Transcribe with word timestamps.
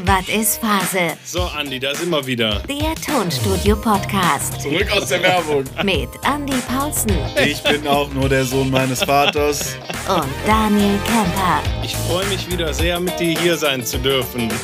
Was 0.00 0.28
ist 0.28 0.58
Phase? 0.60 1.16
So, 1.24 1.42
Andi, 1.42 1.78
da 1.78 1.94
sind 1.94 2.10
wir 2.10 2.26
wieder. 2.26 2.62
Der 2.68 2.94
Tonstudio-Podcast 2.94 4.60
Zurück 4.62 4.90
aus 4.90 5.08
der 5.08 5.22
Werbung. 5.22 5.64
mit 5.84 6.08
Andy 6.24 6.56
Paulsen 6.66 7.10
Ich 7.44 7.62
bin 7.62 7.86
auch 7.86 8.10
nur 8.12 8.28
der 8.28 8.44
Sohn 8.44 8.70
meines 8.70 9.02
Vaters. 9.04 9.76
und 10.08 10.26
Daniel 10.46 10.98
Kemper. 11.04 11.62
Ich 11.84 11.94
freue 11.94 12.26
mich 12.26 12.50
wieder 12.50 12.72
sehr, 12.72 12.98
mit 13.00 13.18
dir 13.20 13.38
hier 13.38 13.56
sein 13.56 13.84
zu 13.84 13.98
dürfen. 13.98 14.48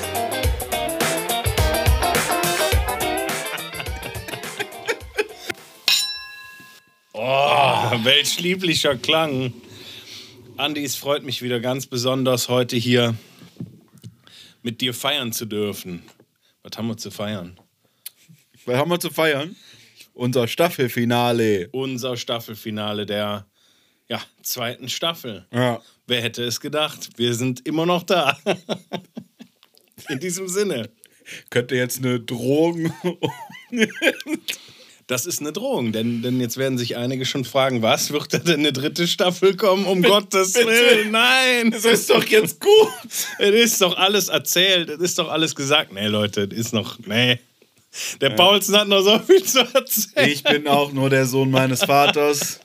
Oh, 7.13 7.91
welch 8.05 8.39
lieblicher 8.41 8.97
Klang. 8.97 9.53
Andi, 10.57 10.85
es 10.85 10.97
freut 10.97 11.25
mich 11.25 11.43
wieder 11.43 11.59
ganz 11.61 11.87
besonders, 11.87 12.49
heute 12.49 12.77
hier 12.77 13.15
mit 14.63 14.81
dir 14.81 14.95
feiern 14.95 15.33
zu 15.33 15.47
dürfen. 15.47 16.03
Was 16.63 16.77
haben 16.77 16.89
wir 16.89 16.97
zu 16.97 17.11
feiern? 17.11 17.59
Was 18.65 18.77
haben 18.77 18.91
wir 18.91 19.01
zu 19.01 19.11
feiern? 19.11 19.57
Unser 20.13 20.49
Staffelfinale. 20.49 21.69
Unser 21.71 22.17
Staffelfinale 22.17 23.07
der 23.07 23.47
ja, 24.09 24.21
zweiten 24.43 24.89
Staffel. 24.89 25.47
Ja. 25.53 25.81
Wer 26.07 26.23
hätte 26.23 26.43
es 26.43 26.61
gedacht? 26.61 27.11
Wir 27.17 27.35
sind 27.35 27.67
immer 27.67 27.87
noch 27.87 28.03
da. 28.03 28.39
In 30.09 30.19
diesem 30.19 30.49
Sinne. 30.49 30.91
Könnte 31.51 31.77
jetzt 31.77 31.99
eine 31.99 32.19
Drogen. 32.21 32.93
Das 35.09 35.25
ist 35.25 35.41
eine 35.41 35.53
Drohung, 35.53 35.91
denn, 35.93 36.21
denn 36.21 36.39
jetzt 36.39 36.59
werden 36.59 36.77
sich 36.77 36.99
einige 36.99 37.25
schon 37.25 37.47
fragen, 37.47 37.81
was 37.81 38.13
wird 38.13 38.35
da 38.35 38.39
denn 38.39 38.61
eine 38.61 38.75
dritte 38.75 39.09
Staffel 39.09 39.57
kommen? 39.57 39.87
Um 39.87 40.03
Gottes 40.03 40.55
Willen, 40.55 41.13
nein! 41.13 41.71
Das 41.71 41.87
ist 41.87 42.11
doch 42.11 42.25
jetzt 42.25 42.61
gut. 42.61 42.93
Es 43.39 43.55
ist 43.55 43.81
doch 43.81 43.97
alles 43.97 44.29
erzählt, 44.29 44.91
es 44.91 45.01
ist 45.01 45.19
doch 45.19 45.31
alles 45.31 45.55
gesagt. 45.55 45.95
Nee, 45.95 46.09
Leute, 46.09 46.43
es 46.53 46.59
ist 46.59 46.73
noch, 46.75 46.99
nee. 47.07 47.39
Der 48.21 48.31
Paulsen 48.31 48.77
hat 48.77 48.87
noch 48.87 49.01
so 49.01 49.19
viel 49.21 49.43
zu 49.43 49.61
erzählen. 49.61 50.29
Ich 50.29 50.43
bin 50.43 50.69
auch 50.69 50.93
nur 50.93 51.09
der 51.09 51.25
Sohn 51.25 51.51
meines 51.51 51.85
Vaters. 51.85 52.61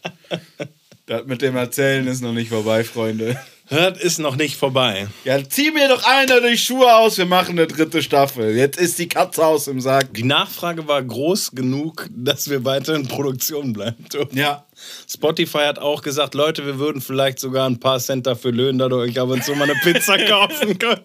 Das 1.05 1.25
mit 1.25 1.41
dem 1.41 1.55
Erzählen 1.55 2.05
ist 2.07 2.21
noch 2.21 2.33
nicht 2.33 2.49
vorbei, 2.49 2.83
Freunde. 2.83 3.39
Das 3.73 3.99
ist 3.99 4.19
noch 4.19 4.35
nicht 4.35 4.55
vorbei. 4.55 5.07
Ja, 5.25 5.43
zieh 5.43 5.71
mir 5.71 5.87
doch 5.87 6.03
einer 6.03 6.41
die 6.41 6.59
Schuhe 6.59 6.95
aus, 6.95 7.17
wir 7.17 7.25
machen 7.25 7.57
eine 7.57 7.65
dritte 7.65 8.03
Staffel. 8.03 8.55
Jetzt 8.55 8.79
ist 8.79 8.99
die 8.99 9.09
Katze 9.09 9.43
aus 9.43 9.65
dem 9.65 9.81
Sack. 9.81 10.13
Die 10.13 10.23
Nachfrage 10.23 10.87
war 10.87 11.01
groß 11.01 11.51
genug, 11.51 12.07
dass 12.11 12.51
wir 12.51 12.65
weiter 12.65 12.93
in 12.93 13.07
Produktion 13.07 13.73
bleiben 13.73 14.05
dürfen. 14.13 14.37
Ja. 14.37 14.65
Spotify 15.09 15.59
hat 15.59 15.79
auch 15.79 16.03
gesagt, 16.03 16.35
Leute, 16.35 16.65
wir 16.67 16.77
würden 16.77 17.01
vielleicht 17.01 17.39
sogar 17.39 17.67
ein 17.67 17.79
paar 17.79 17.99
Cent 17.99 18.27
dafür 18.27 18.51
löhnen, 18.51 18.77
dass 18.77 18.91
ihr 18.91 18.97
euch 18.97 19.19
ab 19.19 19.29
und 19.29 19.43
zu 19.43 19.55
mal 19.55 19.63
eine 19.63 19.79
Pizza 19.81 20.17
kaufen 20.27 20.77
könnt. 20.77 21.01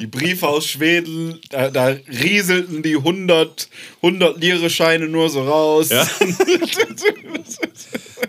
Die 0.00 0.06
Briefe 0.06 0.46
aus 0.46 0.66
Schweden, 0.66 1.40
da, 1.50 1.70
da 1.70 1.96
rieselten 2.08 2.84
die 2.84 2.96
100, 2.96 3.68
100 4.02 4.38
Lire-Scheine 4.38 5.08
nur 5.08 5.28
so 5.28 5.42
raus. 5.42 5.88
Ja. 5.88 6.06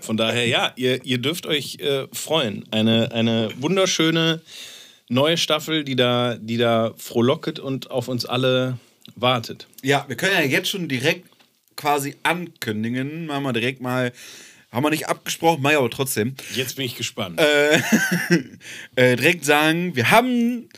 Von 0.02 0.18
daher, 0.18 0.48
ja, 0.48 0.74
ihr, 0.76 1.04
ihr 1.06 1.18
dürft 1.18 1.46
euch 1.46 1.78
äh, 1.80 2.08
freuen. 2.12 2.66
Eine, 2.72 3.12
eine 3.12 3.50
wunderschöne 3.58 4.42
neue 5.10 5.38
Staffel, 5.38 5.84
die 5.84 5.96
da, 5.96 6.36
die 6.36 6.58
da 6.58 6.94
frohlocket 6.98 7.60
und 7.60 7.92
auf 7.92 8.08
uns 8.08 8.26
alle 8.26 8.78
wartet. 9.16 9.68
Ja, 9.82 10.06
wir 10.08 10.16
können 10.16 10.34
ja 10.34 10.42
jetzt 10.42 10.70
schon 10.70 10.88
direkt 10.88 11.28
quasi 11.76 12.16
ankündigen. 12.24 13.28
Machen 13.28 13.44
wir 13.44 13.54
direkt 13.54 13.82
mal. 13.82 14.12
Haben 14.72 14.86
wir 14.86 14.90
nicht 14.90 15.08
abgesprochen, 15.08 15.64
ich 15.70 15.78
aber 15.78 15.90
trotzdem. 15.90 16.36
Jetzt 16.56 16.76
bin 16.76 16.86
ich 16.86 16.96
gespannt. 16.96 17.40
Äh, 18.96 19.16
direkt 19.16 19.46
sagen, 19.46 19.96
wir 19.96 20.12
haben 20.12 20.70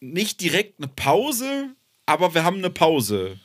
nicht 0.00 0.40
direkt 0.40 0.78
eine 0.78 0.88
Pause, 0.88 1.70
aber 2.06 2.34
wir 2.34 2.44
haben 2.44 2.58
eine 2.58 2.70
Pause. 2.70 3.38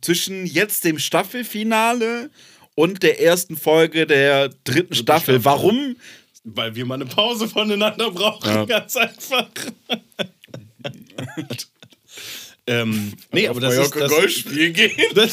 Zwischen 0.00 0.46
jetzt 0.46 0.84
dem 0.84 0.98
Staffelfinale 0.98 2.30
und 2.78 3.02
der 3.02 3.20
ersten 3.20 3.56
Folge 3.56 4.06
der 4.06 4.50
dritten 4.62 4.94
Staffel. 4.94 5.40
Staffel. 5.40 5.44
Warum? 5.44 5.96
Weil 6.44 6.76
wir 6.76 6.86
mal 6.86 6.94
eine 6.94 7.06
Pause 7.06 7.48
voneinander 7.48 8.12
brauchen, 8.12 8.46
Ja. 8.48 8.64
ganz 8.66 8.96
einfach. 8.96 9.48
ähm, 12.68 13.14
nee, 13.32 13.48
aber 13.48 13.58
das 13.58 13.76
ist, 13.76 13.96
das, 13.96 14.08
Golfspiel 14.12 14.72
gehen. 14.72 14.92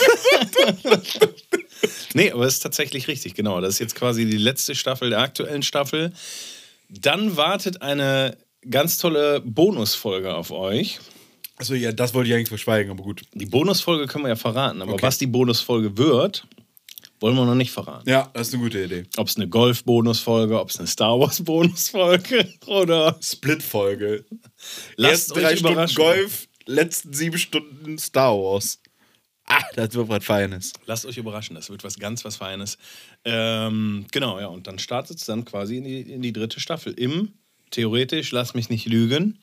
Nee, 2.15 2.31
aber 2.31 2.45
es 2.45 2.55
ist 2.55 2.61
tatsächlich 2.61 3.07
richtig, 3.07 3.35
genau. 3.35 3.61
Das 3.61 3.75
ist 3.75 3.79
jetzt 3.79 3.93
quasi 3.95 4.25
die 4.25 4.37
letzte 4.37 4.73
Staffel 4.73 5.11
der 5.11 5.19
aktuellen 5.19 5.61
Staffel. 5.61 6.13
Dann 6.89 7.37
wartet 7.37 7.83
eine 7.83 8.37
ganz 8.67 8.97
tolle 8.97 9.41
Bonusfolge 9.41 10.33
auf 10.33 10.49
euch. 10.49 10.99
Also 11.57 11.75
ja, 11.75 11.91
das 11.91 12.13
wollte 12.15 12.29
ich 12.29 12.35
eigentlich 12.35 12.49
verschweigen, 12.49 12.91
aber 12.91 13.03
gut. 13.03 13.21
Die 13.33 13.45
Bonusfolge 13.45 14.07
können 14.07 14.23
wir 14.23 14.29
ja 14.29 14.35
verraten, 14.35 14.81
aber 14.81 14.93
Okay. 14.93 15.03
was 15.03 15.17
die 15.19 15.27
Bonusfolge 15.27 15.97
wird, 15.97 16.47
wollen 17.19 17.35
wir 17.35 17.45
noch 17.45 17.55
nicht 17.55 17.71
verraten. 17.71 18.09
Ja, 18.09 18.29
das 18.33 18.49
ist 18.49 18.53
eine 18.53 18.63
gute 18.63 18.83
Idee. 18.83 19.05
Ob 19.17 19.27
es 19.27 19.37
eine 19.37 19.47
Golf-Bonusfolge, 19.47 20.59
ob 20.59 20.69
es 20.69 20.77
eine 20.77 20.87
Star 20.87 21.19
Wars-Bonusfolge 21.19 22.53
oder. 22.67 23.17
Split-Folge. 23.21 24.25
Lasst 24.97 25.35
Erst 25.35 25.35
drei 25.35 25.55
Stunden. 25.55 25.95
Golf, 25.95 26.47
letzten 26.65 27.13
sieben 27.13 27.37
Stunden 27.37 27.97
Star 27.97 28.33
Wars. 28.33 28.79
Ah, 29.47 29.63
das 29.75 29.93
wird 29.93 30.09
was 30.09 30.25
Feines. 30.25 30.73
Lasst 30.87 31.05
euch 31.05 31.17
überraschen, 31.17 31.55
das 31.55 31.69
wird 31.69 31.83
was 31.83 31.99
ganz 31.99 32.25
was 32.25 32.35
Feines. 32.35 32.77
Ähm, 33.23 34.05
genau, 34.11 34.39
ja, 34.39 34.47
und 34.47 34.65
dann 34.65 34.79
startet 34.79 35.17
es 35.17 35.25
dann 35.25 35.45
quasi 35.45 35.77
in 35.77 35.83
die, 35.83 36.01
in 36.01 36.21
die 36.21 36.33
dritte 36.33 36.59
Staffel. 36.59 36.93
Im, 36.93 37.33
theoretisch, 37.69 38.31
lass 38.31 38.55
mich 38.55 38.69
nicht 38.69 38.87
lügen, 38.87 39.39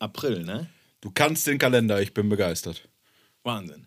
April, 0.00 0.42
ne? 0.42 0.68
Du 1.00 1.10
kannst 1.10 1.46
den 1.46 1.58
Kalender, 1.58 2.02
ich 2.02 2.12
bin 2.14 2.28
begeistert. 2.28 2.88
Wahnsinn. 3.44 3.86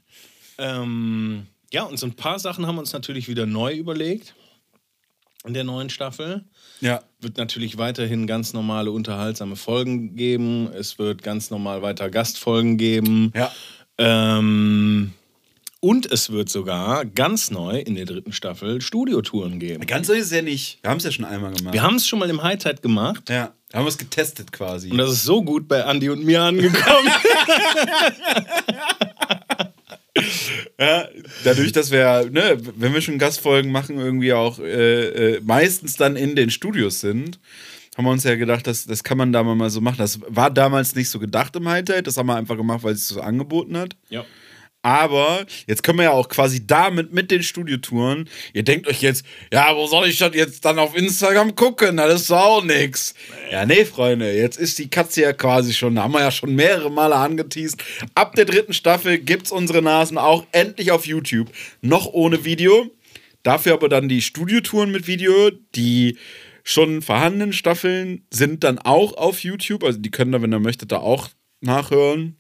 Ähm, 0.58 1.48
ja, 1.74 1.84
und 1.84 1.98
so 1.98 2.06
ein 2.06 2.14
paar 2.14 2.40
Sachen 2.40 2.68
haben 2.68 2.76
wir 2.76 2.82
uns 2.82 2.94
natürlich 2.94 3.28
wieder 3.28 3.46
neu 3.46 3.74
überlegt 3.74 4.36
in 5.46 5.54
der 5.54 5.64
neuen 5.64 5.90
Staffel. 5.90 6.46
Ja. 6.80 7.02
Wird 7.20 7.38
natürlich 7.38 7.78
weiterhin 7.78 8.28
ganz 8.28 8.54
normale, 8.54 8.92
unterhaltsame 8.92 9.56
Folgen 9.56 10.16
geben. 10.16 10.70
Es 10.72 11.00
wird 11.00 11.24
ganz 11.24 11.50
normal 11.50 11.82
weiter 11.82 12.10
Gastfolgen 12.10 12.78
geben. 12.78 13.34
Ja. 13.36 13.52
Ähm, 13.98 15.14
und 15.80 16.06
es 16.10 16.30
wird 16.30 16.50
sogar 16.50 17.04
ganz 17.06 17.52
neu 17.52 17.80
in 17.80 17.96
der 17.96 18.06
dritten 18.06 18.32
Staffel 18.32 18.80
Studiotouren 18.80 19.60
geben. 19.60 19.86
Ganz 19.86 20.08
so 20.08 20.14
ist 20.14 20.28
es 20.28 20.32
ja 20.32 20.42
nicht. 20.42 20.80
Wir 20.82 20.92
haben 20.92 21.00
es 21.00 21.04
ja 21.04 21.12
schon 21.12 21.26
einmal 21.26 21.54
gemacht. 21.54 21.74
Wir 21.74 21.82
haben 21.82 21.96
es 21.96 22.08
schon 22.08 22.20
mal 22.20 22.30
im 22.30 22.42
Hightide 22.42 22.82
gemacht. 22.82 23.30
ja. 23.30 23.54
Wir 23.72 23.80
haben 23.80 23.88
es 23.88 23.98
getestet 23.98 24.52
quasi. 24.52 24.92
Und 24.92 25.00
das 25.00 25.10
ist 25.10 25.24
so 25.24 25.42
gut 25.42 25.68
bei 25.68 25.80
Andy 25.80 26.08
und 26.10 26.24
mir 26.24 26.44
angekommen. 26.44 27.10
Ja, 30.80 31.08
dadurch, 31.44 31.72
dass 31.72 31.90
wir, 31.90 32.30
ne, 32.30 32.58
wenn 32.76 32.94
wir 32.94 33.02
schon 33.02 33.18
Gastfolgen 33.18 33.72
machen, 33.72 33.98
irgendwie 33.98 34.34
auch 34.34 34.60
äh, 34.60 35.36
äh, 35.36 35.42
meistens 35.42 35.96
dann 35.96 36.16
in 36.16 36.36
den 36.36 36.52
Studios 36.52 37.00
sind, 37.00 37.40
haben 37.98 38.06
wir 38.06 38.12
uns 38.12 38.24
ja 38.24 38.36
gedacht, 38.36 38.68
das, 38.68 38.86
das 38.86 39.04
kann 39.04 39.18
man 39.18 39.32
da 39.32 39.44
mal 39.44 39.70
so 39.70 39.82
machen. 39.82 39.98
Das 39.98 40.20
war 40.28 40.52
damals 40.52 40.96
nicht 40.96 41.10
so 41.10 41.20
gedacht 41.20 41.56
im 41.56 41.68
Highlight, 41.68 42.08
das 42.08 42.18
haben 42.18 42.28
wir 42.28 42.36
einfach 42.36 42.58
gemacht, 42.58 42.84
weil 42.84 42.94
es 42.94 43.08
so 43.08 43.22
angeboten 43.22 43.78
hat. 43.78 43.96
ja. 44.10 44.26
Aber 44.84 45.46
jetzt 45.66 45.82
können 45.82 45.98
wir 46.00 46.04
ja 46.04 46.12
auch 46.12 46.28
quasi 46.28 46.68
damit 46.68 47.14
mit 47.14 47.32
den 47.32 47.42
Studiotouren. 47.42 48.30
Ihr 48.54 48.64
denkt 48.64 48.86
euch 48.88 49.02
jetzt, 49.02 49.26
ja, 49.52 49.74
wo 49.78 49.88
soll 49.88 50.10
ich 50.10 50.18
das 50.18 50.36
jetzt 50.36 50.66
dann 50.66 50.78
auf 50.78 50.94
Instagram 50.94 51.56
gucken? 51.56 51.98
Das 51.98 52.22
ist 52.22 52.32
auch 52.32 52.62
nix. 52.62 53.14
Ja, 53.50 53.66
nee, 53.66 53.86
Freunde, 53.86 54.36
jetzt 54.36 54.58
ist 54.58 54.78
die 54.80 54.90
Katze 54.90 55.22
ja 55.22 55.32
quasi 55.32 55.74
schon, 55.74 55.96
da 55.96 56.04
haben 56.04 56.14
wir 56.14 56.20
ja 56.20 56.32
schon 56.32 56.54
mehrere 56.54 56.92
Male 56.92 57.16
angeteased. 57.16 57.82
Ab 58.14 58.36
der 58.36 58.44
dritten 58.44 58.74
Staffel 58.74 59.20
gibt's 59.20 59.54
unsere 59.54 59.82
Nasen 59.82 60.18
auch 60.18 60.46
endlich 60.52 60.92
auf 60.92 61.08
YouTube. 61.08 61.50
Noch 61.82 62.08
ohne 62.08 62.44
Video. 62.44 62.92
Dafür 63.44 63.74
aber 63.74 63.88
dann 63.88 64.10
die 64.10 64.22
Studiotouren 64.22 64.92
mit 64.92 65.08
Video, 65.08 65.50
die 65.76 66.18
schon 66.66 67.02
vorhandenen 67.02 67.54
Staffeln 67.54 68.26
sind 68.32 68.66
dann 68.66 68.80
auch 68.80 69.14
auf 69.14 69.44
YouTube. 69.44 69.86
Also 69.86 70.00
die 70.00 70.12
können 70.12 70.34
da, 70.34 70.42
wenn 70.42 70.54
ihr 70.54 70.60
möchtet, 70.60 70.92
da 70.92 70.98
auch 70.98 71.30
nachhören. 71.62 72.38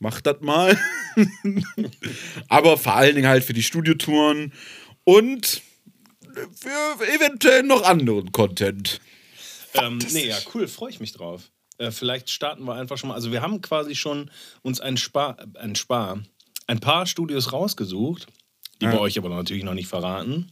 Macht 0.00 0.26
das 0.26 0.40
mal. 0.40 0.78
Aber 2.48 2.76
vor 2.78 2.94
allen 2.96 3.14
Dingen 3.14 3.28
halt 3.28 3.44
für 3.44 3.52
die 3.52 3.62
Studiotouren 3.62 4.52
und 5.04 5.62
für 6.54 7.04
eventuell 7.14 7.62
noch 7.62 7.82
anderen 7.82 8.32
Content. 8.32 9.00
Ähm, 9.74 9.98
nee, 10.12 10.28
ja, 10.28 10.38
cool, 10.54 10.66
freue 10.68 10.90
ich 10.90 11.00
mich 11.00 11.12
drauf. 11.12 11.50
Äh, 11.78 11.90
vielleicht 11.90 12.30
starten 12.30 12.64
wir 12.64 12.74
einfach 12.74 12.98
schon 12.98 13.08
mal. 13.08 13.14
Also 13.14 13.30
wir 13.30 13.42
haben 13.42 13.60
quasi 13.60 13.94
schon 13.94 14.30
uns 14.62 14.80
ein 14.80 14.96
Spar, 14.96 15.36
ein 15.54 15.74
Spar, 15.76 16.22
ein 16.66 16.80
paar 16.80 17.06
Studios 17.06 17.52
rausgesucht, 17.52 18.26
die 18.80 18.86
Ja. 18.86 18.92
wir 18.92 19.00
euch 19.00 19.18
aber 19.18 19.28
natürlich 19.28 19.64
noch 19.64 19.74
nicht 19.74 19.88
verraten. 19.88 20.50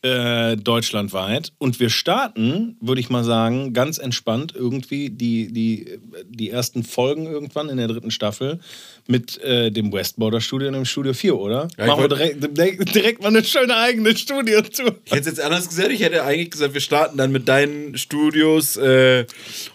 Äh, 0.00 0.56
deutschlandweit. 0.56 1.52
Und 1.58 1.80
wir 1.80 1.90
starten, 1.90 2.76
würde 2.80 3.00
ich 3.00 3.10
mal 3.10 3.24
sagen, 3.24 3.72
ganz 3.72 3.98
entspannt 3.98 4.54
irgendwie 4.54 5.10
die, 5.10 5.52
die, 5.52 5.98
die 6.24 6.50
ersten 6.50 6.84
Folgen 6.84 7.26
irgendwann 7.26 7.68
in 7.68 7.78
der 7.78 7.88
dritten 7.88 8.12
Staffel 8.12 8.60
mit 9.08 9.42
äh, 9.42 9.70
dem 9.70 9.92
Westborder 9.92 10.40
Studio 10.40 10.68
und 10.68 10.74
dem 10.74 10.84
Studio 10.84 11.14
4, 11.14 11.34
oder? 11.34 11.68
Ja, 11.78 11.86
Machen 11.86 12.02
wir 12.02 12.08
direkt, 12.08 12.94
direkt, 12.94 13.22
mal 13.22 13.28
eine 13.28 13.42
schöne 13.42 13.74
eigene 13.74 14.16
Studio-Tour. 14.16 14.96
Ich 15.06 15.12
hätte 15.12 15.20
es 15.20 15.26
jetzt 15.26 15.40
anders 15.40 15.68
gesagt. 15.68 15.90
Ich 15.90 16.00
hätte 16.00 16.22
eigentlich 16.22 16.50
gesagt, 16.50 16.74
wir 16.74 16.82
starten 16.82 17.16
dann 17.16 17.32
mit 17.32 17.48
deinen 17.48 17.96
Studios 17.96 18.76
äh, 18.76 19.24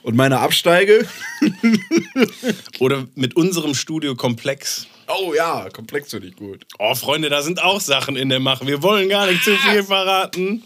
und 0.03 0.15
meiner 0.15 0.39
Absteige. 0.39 1.07
Oder 2.79 3.07
mit 3.15 3.35
unserem 3.35 3.73
Studiokomplex. 3.73 4.85
Oh 5.07 5.33
ja, 5.33 5.67
komplex 5.73 6.11
finde 6.11 6.27
ich 6.27 6.35
gut. 6.35 6.65
Oh, 6.77 6.93
Freunde, 6.93 7.29
da 7.29 7.41
sind 7.41 7.61
auch 7.61 7.81
Sachen 7.81 8.15
in 8.15 8.29
der 8.29 8.39
Mache. 8.39 8.67
Wir 8.67 8.83
wollen 8.83 9.09
gar 9.09 9.25
nicht 9.25 9.43
zu 9.43 9.55
viel 9.55 9.83
verraten. 9.83 10.63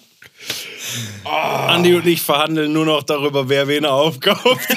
Andi 1.23 1.95
und 1.95 2.05
ich 2.05 2.21
verhandeln 2.21 2.73
nur 2.73 2.85
noch 2.85 3.03
darüber, 3.03 3.47
wer 3.47 3.67
wen 3.67 3.85
aufkauft. 3.85 4.45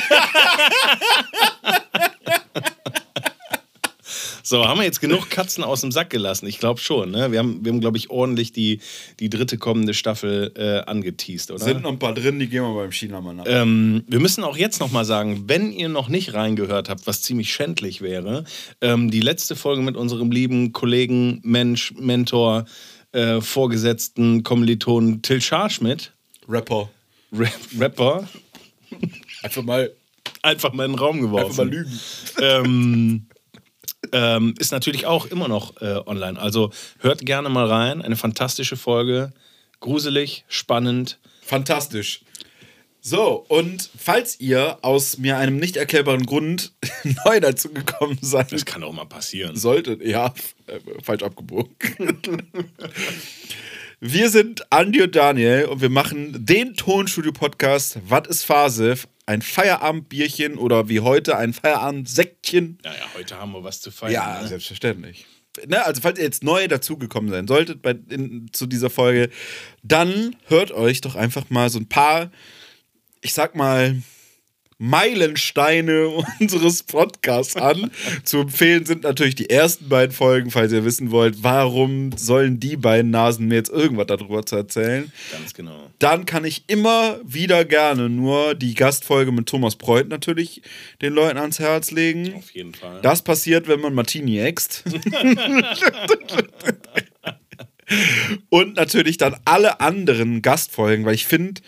So, 4.42 4.66
haben 4.66 4.78
wir 4.78 4.84
jetzt 4.84 5.00
genug 5.00 5.30
Katzen 5.30 5.62
aus 5.64 5.80
dem 5.82 5.92
Sack 5.92 6.10
gelassen? 6.10 6.46
Ich 6.46 6.58
glaube 6.58 6.80
schon. 6.80 7.10
Ne? 7.10 7.32
Wir 7.32 7.38
haben, 7.38 7.64
wir 7.64 7.72
haben 7.72 7.80
glaube 7.80 7.98
ich, 7.98 8.10
ordentlich 8.10 8.52
die, 8.52 8.80
die 9.18 9.28
dritte 9.30 9.58
kommende 9.58 9.94
Staffel 9.94 10.52
äh, 10.56 10.88
angeteased, 10.90 11.50
oder? 11.50 11.62
Sind 11.62 11.82
noch 11.82 11.90
ein 11.90 11.98
paar 11.98 12.14
drin, 12.14 12.38
die 12.38 12.48
gehen 12.48 12.62
wir 12.62 12.74
beim 12.74 12.92
China 12.92 13.20
mal 13.20 13.34
nach. 13.34 13.44
Ähm, 13.46 14.04
wir 14.06 14.20
müssen 14.20 14.44
auch 14.44 14.56
jetzt 14.56 14.80
noch 14.80 14.90
mal 14.90 15.04
sagen, 15.04 15.44
wenn 15.48 15.72
ihr 15.72 15.88
noch 15.88 16.08
nicht 16.08 16.34
reingehört 16.34 16.88
habt, 16.88 17.06
was 17.06 17.22
ziemlich 17.22 17.52
schändlich 17.52 18.00
wäre, 18.02 18.44
ähm, 18.80 19.10
die 19.10 19.20
letzte 19.20 19.56
Folge 19.56 19.82
mit 19.82 19.96
unserem 19.96 20.30
lieben 20.30 20.72
Kollegen, 20.72 21.40
Mensch, 21.42 21.92
Mentor, 21.98 22.64
äh, 23.12 23.40
Vorgesetzten, 23.40 24.42
Kommilitonen 24.42 25.22
Till 25.22 25.40
Scharschmidt, 25.40 26.12
Rapper. 26.48 26.88
Ra 27.32 27.48
Rapper, 27.78 28.28
Einfach 29.42 29.62
mal, 29.62 29.92
einfach 30.42 30.72
mal 30.72 30.84
in 30.86 30.92
den 30.92 30.98
Raum 30.98 31.20
geworfen. 31.20 31.46
einfach 31.46 31.64
mal 31.64 31.70
lügen. 31.70 32.00
ähm, 32.40 33.26
ähm, 34.12 34.54
ist 34.58 34.72
natürlich 34.72 35.06
auch 35.06 35.26
immer 35.26 35.48
noch 35.48 35.80
äh, 35.80 36.00
online. 36.06 36.38
Also 36.38 36.70
hört 36.98 37.24
gerne 37.24 37.48
mal 37.48 37.66
rein. 37.66 38.02
Eine 38.02 38.16
fantastische 38.16 38.76
Folge. 38.76 39.32
Gruselig, 39.80 40.44
spannend. 40.48 41.18
Fantastisch. 41.42 42.22
So, 43.02 43.46
und 43.48 43.88
falls 43.98 44.38
ihr 44.40 44.78
aus 44.82 45.16
mir 45.16 45.38
einem 45.38 45.56
nicht 45.56 45.78
erklärbaren 45.78 46.26
Grund 46.26 46.72
neu 47.24 47.40
dazu 47.40 47.70
gekommen 47.72 48.18
seid, 48.20 48.52
Das 48.52 48.66
kann 48.66 48.84
auch 48.84 48.92
mal 48.92 49.06
passieren. 49.06 49.56
solltet, 49.56 50.04
ja, 50.04 50.34
äh, 50.66 50.80
falsch 51.02 51.22
abgebogen. 51.22 51.74
Wir 54.02 54.30
sind 54.30 54.72
Andi 54.72 55.02
und 55.02 55.14
Daniel 55.14 55.66
und 55.66 55.82
wir 55.82 55.90
machen 55.90 56.46
den 56.46 56.74
Tonstudio-Podcast 56.74 57.98
Was 58.08 58.28
ist 58.28 58.44
Phase? 58.44 58.94
Ein 59.30 59.42
Feierabendbierchen 59.42 60.58
oder 60.58 60.88
wie 60.88 60.98
heute 60.98 61.36
ein 61.36 61.52
Feierabendsäckchen. 61.52 62.78
Ja, 62.84 62.90
ja, 62.90 63.14
heute 63.16 63.38
haben 63.38 63.52
wir 63.52 63.62
was 63.62 63.80
zu 63.80 63.92
feiern. 63.92 64.12
Ja, 64.12 64.42
ne? 64.42 64.48
selbstverständlich. 64.48 65.24
Ne, 65.68 65.84
also 65.86 66.00
falls 66.00 66.18
ihr 66.18 66.24
jetzt 66.24 66.42
neu 66.42 66.66
dazugekommen 66.66 67.30
sein 67.30 67.46
solltet 67.46 67.80
bei, 67.80 67.92
in, 68.08 68.48
zu 68.52 68.66
dieser 68.66 68.90
Folge, 68.90 69.30
dann 69.84 70.34
hört 70.46 70.72
euch 70.72 71.00
doch 71.00 71.14
einfach 71.14 71.48
mal 71.48 71.70
so 71.70 71.78
ein 71.78 71.88
paar, 71.88 72.32
ich 73.20 73.32
sag 73.32 73.54
mal, 73.54 74.02
Meilensteine 74.82 76.08
unseres 76.40 76.82
Podcasts 76.82 77.54
an. 77.54 77.90
Zu 78.24 78.38
empfehlen 78.38 78.86
sind 78.86 79.02
natürlich 79.02 79.34
die 79.34 79.50
ersten 79.50 79.90
beiden 79.90 80.10
Folgen, 80.10 80.50
falls 80.50 80.72
ihr 80.72 80.86
wissen 80.86 81.10
wollt, 81.10 81.42
warum 81.42 82.12
sollen 82.16 82.58
die 82.60 82.76
beiden 82.76 83.10
Nasen 83.10 83.46
mir 83.46 83.56
jetzt 83.56 83.70
irgendwas 83.70 84.06
darüber 84.06 84.46
zu 84.46 84.56
erzählen. 84.56 85.12
Ganz 85.32 85.52
genau. 85.52 85.90
Dann 85.98 86.24
kann 86.24 86.46
ich 86.46 86.64
immer 86.66 87.20
wieder 87.24 87.66
gerne 87.66 88.08
nur 88.08 88.54
die 88.54 88.72
Gastfolge 88.72 89.32
mit 89.32 89.46
Thomas 89.46 89.76
Preuth 89.76 90.08
natürlich 90.08 90.62
den 91.02 91.12
Leuten 91.12 91.36
ans 91.36 91.58
Herz 91.58 91.90
legen. 91.90 92.32
Auf 92.34 92.50
jeden 92.52 92.72
Fall. 92.74 93.02
Das 93.02 93.20
passiert, 93.20 93.68
wenn 93.68 93.80
man 93.80 93.92
Martini 93.92 94.38
äxt. 94.38 94.84
Und 98.48 98.76
natürlich 98.76 99.18
dann 99.18 99.36
alle 99.44 99.80
anderen 99.80 100.42
Gastfolgen, 100.42 101.04
weil 101.04 101.14
ich 101.14 101.26
finde, 101.26 101.60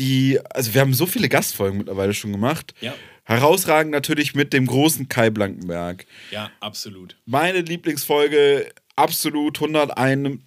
die, 0.00 0.40
also 0.50 0.74
wir 0.74 0.80
haben 0.80 0.94
so 0.94 1.06
viele 1.06 1.28
Gastfolgen 1.28 1.78
mittlerweile 1.78 2.14
schon 2.14 2.32
gemacht. 2.32 2.74
Ja. 2.80 2.94
Herausragend 3.24 3.92
natürlich 3.92 4.34
mit 4.34 4.52
dem 4.52 4.66
großen 4.66 5.08
Kai 5.08 5.30
Blankenberg. 5.30 6.06
ja, 6.30 6.50
absolut. 6.58 7.16
Meine 7.26 7.60
Lieblingsfolge 7.60 8.72
absolut 8.96 9.60
101 9.60 10.40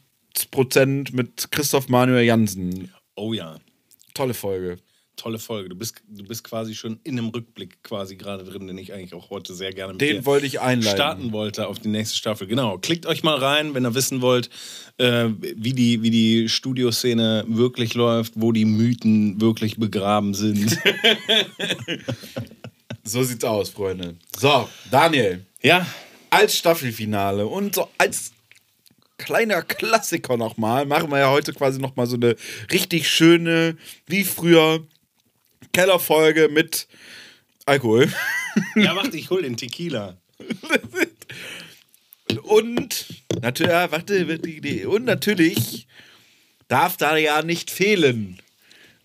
Prozent 0.52 1.14
mit 1.14 1.52
Christoph 1.52 1.88
Manuel 1.88 2.26
Jansen. 2.26 2.92
Oh 3.16 3.34
ja, 3.34 3.60
Tolle 4.14 4.34
Folge. 4.34 4.78
Tolle 5.24 5.40
Folge. 5.40 5.70
Du 5.70 5.76
bist, 5.76 6.02
du 6.08 6.24
bist 6.24 6.44
quasi 6.44 6.76
schon 6.76 7.00
in 7.04 7.18
einem 7.18 7.30
Rückblick 7.30 7.82
quasi 7.82 8.18
gerade 8.18 8.44
drin, 8.44 8.68
den 8.68 8.78
ich 8.78 8.94
eigentlich 8.94 9.14
auch 9.14 9.30
heute 9.30 9.54
sehr 9.54 9.72
gerne 9.72 9.94
mit 9.94 10.02
Den 10.02 10.26
wollte 10.26 10.46
ich 10.46 10.60
einleiten. 10.60 10.98
starten 10.98 11.32
wollte 11.32 11.68
auf 11.68 11.80
die 11.80 11.88
nächste 11.88 12.18
Staffel. 12.18 12.46
Genau. 12.48 12.78
Klickt 12.78 13.06
euch 13.06 13.24
mal 13.24 13.38
rein, 13.38 13.74
wenn 13.74 13.86
ihr 13.86 13.96
wissen 13.96 14.22
wollt, 14.22 14.50
äh, 14.98 15.30
wie, 15.40 15.74
die, 15.74 16.02
wie 16.02 16.12
die 16.12 16.50
Studioszene 16.50 17.46
wirklich 17.48 17.94
läuft, 17.94 18.34
wo 18.36 18.52
die 18.52 18.66
Mythen 18.66 19.40
wirklich 19.40 19.78
begraben 19.78 20.34
sind. 20.34 20.78
So 23.06 23.22
sieht's 23.22 23.44
aus, 23.44 23.70
Freunde. 23.70 24.16
So, 24.38 24.70
Daniel. 24.90 25.46
ja, 25.62 25.86
als 26.30 26.56
Staffelfinale 26.56 27.46
und 27.46 27.76
so 27.76 27.90
als 27.98 28.32
kleiner 29.18 29.62
Klassiker 29.62 30.38
nochmal 30.38 30.86
machen 30.86 31.12
wir 31.12 31.20
ja 31.20 31.30
heute 31.30 31.54
quasi 31.54 31.80
nochmal 31.80 32.08
so 32.08 32.16
eine 32.16 32.36
richtig 32.72 33.10
schöne, 33.10 33.78
wie 34.08 34.24
früher, 34.24 34.86
Kellerfolge 35.74 36.50
mit 36.50 36.88
Alkohol. 37.66 38.12
ja, 38.76 38.96
warte, 38.96 39.18
ich 39.18 39.30
hol 39.30 39.42
den 39.42 39.58
Tequila. 39.58 40.18
Und 42.44 43.06
natürlich, 43.42 43.72
warte, 43.72 44.88
und 44.88 45.06
natürlich 45.06 45.88
darf 46.68 46.98
da 46.98 47.18
ja 47.18 47.42
nicht 47.42 47.72
fehlen, 47.72 48.40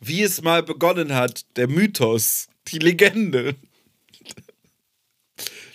wie 0.01 0.23
es 0.23 0.43
mal 0.43 0.63
begonnen 0.63 1.15
hat, 1.15 1.45
der 1.57 1.69
Mythos, 1.69 2.49
die 2.69 2.79
Legende. 2.79 3.57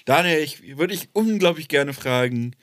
Daniel, 0.06 0.40
ich 0.40 0.78
würde 0.78 0.94
ich 0.94 1.10
unglaublich 1.14 1.68
gerne 1.68 1.94
fragen, 1.94 2.56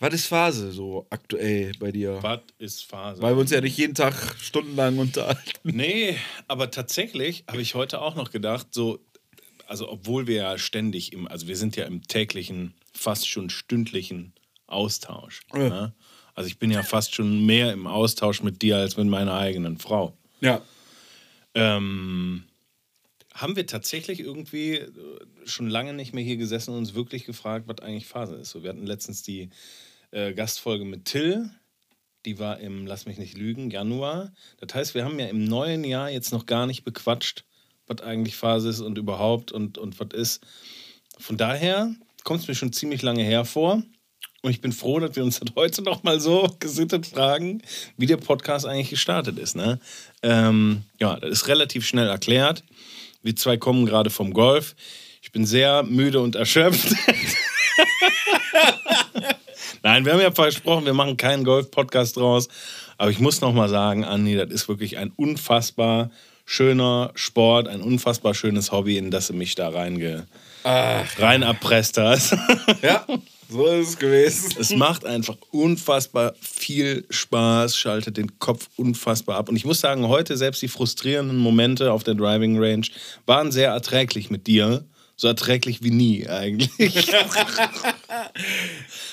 was 0.00 0.14
ist 0.14 0.26
Phase 0.26 0.70
so 0.70 1.06
aktuell 1.10 1.72
bei 1.78 1.90
dir? 1.90 2.22
Was 2.22 2.40
ist 2.58 2.84
Phase? 2.84 3.20
Weil 3.20 3.34
wir 3.34 3.40
uns 3.40 3.50
ja 3.50 3.60
nicht 3.60 3.76
jeden 3.76 3.94
Tag 3.94 4.14
stundenlang 4.40 4.98
unterhalten. 4.98 5.58
Nee, 5.64 6.16
aber 6.46 6.70
tatsächlich 6.70 7.44
habe 7.48 7.60
ich 7.60 7.74
heute 7.74 8.00
auch 8.00 8.14
noch 8.14 8.30
gedacht, 8.30 8.68
so, 8.70 9.00
also 9.66 9.90
obwohl 9.90 10.26
wir 10.26 10.36
ja 10.36 10.58
ständig 10.58 11.12
im, 11.12 11.26
also 11.26 11.48
wir 11.48 11.56
sind 11.56 11.76
ja 11.76 11.84
im 11.84 12.02
täglichen, 12.02 12.74
fast 12.92 13.28
schon 13.28 13.50
stündlichen 13.50 14.34
Austausch. 14.66 15.40
Ja. 15.52 15.68
Ne? 15.68 15.94
Also 16.34 16.46
ich 16.46 16.58
bin 16.58 16.70
ja 16.70 16.84
fast 16.84 17.14
schon 17.14 17.44
mehr 17.44 17.72
im 17.72 17.88
Austausch 17.88 18.42
mit 18.42 18.62
dir 18.62 18.76
als 18.76 18.96
mit 18.96 19.08
meiner 19.08 19.34
eigenen 19.34 19.78
Frau. 19.78 20.16
Ja. 20.40 20.62
Ähm, 21.54 22.44
haben 23.34 23.56
wir 23.56 23.66
tatsächlich 23.66 24.20
irgendwie 24.20 24.74
äh, 24.74 24.90
schon 25.44 25.68
lange 25.68 25.92
nicht 25.92 26.14
mehr 26.14 26.22
hier 26.22 26.36
gesessen 26.36 26.70
und 26.70 26.78
uns 26.78 26.94
wirklich 26.94 27.24
gefragt, 27.24 27.66
was 27.66 27.80
eigentlich 27.80 28.06
Phase 28.06 28.36
ist. 28.36 28.50
So, 28.50 28.62
wir 28.62 28.70
hatten 28.70 28.86
letztens 28.86 29.22
die 29.22 29.50
äh, 30.10 30.32
Gastfolge 30.32 30.84
mit 30.84 31.04
Till, 31.04 31.50
die 32.24 32.38
war 32.38 32.58
im, 32.60 32.86
lass 32.86 33.06
mich 33.06 33.18
nicht 33.18 33.36
lügen, 33.36 33.70
Januar. 33.70 34.32
Das 34.58 34.74
heißt, 34.74 34.94
wir 34.94 35.04
haben 35.04 35.18
ja 35.18 35.26
im 35.26 35.44
neuen 35.44 35.84
Jahr 35.84 36.10
jetzt 36.10 36.32
noch 36.32 36.46
gar 36.46 36.66
nicht 36.66 36.84
bequatscht, 36.84 37.44
was 37.86 38.02
eigentlich 38.02 38.36
Phase 38.36 38.68
ist 38.68 38.80
und 38.80 38.98
überhaupt 38.98 39.52
und, 39.52 39.78
und 39.78 39.98
was 40.00 40.08
ist. 40.12 40.46
Von 41.18 41.36
daher 41.36 41.94
kommt 42.24 42.40
es 42.40 42.48
mir 42.48 42.54
schon 42.54 42.72
ziemlich 42.72 43.02
lange 43.02 43.22
her 43.22 43.44
vor. 43.44 43.82
Und 44.42 44.50
ich 44.50 44.60
bin 44.60 44.72
froh, 44.72 45.00
dass 45.00 45.16
wir 45.16 45.24
uns 45.24 45.40
das 45.40 45.54
heute 45.56 45.82
noch 45.82 46.02
mal 46.02 46.20
so 46.20 46.54
gesittet 46.60 47.06
fragen, 47.06 47.62
wie 47.96 48.06
der 48.06 48.18
Podcast 48.18 48.66
eigentlich 48.66 48.90
gestartet 48.90 49.38
ist. 49.38 49.56
Ne? 49.56 49.80
Ähm, 50.22 50.82
ja, 51.00 51.18
das 51.18 51.30
ist 51.30 51.48
relativ 51.48 51.86
schnell 51.86 52.08
erklärt. 52.08 52.62
Wir 53.22 53.34
zwei 53.34 53.56
kommen 53.56 53.84
gerade 53.84 54.10
vom 54.10 54.32
Golf. 54.32 54.76
Ich 55.22 55.32
bin 55.32 55.44
sehr 55.44 55.82
müde 55.82 56.20
und 56.20 56.36
erschöpft. 56.36 56.94
Nein, 59.88 60.04
wir 60.04 60.12
haben 60.12 60.20
ja 60.20 60.30
versprochen, 60.30 60.84
wir 60.84 60.92
machen 60.92 61.16
keinen 61.16 61.44
Golf-Podcast 61.44 62.18
draus. 62.18 62.48
Aber 62.98 63.10
ich 63.10 63.20
muss 63.20 63.40
noch 63.40 63.54
mal 63.54 63.70
sagen, 63.70 64.04
Andi, 64.04 64.36
das 64.36 64.50
ist 64.50 64.68
wirklich 64.68 64.98
ein 64.98 65.12
unfassbar 65.16 66.10
schöner 66.44 67.10
Sport, 67.14 67.68
ein 67.68 67.80
unfassbar 67.80 68.34
schönes 68.34 68.70
Hobby, 68.70 68.98
in 68.98 69.10
das 69.10 69.28
du 69.28 69.32
mich 69.32 69.54
da 69.54 69.70
reinge 69.70 70.26
rein 70.62 71.40
erpresst 71.40 71.96
hast. 71.96 72.36
Ja, 72.82 73.06
so 73.48 73.66
ist 73.66 73.88
es 73.88 73.98
gewesen. 73.98 74.58
Es 74.60 74.76
macht 74.76 75.06
einfach 75.06 75.38
unfassbar 75.52 76.34
viel 76.38 77.06
Spaß, 77.08 77.74
schaltet 77.74 78.18
den 78.18 78.38
Kopf 78.38 78.68
unfassbar 78.76 79.38
ab. 79.38 79.48
Und 79.48 79.56
ich 79.56 79.64
muss 79.64 79.80
sagen, 79.80 80.06
heute 80.06 80.36
selbst 80.36 80.60
die 80.60 80.68
frustrierenden 80.68 81.38
Momente 81.38 81.92
auf 81.92 82.04
der 82.04 82.14
Driving 82.14 82.62
Range 82.62 82.86
waren 83.24 83.50
sehr 83.52 83.70
erträglich 83.70 84.28
mit 84.28 84.48
dir. 84.48 84.84
So 85.20 85.26
erträglich 85.26 85.82
wie 85.82 85.90
nie 85.90 86.28
eigentlich. 86.28 86.70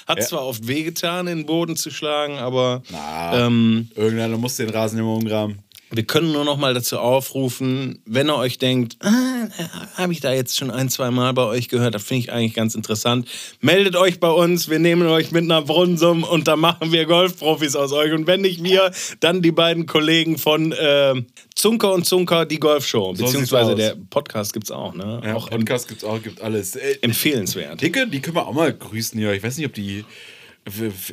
Hat 0.08 0.22
zwar 0.24 0.46
oft 0.46 0.68
wehgetan, 0.68 1.26
den 1.26 1.48
Boden 1.48 1.76
zu 1.76 1.90
schlagen, 1.90 2.38
aber 2.38 2.84
Na. 2.92 3.48
ähm, 3.48 3.90
Irgendeiner 3.96 4.38
muss 4.38 4.56
den 4.58 4.70
Rasen 4.70 5.00
immer 5.00 5.16
umgraben. 5.16 5.65
Wir 5.96 6.04
können 6.04 6.32
nur 6.32 6.44
noch 6.46 6.58
mal 6.58 6.74
dazu 6.74 7.00
aufrufen, 7.00 8.00
wenn 8.06 8.30
ihr 8.30 8.36
euch 8.36 8.58
denkt, 8.58 8.98
ah, 9.02 9.48
habe 9.96 10.14
ich 10.14 10.20
da 10.20 10.34
jetzt 10.34 10.58
schon 10.58 10.72
ein, 10.72 10.90
zwei 10.90 11.12
Mal 11.12 11.34
bei 11.34 11.44
euch 11.44 11.70
gehört, 11.70 11.96
das 11.96 12.04
finde 12.04 12.20
ich 12.22 12.32
eigentlich 12.32 12.54
ganz 12.54 12.76
interessant. 12.76 13.28
Meldet 13.62 13.96
euch 13.96 14.20
bei 14.20 14.30
uns, 14.30 14.70
wir 14.70 14.80
nehmen 14.80 15.08
euch 15.08 15.32
mit 15.32 15.44
einer 15.44 15.62
Brunsum 15.62 16.24
und 16.24 16.48
da 16.48 16.56
machen 16.56 16.92
wir 16.92 17.06
Golfprofis 17.06 17.76
aus 17.76 17.92
euch. 17.92 18.14
Und 18.14 18.28
wenn 18.28 18.42
nicht 18.42 18.64
wir, 18.64 18.92
dann 19.20 19.42
die 19.42 19.52
beiden 19.52 19.86
Kollegen 19.86 20.38
von 20.38 20.72
äh, 20.72 21.16
Zunker 21.56 21.94
und 21.94 22.06
Zunker, 22.06 22.46
die 22.46 22.60
Golfshow. 22.60 23.14
Beziehungsweise 23.14 23.76
der 23.76 23.96
Podcast 24.10 24.54
gibt 24.54 24.66
es 24.66 24.72
auch, 24.72 24.94
ne? 24.94 25.22
Ja, 25.24 25.36
auch 25.36 25.50
Podcast 25.50 25.88
gibt's 25.88 26.04
auch, 26.04 26.22
gibt 26.22 26.42
alles. 26.42 26.76
Äh, 26.76 26.98
empfehlenswert. 27.02 27.82
Dicke, 27.82 28.08
die 28.08 28.20
können 28.20 28.36
wir 28.36 28.48
auch 28.48 28.54
mal 28.54 28.74
grüßen 28.74 29.18
hier. 29.18 29.34
Ich 29.34 29.44
weiß 29.44 29.58
nicht, 29.58 29.66
ob 29.66 29.74
die. 29.74 30.06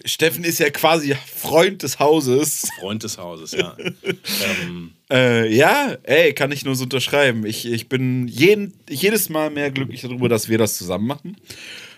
Steffen 0.04 0.44
ist 0.44 0.61
ja 0.61 0.71
quasi 0.71 1.14
Freund 1.26 1.82
des 1.82 1.99
Hauses. 1.99 2.68
Freund 2.80 3.02
des 3.02 3.18
Hauses, 3.18 3.52
ja. 3.52 3.76
ähm, 4.62 4.94
Äh, 5.11 5.54
ja, 5.54 5.94
ey, 6.04 6.32
kann 6.32 6.52
ich 6.52 6.64
nur 6.64 6.75
so 6.75 6.85
unterschreiben. 6.85 7.44
Ich, 7.44 7.66
ich 7.66 7.88
bin 7.88 8.28
jeden, 8.28 8.73
jedes 8.88 9.28
Mal 9.28 9.50
mehr 9.50 9.71
glücklich 9.71 10.00
darüber, 10.00 10.30
dass 10.30 10.49
wir 10.49 10.56
das 10.56 10.78
zusammen 10.78 11.06
machen. 11.06 11.37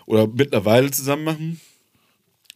Oder 0.06 0.26
mittlerweile 0.26 0.90
zusammen 0.90 1.24
machen. 1.24 1.60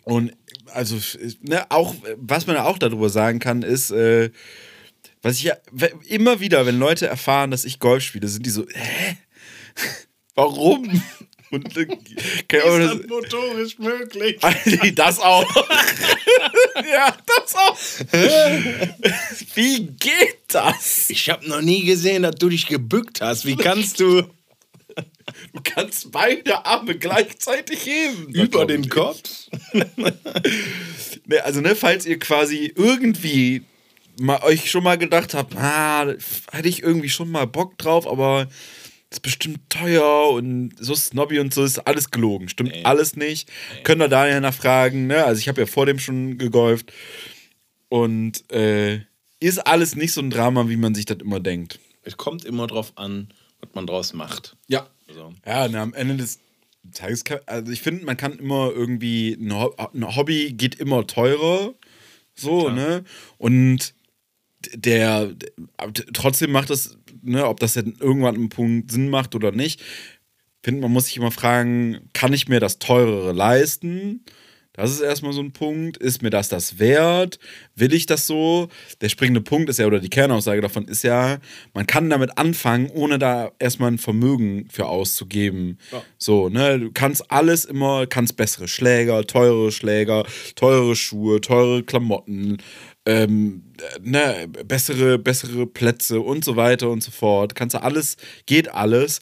Und 0.02 0.32
also, 0.74 0.98
ne, 1.42 1.70
auch, 1.70 1.94
was 2.16 2.46
man 2.46 2.56
auch 2.56 2.78
darüber 2.78 3.08
sagen 3.08 3.38
kann, 3.38 3.62
ist, 3.62 3.90
äh, 3.92 4.30
was 5.22 5.36
ich 5.36 5.44
ja 5.44 5.56
immer 6.08 6.40
wieder, 6.40 6.66
wenn 6.66 6.78
Leute 6.78 7.06
erfahren, 7.06 7.50
dass 7.50 7.64
ich 7.64 7.78
Golf 7.78 8.02
spiele, 8.02 8.26
sind 8.26 8.44
die 8.44 8.50
so, 8.50 8.66
hä? 8.72 9.16
Warum? 10.34 11.02
Und 11.50 11.76
ich 11.76 11.88
auch 11.90 12.78
das, 12.78 13.06
motorisch 13.06 13.78
möglich? 13.78 14.38
das 14.94 15.18
auch. 15.18 15.44
ja, 16.76 17.16
das 17.26 17.54
auch. 17.54 17.78
Wie 19.54 19.86
geht 19.86 20.38
das? 20.48 21.10
Ich 21.10 21.30
habe 21.30 21.48
noch 21.48 21.60
nie 21.60 21.84
gesehen, 21.84 22.22
dass 22.22 22.36
du 22.36 22.48
dich 22.48 22.66
gebückt 22.66 23.20
hast. 23.20 23.46
Wie 23.46 23.56
kannst 23.56 24.00
du 24.00 24.24
Du 25.52 25.60
kannst 25.62 26.10
beide 26.10 26.64
Arme 26.64 26.96
gleichzeitig 26.96 27.84
heben. 27.84 28.32
über 28.32 28.66
den 28.66 28.88
Kopf? 28.88 29.20
Ne, 31.26 31.44
also, 31.44 31.60
ne, 31.60 31.76
falls 31.76 32.06
ihr 32.06 32.18
quasi 32.18 32.72
irgendwie 32.74 33.62
mal, 34.18 34.42
euch 34.42 34.70
schon 34.70 34.84
mal 34.84 34.98
gedacht 34.98 35.34
habt, 35.34 35.56
ah, 35.56 36.14
hätte 36.50 36.68
ich 36.68 36.82
irgendwie 36.82 37.08
schon 37.08 37.30
mal 37.30 37.46
Bock 37.46 37.78
drauf, 37.78 38.06
aber 38.06 38.48
ist 39.10 39.22
bestimmt 39.22 39.70
teuer 39.70 40.30
und 40.30 40.74
so 40.78 40.94
snobby 40.94 41.38
und 41.38 41.54
so 41.54 41.64
ist 41.64 41.78
alles 41.78 42.10
gelogen. 42.10 42.48
Stimmt 42.48 42.74
alles 42.84 43.16
nicht. 43.16 43.50
Könnt 43.82 44.02
ihr 44.02 44.08
Daniel 44.08 44.40
nachfragen, 44.40 45.06
ne? 45.06 45.24
Also 45.24 45.40
ich 45.40 45.48
habe 45.48 45.60
ja 45.60 45.66
vor 45.66 45.86
dem 45.86 45.98
schon 45.98 46.36
gegolft. 46.38 46.92
Und 47.88 48.50
äh, 48.52 49.00
ist 49.40 49.66
alles 49.66 49.96
nicht 49.96 50.12
so 50.12 50.20
ein 50.20 50.30
Drama, 50.30 50.68
wie 50.68 50.76
man 50.76 50.94
sich 50.94 51.06
das 51.06 51.18
immer 51.18 51.40
denkt. 51.40 51.80
Es 52.02 52.16
kommt 52.16 52.44
immer 52.44 52.66
drauf 52.66 52.92
an, 52.96 53.28
was 53.60 53.70
man 53.74 53.86
draus 53.86 54.12
macht. 54.12 54.56
Ja. 54.66 54.88
So. 55.12 55.32
Ja, 55.46 55.68
na, 55.68 55.82
am 55.82 55.94
Ende 55.94 56.16
des 56.16 56.38
Tages, 56.92 57.24
kann, 57.24 57.40
also 57.46 57.72
ich 57.72 57.80
finde, 57.80 58.04
man 58.04 58.16
kann 58.16 58.38
immer 58.38 58.70
irgendwie, 58.74 59.32
ein, 59.32 59.54
Ho 59.54 59.74
ein 59.94 60.16
Hobby 60.16 60.52
geht 60.52 60.74
immer 60.74 61.06
teurer, 61.06 61.74
so, 62.34 62.68
ne? 62.68 63.04
Und 63.36 63.94
der, 64.74 65.32
trotzdem 66.12 66.52
macht 66.52 66.70
das, 66.70 66.98
ne, 67.22 67.46
ob 67.46 67.60
das 67.60 67.74
jetzt 67.74 68.00
irgendwann 68.00 68.34
einen 68.34 68.48
Punkt 68.48 68.90
Sinn 68.90 69.08
macht 69.08 69.34
oder 69.34 69.52
nicht, 69.52 69.82
finde, 70.62 70.82
man 70.82 70.92
muss 70.92 71.06
sich 71.06 71.16
immer 71.16 71.30
fragen, 71.30 72.10
kann 72.12 72.32
ich 72.32 72.48
mir 72.48 72.60
das 72.60 72.78
teurere 72.78 73.32
leisten? 73.32 74.24
Das 74.78 74.92
ist 74.92 75.00
erstmal 75.00 75.32
so 75.32 75.40
ein 75.40 75.50
Punkt. 75.50 75.96
Ist 75.96 76.22
mir 76.22 76.30
das 76.30 76.48
das 76.48 76.78
wert? 76.78 77.40
Will 77.74 77.92
ich 77.92 78.06
das 78.06 78.28
so? 78.28 78.68
Der 79.00 79.08
springende 79.08 79.40
Punkt 79.40 79.68
ist 79.68 79.80
ja, 79.80 79.86
oder 79.86 79.98
die 79.98 80.08
Kernaussage 80.08 80.60
davon 80.60 80.86
ist 80.86 81.02
ja, 81.02 81.38
man 81.74 81.88
kann 81.88 82.08
damit 82.10 82.38
anfangen, 82.38 82.88
ohne 82.90 83.18
da 83.18 83.50
erstmal 83.58 83.90
ein 83.90 83.98
Vermögen 83.98 84.68
für 84.70 84.86
auszugeben. 84.86 85.78
So, 86.16 86.48
ne? 86.48 86.78
Du 86.78 86.92
kannst 86.92 87.28
alles 87.32 87.64
immer, 87.64 88.06
kannst 88.06 88.36
bessere 88.36 88.68
Schläger, 88.68 89.26
teure 89.26 89.72
Schläger, 89.72 90.24
teure 90.54 90.94
Schuhe, 90.94 91.40
teure 91.40 91.82
Klamotten, 91.82 92.58
ähm, 93.08 93.62
ne, 94.02 94.48
bessere, 94.66 95.18
bessere 95.18 95.66
Plätze 95.66 96.20
und 96.20 96.44
so 96.44 96.56
weiter 96.56 96.90
und 96.90 97.02
so 97.02 97.10
fort. 97.10 97.54
Kannst 97.54 97.74
du 97.74 97.82
alles, 97.82 98.18
geht 98.44 98.68
alles. 98.68 99.20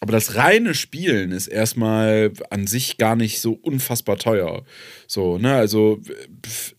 Aber 0.00 0.12
das 0.12 0.34
reine 0.36 0.74
Spielen 0.74 1.32
ist 1.32 1.46
erstmal 1.48 2.32
an 2.50 2.66
sich 2.66 2.98
gar 2.98 3.16
nicht 3.16 3.40
so 3.40 3.52
unfassbar 3.52 4.16
teuer. 4.16 4.64
So, 5.06 5.38
ne, 5.38 5.54
also 5.54 6.00
pf, 6.44 6.74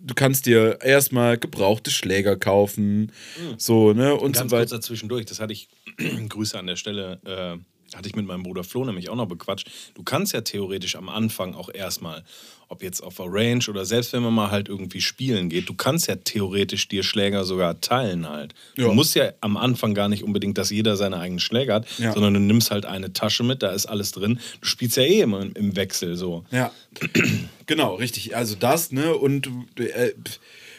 du 0.00 0.14
kannst 0.14 0.46
dir 0.46 0.78
erstmal 0.82 1.38
gebrauchte 1.38 1.90
Schläger 1.90 2.36
kaufen, 2.36 3.12
so, 3.56 3.92
ne, 3.92 4.14
und 4.14 4.32
Ganz 4.32 4.50
so 4.50 4.56
kurz 4.56 4.70
weiter. 4.70 4.76
dazwischendurch, 4.76 5.26
das 5.26 5.40
hatte 5.40 5.52
ich, 5.52 5.68
Grüße 6.28 6.58
an 6.58 6.66
der 6.66 6.76
Stelle, 6.76 7.20
äh, 7.24 7.56
hatte 7.94 8.08
ich 8.08 8.16
mit 8.16 8.26
meinem 8.26 8.42
Bruder 8.42 8.64
Flo 8.64 8.84
nämlich 8.84 9.08
auch 9.08 9.16
noch 9.16 9.26
bequatscht. 9.28 9.68
Du 9.94 10.02
kannst 10.02 10.32
ja 10.32 10.40
theoretisch 10.42 10.96
am 10.96 11.08
Anfang 11.08 11.54
auch 11.54 11.68
erstmal, 11.72 12.24
ob 12.68 12.82
jetzt 12.82 13.02
auf 13.02 13.16
der 13.16 13.26
Range 13.28 13.64
oder 13.68 13.84
selbst 13.86 14.12
wenn 14.12 14.22
man 14.22 14.34
mal 14.34 14.50
halt 14.50 14.68
irgendwie 14.68 15.00
spielen 15.00 15.48
geht, 15.48 15.68
du 15.68 15.74
kannst 15.74 16.06
ja 16.06 16.16
theoretisch 16.16 16.86
dir 16.88 17.02
Schläger 17.02 17.44
sogar 17.44 17.80
teilen 17.80 18.28
halt. 18.28 18.54
Ja. 18.76 18.84
Du 18.84 18.92
musst 18.92 19.14
ja 19.14 19.32
am 19.40 19.56
Anfang 19.56 19.94
gar 19.94 20.08
nicht 20.08 20.22
unbedingt, 20.22 20.58
dass 20.58 20.68
jeder 20.70 20.96
seine 20.96 21.18
eigenen 21.18 21.40
Schläger 21.40 21.76
hat, 21.76 21.86
Ja. 21.98 22.12
sondern 22.12 22.34
du 22.34 22.40
nimmst 22.40 22.70
halt 22.70 22.84
eine 22.84 23.12
Tasche 23.14 23.42
mit, 23.42 23.62
da 23.62 23.70
ist 23.70 23.86
alles 23.86 24.12
drin. 24.12 24.38
Du 24.60 24.66
spielst 24.68 24.96
ja 24.98 25.04
eh 25.04 25.20
immer 25.20 25.40
im, 25.54 25.76
Wechsel 25.76 26.16
so. 26.16 26.44
Ja, 26.50 26.70
genau, 27.66 27.94
richtig. 27.94 28.36
Also 28.36 28.54
das, 28.54 28.92
ne, 28.92 29.14
und 29.14 29.48
äh, 29.76 30.12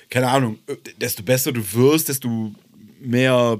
keine 0.10 0.28
Ahnung, 0.30 0.60
äh, 0.68 0.76
desto 1.02 1.24
besser 1.24 1.52
du 1.52 1.62
wirst, 1.74 2.10
desto 2.10 2.54
mehr, 3.00 3.60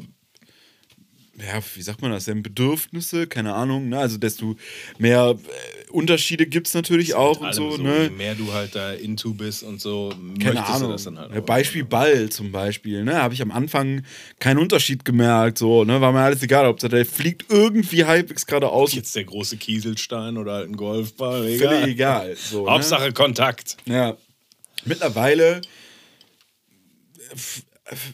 ja, 1.46 1.62
wie 1.76 1.82
sagt 1.82 2.02
man 2.02 2.12
das 2.12 2.26
denn, 2.26 2.44
Bedürfnisse, 2.44 3.28
keine 3.28 3.54
Ahnung, 3.54 3.90
ne, 3.90 4.00
also 4.00 4.18
desto 4.18 4.56
mehr 4.98 5.36
äh, 5.38 5.90
Unterschiede 5.92 6.46
gibt 6.46 6.68
es 6.68 6.74
natürlich 6.74 7.14
auch 7.16 7.40
und 7.40 7.54
so, 7.54 7.78
Je 7.78 7.84
ne. 7.84 8.10
mehr 8.16 8.36
du 8.36 8.54
halt 8.54 8.76
da 8.76 8.94
into 8.94 9.34
bist 9.34 9.64
und 9.64 9.82
so, 9.82 10.14
Keine 10.42 10.66
Ahnung. 10.66 10.82
du 10.90 10.94
das 10.94 11.04
dann 11.06 11.18
halt 11.18 11.32
Ja, 11.34 11.42
auch. 11.42 11.46
Beispiel 11.46 11.84
Ball 11.84 12.30
zum 12.30 12.52
Beispiel, 12.52 13.04
ne? 13.04 13.16
Habe 13.22 13.34
ich 13.34 13.42
am 13.42 13.52
Anfang 13.52 14.04
keinen 14.40 14.58
Unterschied 14.60 15.06
gemerkt, 15.06 15.58
so, 15.58 15.84
ne? 15.84 16.00
War 16.02 16.12
mir 16.12 16.20
alles 16.22 16.44
egal, 16.44 16.66
ob 16.68 16.80
der 16.80 17.06
fliegt 17.06 17.46
irgendwie 17.52 18.06
halbwegs 18.06 18.46
geradeaus. 18.46 18.94
Jetzt 18.94 19.16
der 19.16 19.24
große 19.24 19.58
Kieselstein 19.58 20.38
oder 20.38 20.54
halt 20.54 20.70
ein 20.70 20.76
Golfball, 20.76 21.42
Völlig 21.44 21.62
egal. 21.62 21.90
egal. 21.90 22.36
So, 22.36 22.66
ne? 22.66 22.72
Hauptsache 22.72 23.12
Kontakt. 23.14 23.78
Ja. 23.86 24.16
Mittlerweile 24.86 25.62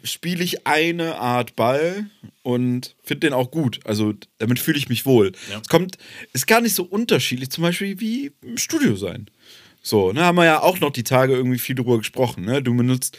spiele 0.04 0.44
ich 0.44 0.68
eine 0.68 1.16
Art 1.18 1.56
Ball 1.56 2.10
und 2.44 2.96
finde 3.04 3.28
den 3.28 3.34
auch 3.34 3.52
gut. 3.52 3.80
Also 3.86 4.14
damit 4.38 4.60
fühle 4.60 4.78
ich 4.78 4.90
mich 4.90 5.06
wohl. 5.06 5.32
Ja. 5.52 5.60
Es 5.62 5.68
kommt, 5.68 5.98
ist 6.34 6.48
gar 6.48 6.62
nicht 6.62 6.76
so 6.76 6.84
unterschiedlich, 6.84 7.50
zum 7.50 7.64
Beispiel 7.64 8.00
wie 8.00 8.32
im 8.42 8.58
Studio 8.58 8.96
sein. 8.96 9.30
So, 9.82 10.12
ne, 10.12 10.24
haben 10.24 10.38
wir 10.38 10.46
ja 10.46 10.62
auch 10.62 10.80
noch 10.80 10.92
die 10.92 11.04
Tage 11.04 11.34
irgendwie 11.34 11.60
viel 11.60 11.76
drüber 11.76 11.98
gesprochen. 11.98 12.46
Ne? 12.46 12.62
Du 12.62 12.76
benutzt 12.76 13.18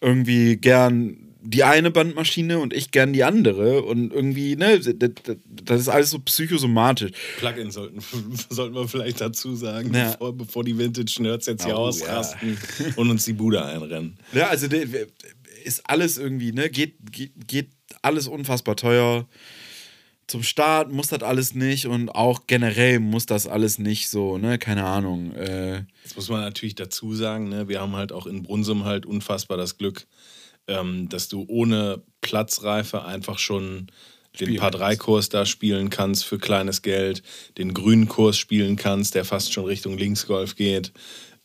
irgendwie 0.00 0.56
gern 0.56 1.16
die 1.40 1.64
eine 1.64 1.90
Bandmaschine 1.90 2.58
und 2.58 2.74
ich 2.74 2.90
gern 2.90 3.12
die 3.12 3.24
andere 3.24 3.82
und 3.82 4.12
irgendwie, 4.12 4.56
ne, 4.56 4.78
das, 4.80 5.80
ist 5.80 5.88
alles 5.88 6.10
so 6.10 6.18
psychosomatisch. 6.18 7.12
Plugins 7.38 7.74
sollten, 7.74 8.00
sollten 8.50 8.74
wir 8.74 8.86
vielleicht 8.88 9.20
dazu 9.20 9.54
sagen, 9.56 9.94
Ja. 9.94 10.10
bevor, 10.12 10.36
bevor 10.36 10.64
die 10.64 10.76
Vintage-Nerds 10.76 11.46
jetzt 11.46 11.64
hier 11.64 11.74
Oh, 11.74 11.86
ausrasten 11.86 12.58
und 12.96 13.10
uns 13.10 13.24
die 13.24 13.32
Bude 13.32 13.64
einrennen. 13.64 14.18
Ja, 14.32 14.48
also 14.48 14.68
ist 15.64 15.88
alles 15.88 16.18
irgendwie, 16.18 16.52
ne, 16.52 16.70
geht, 16.70 16.96
geht, 17.10 17.32
geht 17.46 17.70
alles 18.02 18.28
unfassbar 18.28 18.76
teuer. 18.76 19.28
Zum 20.26 20.42
Start 20.42 20.92
muss 20.92 21.08
das 21.08 21.22
alles 21.22 21.54
nicht 21.54 21.86
und 21.86 22.10
auch 22.10 22.46
generell 22.46 23.00
muss 23.00 23.24
das 23.24 23.46
alles 23.46 23.78
nicht 23.78 24.10
so, 24.10 24.36
ne, 24.36 24.58
keine 24.58 24.84
Ahnung. 24.84 25.32
Äh, 25.34 25.84
Jetzt 26.04 26.16
muss 26.16 26.28
man 26.28 26.40
natürlich 26.40 26.74
dazu 26.74 27.14
sagen, 27.14 27.48
ne, 27.48 27.68
wir 27.68 27.80
haben 27.80 27.96
halt 27.96 28.12
auch 28.12 28.26
in 28.26 28.42
Brunsum 28.42 28.84
halt 28.84 29.06
unfassbar 29.06 29.56
das 29.56 29.78
Glück, 29.78 30.06
ähm, 30.66 31.08
dass 31.08 31.28
du 31.28 31.46
ohne 31.48 32.02
Platzreife 32.20 33.04
einfach 33.04 33.38
schon 33.38 33.90
den 34.38 34.56
Paar 34.56 34.70
3 34.70 34.96
Kurs 34.96 35.28
da 35.28 35.46
spielen 35.46 35.90
kannst 35.90 36.24
für 36.24 36.38
kleines 36.38 36.82
Geld, 36.82 37.22
den 37.56 37.74
grünen 37.74 38.08
Kurs 38.08 38.36
spielen 38.36 38.76
kannst, 38.76 39.14
der 39.14 39.24
fast 39.24 39.52
schon 39.52 39.64
Richtung 39.64 39.96
Linksgolf 39.98 40.54
geht, 40.54 40.92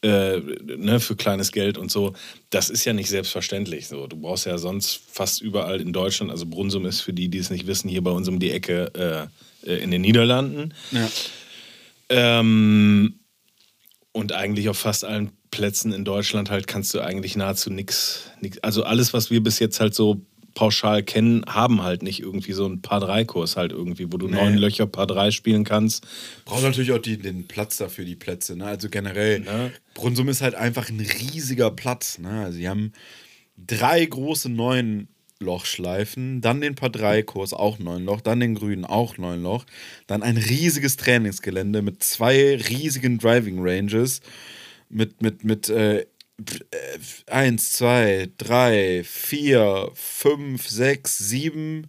äh, 0.03 0.39
ne, 0.77 0.99
für 0.99 1.15
kleines 1.15 1.51
Geld 1.51 1.77
und 1.77 1.89
so. 1.89 2.13
Das 2.49 2.69
ist 2.69 2.85
ja 2.85 2.93
nicht 2.93 3.09
selbstverständlich 3.09 3.87
so. 3.87 4.05
Du 4.05 4.17
brauchst 4.17 4.45
ja 4.45 4.57
sonst 4.57 5.01
fast 5.09 5.41
überall 5.41 5.81
in 5.81 5.93
Deutschland, 5.93 6.29
also 6.29 6.45
Brunsum 6.45 6.85
ist 6.85 7.01
für 7.01 7.13
die, 7.13 7.29
die 7.29 7.37
es 7.37 7.49
nicht 7.49 7.67
wissen, 7.67 7.89
hier 7.89 8.03
bei 8.03 8.11
uns 8.11 8.27
um 8.27 8.39
die 8.39 8.51
Ecke 8.51 9.29
äh, 9.65 9.69
äh, 9.69 9.77
in 9.81 9.91
den 9.91 10.01
Niederlanden. 10.01 10.73
ja. 10.91 11.09
Ähm, 12.09 13.19
und 14.11 14.31
eigentlich 14.33 14.69
auf 14.69 14.77
fast 14.77 15.05
allen 15.05 15.31
Plätzen 15.49 15.91
in 15.91 16.05
Deutschland 16.05 16.51
halt 16.51 16.67
kannst 16.67 16.93
du 16.93 16.99
eigentlich 16.99 17.35
nahezu 17.35 17.71
nichts. 17.71 18.29
Also 18.61 18.83
alles, 18.83 19.13
was 19.13 19.31
wir 19.31 19.41
bis 19.41 19.57
jetzt 19.57 19.79
halt 19.79 19.95
so 19.95 20.21
pauschal 20.53 21.03
kennen, 21.03 21.43
haben 21.47 21.81
halt 21.83 22.03
nicht 22.03 22.19
irgendwie 22.21 22.53
so 22.53 22.65
einen 22.65 22.81
Paar-3-Kurs 22.81 23.55
halt 23.57 23.71
irgendwie, 23.71 24.11
wo 24.11 24.17
du 24.17 24.27
Nee. 24.27 24.35
neun 24.35 24.57
Löcher 24.57 24.85
Paar-3 24.87 25.31
spielen 25.31 25.63
kannst. 25.63 26.05
Braucht 26.45 26.63
natürlich 26.63 26.91
auch 26.91 26.99
die, 26.99 27.17
den 27.17 27.47
Platz 27.47 27.77
dafür, 27.77 28.05
die 28.05 28.15
Plätze, 28.15 28.55
ne? 28.55 28.65
Also 28.65 28.89
generell, 28.89 29.39
Ne? 29.39 29.71
Brunsum 29.93 30.29
ist 30.29 30.41
halt 30.41 30.55
einfach 30.55 30.89
ein 30.89 30.99
riesiger 30.99 31.71
Platz, 31.71 32.19
ne? 32.19 32.43
Also 32.45 32.57
sie 32.57 32.69
haben 32.69 32.93
drei 33.57 34.05
große 34.05 34.49
neuen 34.49 35.07
Lochschleifen, 35.39 36.41
dann 36.41 36.61
den 36.61 36.75
Paar 36.75 36.89
3 36.89 37.21
Kurs 37.23 37.53
auch 37.53 37.77
9 37.79 38.05
Loch, 38.05 38.21
dann 38.21 38.39
den 38.39 38.55
grünen 38.55 38.85
auch 38.85 39.17
9 39.17 39.41
Loch, 39.43 39.65
dann 40.07 40.23
ein 40.23 40.37
riesiges 40.37 40.97
Trainingsgelände 40.97 41.81
mit 41.81 42.01
zwei 42.03 42.55
riesigen 42.55 43.17
Driving 43.19 43.57
Ranges 43.59 44.21
mit 44.89 45.21
mit 45.21 45.43
mit 45.43 45.69
äh, 45.69 46.05
1 47.27 47.71
2 47.73 48.29
3 48.37 49.03
4 49.03 49.91
5 49.93 50.67
6 50.67 51.17
7 51.17 51.87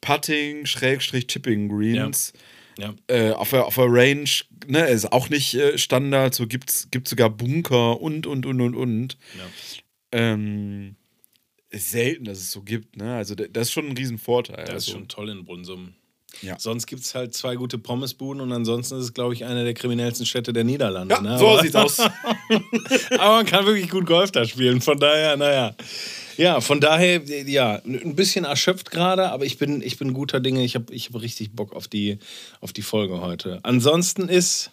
Putting 0.00 0.66
Schrägstrich 0.66 1.26
Chipping 1.26 1.68
Greens. 1.68 2.32
Ja. 2.78 2.94
Äh, 3.08 3.30
auf, 3.32 3.50
der, 3.50 3.64
auf 3.64 3.76
der 3.76 3.86
Range, 3.88 4.28
ne, 4.66 4.86
ist 4.88 5.10
auch 5.10 5.30
nicht 5.30 5.54
äh, 5.54 5.78
Standard, 5.78 6.34
so 6.34 6.46
gibt's, 6.46 6.88
gibt's 6.90 7.10
sogar 7.10 7.30
Bunker 7.30 8.00
und 8.00 8.26
und 8.26 8.44
und 8.44 8.60
und 8.60 8.74
und. 8.74 9.16
Ja. 9.38 9.48
Ähm, 10.12 10.96
ist 11.70 11.90
selten, 11.90 12.24
dass 12.26 12.38
es 12.38 12.52
so 12.52 12.62
gibt, 12.62 12.96
ne? 12.96 13.16
Also 13.16 13.34
da- 13.34 13.48
das 13.48 13.68
ist 13.68 13.72
schon 13.72 13.86
ein 13.88 13.96
Riesenvorteil. 13.96 14.64
Das 14.66 14.68
ist 14.84 14.88
also, 14.88 14.92
schon 14.92 15.08
toll 15.08 15.30
in 15.30 15.44
Brunsum. 15.44 15.94
Ja. 16.42 16.58
Sonst 16.58 16.86
gibt 16.86 17.02
es 17.02 17.14
halt 17.14 17.34
zwei 17.34 17.56
gute 17.56 17.78
Pommesbuden 17.78 18.40
und 18.40 18.52
ansonsten 18.52 18.96
ist 18.96 19.04
es, 19.04 19.14
glaube 19.14 19.34
ich, 19.34 19.44
eine 19.44 19.64
der 19.64 19.74
kriminellsten 19.74 20.26
Städte 20.26 20.52
der 20.52 20.64
Niederlande. 20.64 21.14
ja, 21.14 21.20
ne? 21.20 21.38
so 21.38 21.48
aber, 21.48 21.62
sieht's 21.62 21.76
aus. 21.76 21.98
aber 23.18 23.36
man 23.36 23.46
kann 23.46 23.66
wirklich 23.66 23.90
gut 23.90 24.06
Golf 24.06 24.30
da 24.32 24.44
spielen. 24.44 24.80
Von 24.80 24.98
daher, 24.98 25.36
naja. 25.36 25.74
Ja, 26.36 26.60
von 26.60 26.80
daher, 26.80 27.22
ja, 27.24 27.80
ein 27.86 28.14
bisschen 28.14 28.44
erschöpft 28.44 28.90
gerade, 28.90 29.30
aber 29.30 29.46
ich 29.46 29.56
bin, 29.56 29.80
ich 29.80 29.98
bin 29.98 30.12
guter 30.12 30.38
Dinge. 30.40 30.64
Ich 30.64 30.74
habe 30.74 30.92
ich 30.92 31.08
hab 31.08 31.20
richtig 31.20 31.52
Bock 31.52 31.74
auf 31.74 31.88
die, 31.88 32.18
auf 32.60 32.74
die 32.74 32.82
Folge 32.82 33.20
heute. 33.20 33.60
Ansonsten 33.62 34.28
ist, 34.28 34.70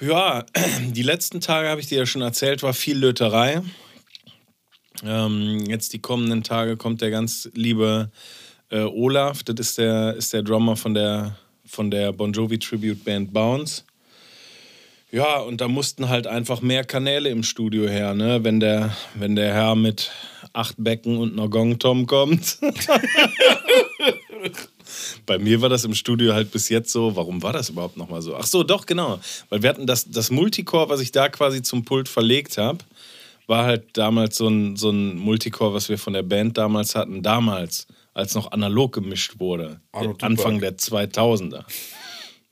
ja, 0.00 0.44
die 0.90 1.02
letzten 1.02 1.40
Tage, 1.40 1.68
habe 1.68 1.80
ich 1.80 1.86
dir 1.86 1.98
ja 1.98 2.06
schon 2.06 2.22
erzählt, 2.22 2.62
war 2.62 2.74
viel 2.74 2.98
Löterei. 2.98 3.62
Ähm, 5.04 5.64
jetzt 5.68 5.92
die 5.92 6.00
kommenden 6.00 6.42
Tage 6.42 6.76
kommt 6.76 7.02
der 7.02 7.10
ganz 7.10 7.48
liebe 7.54 8.10
äh, 8.70 8.80
Olaf, 8.80 9.42
das 9.42 9.56
ist 9.58 9.78
der, 9.78 10.14
ist 10.14 10.32
der 10.32 10.42
Drummer 10.42 10.76
von 10.76 10.94
der, 10.94 11.36
von 11.66 11.90
der 11.90 12.12
Bon 12.12 12.32
Jovi 12.32 12.58
Tribute 12.58 13.04
Band 13.04 13.32
Bounce. 13.32 13.84
Ja, 15.10 15.38
und 15.38 15.62
da 15.62 15.68
mussten 15.68 16.10
halt 16.10 16.26
einfach 16.26 16.60
mehr 16.60 16.84
Kanäle 16.84 17.30
im 17.30 17.42
Studio 17.42 17.88
her, 17.88 18.12
ne? 18.12 18.44
Wenn 18.44 18.60
der, 18.60 18.94
wenn 19.14 19.36
der 19.36 19.54
Herr 19.54 19.74
mit 19.74 20.10
acht 20.52 20.74
Becken 20.76 21.16
und 21.16 21.32
einer 21.32 21.48
Gong-Tom 21.48 22.06
kommt. 22.06 22.58
Bei 25.26 25.38
mir 25.38 25.62
war 25.62 25.68
das 25.68 25.84
im 25.84 25.94
Studio 25.94 26.34
halt 26.34 26.50
bis 26.50 26.68
jetzt 26.68 26.92
so. 26.92 27.16
Warum 27.16 27.42
war 27.42 27.54
das 27.54 27.70
überhaupt 27.70 27.96
nochmal 27.96 28.20
so? 28.20 28.36
Ach 28.36 28.46
so, 28.46 28.62
doch, 28.62 28.84
genau. 28.84 29.18
Weil 29.48 29.62
wir 29.62 29.70
hatten 29.70 29.86
das, 29.86 30.10
das 30.10 30.30
Multicore, 30.30 30.90
was 30.90 31.00
ich 31.00 31.10
da 31.12 31.28
quasi 31.28 31.62
zum 31.62 31.84
Pult 31.84 32.08
verlegt 32.08 32.58
habe, 32.58 32.78
war 33.46 33.64
halt 33.64 33.96
damals 33.96 34.36
so 34.36 34.48
ein, 34.48 34.76
so 34.76 34.90
ein 34.90 35.16
Multicore, 35.16 35.72
was 35.72 35.88
wir 35.88 35.98
von 35.98 36.12
der 36.12 36.22
Band 36.22 36.58
damals 36.58 36.94
hatten. 36.94 37.22
Damals, 37.22 37.86
als 38.18 38.34
noch 38.34 38.50
analog 38.50 38.92
gemischt 38.92 39.38
wurde. 39.38 39.80
Arno. 39.92 40.16
Anfang 40.20 40.60
der 40.60 40.76
2000er. 40.76 41.64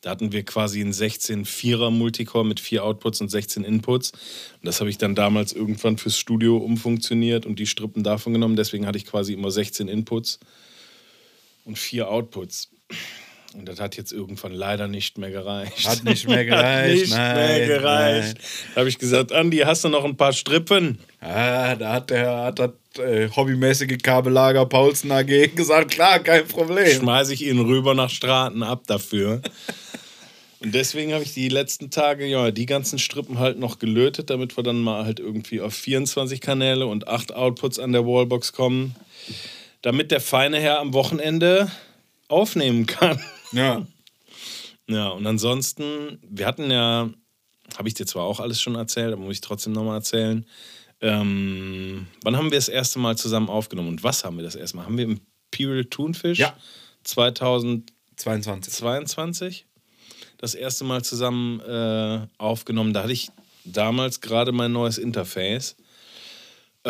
Da 0.01 0.11
hatten 0.11 0.31
wir 0.31 0.45
quasi 0.45 0.81
einen 0.81 0.93
16-4er 0.93 1.91
Multicore 1.91 2.47
mit 2.47 2.61
vier 2.61 2.85
Outputs 2.85 3.21
und 3.21 3.29
16 3.29 3.65
Inputs. 3.65 4.13
Und 4.13 4.21
das 4.63 4.79
habe 4.79 4.89
ich 4.91 4.99
dann 4.99 5.17
damals 5.17 5.53
irgendwann 5.53 5.99
fürs 5.99 6.17
Studio 6.17 6.59
umfunktioniert 6.59 7.47
und 7.47 7.59
die 7.59 7.67
Strippen 7.67 8.05
davon 8.05 8.33
genommen. 8.33 8.55
Deswegen 8.55 8.87
hatte 8.87 8.99
ich 8.99 9.07
quasi 9.07 9.33
immer 9.33 9.51
16 9.51 9.89
Inputs 9.89 10.39
und 11.65 11.77
vier 11.77 12.09
Outputs. 12.09 12.71
Und 13.55 13.67
das 13.67 13.81
hat 13.81 13.97
jetzt 13.97 14.13
irgendwann 14.13 14.53
leider 14.53 14.87
nicht 14.87 15.19
mehr 15.19 15.31
gereicht. 15.31 15.89
Hat 15.89 16.05
nicht 16.05 16.29
mehr 16.29 16.45
gereicht. 16.45 17.01
nicht 17.01 17.11
nein, 17.11 17.35
mehr 17.35 17.67
gereicht. 17.67 18.39
Nein. 18.39 18.73
Da 18.75 18.81
habe 18.81 18.89
ich 18.89 18.99
gesagt, 18.99 19.33
Andi, 19.33 19.59
hast 19.59 19.83
du 19.83 19.89
noch 19.89 20.05
ein 20.05 20.17
paar 20.17 20.33
Strippen? 20.33 20.99
Ah, 21.21 21.75
da 21.75 21.95
hat 21.95 22.11
der 22.11 22.37
hat 22.45 22.59
das 22.61 22.71
äh, 22.99 23.29
hobbymäßige 23.35 23.99
Kabellager 24.03 24.67
Paulsen 24.67 25.11
AG 25.11 25.55
gesagt, 25.55 25.91
klar, 25.93 26.19
kein 26.21 26.47
Problem. 26.47 27.01
Schmeiße 27.01 27.35
ich 27.35 27.47
ihn 27.47 27.61
rüber 27.61 27.95
nach 27.95 28.11
Straten 28.11 28.63
ab 28.63 28.83
dafür. 28.87 29.41
Und 30.61 30.75
deswegen 30.75 31.13
habe 31.13 31.23
ich 31.23 31.35
die 31.35 31.49
letzten 31.49 31.91
Tage, 31.91 32.27
ja, 32.27 32.51
die 32.51 32.67
ganzen 32.67 32.99
Strippen 32.99 33.39
halt 33.39 33.59
noch 33.59 33.79
gelötet, 33.79 34.31
damit 34.31 34.57
wir 34.57 34.65
dann 34.65 34.81
mal 34.81 35.05
halt 35.05 35.21
irgendwie 35.21 35.61
auf 35.61 35.75
24 35.75 36.41
Kanäle 36.41 36.87
und 36.87 37.09
8 37.09 37.35
Outputs 37.35 37.79
an 37.79 37.93
der 37.93 38.07
Wallbox 38.07 38.53
kommen, 38.53 38.97
damit 39.83 40.11
der 40.11 40.21
feine 40.21 40.59
Herr 40.59 40.81
am 40.81 40.95
Wochenende 40.95 41.71
aufnehmen 42.29 42.87
kann. 42.87 43.21
Ja. 43.53 43.87
Ja, 44.89 45.09
und 45.09 45.27
ansonsten, 45.27 46.19
wir 46.23 46.47
hatten 46.47 46.71
ja, 46.71 47.11
habe 47.77 47.89
ich 47.89 47.95
dir 47.95 48.07
zwar 48.07 48.25
auch 48.25 48.41
alles 48.41 48.61
schon 48.61 48.77
erzählt, 48.77 49.13
aber 49.13 49.23
muss 49.23 49.35
ich 49.35 49.41
trotzdem 49.41 49.73
nochmal 49.73 49.97
erzählen. 49.97 50.47
Ähm, 51.01 52.07
wann 52.23 52.37
haben 52.37 52.51
wir 52.51 52.59
das 52.59 52.69
erste 52.69 52.99
Mal 52.99 53.17
zusammen 53.19 53.49
aufgenommen 53.49 53.89
und 53.89 54.03
was 54.03 54.25
haben 54.25 54.37
wir 54.37 54.45
das 54.45 54.55
erste 54.57 54.77
Mal? 54.79 54.87
Haben 54.87 54.97
wir 54.99 55.05
Imperial 55.05 55.85
Thunfish 55.85 56.39
Ja. 56.39 56.57
2022 57.05 58.73
22. 58.73 59.67
das 60.39 60.55
erste 60.55 60.85
Mal 60.85 61.03
zusammen 61.05 61.61
äh, 61.61 62.27
aufgenommen? 62.39 62.93
Da 62.95 63.03
hatte 63.03 63.13
ich 63.13 63.31
damals 63.65 64.21
gerade 64.21 64.53
mein 64.53 64.73
neues 64.73 64.99
Interface. 64.99 65.77
Äh, 66.85 66.89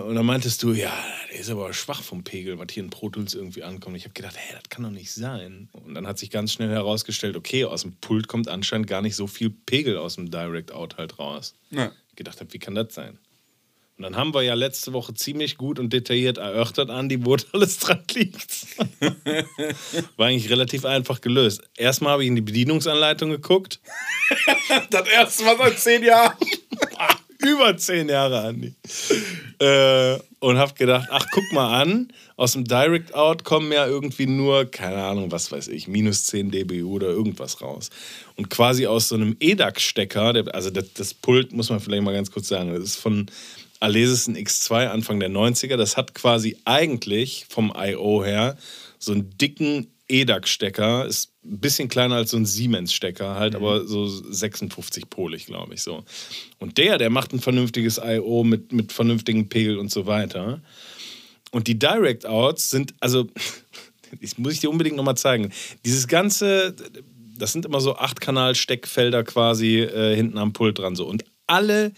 und 0.00 0.14
dann 0.14 0.26
meintest 0.26 0.62
du, 0.62 0.72
ja, 0.72 0.92
der 1.30 1.40
ist 1.40 1.48
aber 1.50 1.72
schwach 1.72 2.02
vom 2.02 2.22
Pegel, 2.22 2.58
was 2.58 2.66
hier 2.70 2.82
in 2.82 2.90
Pro 2.90 3.08
Tools 3.08 3.34
irgendwie 3.34 3.62
ankommt. 3.62 3.96
Ich 3.96 4.04
habe 4.04 4.12
gedacht, 4.12 4.36
hey, 4.36 4.54
das 4.54 4.68
kann 4.68 4.84
doch 4.84 4.90
nicht 4.90 5.10
sein. 5.10 5.70
Und 5.72 5.94
dann 5.94 6.06
hat 6.06 6.18
sich 6.18 6.30
ganz 6.30 6.52
schnell 6.52 6.68
herausgestellt, 6.68 7.34
okay, 7.36 7.64
aus 7.64 7.80
dem 7.82 7.94
Pult 7.96 8.28
kommt 8.28 8.48
anscheinend 8.48 8.88
gar 8.88 9.00
nicht 9.00 9.16
so 9.16 9.26
viel 9.26 9.48
Pegel 9.48 9.96
aus 9.96 10.16
dem 10.16 10.30
Direct 10.30 10.70
Out 10.72 10.98
halt 10.98 11.18
raus. 11.18 11.54
Ja. 11.70 11.90
Ich 12.10 12.16
gedacht 12.16 12.40
habe, 12.40 12.52
wie 12.52 12.58
kann 12.58 12.74
das 12.74 12.92
sein? 12.94 13.18
Und 13.98 14.04
dann 14.04 14.16
haben 14.16 14.34
wir 14.34 14.42
ja 14.42 14.54
letzte 14.54 14.92
Woche 14.94 15.14
ziemlich 15.14 15.56
gut 15.58 15.78
und 15.78 15.92
detailliert 15.92 16.38
erörtert, 16.38 16.90
Andi, 16.90 17.24
wo 17.24 17.36
alles 17.52 17.78
dran 17.78 18.02
liegt. 18.14 18.66
War 20.16 20.26
eigentlich 20.26 20.50
relativ 20.50 20.84
einfach 20.84 21.20
gelöst. 21.20 21.62
Erstmal 21.76 22.12
habe 22.14 22.22
ich 22.24 22.28
in 22.28 22.36
die 22.36 22.42
Bedienungsanleitung 22.42 23.30
geguckt. 23.30 23.80
Das 24.90 25.06
erste 25.08 25.44
Mal 25.44 25.56
seit 25.58 25.78
zehn 25.78 26.02
Jahren. 26.02 26.34
Über 27.38 27.76
zehn 27.76 28.08
Jahre, 28.08 28.40
Andi. 28.40 28.74
Äh, 29.58 30.18
und 30.38 30.56
habe 30.58 30.72
gedacht, 30.74 31.08
ach, 31.10 31.26
guck 31.32 31.52
mal 31.52 31.80
an, 31.82 32.12
aus 32.36 32.52
dem 32.52 32.64
Direct 32.64 33.14
Out 33.14 33.44
kommen 33.44 33.70
ja 33.72 33.86
irgendwie 33.86 34.26
nur, 34.26 34.64
keine 34.70 35.02
Ahnung, 35.04 35.30
was 35.30 35.52
weiß 35.52 35.68
ich, 35.68 35.88
minus 35.88 36.24
10 36.26 36.50
dBu 36.50 36.86
oder 36.94 37.08
irgendwas 37.08 37.60
raus. 37.60 37.90
Und 38.36 38.48
quasi 38.48 38.86
aus 38.86 39.08
so 39.08 39.16
einem 39.16 39.36
EDAX-Stecker, 39.40 40.32
der- 40.32 40.54
also 40.54 40.70
das, 40.70 40.92
das 40.94 41.14
Pult 41.14 41.52
muss 41.52 41.68
man 41.68 41.80
vielleicht 41.80 42.02
mal 42.02 42.14
ganz 42.14 42.30
kurz 42.30 42.48
sagen, 42.48 42.72
das 42.72 42.82
ist 42.84 42.96
von 42.96 43.26
Alesis 43.82 44.28
ein 44.28 44.36
X2 44.36 44.86
Anfang 44.86 45.18
der 45.18 45.30
90er. 45.30 45.76
Das 45.76 45.96
hat 45.96 46.14
quasi 46.14 46.56
eigentlich 46.64 47.46
vom 47.48 47.72
I.O. 47.76 48.24
her 48.24 48.56
so 48.98 49.12
einen 49.12 49.36
dicken 49.36 49.88
EDAX-Stecker, 50.08 51.06
ist 51.06 51.32
ein 51.44 51.58
bisschen 51.58 51.88
kleiner 51.88 52.16
als 52.16 52.30
so 52.30 52.36
ein 52.36 52.44
Siemens-Stecker, 52.44 53.34
halt, 53.34 53.54
aber 53.54 53.86
so 53.86 54.06
56 54.06 55.08
polig, 55.10 55.46
glaube 55.46 55.74
ich 55.74 55.82
so. 55.82 56.04
Und 56.58 56.78
der, 56.78 56.98
der 56.98 57.10
macht 57.10 57.32
ein 57.32 57.40
vernünftiges 57.40 57.98
I.O. 57.98 58.44
mit, 58.44 58.72
mit 58.72 58.92
vernünftigen 58.92 59.48
Pegel 59.48 59.78
und 59.78 59.90
so 59.90 60.06
weiter. 60.06 60.60
Und 61.50 61.66
die 61.66 61.78
Direct 61.78 62.26
Outs 62.26 62.70
sind, 62.70 62.94
also, 63.00 63.24
das 64.20 64.38
muss 64.38 64.52
ich 64.52 64.60
dir 64.60 64.70
unbedingt 64.70 64.96
nochmal 64.96 65.16
zeigen. 65.16 65.50
Dieses 65.84 66.06
ganze, 66.06 66.76
das 67.36 67.52
sind 67.52 67.64
immer 67.64 67.80
so 67.80 67.96
Acht-Kanal-Steckfelder 67.96 69.24
quasi 69.24 69.80
äh, 69.80 70.14
hinten 70.14 70.38
am 70.38 70.52
Pult 70.52 70.78
dran 70.78 70.94
so. 70.94 71.06
Und 71.06 71.24
alle 71.46 71.92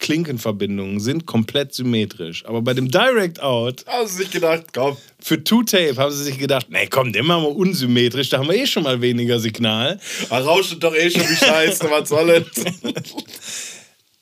Klinkenverbindungen 0.00 0.98
sind 0.98 1.26
komplett 1.26 1.72
symmetrisch. 1.74 2.44
Aber 2.46 2.62
bei 2.62 2.74
dem 2.74 2.90
Direct 2.90 3.40
Out 3.40 3.84
Haben 3.86 4.08
sie 4.08 4.16
sich 4.16 4.30
gedacht, 4.30 4.64
komm. 4.74 4.96
für 5.20 5.44
Two-Tape 5.44 5.96
haben 5.96 6.10
sie 6.10 6.24
sich 6.24 6.38
gedacht, 6.38 6.66
nee, 6.70 6.88
komm, 6.88 7.12
den 7.12 7.26
machen 7.26 7.44
wir 7.44 7.56
unsymmetrisch, 7.56 8.30
da 8.30 8.38
haben 8.38 8.48
wir 8.48 8.56
eh 8.56 8.66
schon 8.66 8.82
mal 8.82 9.00
weniger 9.00 9.38
Signal. 9.38 10.00
Da 10.28 10.38
rauscht 10.38 10.76
doch 10.80 10.94
eh 10.94 11.10
schon 11.10 11.22
die 11.22 11.36
Scheiße, 11.36 11.88
was 11.90 12.08
soll 12.08 12.30
es? 12.30 12.64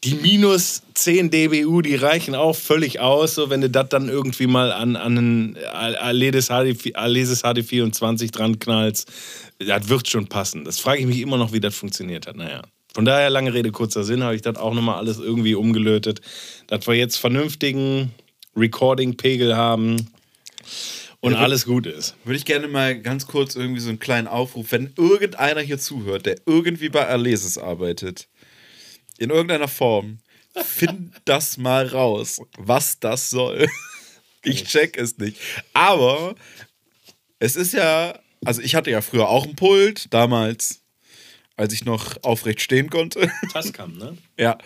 Die 0.05 0.14
minus 0.14 0.83
10 0.95 1.29
dBu, 1.29 1.83
die 1.83 1.97
reichen 1.97 2.37
auch 2.37 2.55
völlig 2.55 3.01
aus, 3.01 3.35
so 3.35 3.51
wenn 3.51 3.62
du 3.62 3.69
das 3.69 3.88
dann 3.88 4.09
irgendwie 4.09 4.47
mal 4.47 4.71
an, 4.71 4.95
an 4.95 5.19
einen 5.19 5.59
Alesis 5.73 6.51
HD24 6.53 8.31
dran 8.31 8.61
knallst. 8.61 9.11
Das 9.59 9.88
wird 9.88 10.07
schon 10.07 10.29
passen. 10.29 10.64
Das 10.64 10.79
frage 10.79 11.01
ich 11.01 11.07
mich 11.07 11.19
immer 11.19 11.37
noch, 11.37 11.53
wie 11.53 11.59
das 11.59 11.75
funktioniert 11.75 12.29
hat. 12.29 12.37
Naja. 12.37 12.62
Von 12.94 13.05
daher, 13.05 13.31
lange 13.31 13.53
Rede, 13.53 13.70
kurzer 13.70 14.03
Sinn, 14.05 14.22
habe 14.22 14.35
ich 14.35 14.42
das 14.42 14.57
auch 14.57 14.74
nochmal 14.74 14.96
alles 14.96 15.18
irgendwie 15.18 15.55
umgelötet, 15.55 16.20
dass 16.66 16.87
wir 16.87 16.94
jetzt 16.94 17.16
vernünftigen 17.16 18.12
Recording-Pegel 18.57 19.57
haben 19.57 20.09
und 21.20 21.33
Ja, 21.33 21.38
alles 21.38 21.64
gut 21.64 21.87
ist. 21.87 22.16
Würde 22.24 22.37
ich 22.37 22.44
gerne 22.44 22.68
mal 22.68 23.01
ganz 23.01 23.27
kurz 23.27 23.57
irgendwie 23.57 23.81
so 23.81 23.88
einen 23.88 23.98
kleinen 23.98 24.29
Aufruf, 24.29 24.72
wenn 24.72 24.92
irgendeiner 24.96 25.61
hier 25.61 25.79
zuhört, 25.79 26.27
der 26.27 26.37
irgendwie 26.46 26.88
bei 26.88 27.07
Alesis 27.07 27.59
arbeitet, 27.59 28.29
in 29.18 29.31
irgendeiner 29.31 29.68
Form, 29.68 30.18
find 30.55 31.12
das 31.24 31.57
mal 31.59 31.87
raus, 31.87 32.40
was 32.57 33.01
das 33.01 33.31
soll. 33.31 33.68
Ich 34.44 34.64
check 34.64 34.96
es 34.96 35.18
nicht. 35.18 35.38
Aber 35.72 36.37
es 37.40 37.57
ist 37.57 37.74
ja, 37.74 38.18
also 38.44 38.62
ich 38.62 38.74
hatte 38.74 38.90
ja 38.90 39.01
früher 39.01 39.29
auch 39.29 39.44
ein 39.44 39.57
Pult, 39.57 40.12
damals, 40.14 40.83
als 41.59 41.75
ich 41.75 41.85
noch 41.85 42.23
aufrecht 42.23 42.61
stehen 42.62 42.88
konnte. 42.88 43.31
Tascam, 43.53 43.99
ne? 43.99 44.16
Ja. 44.38 44.57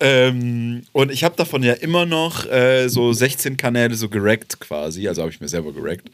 Ähm, 0.00 0.82
und 0.92 1.12
ich 1.12 1.24
habe 1.24 1.36
davon 1.36 1.62
ja 1.62 1.74
immer 1.74 2.06
noch 2.06 2.46
äh, 2.46 2.88
so 2.88 3.12
16 3.12 3.56
Kanäle 3.56 3.94
so 3.94 4.08
gerackt 4.08 4.58
quasi. 4.58 5.06
Also 5.08 5.22
habe 5.22 5.30
ich 5.30 5.40
mir 5.40 5.48
selber 5.48 5.72
gerackt. 5.72 6.10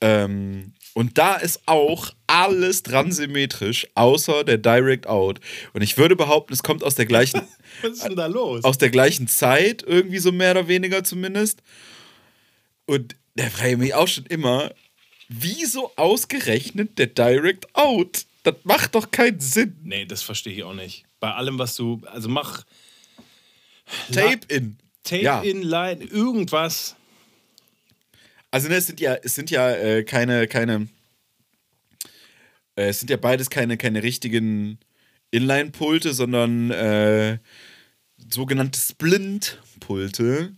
Ähm, 0.00 0.72
und 0.94 1.18
da 1.18 1.36
ist 1.36 1.60
auch 1.66 2.12
alles 2.26 2.82
dran 2.82 3.12
symmetrisch, 3.12 3.86
außer 3.94 4.42
der 4.44 4.58
Direct 4.58 5.06
Out. 5.06 5.40
Und 5.72 5.82
ich 5.82 5.98
würde 5.98 6.16
behaupten, 6.16 6.52
es 6.52 6.62
kommt 6.62 6.82
aus 6.82 6.94
der 6.94 7.06
gleichen, 7.06 7.42
Was 7.82 7.92
ist 7.92 8.04
denn 8.04 8.16
da 8.16 8.26
los? 8.26 8.64
aus 8.64 8.78
der 8.78 8.90
gleichen 8.90 9.28
Zeit, 9.28 9.84
irgendwie 9.86 10.18
so 10.18 10.32
mehr 10.32 10.52
oder 10.52 10.68
weniger 10.68 11.04
zumindest. 11.04 11.62
Und 12.86 13.16
da 13.36 13.48
frage 13.50 13.72
ich 13.72 13.78
mich 13.78 13.94
auch 13.94 14.08
schon 14.08 14.26
immer, 14.26 14.72
wieso 15.28 15.92
ausgerechnet 15.96 16.98
der 16.98 17.06
Direct 17.06 17.74
Out? 17.74 18.24
Das 18.42 18.54
macht 18.64 18.94
doch 18.94 19.10
keinen 19.10 19.40
Sinn. 19.40 19.76
nee, 19.82 20.04
das 20.06 20.22
verstehe 20.22 20.52
ich 20.54 20.62
auch 20.64 20.74
nicht. 20.74 21.04
Bei 21.20 21.32
allem, 21.34 21.58
was 21.58 21.76
du. 21.76 22.00
Also 22.06 22.28
mach 22.28 22.64
Tape 24.12 24.40
in. 24.48 24.78
Tape 25.02 25.22
Ja. 25.22 25.40
in 25.42 25.62
Line, 25.62 26.04
irgendwas. 26.04 26.96
Also 28.50 28.68
ne, 28.68 28.76
es 28.76 28.86
sind 28.86 29.00
ja, 29.00 29.14
es 29.14 29.34
sind 29.34 29.50
ja 29.50 29.70
äh, 29.70 30.04
keine, 30.04 30.46
keine, 30.48 30.88
äh, 32.76 32.88
es 32.88 33.00
sind 33.00 33.10
ja 33.10 33.16
beides 33.16 33.50
keine, 33.50 33.76
keine 33.76 34.02
richtigen 34.02 34.78
Inline-Pulte, 35.30 36.12
sondern 36.14 36.70
äh, 36.70 37.38
sogenannte 38.30 38.78
Splint-Pulte. 38.80 40.56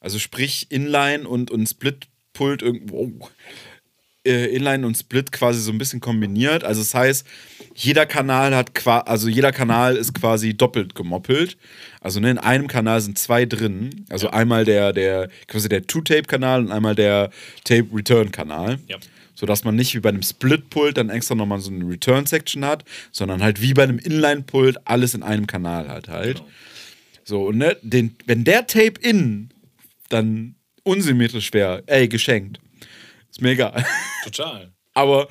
Also 0.00 0.18
sprich 0.18 0.66
Inline 0.70 1.26
und, 1.28 1.50
und 1.50 1.66
Split-Pult 1.66 2.62
irgendwo. 2.62 3.04
Äh, 3.04 3.28
Inline 4.30 4.86
und 4.86 4.96
Split 4.96 5.32
quasi 5.32 5.60
so 5.60 5.70
ein 5.70 5.78
bisschen 5.78 6.00
kombiniert. 6.00 6.64
Also 6.64 6.80
das 6.80 6.94
heißt, 6.94 7.26
jeder 7.74 8.06
Kanal 8.06 8.54
hat 8.54 8.74
qua 8.74 9.00
also 9.00 9.28
jeder 9.28 9.52
Kanal 9.52 9.96
ist 9.96 10.14
quasi 10.14 10.54
doppelt 10.54 10.94
gemoppelt. 10.94 11.56
Also 12.00 12.20
ne, 12.20 12.30
in 12.30 12.38
einem 12.38 12.66
Kanal 12.66 13.00
sind 13.00 13.18
zwei 13.18 13.44
drin. 13.44 14.06
Also 14.08 14.30
einmal 14.30 14.64
der, 14.64 14.92
der, 14.92 15.28
quasi 15.46 15.68
der 15.68 15.86
Two-Tape-Kanal 15.86 16.60
und 16.60 16.72
einmal 16.72 16.94
der 16.94 17.30
Tape-Return-Kanal. 17.64 18.78
Ja. 18.88 18.96
Sodass 19.34 19.64
man 19.64 19.74
nicht 19.74 19.94
wie 19.94 20.00
bei 20.00 20.10
einem 20.10 20.22
Split-Pult 20.22 20.96
dann 20.96 21.10
extra 21.10 21.34
nochmal 21.34 21.60
so 21.60 21.70
eine 21.70 21.86
Return-Section 21.86 22.64
hat, 22.64 22.84
sondern 23.10 23.42
halt 23.42 23.60
wie 23.60 23.74
bei 23.74 23.82
einem 23.82 23.98
Inline-Pult 23.98 24.86
alles 24.86 25.14
in 25.14 25.22
einem 25.22 25.46
Kanal 25.46 25.88
hat 25.88 26.08
halt. 26.08 26.36
Genau. 26.36 26.48
So, 27.24 27.46
und 27.48 27.58
ne, 27.58 27.76
den, 27.82 28.16
wenn 28.26 28.44
der 28.44 28.66
Tape-In 28.66 29.50
dann 30.08 30.54
unsymmetrisch 30.82 31.52
wäre, 31.52 31.82
ey, 31.86 32.06
geschenkt. 32.06 32.60
Ist 33.34 33.40
mir 33.40 33.50
egal. 33.50 33.84
Total. 34.22 34.72
Aber 34.92 35.26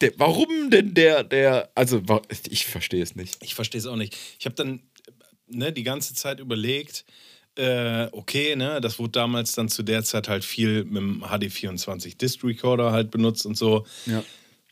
der, 0.00 0.12
warum 0.16 0.70
denn 0.70 0.94
der, 0.94 1.24
der, 1.24 1.70
also 1.74 2.00
ich 2.48 2.64
verstehe 2.64 3.02
es 3.02 3.16
nicht. 3.16 3.36
Ich 3.42 3.54
verstehe 3.54 3.78
es 3.78 3.86
auch 3.86 3.96
nicht. 3.96 4.16
Ich 4.38 4.46
habe 4.46 4.54
dann 4.54 4.80
ne, 5.46 5.70
die 5.70 5.82
ganze 5.82 6.14
Zeit 6.14 6.40
überlegt, 6.40 7.04
äh, 7.56 8.08
okay, 8.12 8.56
ne, 8.56 8.80
das 8.80 8.98
wurde 8.98 9.12
damals 9.12 9.52
dann 9.52 9.68
zu 9.68 9.82
der 9.82 10.04
Zeit 10.04 10.28
halt 10.28 10.42
viel 10.42 10.84
mit 10.84 10.96
dem 10.96 11.22
HD24 11.22 12.16
Disc 12.16 12.42
Recorder 12.42 12.92
halt 12.92 13.10
benutzt 13.10 13.44
und 13.44 13.58
so. 13.58 13.84
Ja. 14.06 14.24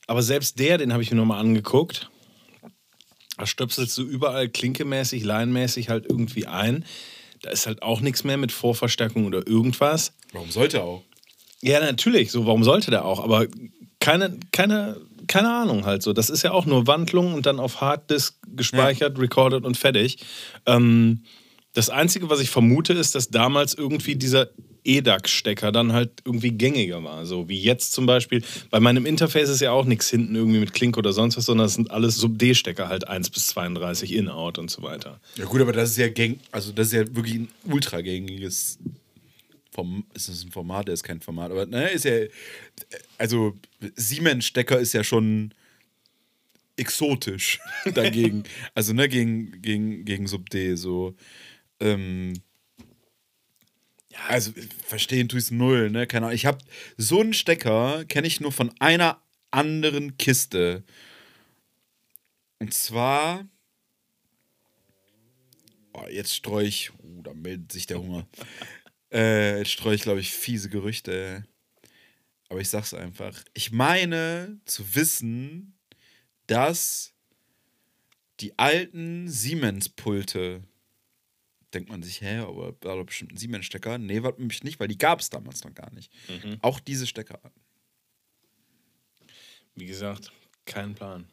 Aber 0.07 0.23
selbst 0.23 0.59
der, 0.59 0.79
den 0.79 0.95
habe 0.95 1.03
ich 1.03 1.11
mir 1.11 1.19
nochmal 1.19 1.41
angeguckt. 1.41 2.09
Da 3.37 3.47
stöpselst 3.47 3.99
du 3.99 4.03
überall 4.03 4.49
klinkemäßig, 4.49 5.25
leinmäßig 5.25 5.91
halt 5.91 6.07
irgendwie 6.09 6.47
ein. 6.47 6.87
Da 7.43 7.51
ist 7.51 7.67
halt 7.67 7.83
auch 7.83 8.01
nichts 8.01 8.25
mehr 8.25 8.39
mit 8.39 8.51
Vorverstärkung 8.51 9.27
oder 9.27 9.47
irgendwas. 9.47 10.15
Warum 10.33 10.51
sollte 10.51 10.83
auch? 10.83 11.05
Ja, 11.63 11.81
natürlich, 11.81 12.31
so, 12.31 12.47
warum 12.47 12.65
sollte 12.65 12.91
der 12.91 13.05
auch? 13.05 13.23
Aber 13.23 13.47
keine, 14.01 14.39
keine, 14.53 15.01
keine 15.27 15.53
Ahnung 15.53 15.85
halt 15.85 16.03
so. 16.03 16.13
Das 16.13 16.31
ist 16.31 16.43
ja 16.43 16.53
auch 16.53 16.67
nur 16.67 16.87
Wandlung 16.87 17.35
und 17.35 17.47
dann 17.47 17.59
auf 17.59 17.81
Harddisk 17.81 18.37
gespeichert, 18.55 19.19
recorded 19.19 19.65
und 19.65 19.77
fertig. 19.77 20.19
Ähm, 20.67 21.25
das 21.73 21.91
Einzige, 21.91 22.31
was 22.31 22.41
ich 22.41 22.51
vermute, 22.51 22.93
ist, 22.93 23.15
dass 23.15 23.29
damals 23.29 23.75
irgendwie 23.75 24.17
dieser 24.17 24.49
EDAX-Stecker 24.87 25.73
dann 25.73 25.93
halt 25.93 26.23
irgendwie 26.25 26.53
gängiger 26.53 27.03
war. 27.03 27.27
So 27.27 27.49
wie 27.49 27.61
jetzt 27.61 27.93
zum 27.93 28.07
Beispiel. 28.07 28.43
Bei 28.71 28.81
meinem 28.81 29.05
Interface 29.05 29.49
ist 29.49 29.61
ja 29.61 29.73
auch 29.73 29.85
nichts 29.85 30.09
hinten 30.09 30.35
irgendwie 30.37 30.61
mit 30.61 30.73
Klink 30.73 30.97
oder 30.97 31.13
sonst 31.13 31.37
was, 31.37 31.45
sondern 31.45 31.67
es 31.67 31.75
sind 31.75 31.91
alles 31.91 32.17
Sub-D-Stecker 32.17 32.89
halt 32.89 33.09
1 33.09 33.31
bis 33.31 33.49
32 33.49 34.15
In-Out 34.15 34.59
und 34.59 34.71
so 34.71 34.83
weiter. 34.83 35.21
Ja 35.37 35.45
gut, 35.45 35.61
aber 35.61 35.73
das 35.73 35.91
ist 35.91 35.97
ja 35.97 36.09
gäng, 36.09 36.39
also 36.53 36.73
das 36.73 36.89
ist 36.89 36.93
ja 36.93 37.01
wirklich 37.15 37.35
ein 37.35 37.49
ultra 37.65 38.01
gängiges 38.01 38.79
Form, 39.77 40.07
ist 40.15 40.29
es 40.29 40.45
ein 40.45 40.51
Format, 40.51 40.89
der 40.89 40.95
ist 40.95 41.05
kein 41.05 41.21
Format, 41.21 41.51
aber 41.51 41.67
ne, 41.67 41.91
ist 41.91 42.05
ja, 42.05 42.13
also 43.19 43.55
Siemens-Stecker 43.95 44.79
ist 44.79 44.95
ja 44.95 45.05
schon 45.05 45.53
exotisch 46.77 47.61
dagegen. 47.95 48.45
also 48.75 48.93
ne, 48.93 49.09
gegen, 49.09 49.61
gegen, 49.63 50.05
gegen 50.05 50.27
Sub-D 50.27 50.77
so. 50.77 51.15
Ähm, 51.81 52.35
also 54.29 54.53
verstehen 54.87 55.29
tue 55.29 55.39
ich 55.39 55.47
es 55.47 55.51
null, 55.51 55.91
ne? 55.91 56.07
Keine 56.07 56.27
Ahnung. 56.27 56.35
Ich 56.35 56.47
habe 56.47 56.59
so 56.97 57.21
einen 57.21 57.35
Stecker, 57.35 58.05
kenne 58.07 58.27
ich 58.27 58.41
nur 58.41 58.53
von 58.53 58.73
einer 58.81 59.21
anderen 59.51 60.17
Kiste. 60.17 60.85
Und 62.59 62.73
zwar. 62.73 63.47
Oh, 65.93 66.07
jetzt 66.11 66.35
streue 66.35 66.67
ich. 66.67 66.93
Uh, 67.03 67.23
da 67.23 67.35
meldet 67.35 67.73
sich 67.73 67.87
der 67.87 68.01
Hunger. 68.01 68.27
Äh, 69.13 69.59
jetzt 69.59 69.71
streue 69.73 69.95
ich, 69.95 70.03
glaube 70.03 70.21
ich, 70.21 70.33
fiese 70.33 70.69
Gerüchte. 70.69 71.45
Aber 72.49 72.61
ich 72.61 72.69
sag's 72.69 72.95
einfach. 72.95 73.43
Ich 73.55 73.73
meine 73.73 74.61
zu 74.65 74.95
wissen, 74.95 75.77
dass 76.47 77.13
die 78.41 78.59
alten 78.59 79.29
Siemens-Pulte 79.29 80.63
denkt 81.75 81.91
man 81.91 82.03
sich, 82.03 82.21
hä, 82.21 82.39
aber 82.39 82.77
war 82.83 82.97
doch 82.97 83.07
bestimmt 83.07 83.33
ein 83.33 83.37
Siemens-Stecker. 83.37 83.99
Nee, 83.99 84.23
war 84.23 84.33
nämlich 84.39 84.63
nicht, 84.65 84.79
weil 84.81 84.89
die 84.89 84.99
gab 84.99 85.21
es 85.21 85.31
damals 85.31 85.65
noch 85.65 85.75
gar 85.75 85.93
nicht. 85.93 86.13
Auch 86.63 86.81
diese 86.81 87.07
Stecker. 87.07 87.41
Wie 89.75 89.87
gesagt, 89.87 90.33
kein 90.65 90.95
Plan. 90.95 91.27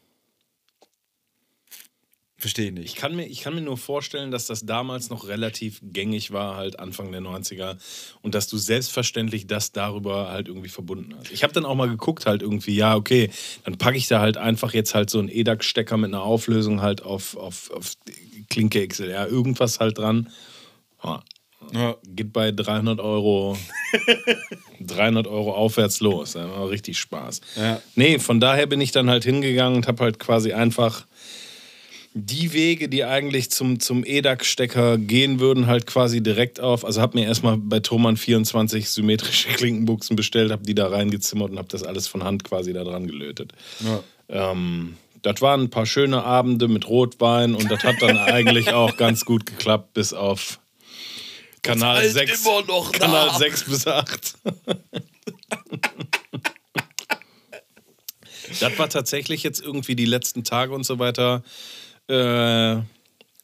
Verstehe 2.44 2.66
Ich 2.68 2.72
nicht. 2.74 2.96
kann, 2.96 3.16
mir, 3.16 3.24
ich 3.26 3.40
kann 3.40 3.54
mir 3.54 3.62
nur 3.62 3.78
vorstellen, 3.78 4.30
dass 4.30 4.44
das 4.44 4.66
damals 4.66 5.08
noch 5.08 5.26
relativ 5.28 5.80
gängig 5.82 6.30
war, 6.30 6.56
halt 6.56 6.78
Anfang 6.78 7.10
der 7.10 7.22
90er. 7.22 7.78
Und 8.20 8.34
dass 8.34 8.48
du 8.48 8.58
selbstverständlich 8.58 9.46
das 9.46 9.72
darüber 9.72 10.28
halt 10.30 10.48
irgendwie 10.48 10.68
verbunden 10.68 11.14
hast. 11.18 11.30
Ich 11.32 11.42
habe 11.42 11.54
dann 11.54 11.64
auch 11.64 11.74
mal 11.74 11.88
geguckt, 11.88 12.26
halt 12.26 12.42
irgendwie, 12.42 12.74
ja, 12.76 12.96
okay, 12.96 13.30
dann 13.64 13.78
packe 13.78 13.96
ich 13.96 14.08
da 14.08 14.20
halt 14.20 14.36
einfach 14.36 14.74
jetzt 14.74 14.94
halt 14.94 15.08
so 15.08 15.20
einen 15.20 15.30
EDAX-Stecker 15.30 15.96
mit 15.96 16.08
einer 16.12 16.22
Auflösung 16.22 16.82
halt 16.82 17.02
auf, 17.02 17.34
auf, 17.38 17.70
auf 17.70 17.94
Klinke 18.50 18.86
XLR, 18.86 19.26
irgendwas 19.26 19.80
halt 19.80 19.96
dran. 19.96 20.28
Ja, 21.02 21.22
Ja. 21.72 21.96
geht 22.06 22.34
bei 22.34 22.52
300 22.52 23.00
Euro, 23.00 23.56
300 24.80 25.26
Euro 25.26 25.54
aufwärts 25.54 26.00
los. 26.00 26.34
War 26.34 26.68
richtig 26.68 26.98
Spaß. 26.98 27.40
Ja. 27.56 27.80
Nee, 27.94 28.18
von 28.18 28.38
daher 28.38 28.66
bin 28.66 28.82
ich 28.82 28.90
dann 28.92 29.08
halt 29.08 29.24
hingegangen 29.24 29.76
und 29.76 29.86
habe 29.88 30.04
halt 30.04 30.18
quasi 30.18 30.52
einfach 30.52 31.06
die 32.16 32.52
Wege, 32.52 32.88
die 32.88 33.04
eigentlich 33.04 33.50
zum, 33.50 33.80
zum 33.80 34.04
EDAX-Stecker 34.04 34.98
gehen 34.98 35.40
würden, 35.40 35.66
halt 35.66 35.86
quasi 35.86 36.22
direkt 36.22 36.60
auf. 36.60 36.84
Also 36.84 37.00
habe 37.00 37.18
mir 37.18 37.26
erstmal 37.26 37.56
bei 37.56 37.80
Thomann 37.80 38.16
24 38.16 38.88
symmetrische 38.88 39.48
Klinkenbuchsen 39.48 40.14
bestellt, 40.14 40.52
habe 40.52 40.62
die 40.62 40.76
da 40.76 40.86
reingezimmert 40.86 41.50
und 41.50 41.58
habe 41.58 41.68
das 41.68 41.82
alles 41.82 42.06
von 42.06 42.22
Hand 42.22 42.44
quasi 42.44 42.72
da 42.72 42.84
dran 42.84 43.08
gelötet. 43.08 43.52
Ja. 43.80 44.52
Ähm, 44.52 44.96
das 45.22 45.42
waren 45.42 45.62
ein 45.62 45.70
paar 45.70 45.86
schöne 45.86 46.22
Abende 46.22 46.68
mit 46.68 46.88
Rotwein 46.88 47.56
und 47.56 47.68
das 47.68 47.82
hat 47.82 47.96
dann 48.00 48.16
eigentlich 48.16 48.72
auch 48.72 48.96
ganz 48.96 49.24
gut 49.24 49.44
geklappt, 49.46 49.94
bis 49.94 50.12
auf 50.12 50.60
Kanal 51.62 51.96
halt 51.96 52.12
6. 52.12 52.44
immer 52.44 52.62
noch 52.66 52.92
Kanal 52.92 53.26
nach. 53.26 53.38
6 53.38 53.64
bis 53.64 53.86
8. 53.88 54.34
das 58.60 58.78
war 58.78 58.88
tatsächlich 58.88 59.42
jetzt 59.42 59.60
irgendwie 59.60 59.96
die 59.96 60.04
letzten 60.04 60.44
Tage 60.44 60.72
und 60.72 60.84
so 60.84 61.00
weiter 61.00 61.42
äh, 62.08 62.76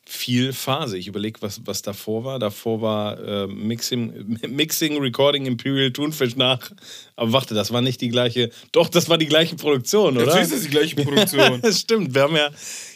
viel 0.04 0.52
Phase. 0.52 0.98
Ich 0.98 1.06
überlege, 1.06 1.40
was, 1.40 1.60
was 1.66 1.82
davor 1.82 2.24
war. 2.24 2.38
Davor 2.40 2.80
war 2.82 3.18
äh, 3.20 3.46
Mixing, 3.46 4.38
Mixing, 4.48 4.98
Recording 5.00 5.46
Imperial 5.46 5.92
Thunfisch 5.92 6.34
nach. 6.34 6.72
Aber 7.14 7.32
warte, 7.32 7.54
das 7.54 7.72
war 7.72 7.80
nicht 7.80 8.00
die 8.00 8.08
gleiche. 8.08 8.50
Doch, 8.72 8.88
das 8.88 9.08
war 9.08 9.18
die 9.18 9.26
gleiche 9.26 9.54
Produktion, 9.56 10.16
oder? 10.16 10.26
Natürlich 10.26 10.44
ist 10.48 10.52
das 10.54 10.62
die 10.62 10.68
gleiche 10.70 10.96
Produktion. 10.96 11.60
das 11.62 11.78
stimmt. 11.80 12.12
Wir 12.14 12.22
haben 12.22 12.34
ja 12.34 12.50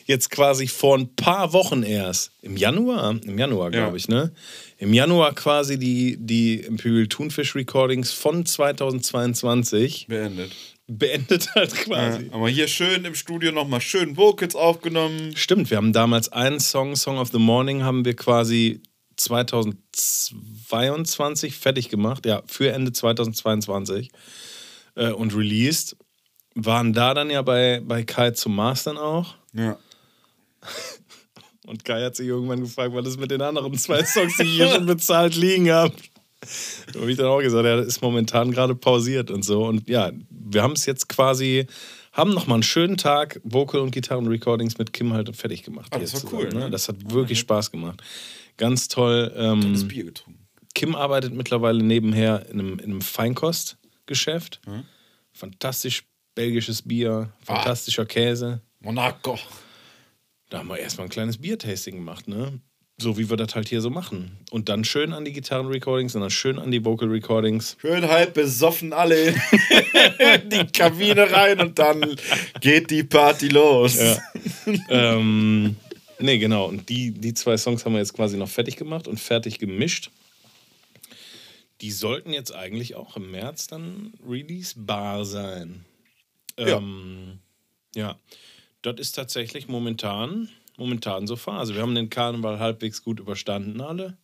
jetzt 0.07 0.31
quasi 0.31 0.66
vor 0.66 0.98
ein 0.98 1.14
paar 1.14 1.53
Wochen 1.53 1.83
erst, 1.85 2.33
im 2.42 2.57
Januar, 2.57 3.16
im 3.24 3.38
Januar, 3.38 3.70
glaube 3.70 3.90
Ja. 3.90 3.94
ich, 3.94 4.09
ne? 4.09 4.33
Im 4.79 4.92
Januar 4.92 5.35
quasi 5.35 5.79
die, 5.79 6.16
die 6.18 6.57
Imperial 6.61 7.07
Thunfish 7.07 7.55
Recordings 7.55 8.12
von 8.12 8.44
2022 8.44 10.07
Beendet. 10.09 10.50
Beendet 10.87 11.55
halt 11.55 11.73
Ja, 11.73 11.79
quasi. 11.85 12.29
aber 12.33 12.49
hier 12.49 12.68
schön 12.68 13.05
im 13.05 13.14
Studio 13.14 13.53
nochmal 13.53 13.81
schön 13.81 14.16
Vocals 14.16 14.55
aufgenommen. 14.55 15.37
Stimmt, 15.37 15.70
wir 15.70 15.77
haben 15.77 15.92
damals 15.92 16.31
einen 16.31 16.61
Song, 16.61 16.97
Song 16.97 17.18
of 17.18 17.31
the 17.31 17.38
Morning, 17.38 17.85
haben 17.85 18.05
wir 18.05 18.14
quasi 18.16 18.81
2022 19.16 21.57
fertig 21.57 21.88
gemacht, 21.88 22.27
ja, 22.27 22.42
für 22.47 22.73
Ende 22.73 22.92
2022 22.92 24.11
äh, 24.97 25.11
und 25.11 25.35
released. 25.35 25.97
Waren 26.57 26.92
da 26.92 27.14
dann 27.14 27.31
ja 27.31 27.42
bei, 27.42 27.83
bei 27.85 28.05
Kai 28.05 28.31
zum 28.31 28.55
Mastern 28.55 28.97
auch. 28.99 29.35
Ja. 29.53 29.77
Und 31.66 31.83
Kai 31.83 32.05
hat 32.05 32.14
sich 32.14 32.27
irgendwann 32.27 32.61
gefragt, 32.61 32.94
was 32.94 33.09
ist 33.09 33.18
mit 33.18 33.31
den 33.31 33.40
anderen 33.40 33.73
zwei 33.79 34.05
Songs, 34.05 34.37
die 34.37 34.42
ich 34.42 34.57
hier 34.57 34.68
schon 34.68 34.85
bezahlt 34.85 35.35
liegen 35.35 35.70
habe. 35.70 35.94
Da 36.93 37.01
habe 37.01 37.11
ich 37.11 37.17
dann 37.17 37.27
auch 37.27 37.41
gesagt, 37.41 37.65
das 37.65 37.87
ist 37.87 38.03
momentan 38.03 38.51
gerade 38.51 38.75
pausiert 38.75 39.31
und 39.31 39.45
so. 39.45 39.65
Und 39.67 39.89
ja, 39.89 40.13
wir 40.31 40.63
haben 40.63 40.73
es 40.73 40.87
jetzt 40.87 41.09
quasi, 41.09 41.67
haben 42.13 42.33
nochmal 42.33 42.57
einen 42.57 42.63
schönen 42.63 42.97
Tag 42.97 43.41
Vocal- 43.45 43.81
und 43.81 43.91
Gitarren-Recordings 43.91 44.79
mit 44.79 44.93
Kim 44.93 45.13
halt 45.13 45.35
fertig 45.35 45.63
gemacht. 45.63 45.89
Ah, 45.91 45.99
das 45.99 46.15
war 46.15 46.33
cool, 46.33 46.45
zusammen, 46.49 46.65
ne? 46.65 46.71
Das 46.71 46.89
hat 46.89 47.11
wirklich 47.11 47.39
Spaß 47.41 47.71
gemacht. 47.71 48.03
Ganz 48.57 48.89
toll. 48.89 49.33
Ähm, 49.37 49.73
Das 49.73 49.87
Bier 49.89 50.05
getrunken. 50.05 50.47
Kim 50.75 50.95
arbeitet 50.95 51.33
mittlerweile 51.35 51.83
nebenher 51.83 52.47
in 52.51 52.61
einem, 52.61 52.79
in 52.79 52.85
einem 52.91 53.01
Feinkostgeschäft. 53.01 54.61
Fantastisch 55.33 56.05
belgisches 56.35 56.83
Bier, 56.83 57.33
fantastischer 57.45 58.07
Käse. 58.07 58.61
Monaco. 58.81 59.39
Da 60.51 60.59
haben 60.59 60.69
wir 60.69 60.79
erstmal 60.79 61.07
ein 61.07 61.11
kleines 61.11 61.39
Biertasting 61.39 61.95
gemacht, 61.97 62.29
ne? 62.29 62.61
So 62.97 63.19
wie 63.19 63.29
wir 63.29 63.37
das 63.37 63.57
halt 63.57 63.69
hier 63.69 63.81
so 63.81 63.91
machen. 63.91 64.39
Und 64.51 64.69
dann 64.69 64.85
schön 64.85 65.13
an 65.13 65.25
die 65.25 65.33
Gitarren-Recordings 65.33 66.15
und 66.15 66.21
dann 66.21 66.31
schön 66.31 66.61
an 66.61 66.71
die 66.71 66.85
Vocal-Recordings. 66.85 67.77
Schön 67.81 68.09
halb 68.09 68.35
besoffen 68.35 68.93
alle 68.93 69.31
in 69.31 69.35
die 70.51 70.67
Kabine 70.73 71.31
rein 71.31 71.61
und 71.61 71.79
dann 71.79 72.17
geht 72.61 72.91
die 72.91 73.03
Party 73.03 73.49
los. 73.49 73.97
Ja. 73.97 74.19
ähm, 74.91 75.77
nee, 76.21 76.39
genau. 76.39 76.67
Und 76.67 76.89
die, 76.89 77.11
die 77.11 77.35
zwei 77.35 77.57
Songs 77.57 77.85
haben 77.85 77.95
wir 77.95 77.99
jetzt 77.99 78.15
quasi 78.15 78.37
noch 78.37 78.49
fertig 78.49 78.77
gemacht 78.77 79.09
und 79.09 79.19
fertig 79.19 79.59
gemischt. 79.59 80.11
Die 81.81 81.91
sollten 81.91 82.33
jetzt 82.33 82.55
eigentlich 82.55 82.95
auch 82.95 83.17
im 83.17 83.33
März 83.33 83.67
dann 83.67 84.13
releasebar 84.25 85.25
sein. 85.25 85.85
Ja. 86.57 86.77
Ähm, 86.79 87.41
ja. 87.97 88.17
Das 88.83 89.01
ist 89.01 89.13
tatsächlich 89.13 89.67
momentan, 89.67 90.49
momentan 90.77 91.27
so 91.27 91.37
Phase. 91.37 91.75
Wir 91.75 91.83
haben 91.83 91.95
den 91.95 92.11
Karneval 92.11 92.59
halbwegs 92.59 93.03
gut 93.03 93.21
überstanden, 93.21 93.81
alle. 93.81 94.17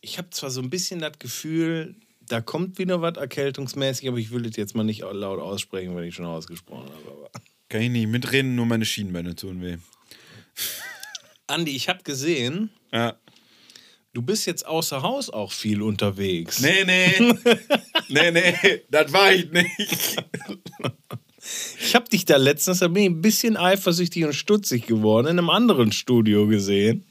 Ich 0.00 0.18
habe 0.18 0.30
zwar 0.30 0.50
so 0.50 0.60
ein 0.60 0.70
bisschen 0.70 1.00
das 1.00 1.18
Gefühl, 1.18 1.96
da 2.28 2.40
kommt 2.40 2.78
wieder 2.78 3.00
was 3.02 3.16
erkältungsmäßig, 3.16 4.08
aber 4.08 4.18
ich 4.18 4.30
will 4.30 4.42
das 4.42 4.56
jetzt 4.56 4.74
mal 4.74 4.84
nicht 4.84 5.00
laut 5.00 5.40
aussprechen, 5.40 5.96
wenn 5.96 6.04
ich 6.04 6.14
schon 6.14 6.26
ausgesprochen 6.26 6.86
habe. 6.90 7.10
Aber 7.10 7.30
Kann 7.68 7.82
ich 7.82 7.90
nicht 7.90 8.08
mitreden, 8.08 8.54
nur 8.54 8.66
meine 8.66 8.84
Schienbeine 8.84 9.34
tun 9.34 9.62
weh. 9.62 9.76
Andi, 11.46 11.74
ich 11.76 11.88
habe 11.88 12.02
gesehen, 12.02 12.70
Ja. 12.92 13.16
du 14.12 14.22
bist 14.22 14.46
jetzt 14.46 14.66
außer 14.66 15.02
Haus 15.02 15.30
auch 15.30 15.52
viel 15.52 15.82
unterwegs. 15.82 16.60
Nee, 16.60 16.84
nee. 16.84 17.14
nee, 18.08 18.30
nee, 18.32 18.82
das 18.90 19.12
war 19.12 19.32
ich 19.32 19.50
nicht. 19.50 20.16
Ich 21.80 21.94
habe 21.94 22.08
dich 22.08 22.24
da 22.24 22.36
letztens 22.36 22.80
da 22.80 22.88
bin 22.88 23.02
ich 23.02 23.10
ein 23.10 23.22
bisschen 23.22 23.56
eifersüchtig 23.56 24.24
und 24.24 24.34
stutzig 24.34 24.86
geworden 24.86 25.26
in 25.26 25.38
einem 25.38 25.50
anderen 25.50 25.92
Studio 25.92 26.46
gesehen. 26.46 27.04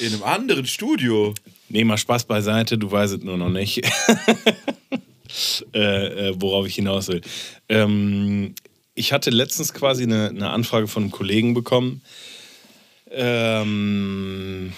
In 0.00 0.12
einem 0.12 0.22
anderen 0.22 0.66
Studio. 0.66 1.34
Nee, 1.68 1.84
mal 1.84 1.98
Spaß 1.98 2.24
beiseite, 2.24 2.78
du 2.78 2.90
weißt 2.90 3.14
es 3.14 3.22
nur 3.22 3.36
noch 3.36 3.50
nicht. 3.50 3.84
äh, 5.74 6.28
äh, 6.28 6.34
worauf 6.38 6.66
ich 6.66 6.76
hinaus 6.76 7.08
will. 7.08 7.20
Ähm, 7.68 8.54
ich 8.94 9.12
hatte 9.12 9.30
letztens 9.30 9.72
quasi 9.72 10.04
eine, 10.04 10.28
eine 10.28 10.50
Anfrage 10.50 10.88
von 10.88 11.04
einem 11.04 11.12
Kollegen 11.12 11.54
bekommen. 11.54 12.02
Ähm, 13.10 14.72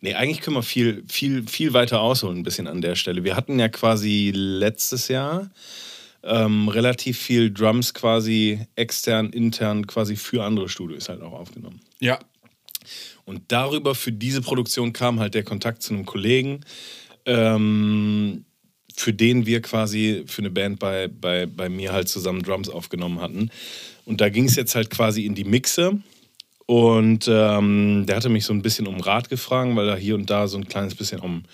nee, 0.00 0.14
eigentlich 0.14 0.40
können 0.40 0.56
wir 0.56 0.62
viel, 0.62 1.04
viel, 1.08 1.46
viel 1.46 1.72
weiter 1.72 2.00
ausholen, 2.00 2.38
ein 2.38 2.42
bisschen 2.42 2.66
an 2.66 2.80
der 2.80 2.96
Stelle. 2.96 3.24
Wir 3.24 3.36
hatten 3.36 3.58
ja 3.58 3.68
quasi 3.68 4.32
letztes 4.34 5.08
Jahr 5.08 5.50
ähm, 6.24 6.68
relativ 6.68 7.18
viel 7.18 7.52
Drums 7.52 7.94
quasi 7.94 8.60
extern, 8.76 9.30
intern 9.30 9.86
quasi 9.86 10.16
für 10.16 10.44
andere 10.44 10.68
Studios 10.68 11.08
halt 11.08 11.22
auch 11.22 11.32
aufgenommen. 11.32 11.80
Ja. 12.00 12.18
Und 13.24 13.42
darüber 13.48 13.94
für 13.94 14.12
diese 14.12 14.42
Produktion 14.42 14.92
kam 14.92 15.20
halt 15.20 15.34
der 15.34 15.44
Kontakt 15.44 15.82
zu 15.82 15.94
einem 15.94 16.06
Kollegen, 16.06 16.60
ähm, 17.26 18.44
für 18.94 19.12
den 19.12 19.46
wir 19.46 19.62
quasi 19.62 20.24
für 20.26 20.42
eine 20.42 20.50
Band 20.50 20.78
bei, 20.78 21.08
bei, 21.08 21.46
bei 21.46 21.68
mir 21.68 21.92
halt 21.92 22.08
zusammen 22.08 22.42
Drums 22.42 22.68
aufgenommen 22.68 23.20
hatten. 23.20 23.50
Und 24.04 24.20
da 24.20 24.28
ging 24.28 24.44
es 24.44 24.56
jetzt 24.56 24.74
halt 24.74 24.90
quasi 24.90 25.24
in 25.24 25.34
die 25.34 25.44
Mixe. 25.44 26.02
Und 26.66 27.28
ähm, 27.28 28.04
der 28.06 28.16
hatte 28.16 28.28
mich 28.28 28.44
so 28.44 28.52
ein 28.52 28.62
bisschen 28.62 28.86
um 28.86 29.00
Rat 29.00 29.28
gefragt, 29.28 29.74
weil 29.74 29.88
er 29.88 29.96
hier 29.96 30.14
und 30.14 30.30
da 30.30 30.46
so 30.46 30.58
ein 30.58 30.68
kleines 30.68 30.94
bisschen 30.94 31.20
um, 31.20 31.44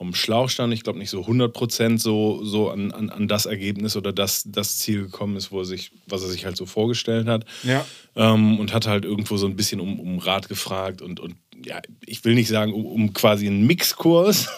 um 0.00 0.14
Schlauch 0.14 0.48
stand. 0.48 0.72
Ich 0.72 0.82
glaube 0.82 0.98
nicht 0.98 1.10
so 1.10 1.20
100% 1.20 1.98
so, 1.98 2.42
so 2.42 2.70
an, 2.70 2.90
an, 2.90 3.10
an 3.10 3.28
das 3.28 3.44
Ergebnis 3.44 3.96
oder 3.96 4.14
das, 4.14 4.44
das 4.46 4.78
Ziel 4.78 5.02
gekommen 5.02 5.36
ist, 5.36 5.52
wo 5.52 5.58
er 5.58 5.66
sich, 5.66 5.92
was 6.06 6.22
er 6.22 6.30
sich 6.30 6.46
halt 6.46 6.56
so 6.56 6.64
vorgestellt 6.64 7.28
hat. 7.28 7.44
Ja. 7.64 7.84
Ähm, 8.16 8.58
und 8.58 8.72
hatte 8.72 8.88
halt 8.88 9.04
irgendwo 9.04 9.36
so 9.36 9.46
ein 9.46 9.56
bisschen 9.56 9.78
um, 9.78 10.00
um 10.00 10.18
Rat 10.18 10.48
gefragt 10.48 11.02
und, 11.02 11.20
und 11.20 11.36
ja, 11.66 11.82
ich 12.06 12.24
will 12.24 12.34
nicht 12.34 12.48
sagen, 12.48 12.72
um, 12.72 12.86
um 12.86 13.12
quasi 13.12 13.46
einen 13.46 13.66
Mixkurs, 13.66 14.48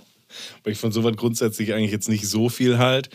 weil 0.62 0.74
ich 0.74 0.78
von 0.78 0.92
sowas 0.92 1.16
grundsätzlich 1.16 1.72
eigentlich 1.72 1.90
jetzt 1.90 2.10
nicht 2.10 2.28
so 2.28 2.50
viel 2.50 2.76
halt. 2.76 3.08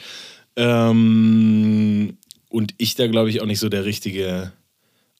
Ähm, 0.56 2.18
und 2.50 2.74
ich 2.80 2.96
da, 2.96 3.06
glaube 3.06 3.30
ich, 3.30 3.40
auch 3.40 3.46
nicht 3.46 3.60
so 3.60 3.70
der 3.70 3.86
richtige 3.86 4.52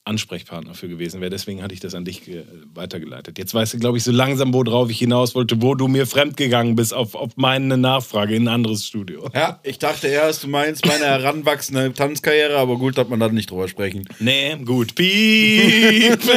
Ansprechpartner 0.08 0.74
für 0.74 0.88
gewesen 0.88 1.20
wäre. 1.20 1.30
Deswegen 1.30 1.62
hatte 1.62 1.74
ich 1.74 1.80
das 1.80 1.94
an 1.94 2.04
dich 2.04 2.24
ge- 2.24 2.44
weitergeleitet. 2.74 3.38
Jetzt 3.38 3.54
weißt 3.54 3.74
du, 3.74 3.78
glaube 3.78 3.98
ich, 3.98 4.04
so 4.04 4.10
langsam, 4.10 4.52
worauf 4.54 4.90
ich 4.90 4.98
hinaus 4.98 5.34
wollte, 5.34 5.62
wo 5.62 5.74
du 5.74 5.86
mir 5.88 6.06
fremdgegangen 6.06 6.74
bist 6.76 6.92
auf, 6.94 7.14
auf 7.14 7.32
meine 7.36 7.76
Nachfrage 7.76 8.34
in 8.34 8.44
ein 8.44 8.48
anderes 8.54 8.86
Studio. 8.86 9.28
Ja, 9.34 9.60
ich 9.62 9.78
dachte 9.78 10.08
erst, 10.08 10.42
du 10.44 10.48
meinst 10.48 10.84
meine 10.86 11.04
heranwachsende 11.04 11.92
Tanzkarriere, 11.92 12.56
aber 12.58 12.76
gut, 12.76 12.98
dass 12.98 13.08
man 13.08 13.20
da 13.20 13.28
nicht 13.28 13.50
drüber 13.50 13.68
sprechen. 13.68 14.08
Nee, 14.18 14.56
gut. 14.64 14.94
Piep. 14.94 16.18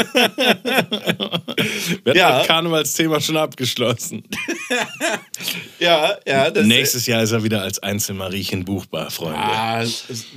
Wir 2.04 2.16
Ja. 2.16 2.26
haben 2.30 2.38
das 2.40 2.48
Karnevalsthema 2.48 3.20
schon 3.22 3.38
abgeschlossen. 3.38 4.24
Ja, 5.80 6.18
ja, 6.28 6.52
das 6.52 6.66
Nächstes 6.66 7.08
Jahr 7.08 7.24
ist 7.24 7.32
er 7.32 7.44
wieder 7.44 7.62
als 7.62 7.80
Einzelmariechen 7.80 8.66
buchbar, 8.66 9.10
Freunde. 9.10 9.40
Ah, 9.40 9.84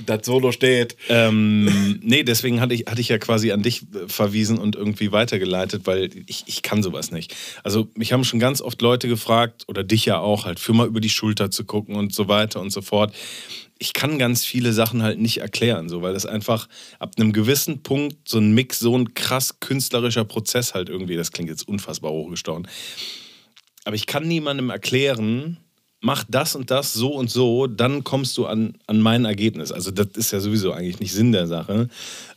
das 0.05 0.25
Solo 0.25 0.51
steht. 0.51 0.95
Ähm, 1.09 1.99
nee, 2.01 2.23
deswegen 2.23 2.61
hatte 2.61 2.73
ich, 2.73 2.85
hatte 2.87 3.01
ich 3.01 3.09
ja 3.09 3.17
quasi 3.17 3.51
an 3.51 3.61
dich 3.61 3.83
verwiesen 4.07 4.57
und 4.57 4.75
irgendwie 4.75 5.11
weitergeleitet, 5.11 5.83
weil 5.85 6.09
ich, 6.25 6.43
ich 6.47 6.61
kann 6.61 6.81
sowas 6.81 7.11
nicht. 7.11 7.35
Also 7.63 7.89
mich 7.95 8.13
haben 8.13 8.23
schon 8.23 8.39
ganz 8.39 8.61
oft 8.61 8.81
Leute 8.81 9.07
gefragt, 9.07 9.65
oder 9.67 9.83
dich 9.83 10.05
ja 10.05 10.19
auch, 10.19 10.45
halt 10.45 10.59
für 10.59 10.73
mal 10.73 10.87
über 10.87 10.99
die 10.99 11.09
Schulter 11.09 11.51
zu 11.51 11.63
gucken 11.63 11.95
und 11.95 12.13
so 12.13 12.27
weiter 12.27 12.59
und 12.59 12.71
so 12.71 12.81
fort. 12.81 13.13
Ich 13.77 13.93
kann 13.93 14.17
ganz 14.17 14.45
viele 14.45 14.71
Sachen 14.71 15.03
halt 15.03 15.19
nicht 15.19 15.39
erklären, 15.39 15.89
so, 15.89 16.01
weil 16.01 16.13
das 16.13 16.25
einfach 16.25 16.69
ab 16.97 17.15
einem 17.17 17.33
gewissen 17.33 17.83
Punkt 17.83 18.17
so 18.27 18.37
ein 18.39 18.53
Mix, 18.53 18.79
so 18.79 18.97
ein 18.97 19.13
krass 19.13 19.59
künstlerischer 19.59 20.23
Prozess 20.23 20.73
halt 20.73 20.87
irgendwie, 20.87 21.17
das 21.17 21.31
klingt 21.31 21.49
jetzt 21.49 21.67
unfassbar 21.67 22.11
hochgestaunt. 22.11 22.67
Aber 23.85 23.95
ich 23.95 24.07
kann 24.07 24.27
niemandem 24.27 24.69
erklären, 24.69 25.57
mach 26.01 26.23
das 26.27 26.55
und 26.55 26.69
das 26.71 26.93
so 26.93 27.13
und 27.13 27.29
so, 27.29 27.67
dann 27.67 28.03
kommst 28.03 28.37
du 28.37 28.45
an, 28.45 28.75
an 28.87 28.99
mein 28.99 29.25
Ergebnis. 29.25 29.71
Also 29.71 29.91
das 29.91 30.07
ist 30.15 30.31
ja 30.31 30.39
sowieso 30.39 30.71
eigentlich 30.71 30.99
nicht 30.99 31.13
Sinn 31.13 31.31
der 31.31 31.47
Sache. 31.47 31.89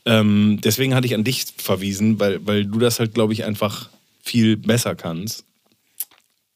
Ähm, 0.04 0.60
deswegen 0.62 0.94
hatte 0.94 1.06
ich 1.06 1.14
an 1.14 1.24
dich 1.24 1.46
verwiesen, 1.56 2.20
weil, 2.20 2.46
weil 2.46 2.64
du 2.64 2.78
das 2.78 3.00
halt, 3.00 3.14
glaube 3.14 3.32
ich, 3.32 3.44
einfach 3.44 3.90
viel 4.22 4.56
besser 4.56 4.94
kannst. 4.94 5.44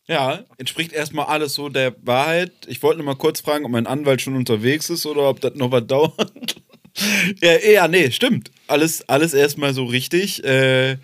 Ja, 0.09 0.41
entspricht 0.59 0.93
erstmal 0.93 1.27
alles 1.27 1.55
so 1.55 1.69
der 1.69 1.95
Wahrheit. 2.03 2.53
Ich 2.67 2.83
wollte 2.83 2.99
nur 2.99 3.07
mal 3.07 3.15
kurz 3.15 3.41
fragen, 3.41 3.65
ob 3.65 3.71
mein 3.71 3.87
Anwalt 3.87 4.21
schon 4.21 4.37
unterwegs 4.37 4.91
ist 4.91 5.07
oder 5.07 5.29
ob 5.29 5.41
das 5.41 5.55
noch 5.55 5.71
was 5.71 5.87
dauert. 5.87 6.57
ja, 7.41 7.59
ja, 7.59 7.89
nee, 7.89 8.11
stimmt. 8.11 8.51
Alles, 8.67 9.09
alles 9.09 9.33
erstmal 9.33 9.75
so 9.75 9.85
richtig. 9.85 10.45
Äh, 10.45 10.97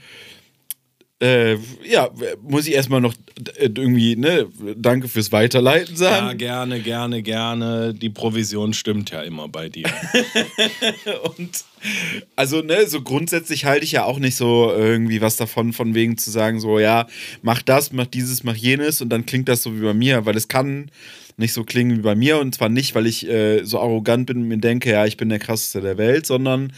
äh, 1.21 1.57
ja, 1.85 2.11
muss 2.43 2.67
ich 2.69 2.75
erstmal 2.75 3.01
noch 3.01 3.15
äh, 3.57 3.65
irgendwie, 3.65 4.15
ne, 4.15 4.47
danke 4.77 5.09
fürs 5.09 5.33
Weiterleiten 5.33 5.95
Ja, 5.95 5.99
sagen. 5.99 6.39
gerne, 6.39 6.81
gerne, 6.81 7.23
gerne. 7.23 7.93
Die 7.93 8.11
Provision 8.11 8.73
stimmt 8.73 9.11
ja 9.11 9.23
immer 9.23 9.49
bei 9.49 9.69
dir. 9.69 9.87
Und 11.37 11.65
also, 12.37 12.63
ne, 12.63 12.87
so 12.87 13.03
grundsätzlich 13.03 13.65
halte 13.65 13.85
ich 13.85 13.93
ja 13.93 14.05
auch 14.05 14.19
nicht 14.19 14.37
so 14.37 14.73
irgendwie 14.73 15.21
was 15.21 15.37
davon, 15.37 15.73
von 15.73 15.95
wegen 15.95 16.19
zu 16.19 16.31
sagen, 16.31 16.61
so, 16.61 16.79
ja, 16.79 17.07
mach 17.43 17.63
das, 17.63 17.93
mach 17.93 18.07
dieses, 18.07 18.45
mach 18.45 18.57
jenes 18.57 19.01
und 19.01 19.09
dann 19.11 19.27
klingt 19.27 19.49
das 19.49 19.63
so 19.63 19.77
wie 19.77 19.83
bei 19.83 19.95
mir, 19.95 20.25
weil 20.27 20.37
es 20.37 20.49
kann 20.49 20.91
nicht 21.37 21.53
so 21.53 21.63
klingen 21.63 21.97
wie 21.99 22.03
bei 22.03 22.17
mir 22.17 22.39
und 22.39 22.55
zwar 22.57 22.69
nicht, 22.69 22.97
weil 22.97 23.07
ich 23.07 23.29
äh, 23.29 23.63
so 23.65 23.79
arrogant 23.79 24.27
bin 24.27 24.39
und 24.39 24.49
mir 24.49 24.59
denke, 24.59 24.91
ja, 24.91 25.07
ich 25.07 25.17
bin 25.17 25.29
der 25.29 25.39
krasseste 25.39 25.81
der 25.81 25.97
Welt, 25.97 26.27
sondern 26.27 26.73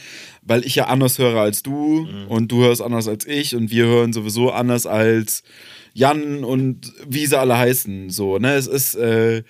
weil 0.50 0.66
ich 0.66 0.74
ja 0.74 0.88
anders 0.88 1.16
höre 1.20 1.36
als 1.40 1.62
du 1.62 2.08
und 2.28 2.50
du 2.50 2.64
hörst 2.64 2.82
anders 2.82 3.06
als 3.06 3.24
ich 3.24 3.54
und 3.54 3.70
wir 3.70 3.86
hören 3.86 4.12
sowieso 4.12 4.50
anders 4.50 4.84
als 4.84 5.44
Jan 5.92 6.42
und 6.42 6.92
wie 7.08 7.24
sie 7.24 7.38
alle 7.38 7.56
heißen, 7.56 8.10
so, 8.10 8.36
ne, 8.38 8.54
es 8.54 8.66
ist, 8.66 8.96
äh, 8.96 9.44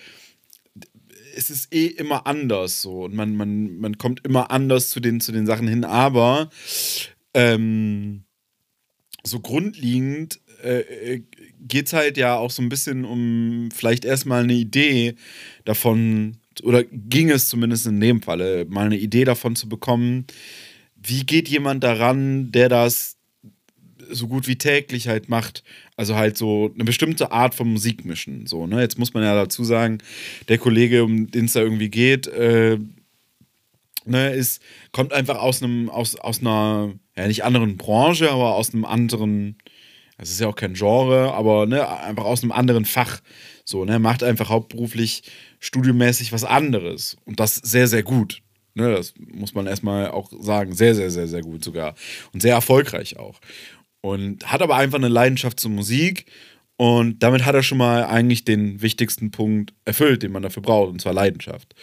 es 1.35 1.49
ist 1.49 1.73
eh 1.73 1.87
immer 1.87 2.27
anders 2.27 2.83
so. 2.83 3.05
Und 3.05 3.15
man, 3.15 3.35
man, 3.35 3.79
man 3.79 3.97
kommt 3.97 4.27
immer 4.27 4.51
anders 4.51 4.91
zu 4.91 5.01
den, 5.01 5.23
zu 5.23 5.33
den 5.33 5.47
Sachen 5.47 5.69
hin, 5.69 5.85
aber 5.85 6.51
ähm, 7.33 8.25
so 9.25 9.41
grundlegend 9.41 10.39
äh, 10.63 11.23
geht 11.67 11.87
es 11.87 11.95
halt 11.95 12.19
ja 12.19 12.37
auch 12.37 12.51
so 12.51 12.61
ein 12.61 12.69
bisschen 12.69 13.07
um 13.07 13.71
vielleicht 13.75 14.05
erstmal 14.05 14.43
eine 14.43 14.53
Idee 14.53 15.15
davon, 15.65 16.37
oder 16.63 16.85
ging 16.85 17.31
es 17.31 17.49
zumindest 17.49 17.87
in 17.87 18.03
dem 18.03 18.21
Falle, 18.21 18.67
mal 18.69 18.85
eine 18.85 18.99
Idee 18.99 19.25
davon 19.25 19.57
zu 19.57 19.67
bekommen, 19.67 20.27
wie 21.03 21.25
geht 21.25 21.49
jemand 21.49 21.83
daran, 21.83 22.53
der 22.53 22.69
das 22.69 23.17
so 24.11 24.29
gut 24.29 24.49
wie 24.49 24.57
täglich 24.57 25.09
halt 25.09 25.29
macht. 25.29 25.63
Also 25.97 26.17
halt 26.17 26.37
so 26.37 26.71
eine 26.75 26.85
bestimmte 26.85 27.33
Art 27.33 27.55
von 27.55 27.73
Musik 27.73 28.05
mischen. 28.05 28.47
So, 28.47 28.67
ne? 28.67 28.81
Jetzt 28.81 28.99
muss 28.99 29.15
man 29.15 29.23
ja 29.23 29.35
dazu 29.35 29.65
sagen, 29.65 29.99
der 30.49 30.59
Kollege, 30.59 31.05
um 31.05 31.31
den 31.31 31.45
es 31.45 31.53
da 31.53 31.61
irgendwie 31.61 31.91
geht, 31.91 32.27
äh, 32.27 32.79
ne, 34.05 34.33
ist, 34.33 34.63
kommt 34.93 35.13
einfach 35.13 35.39
aus 35.39 35.63
einem, 35.63 35.89
aus, 35.89 36.17
aus 36.17 36.41
einer, 36.41 36.93
ja 37.17 37.27
nicht 37.27 37.45
anderen 37.45 37.77
Branche, 37.77 38.31
aber 38.31 38.55
aus 38.55 38.73
einem 38.73 38.85
anderen, 38.85 39.57
das 40.19 40.31
ist 40.31 40.41
ja 40.41 40.49
auch 40.49 40.57
kein 40.57 40.75
Genre, 40.75 41.33
aber 41.33 41.67
ne, 41.67 41.89
einfach 41.89 42.25
aus 42.25 42.43
einem 42.43 42.53
anderen 42.53 42.85
Fach. 42.85 43.21
So, 43.65 43.85
ne, 43.85 43.99
macht 43.99 44.23
einfach 44.23 44.49
hauptberuflich 44.49 45.23
studiomäßig 45.61 46.33
was 46.33 46.45
anderes. 46.45 47.17
Und 47.25 47.41
das 47.41 47.55
sehr, 47.55 47.87
sehr 47.87 48.03
gut. 48.03 48.43
Ne, 48.75 48.93
das 48.93 49.15
muss 49.19 49.55
man 49.55 49.67
erstmal 49.67 50.11
auch 50.11 50.31
sagen. 50.41 50.75
Sehr, 50.75 50.95
sehr, 50.95 51.11
sehr, 51.11 51.29
sehr 51.29 51.43
gut 51.43 51.65
sogar. 51.65 51.95
Und 52.33 52.41
sehr 52.43 52.55
erfolgreich 52.55 53.19
auch. 53.19 53.41
Und 54.01 54.51
hat 54.51 54.63
aber 54.63 54.77
einfach 54.77 54.99
eine 54.99 55.09
Leidenschaft 55.09 55.61
zur 55.61 55.71
Musik. 55.71 56.27
Und 56.81 57.23
damit 57.23 57.45
hat 57.45 57.55
er 57.55 57.63
schon 57.63 57.77
mal 57.77 58.07
eigentlich 58.07 58.43
den 58.43 58.81
wichtigsten 58.81 59.31
Punkt 59.31 59.75
erfüllt, 59.85 60.23
den 60.23 60.33
man 60.33 60.43
dafür 60.43 60.63
braucht, 60.63 60.89
und 60.89 60.99
zwar 60.99 61.13
Leidenschaft. 61.13 61.75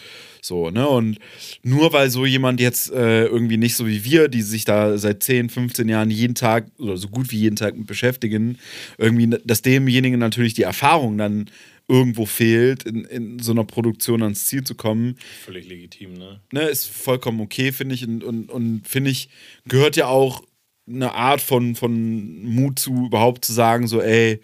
So, 0.41 0.71
ne? 0.71 0.87
Und 0.87 1.19
nur 1.61 1.93
weil 1.93 2.09
so 2.09 2.25
jemand 2.25 2.59
jetzt 2.59 2.91
äh, 2.91 3.25
irgendwie 3.25 3.57
nicht 3.57 3.75
so 3.75 3.85
wie 3.85 4.03
wir, 4.03 4.27
die 4.27 4.41
sich 4.41 4.65
da 4.65 4.97
seit 4.97 5.21
10, 5.21 5.51
15 5.51 5.87
Jahren 5.87 6.09
jeden 6.09 6.33
Tag 6.33 6.71
oder 6.79 6.97
so 6.97 7.09
gut 7.09 7.31
wie 7.31 7.37
jeden 7.37 7.55
Tag 7.55 7.77
mit 7.77 7.85
beschäftigen, 7.85 8.57
irgendwie, 8.97 9.37
dass 9.45 9.61
demjenigen 9.61 10.19
natürlich 10.19 10.55
die 10.55 10.63
Erfahrung 10.63 11.19
dann 11.19 11.51
irgendwo 11.87 12.25
fehlt, 12.25 12.81
in, 12.81 13.05
in 13.05 13.37
so 13.37 13.51
einer 13.51 13.65
Produktion 13.65 14.23
ans 14.23 14.45
Ziel 14.45 14.63
zu 14.63 14.73
kommen. 14.73 15.17
Völlig 15.45 15.67
legitim, 15.69 16.13
ne? 16.13 16.41
Ne, 16.51 16.61
ist 16.63 16.87
vollkommen 16.87 17.39
okay, 17.41 17.71
finde 17.71 17.93
ich. 17.93 18.03
Und, 18.03 18.23
und, 18.23 18.49
und 18.49 18.87
finde 18.87 19.11
ich, 19.11 19.29
gehört 19.67 19.95
ja 19.95 20.07
auch 20.07 20.41
eine 20.87 21.13
Art 21.13 21.41
von, 21.41 21.75
von 21.75 22.43
Mut 22.43 22.79
zu, 22.79 23.05
überhaupt 23.05 23.45
zu 23.45 23.53
sagen, 23.53 23.85
so, 23.85 24.01
ey, 24.01 24.41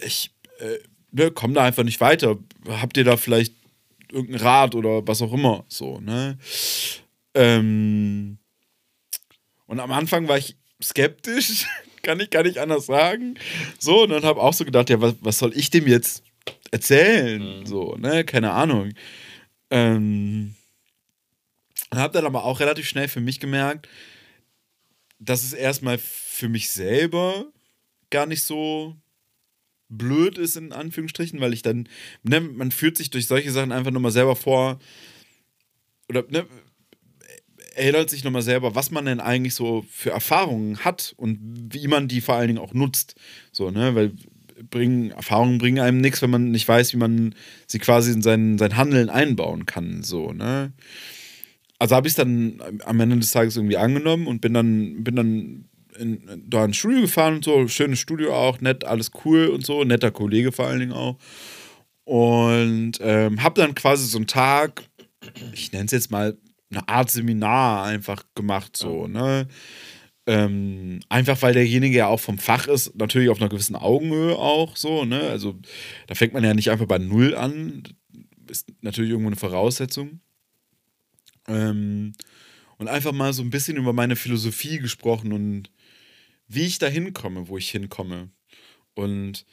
ich 0.00 0.30
äh, 0.58 0.78
ne, 1.12 1.30
komme 1.30 1.54
da 1.54 1.64
einfach 1.64 1.84
nicht 1.84 2.00
weiter. 2.00 2.38
Habt 2.68 2.96
ihr 2.96 3.04
da 3.04 3.16
vielleicht 3.16 3.54
irgendeinen 4.10 4.42
Rat 4.42 4.74
oder 4.74 5.06
was 5.06 5.22
auch 5.22 5.32
immer? 5.32 5.64
So, 5.68 6.00
ne? 6.00 6.38
Ähm, 7.34 8.38
und 9.66 9.80
am 9.80 9.92
Anfang 9.92 10.28
war 10.28 10.38
ich 10.38 10.56
skeptisch, 10.82 11.66
kann 12.02 12.20
ich 12.20 12.30
gar 12.30 12.42
nicht 12.42 12.58
anders 12.58 12.86
sagen. 12.86 13.36
So, 13.78 14.04
und 14.04 14.10
dann 14.10 14.24
habe 14.24 14.40
auch 14.40 14.54
so 14.54 14.64
gedacht, 14.64 14.90
ja, 14.90 15.00
was, 15.00 15.14
was 15.20 15.38
soll 15.38 15.56
ich 15.56 15.70
dem 15.70 15.86
jetzt 15.86 16.22
erzählen? 16.70 17.60
Mhm. 17.60 17.66
So, 17.66 17.96
ne? 17.96 18.24
Keine 18.24 18.52
Ahnung. 18.52 18.92
Ähm, 19.70 20.54
und 21.90 21.98
habe 21.98 22.12
dann 22.12 22.26
aber 22.26 22.44
auch 22.44 22.60
relativ 22.60 22.88
schnell 22.88 23.08
für 23.08 23.20
mich 23.20 23.40
gemerkt, 23.40 23.88
dass 25.18 25.44
es 25.44 25.52
erstmal 25.52 25.98
für 25.98 26.48
mich 26.48 26.70
selber 26.70 27.46
gar 28.10 28.26
nicht 28.26 28.42
so 28.42 28.96
blöd 29.88 30.38
ist, 30.38 30.56
in 30.56 30.72
Anführungsstrichen, 30.72 31.40
weil 31.40 31.52
ich 31.52 31.62
dann, 31.62 31.88
ne, 32.22 32.40
man 32.40 32.70
fühlt 32.70 32.96
sich 32.96 33.10
durch 33.10 33.26
solche 33.26 33.50
Sachen 33.50 33.72
einfach 33.72 33.90
nochmal 33.90 34.12
selber 34.12 34.36
vor, 34.36 34.78
oder 36.08 36.24
ne, 36.28 36.46
erinnert 37.74 38.10
sich 38.10 38.24
nochmal 38.24 38.42
selber, 38.42 38.74
was 38.74 38.90
man 38.90 39.04
denn 39.04 39.20
eigentlich 39.20 39.54
so 39.54 39.84
für 39.90 40.10
Erfahrungen 40.10 40.78
hat 40.78 41.14
und 41.16 41.38
wie 41.72 41.88
man 41.88 42.08
die 42.08 42.20
vor 42.20 42.36
allen 42.36 42.48
Dingen 42.48 42.58
auch 42.58 42.72
nutzt. 42.72 43.14
So, 43.52 43.70
ne, 43.70 43.94
weil 43.94 44.12
bringen, 44.70 45.10
Erfahrungen 45.10 45.58
bringen 45.58 45.80
einem 45.80 46.00
nichts, 46.00 46.22
wenn 46.22 46.30
man 46.30 46.50
nicht 46.50 46.66
weiß, 46.66 46.94
wie 46.94 46.98
man 46.98 47.34
sie 47.66 47.78
quasi 47.78 48.12
in 48.12 48.22
sein, 48.22 48.58
sein 48.58 48.76
Handeln 48.76 49.10
einbauen 49.10 49.66
kann. 49.66 50.02
So, 50.02 50.32
ne? 50.32 50.72
Also 51.78 51.94
habe 51.94 52.08
ich 52.08 52.12
es 52.12 52.16
dann 52.16 52.60
am 52.84 53.00
Ende 53.00 53.18
des 53.18 53.30
Tages 53.30 53.56
irgendwie 53.56 53.76
angenommen 53.76 54.26
und 54.26 54.40
bin 54.40 54.54
dann, 54.54 55.04
bin 55.04 55.16
dann 55.16 55.68
in, 55.98 56.44
da 56.46 56.64
ins 56.64 56.76
Studio 56.76 57.02
gefahren 57.02 57.36
und 57.36 57.44
so. 57.44 57.66
Schönes 57.68 57.98
Studio 57.98 58.34
auch, 58.34 58.60
nett, 58.60 58.84
alles 58.84 59.10
cool 59.24 59.46
und 59.48 59.64
so. 59.64 59.84
Netter 59.84 60.10
Kollege 60.10 60.52
vor 60.52 60.66
allen 60.66 60.80
Dingen 60.80 60.92
auch. 60.92 61.18
Und 62.04 62.92
ähm, 63.00 63.42
habe 63.42 63.60
dann 63.60 63.74
quasi 63.74 64.06
so 64.06 64.18
einen 64.18 64.26
Tag, 64.26 64.84
ich 65.52 65.72
nenne 65.72 65.86
es 65.86 65.92
jetzt 65.92 66.10
mal 66.10 66.36
eine 66.70 66.88
Art 66.88 67.10
Seminar 67.10 67.84
einfach 67.84 68.22
gemacht, 68.34 68.76
so, 68.76 69.06
ne? 69.06 69.48
Ähm, 70.28 71.00
einfach 71.08 71.40
weil 71.42 71.54
derjenige 71.54 71.98
ja 71.98 72.08
auch 72.08 72.18
vom 72.18 72.38
Fach 72.38 72.66
ist, 72.66 72.96
natürlich 72.96 73.28
auf 73.28 73.40
einer 73.40 73.48
gewissen 73.48 73.76
Augenhöhe 73.76 74.36
auch 74.36 74.76
so, 74.76 75.04
ne? 75.04 75.20
Also 75.20 75.58
da 76.08 76.14
fängt 76.14 76.32
man 76.32 76.42
ja 76.42 76.54
nicht 76.54 76.70
einfach 76.70 76.86
bei 76.86 76.98
Null 76.98 77.36
an. 77.36 77.84
Ist 78.48 78.72
natürlich 78.80 79.10
irgendwo 79.10 79.28
eine 79.28 79.36
Voraussetzung. 79.36 80.20
Ähm, 81.48 82.12
und 82.78 82.88
einfach 82.88 83.12
mal 83.12 83.32
so 83.32 83.42
ein 83.42 83.50
bisschen 83.50 83.76
über 83.76 83.92
meine 83.92 84.16
Philosophie 84.16 84.78
gesprochen 84.78 85.32
und 85.32 85.70
wie 86.48 86.62
ich 86.62 86.78
da 86.78 86.86
hinkomme, 86.86 87.48
wo 87.48 87.58
ich 87.58 87.70
hinkomme. 87.70 88.30
Und 88.94 89.44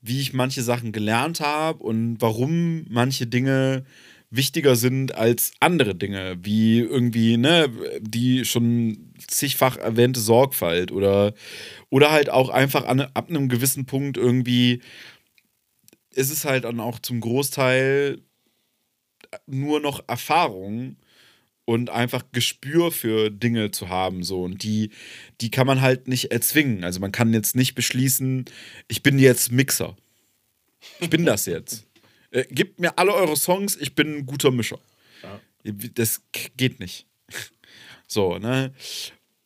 wie 0.00 0.20
ich 0.20 0.32
manche 0.32 0.62
Sachen 0.62 0.92
gelernt 0.92 1.40
habe 1.40 1.82
und 1.82 2.20
warum 2.20 2.84
manche 2.88 3.26
Dinge 3.26 3.84
wichtiger 4.30 4.76
sind 4.76 5.14
als 5.14 5.52
andere 5.60 5.94
Dinge, 5.94 6.36
wie 6.42 6.80
irgendwie, 6.80 7.36
ne, 7.36 7.70
die 8.00 8.44
schon 8.44 9.12
zigfach 9.26 9.76
erwähnte 9.76 10.20
Sorgfalt 10.20 10.92
oder, 10.92 11.32
oder 11.88 12.10
halt 12.10 12.28
auch 12.28 12.50
einfach 12.50 12.84
an, 12.86 13.00
ab 13.00 13.28
einem 13.28 13.48
gewissen 13.48 13.86
Punkt 13.86 14.16
irgendwie 14.16 14.82
ist 16.10 16.30
es 16.30 16.44
halt 16.44 16.64
dann 16.64 16.80
auch 16.80 16.98
zum 16.98 17.20
Großteil 17.20 18.20
nur 19.46 19.80
noch 19.80 20.02
Erfahrung 20.08 20.96
und 21.68 21.90
einfach 21.90 22.24
Gespür 22.32 22.90
für 22.90 23.28
Dinge 23.30 23.70
zu 23.70 23.90
haben 23.90 24.22
so 24.22 24.42
und 24.42 24.62
die 24.62 24.88
die 25.42 25.50
kann 25.50 25.66
man 25.66 25.82
halt 25.82 26.08
nicht 26.08 26.32
erzwingen. 26.32 26.82
Also 26.82 26.98
man 26.98 27.12
kann 27.12 27.34
jetzt 27.34 27.54
nicht 27.54 27.74
beschließen, 27.74 28.46
ich 28.88 29.02
bin 29.02 29.18
jetzt 29.18 29.52
Mixer. 29.52 29.94
Ich 30.98 31.10
bin 31.10 31.26
das 31.26 31.44
jetzt. 31.44 31.84
Äh, 32.30 32.44
gebt 32.50 32.78
mir 32.78 32.98
alle 32.98 33.14
eure 33.14 33.38
Songs, 33.38 33.74
ich 33.74 33.94
bin 33.94 34.18
ein 34.18 34.26
guter 34.26 34.50
Mischer. 34.50 34.78
Ja. 35.22 35.40
Das 35.94 36.20
geht 36.58 36.78
nicht. 36.78 37.06
So, 38.06 38.36
ne? 38.36 38.74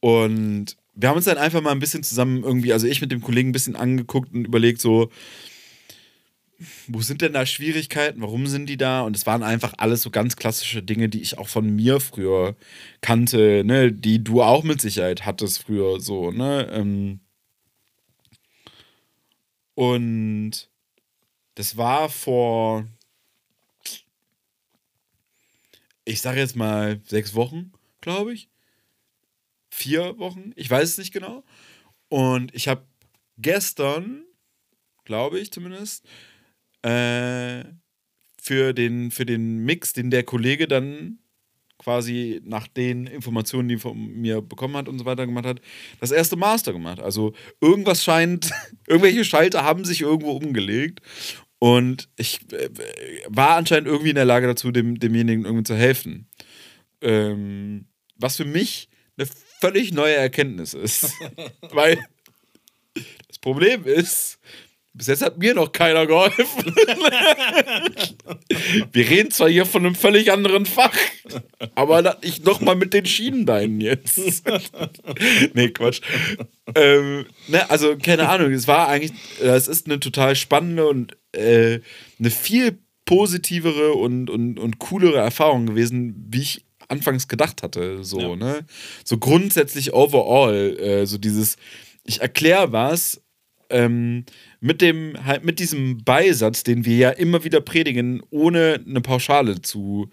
Und 0.00 0.76
wir 0.94 1.08
haben 1.08 1.16
uns 1.16 1.26
dann 1.26 1.38
einfach 1.38 1.60
mal 1.60 1.70
ein 1.70 1.78
bisschen 1.78 2.02
zusammen 2.02 2.42
irgendwie, 2.42 2.72
also 2.72 2.88
ich 2.88 3.00
mit 3.00 3.12
dem 3.12 3.20
Kollegen 3.20 3.50
ein 3.50 3.52
bisschen 3.52 3.76
angeguckt 3.76 4.32
und 4.32 4.44
überlegt, 4.44 4.80
so, 4.80 5.10
wo 6.88 7.00
sind 7.02 7.22
denn 7.22 7.32
da 7.32 7.46
Schwierigkeiten? 7.46 8.20
Warum 8.22 8.46
sind 8.46 8.66
die 8.66 8.76
da? 8.76 9.02
Und 9.02 9.16
es 9.16 9.26
waren 9.26 9.42
einfach 9.42 9.74
alles 9.78 10.02
so 10.02 10.10
ganz 10.10 10.36
klassische 10.36 10.82
Dinge, 10.82 11.08
die 11.08 11.22
ich 11.22 11.38
auch 11.38 11.48
von 11.48 11.68
mir 11.74 12.00
früher 12.00 12.56
kannte, 13.00 13.62
ne? 13.64 13.92
Die 13.92 14.22
du 14.22 14.42
auch 14.42 14.62
mit 14.64 14.80
Sicherheit 14.80 15.24
hattest 15.24 15.62
früher, 15.62 16.00
so, 16.00 16.30
ne? 16.30 16.68
Ähm 16.72 17.20
und 19.74 20.70
das 21.54 21.76
war 21.76 22.08
vor, 22.08 22.86
ich 26.04 26.20
sage 26.22 26.40
jetzt 26.40 26.56
mal 26.56 27.00
sechs 27.04 27.34
Wochen, 27.34 27.72
glaube 28.00 28.32
ich. 28.32 28.48
Vier 29.70 30.18
Wochen, 30.18 30.52
ich 30.56 30.68
weiß 30.68 30.90
es 30.90 30.98
nicht 30.98 31.12
genau. 31.12 31.44
Und 32.08 32.54
ich 32.54 32.68
habe 32.68 32.86
gestern, 33.38 34.24
glaube 35.04 35.40
ich 35.40 35.50
zumindest, 35.50 36.06
äh, 36.82 37.64
für, 38.40 38.72
den, 38.72 39.10
für 39.10 39.26
den 39.26 39.64
Mix, 39.64 39.92
den 39.92 40.10
der 40.10 40.24
Kollege 40.24 40.66
dann 40.66 41.18
quasi 41.78 42.40
nach 42.44 42.68
den 42.68 43.06
Informationen, 43.06 43.68
die 43.68 43.76
von 43.76 43.98
mir 43.98 44.40
bekommen 44.40 44.76
hat 44.76 44.88
und 44.88 44.98
so 44.98 45.04
weiter 45.04 45.26
gemacht 45.26 45.46
hat, 45.46 45.60
das 46.00 46.12
erste 46.12 46.36
Master 46.36 46.72
gemacht. 46.72 47.00
Also 47.00 47.34
irgendwas 47.60 48.04
scheint, 48.04 48.50
irgendwelche 48.86 49.24
Schalter 49.24 49.64
haben 49.64 49.84
sich 49.84 50.00
irgendwo 50.00 50.32
umgelegt 50.32 51.00
und 51.58 52.08
ich 52.16 52.40
äh, 52.52 52.70
war 53.28 53.56
anscheinend 53.56 53.88
irgendwie 53.88 54.10
in 54.10 54.16
der 54.16 54.24
Lage 54.24 54.46
dazu, 54.46 54.70
dem, 54.70 54.98
demjenigen 54.98 55.44
irgendwie 55.44 55.64
zu 55.64 55.76
helfen. 55.76 56.28
Ähm, 57.00 57.86
was 58.16 58.36
für 58.36 58.44
mich 58.44 58.88
eine 59.16 59.28
völlig 59.60 59.92
neue 59.92 60.14
Erkenntnis 60.14 60.74
ist. 60.74 61.12
Weil 61.70 61.98
das 63.28 63.38
Problem 63.38 63.84
ist, 63.84 64.38
bis 64.94 65.06
jetzt 65.06 65.22
hat 65.22 65.38
mir 65.38 65.54
noch 65.54 65.72
keiner 65.72 66.06
geholfen. 66.06 66.74
Wir 68.92 69.08
reden 69.08 69.30
zwar 69.30 69.48
hier 69.48 69.66
von 69.66 69.84
einem 69.86 69.94
völlig 69.94 70.30
anderen 70.32 70.66
Fach, 70.66 70.94
aber 71.74 72.02
das 72.02 72.20
nicht 72.22 72.44
nochmal 72.44 72.76
mit 72.76 72.92
den 72.94 73.06
Schienenbeinen 73.06 73.80
jetzt. 73.80 74.20
nee, 75.54 75.68
Quatsch. 75.70 76.00
Ähm, 76.74 77.26
ne, 77.48 77.68
also, 77.70 77.96
keine 77.96 78.28
Ahnung, 78.28 78.52
es 78.52 78.68
war 78.68 78.88
eigentlich, 78.88 79.12
es 79.40 79.68
ist 79.68 79.86
eine 79.86 80.00
total 80.00 80.36
spannende 80.36 80.86
und 80.86 81.16
äh, 81.32 81.80
eine 82.18 82.30
viel 82.30 82.78
positivere 83.04 83.92
und, 83.94 84.30
und, 84.30 84.58
und 84.58 84.78
coolere 84.78 85.18
Erfahrung 85.18 85.66
gewesen, 85.66 86.26
wie 86.30 86.42
ich 86.42 86.64
anfangs 86.88 87.28
gedacht 87.28 87.62
hatte. 87.62 88.04
So, 88.04 88.20
Ja. 88.20 88.36
ne? 88.36 88.66
So 89.04 89.18
grundsätzlich 89.18 89.92
overall, 89.94 90.78
äh, 90.78 91.06
so 91.06 91.18
dieses, 91.18 91.56
ich 92.04 92.20
erkläre 92.20 92.72
was, 92.72 93.20
ähm, 93.72 94.24
mit 94.60 94.80
dem, 94.80 95.24
halt 95.24 95.44
mit 95.44 95.58
diesem 95.58 96.04
Beisatz, 96.04 96.62
den 96.62 96.84
wir 96.84 96.96
ja 96.96 97.10
immer 97.10 97.44
wieder 97.44 97.60
predigen, 97.60 98.22
ohne 98.30 98.82
eine 98.86 99.00
Pauschale 99.00 99.60
zu 99.62 100.10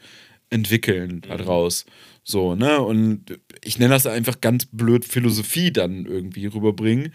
entwickeln 0.49 1.21
daraus. 1.21 1.85
So, 2.23 2.55
ne? 2.55 2.81
Und 2.81 3.39
ich 3.63 3.77
nenne 3.77 3.93
das 3.93 4.07
einfach 4.07 4.41
ganz 4.41 4.65
blöd 4.65 5.05
Philosophie 5.05 5.71
dann 5.71 6.05
irgendwie 6.05 6.47
rüberbringen. 6.47 7.13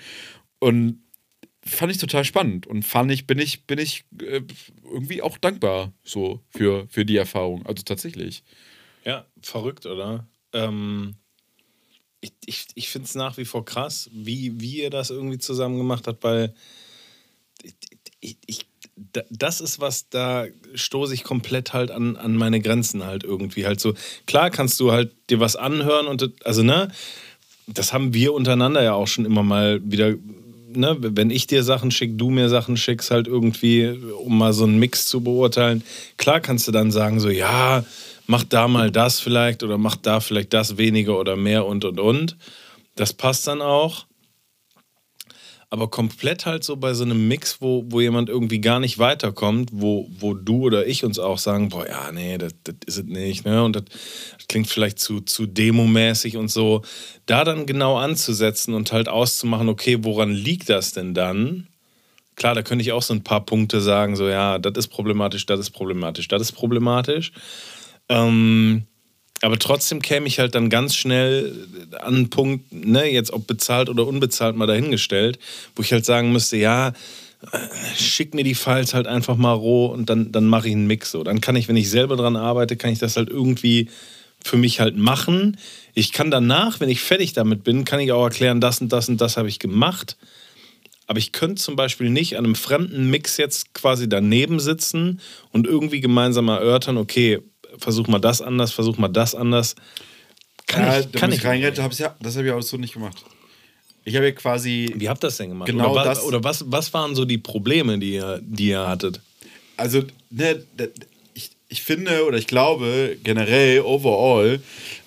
Und 0.60 1.00
fand 1.64 1.92
ich 1.92 1.98
total 1.98 2.24
spannend 2.24 2.66
und 2.66 2.84
fand 2.84 3.10
ich, 3.10 3.26
bin 3.26 3.38
ich, 3.38 3.66
bin 3.66 3.78
ich 3.78 4.04
äh, 4.20 4.42
irgendwie 4.84 5.22
auch 5.22 5.38
dankbar 5.38 5.92
so 6.02 6.40
für, 6.50 6.86
für 6.88 7.04
die 7.04 7.16
Erfahrung. 7.16 7.64
Also 7.66 7.82
tatsächlich. 7.82 8.44
Ja, 9.04 9.26
verrückt, 9.40 9.86
oder? 9.86 10.28
Ähm, 10.52 11.16
ich 12.24 12.32
ich, 12.46 12.66
ich 12.74 12.88
finde 12.88 13.06
es 13.06 13.14
nach 13.14 13.36
wie 13.36 13.44
vor 13.44 13.64
krass, 13.64 14.08
wie, 14.12 14.60
wie 14.60 14.82
ihr 14.82 14.90
das 14.90 15.10
irgendwie 15.10 15.38
zusammen 15.38 15.76
gemacht 15.76 16.06
habt, 16.06 16.24
weil 16.24 16.54
ich, 18.20 18.38
ich, 18.46 18.66
das 19.30 19.60
ist 19.60 19.80
was, 19.80 20.08
da 20.08 20.46
stoße 20.74 21.14
ich 21.14 21.24
komplett 21.24 21.72
halt 21.72 21.90
an, 21.90 22.16
an 22.16 22.36
meine 22.36 22.60
Grenzen 22.60 23.04
halt 23.04 23.24
irgendwie. 23.24 23.66
Halt 23.66 23.80
so, 23.80 23.94
klar 24.26 24.50
kannst 24.50 24.80
du 24.80 24.92
halt 24.92 25.12
dir 25.30 25.40
was 25.40 25.56
anhören 25.56 26.06
und 26.06 26.32
also, 26.44 26.62
ne, 26.62 26.90
das 27.66 27.92
haben 27.92 28.14
wir 28.14 28.32
untereinander 28.32 28.82
ja 28.82 28.94
auch 28.94 29.08
schon 29.08 29.24
immer 29.24 29.42
mal 29.42 29.80
wieder, 29.84 30.14
ne, 30.74 30.96
wenn 31.00 31.30
ich 31.30 31.46
dir 31.46 31.62
Sachen 31.62 31.90
schicke, 31.90 32.14
du 32.14 32.30
mir 32.30 32.48
Sachen 32.48 32.76
schickst, 32.76 33.10
halt 33.10 33.26
irgendwie, 33.26 33.88
um 34.18 34.38
mal 34.38 34.52
so 34.52 34.64
einen 34.64 34.78
Mix 34.78 35.06
zu 35.06 35.22
beurteilen. 35.22 35.82
Klar 36.16 36.40
kannst 36.40 36.68
du 36.68 36.72
dann 36.72 36.90
sagen, 36.90 37.20
so, 37.20 37.28
ja, 37.28 37.84
mach 38.26 38.44
da 38.44 38.68
mal 38.68 38.90
das 38.90 39.20
vielleicht 39.20 39.62
oder 39.62 39.78
mach 39.78 39.96
da 39.96 40.20
vielleicht 40.20 40.52
das 40.52 40.76
weniger 40.76 41.18
oder 41.18 41.36
mehr 41.36 41.66
und 41.66 41.84
und 41.84 42.00
und. 42.00 42.36
Das 42.96 43.12
passt 43.12 43.46
dann 43.46 43.62
auch 43.62 44.06
aber 45.74 45.88
komplett 45.88 46.46
halt 46.46 46.62
so 46.62 46.76
bei 46.76 46.94
so 46.94 47.02
einem 47.02 47.26
Mix, 47.26 47.60
wo, 47.60 47.84
wo 47.88 48.00
jemand 48.00 48.28
irgendwie 48.28 48.60
gar 48.60 48.78
nicht 48.78 49.00
weiterkommt, 49.00 49.70
wo, 49.72 50.08
wo 50.20 50.32
du 50.32 50.66
oder 50.66 50.86
ich 50.86 51.04
uns 51.04 51.18
auch 51.18 51.38
sagen, 51.38 51.68
boah, 51.68 51.84
ja, 51.84 52.12
nee, 52.12 52.38
das, 52.38 52.54
das 52.62 52.76
ist 52.86 52.98
es 52.98 53.04
nicht, 53.06 53.44
ne? 53.44 53.64
Und 53.64 53.74
das, 53.74 53.82
das 54.36 54.46
klingt 54.46 54.68
vielleicht 54.68 55.00
zu, 55.00 55.20
zu 55.20 55.46
demomäßig 55.46 56.36
und 56.36 56.48
so. 56.48 56.82
Da 57.26 57.42
dann 57.42 57.66
genau 57.66 57.96
anzusetzen 57.96 58.72
und 58.72 58.92
halt 58.92 59.08
auszumachen, 59.08 59.68
okay, 59.68 59.98
woran 60.02 60.30
liegt 60.30 60.68
das 60.68 60.92
denn 60.92 61.12
dann? 61.12 61.66
Klar, 62.36 62.54
da 62.54 62.62
könnte 62.62 62.82
ich 62.82 62.92
auch 62.92 63.02
so 63.02 63.12
ein 63.12 63.24
paar 63.24 63.44
Punkte 63.44 63.80
sagen, 63.80 64.14
so, 64.14 64.28
ja, 64.28 64.60
das 64.60 64.74
ist 64.76 64.88
problematisch, 64.92 65.44
das 65.44 65.58
ist 65.58 65.70
problematisch, 65.70 66.28
das 66.28 66.40
ist 66.40 66.52
problematisch. 66.52 67.32
Ähm, 68.08 68.86
aber 69.42 69.58
trotzdem 69.58 70.00
käme 70.00 70.26
ich 70.26 70.38
halt 70.38 70.54
dann 70.54 70.70
ganz 70.70 70.94
schnell 70.94 71.66
an 72.00 72.14
einen 72.14 72.30
Punkt, 72.30 72.72
ne, 72.72 73.10
jetzt 73.10 73.32
ob 73.32 73.46
bezahlt 73.46 73.88
oder 73.90 74.06
unbezahlt 74.06 74.56
mal 74.56 74.66
dahingestellt, 74.66 75.38
wo 75.76 75.82
ich 75.82 75.92
halt 75.92 76.04
sagen 76.06 76.32
müsste, 76.32 76.56
ja, 76.56 76.94
äh, 77.52 77.58
schick 77.96 78.34
mir 78.34 78.44
die 78.44 78.54
Files 78.54 78.94
halt 78.94 79.06
einfach 79.06 79.36
mal 79.36 79.52
roh 79.52 79.86
und 79.86 80.08
dann, 80.08 80.32
dann 80.32 80.46
mache 80.46 80.68
ich 80.68 80.74
einen 80.74 80.86
Mix. 80.86 81.10
So. 81.10 81.24
Dann 81.24 81.40
kann 81.40 81.56
ich, 81.56 81.68
wenn 81.68 81.76
ich 81.76 81.90
selber 81.90 82.16
dran 82.16 82.36
arbeite, 82.36 82.76
kann 82.76 82.92
ich 82.92 82.98
das 82.98 83.16
halt 83.16 83.28
irgendwie 83.28 83.90
für 84.42 84.56
mich 84.56 84.80
halt 84.80 84.96
machen. 84.96 85.56
Ich 85.94 86.12
kann 86.12 86.30
danach, 86.30 86.80
wenn 86.80 86.88
ich 86.88 87.00
fertig 87.00 87.32
damit 87.32 87.64
bin, 87.64 87.84
kann 87.84 88.00
ich 88.00 88.12
auch 88.12 88.24
erklären, 88.24 88.60
das 88.60 88.80
und 88.80 88.92
das 88.92 89.08
und 89.08 89.20
das 89.20 89.36
habe 89.36 89.48
ich 89.48 89.58
gemacht. 89.58 90.16
Aber 91.06 91.18
ich 91.18 91.32
könnte 91.32 91.60
zum 91.60 91.76
Beispiel 91.76 92.08
nicht 92.08 92.38
an 92.38 92.44
einem 92.44 92.54
fremden 92.54 93.10
Mix 93.10 93.36
jetzt 93.36 93.74
quasi 93.74 94.08
daneben 94.08 94.58
sitzen 94.58 95.20
und 95.50 95.66
irgendwie 95.66 96.00
gemeinsam 96.00 96.48
erörtern, 96.48 96.96
okay, 96.96 97.40
versuch 97.78 98.06
mal 98.08 98.18
das 98.18 98.40
anders, 98.40 98.72
versuch 98.72 98.98
mal 98.98 99.08
das 99.08 99.34
anders. 99.34 99.74
Kann 100.66 100.82
ja, 100.82 101.00
ich, 101.00 101.12
kann 101.12 101.32
ich 101.32 101.44
reingehen, 101.44 101.76
hab's 101.82 101.98
ja, 101.98 102.16
das 102.20 102.36
habe 102.36 102.46
ich 102.46 102.52
auch 102.52 102.62
so 102.62 102.76
nicht 102.76 102.94
gemacht. 102.94 103.22
Ich 104.04 104.16
habe 104.16 104.26
ja 104.26 104.32
quasi. 104.32 104.92
Wie 104.96 105.08
habt 105.08 105.24
ihr 105.24 105.28
das 105.28 105.36
denn 105.36 105.50
gemacht? 105.50 105.66
Genau 105.66 105.92
oder, 105.92 106.04
das, 106.04 106.18
was, 106.18 106.24
oder 106.24 106.44
was, 106.44 106.64
was 106.70 106.92
waren 106.94 107.14
so 107.14 107.24
die 107.24 107.38
Probleme, 107.38 107.98
die 107.98 108.14
ihr, 108.14 108.40
die 108.42 108.68
ihr 108.68 108.86
hattet? 108.86 109.20
Also, 109.76 110.02
ne, 110.30 110.62
ich, 111.34 111.50
ich 111.68 111.82
finde 111.82 112.24
oder 112.26 112.38
ich 112.38 112.46
glaube 112.46 113.16
generell, 113.22 113.80
overall, 113.80 114.60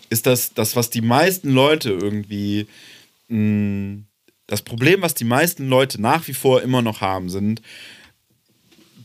ist 0.09 0.26
das, 0.26 0.53
das 0.53 0.76
was 0.76 0.89
die 0.89 1.01
meisten 1.01 1.51
Leute 1.51 1.91
irgendwie. 1.91 2.68
Mh, 3.28 4.03
das 4.47 4.61
Problem, 4.61 5.01
was 5.01 5.13
die 5.13 5.26
meisten 5.26 5.68
Leute 5.68 6.01
nach 6.01 6.26
wie 6.28 6.34
vor 6.34 6.61
immer 6.61 6.82
noch 6.82 7.01
haben, 7.01 7.30
sind, 7.30 7.61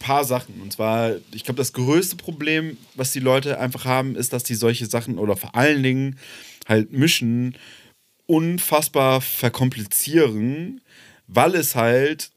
paar 0.02 0.24
Sachen. 0.24 0.60
Und 0.60 0.72
zwar, 0.72 1.14
ich 1.32 1.44
glaube, 1.44 1.58
das 1.58 1.72
größte 1.72 2.16
Problem, 2.16 2.76
was 2.94 3.12
die 3.12 3.20
Leute 3.20 3.58
einfach 3.58 3.84
haben, 3.84 4.16
ist, 4.16 4.32
dass 4.32 4.44
die 4.44 4.54
solche 4.54 4.86
Sachen 4.86 5.18
oder 5.18 5.36
vor 5.36 5.54
allen 5.54 5.82
Dingen 5.82 6.18
halt 6.68 6.92
mischen, 6.92 7.56
unfassbar 8.26 9.20
verkomplizieren, 9.20 10.80
weil 11.26 11.54
es 11.54 11.74
halt, 11.74 12.30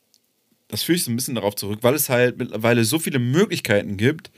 das 0.67 0.83
führe 0.83 0.95
ich 0.95 1.03
so 1.03 1.11
ein 1.11 1.15
bisschen 1.15 1.35
darauf 1.35 1.55
zurück, 1.55 1.79
weil 1.81 1.93
es 1.93 2.09
halt 2.09 2.37
mittlerweile 2.37 2.83
so 2.85 2.99
viele 2.99 3.19
Möglichkeiten 3.19 3.97
gibt 3.97 4.31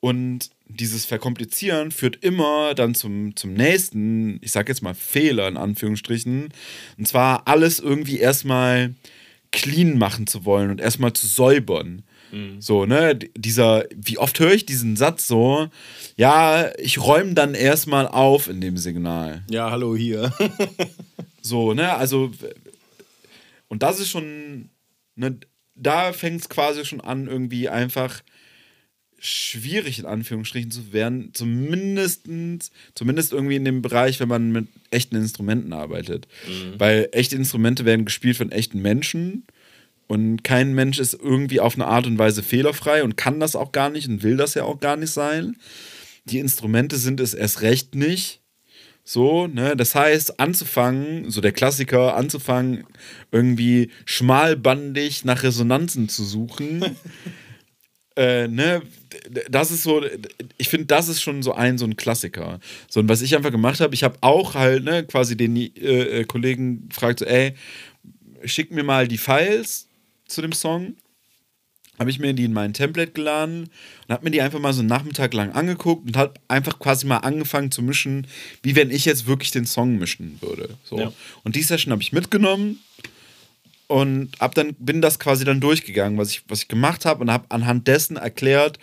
und 0.00 0.50
dieses 0.66 1.04
Verkomplizieren 1.04 1.90
führt 1.90 2.24
immer 2.24 2.74
dann 2.74 2.94
zum, 2.94 3.36
zum 3.36 3.52
nächsten, 3.52 4.38
ich 4.42 4.52
sag 4.52 4.68
jetzt 4.68 4.82
mal 4.82 4.94
Fehler 4.94 5.46
in 5.46 5.56
Anführungsstrichen. 5.56 6.48
Und 6.96 7.08
zwar 7.08 7.46
alles 7.46 7.80
irgendwie 7.80 8.18
erstmal 8.18 8.94
clean 9.52 9.98
machen 9.98 10.26
zu 10.26 10.44
wollen 10.44 10.70
und 10.70 10.80
erstmal 10.80 11.12
zu 11.12 11.26
säubern. 11.26 12.02
Mhm. 12.32 12.60
So, 12.60 12.86
ne, 12.86 13.14
dieser, 13.16 13.86
wie 13.94 14.18
oft 14.18 14.38
höre 14.38 14.52
ich 14.52 14.66
diesen 14.66 14.96
Satz 14.96 15.26
so, 15.26 15.68
ja, 16.16 16.70
ich 16.78 17.00
räume 17.00 17.34
dann 17.34 17.54
erstmal 17.54 18.06
auf 18.06 18.48
in 18.48 18.60
dem 18.60 18.76
Signal. 18.76 19.44
Ja, 19.50 19.70
hallo 19.70 19.96
hier. 19.96 20.32
so, 21.42 21.74
ne, 21.74 21.94
also, 21.94 22.30
und 23.68 23.82
das 23.82 24.00
ist 24.00 24.10
schon, 24.10 24.70
ne, 25.16 25.38
da 25.74 26.12
fängt 26.12 26.40
es 26.42 26.48
quasi 26.48 26.84
schon 26.84 27.00
an, 27.00 27.26
irgendwie 27.26 27.68
einfach 27.68 28.22
schwierig 29.22 29.98
in 29.98 30.06
Anführungsstrichen 30.06 30.70
zu 30.70 30.94
werden, 30.94 31.30
zumindest, 31.34 32.26
zumindest 32.94 33.32
irgendwie 33.32 33.56
in 33.56 33.66
dem 33.66 33.82
Bereich, 33.82 34.18
wenn 34.18 34.28
man 34.28 34.50
mit 34.50 34.68
echten 34.90 35.14
Instrumenten 35.14 35.74
arbeitet. 35.74 36.26
Mhm. 36.48 36.80
Weil 36.80 37.08
echte 37.12 37.36
Instrumente 37.36 37.84
werden 37.84 38.06
gespielt 38.06 38.38
von 38.38 38.50
echten 38.50 38.80
Menschen 38.80 39.44
und 40.10 40.42
kein 40.42 40.74
Mensch 40.74 40.98
ist 40.98 41.14
irgendwie 41.14 41.60
auf 41.60 41.76
eine 41.76 41.86
Art 41.86 42.04
und 42.04 42.18
Weise 42.18 42.42
fehlerfrei 42.42 43.04
und 43.04 43.16
kann 43.16 43.38
das 43.38 43.54
auch 43.54 43.70
gar 43.70 43.90
nicht 43.90 44.08
und 44.08 44.24
will 44.24 44.36
das 44.36 44.54
ja 44.54 44.64
auch 44.64 44.80
gar 44.80 44.96
nicht 44.96 45.12
sein. 45.12 45.56
Die 46.24 46.40
Instrumente 46.40 46.96
sind 46.96 47.20
es 47.20 47.32
erst 47.32 47.62
recht 47.62 47.94
nicht. 47.94 48.40
So, 49.04 49.46
ne? 49.46 49.76
Das 49.76 49.94
heißt, 49.94 50.40
anzufangen, 50.40 51.30
so 51.30 51.40
der 51.40 51.52
Klassiker, 51.52 52.16
anzufangen, 52.16 52.86
irgendwie 53.30 53.92
schmalbandig 54.04 55.24
nach 55.24 55.44
Resonanzen 55.44 56.08
zu 56.08 56.24
suchen. 56.24 56.84
äh, 58.16 58.48
ne? 58.48 58.82
Das 59.48 59.70
ist 59.70 59.84
so, 59.84 60.02
ich 60.58 60.68
finde, 60.68 60.86
das 60.86 61.06
ist 61.06 61.22
schon 61.22 61.44
so 61.44 61.52
ein, 61.52 61.78
so 61.78 61.84
ein 61.84 61.94
Klassiker. 61.94 62.58
So, 62.88 62.98
und 62.98 63.08
was 63.08 63.22
ich 63.22 63.36
einfach 63.36 63.52
gemacht 63.52 63.78
habe, 63.78 63.94
ich 63.94 64.02
habe 64.02 64.18
auch 64.22 64.54
halt, 64.54 64.82
ne, 64.82 65.04
quasi 65.04 65.36
den 65.36 65.54
äh, 65.54 65.68
äh, 65.76 66.24
Kollegen 66.24 66.88
gefragt, 66.88 67.20
so, 67.20 67.26
ey, 67.26 67.54
schick 68.44 68.72
mir 68.72 68.82
mal 68.82 69.06
die 69.06 69.16
Files 69.16 69.86
zu 70.30 70.42
dem 70.42 70.52
Song. 70.52 70.94
Habe 71.98 72.08
ich 72.08 72.18
mir 72.18 72.32
die 72.32 72.44
in 72.44 72.54
mein 72.54 72.72
Template 72.72 73.12
geladen 73.12 73.68
und 74.08 74.12
habe 74.12 74.24
mir 74.24 74.30
die 74.30 74.40
einfach 74.40 74.58
mal 74.58 74.72
so 74.72 74.80
einen 74.80 74.88
Nachmittag 74.88 75.34
lang 75.34 75.52
angeguckt 75.52 76.06
und 76.06 76.16
habe 76.16 76.34
einfach 76.48 76.78
quasi 76.78 77.06
mal 77.06 77.18
angefangen 77.18 77.70
zu 77.70 77.82
mischen, 77.82 78.26
wie 78.62 78.74
wenn 78.74 78.90
ich 78.90 79.04
jetzt 79.04 79.26
wirklich 79.26 79.50
den 79.50 79.66
Song 79.66 79.98
mischen 79.98 80.38
würde. 80.40 80.78
So. 80.82 80.98
Ja. 80.98 81.12
Und 81.44 81.56
die 81.56 81.62
Session 81.62 81.92
habe 81.92 82.00
ich 82.00 82.12
mitgenommen 82.12 82.78
und 83.86 84.30
hab 84.40 84.54
dann, 84.54 84.74
bin 84.78 85.02
das 85.02 85.18
quasi 85.18 85.44
dann 85.44 85.60
durchgegangen, 85.60 86.16
was 86.16 86.30
ich, 86.30 86.42
was 86.48 86.62
ich 86.62 86.68
gemacht 86.68 87.04
habe 87.04 87.20
und 87.20 87.30
habe 87.30 87.44
anhand 87.50 87.86
dessen 87.86 88.16
erklärt, 88.16 88.78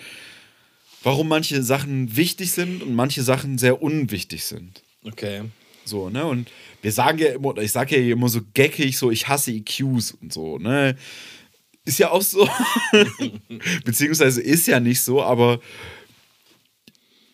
warum 1.01 1.27
manche 1.27 1.63
Sachen 1.63 2.15
wichtig 2.15 2.51
sind 2.51 2.83
und 2.83 2.93
manche 2.93 3.23
Sachen 3.23 3.57
sehr 3.57 3.81
unwichtig 3.81 4.43
sind. 4.43 4.83
Okay. 5.03 5.41
So, 5.85 6.09
ne? 6.09 6.25
Und 6.25 6.51
wir 6.81 6.91
sagen 6.91 7.17
ja 7.17 7.29
immer, 7.29 7.57
ich 7.57 7.71
sage 7.71 7.97
ja 7.97 8.13
immer 8.13 8.29
so 8.29 8.41
geckig, 8.53 8.97
so 8.97 9.09
ich 9.09 9.27
hasse 9.27 9.51
EQs 9.51 10.11
und 10.21 10.33
so, 10.33 10.57
ne? 10.57 10.95
Ist 11.87 11.99
ja 11.99 12.11
auch 12.11 12.21
so. 12.21 12.49
Beziehungsweise 13.85 14.41
ist 14.41 14.67
ja 14.67 14.81
nicht 14.81 14.99
so, 14.99 15.23
aber 15.23 15.61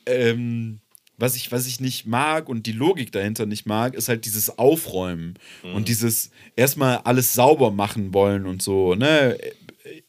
ähm, 0.06 0.80
was, 1.18 1.36
ich, 1.36 1.51
was 1.51 1.66
ich 1.66 1.80
nicht 1.80 2.06
mag 2.06 2.49
und 2.49 2.68
die 2.68 2.72
Logik 2.72 3.12
dahinter 3.12 3.47
nicht 3.47 3.66
mag, 3.66 3.95
ist 3.95 4.10
halt 4.10 4.26
dieses 4.26 4.60
Aufräumen 4.60 5.39
mhm. 5.64 5.74
und 5.74 5.88
dieses 5.88 6.30
erstmal 6.56 6.97
alles 6.97 7.34
sauber 7.34 7.72
machen 7.72 8.14
wollen 8.14 8.45
und 8.45 8.62
so. 8.62 8.93
Ne? 8.93 9.39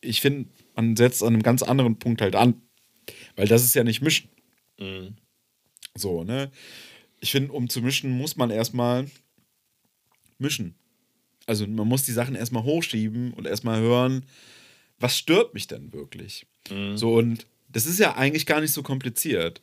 Ich 0.03 0.21
finde, 0.21 0.51
man 0.77 0.95
setzt 0.95 1.23
an 1.23 1.33
einem 1.33 1.43
ganz 1.43 1.63
anderen 1.63 1.99
Punkt 1.99 2.21
halt 2.21 2.37
an, 2.37 2.61
weil 3.37 3.49
das 3.49 3.65
ist 3.65 3.75
ja 3.75 3.83
nicht 3.83 4.03
mischen. 4.03 4.29
Mhm. 4.79 5.17
So, 5.95 6.23
ne? 6.23 6.51
Ich 7.21 7.31
finde, 7.31 7.53
um 7.53 7.71
zu 7.71 7.81
mischen, 7.81 8.11
muss 8.11 8.37
man 8.37 8.51
erstmal 8.51 9.07
mischen 10.37 10.75
also 11.47 11.67
man 11.67 11.89
muss 11.89 12.05
die 12.05 12.13
Sachen 12.13 12.35
erstmal 12.35 12.65
hochschieben 12.65 13.33
und 13.35 13.47
erstmal 13.47 13.81
hören, 13.81 14.25
was 14.99 15.19
stört 15.19 15.55
mich 15.55 15.67
denn 15.67 15.93
wirklich? 15.93 16.47
Mhm. 16.71 16.97
So, 16.97 17.15
und 17.15 17.47
das 17.69 17.87
ist 17.87 17.99
ja 17.99 18.17
eigentlich 18.17 18.47
gar 18.47 18.61
nicht 18.61 18.73
so 18.73 18.83
kompliziert. 18.83 19.61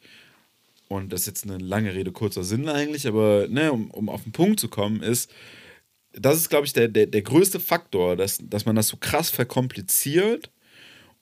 Und 0.88 1.14
das 1.14 1.22
ist 1.22 1.28
jetzt 1.28 1.44
eine 1.46 1.58
lange 1.58 1.94
Rede, 1.94 2.12
kurzer 2.12 2.44
Sinn 2.44 2.68
eigentlich, 2.68 3.08
aber 3.08 3.48
ne, 3.48 3.72
um, 3.72 3.90
um 3.92 4.10
auf 4.10 4.24
den 4.24 4.34
Punkt 4.34 4.60
zu 4.60 4.68
kommen, 4.68 5.02
ist, 5.02 5.32
das 6.12 6.36
ist, 6.36 6.50
glaube 6.50 6.66
ich, 6.66 6.74
der, 6.74 6.90
der, 6.90 7.06
der 7.06 7.22
größte 7.22 7.62
Faktor, 7.62 8.18
dass, 8.18 8.40
dass 8.44 8.66
man 8.66 8.76
das 8.76 8.90
so 8.90 8.98
krass 8.98 9.30
verkompliziert 9.30 10.52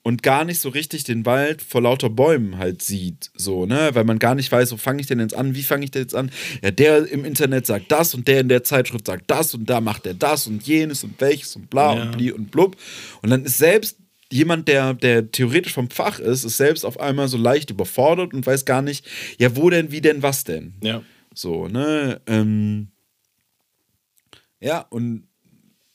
und 0.02 0.22
gar 0.22 0.44
nicht 0.44 0.60
so 0.60 0.70
richtig 0.70 1.04
den 1.04 1.26
Wald 1.26 1.60
vor 1.60 1.82
lauter 1.82 2.08
Bäumen 2.08 2.56
halt 2.58 2.82
sieht, 2.82 3.30
so, 3.34 3.66
ne, 3.66 3.90
weil 3.92 4.04
man 4.04 4.18
gar 4.18 4.34
nicht 4.34 4.50
weiß, 4.50 4.72
wo 4.72 4.76
fange 4.78 5.00
ich 5.02 5.06
denn 5.06 5.20
jetzt 5.20 5.34
an, 5.34 5.54
wie 5.54 5.62
fange 5.62 5.84
ich 5.84 5.90
denn 5.90 6.02
jetzt 6.02 6.14
an? 6.14 6.30
Ja, 6.62 6.70
der 6.70 7.06
im 7.08 7.24
Internet 7.24 7.66
sagt 7.66 7.92
das 7.92 8.14
und 8.14 8.26
der 8.26 8.40
in 8.40 8.48
der 8.48 8.64
Zeitschrift 8.64 9.06
sagt 9.06 9.30
das 9.30 9.54
und 9.54 9.68
da 9.68 9.80
macht 9.80 10.06
er 10.06 10.14
das 10.14 10.46
und 10.46 10.62
jenes 10.66 11.04
und 11.04 11.20
welches 11.20 11.54
und 11.56 11.68
bla 11.68 11.94
Ja. 11.94 12.02
und 12.02 12.12
bli 12.16 12.32
und 12.32 12.50
blub 12.50 12.76
und 13.22 13.30
dann 13.30 13.44
ist 13.44 13.58
selbst 13.58 13.98
jemand, 14.32 14.68
der, 14.68 14.94
der 14.94 15.30
theoretisch 15.32 15.72
vom 15.74 15.90
Fach 15.90 16.18
ist, 16.20 16.44
ist 16.44 16.56
selbst 16.56 16.84
auf 16.84 16.98
einmal 17.00 17.26
so 17.28 17.36
leicht 17.36 17.70
überfordert 17.70 18.32
und 18.32 18.46
weiß 18.46 18.64
gar 18.64 18.80
nicht, 18.80 19.04
ja, 19.38 19.54
wo 19.56 19.68
denn, 19.70 19.90
wie 19.90 20.00
denn, 20.00 20.22
was 20.22 20.44
denn? 20.44 20.74
Ja. 20.82 21.02
So, 21.34 21.66
ne? 21.68 22.20
Ähm, 22.26 22.88
ja, 24.60 24.80
und 24.90 25.26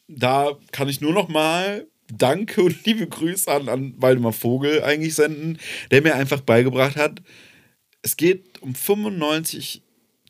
da 0.07 0.51
kann 0.71 0.89
ich 0.89 1.01
nur 1.01 1.13
noch 1.13 1.29
mal 1.29 1.87
Danke 2.11 2.61
und 2.63 2.85
liebe 2.85 3.07
Grüße 3.07 3.51
an, 3.51 3.67
an 3.69 3.93
Waldemar 4.01 4.33
Vogel 4.33 4.83
eigentlich 4.83 5.15
senden, 5.15 5.57
der 5.91 6.01
mir 6.01 6.15
einfach 6.15 6.41
beigebracht 6.41 6.95
hat, 6.95 7.21
es 8.03 8.15
geht 8.17 8.61
um 8.61 8.75
95, 8.75 9.81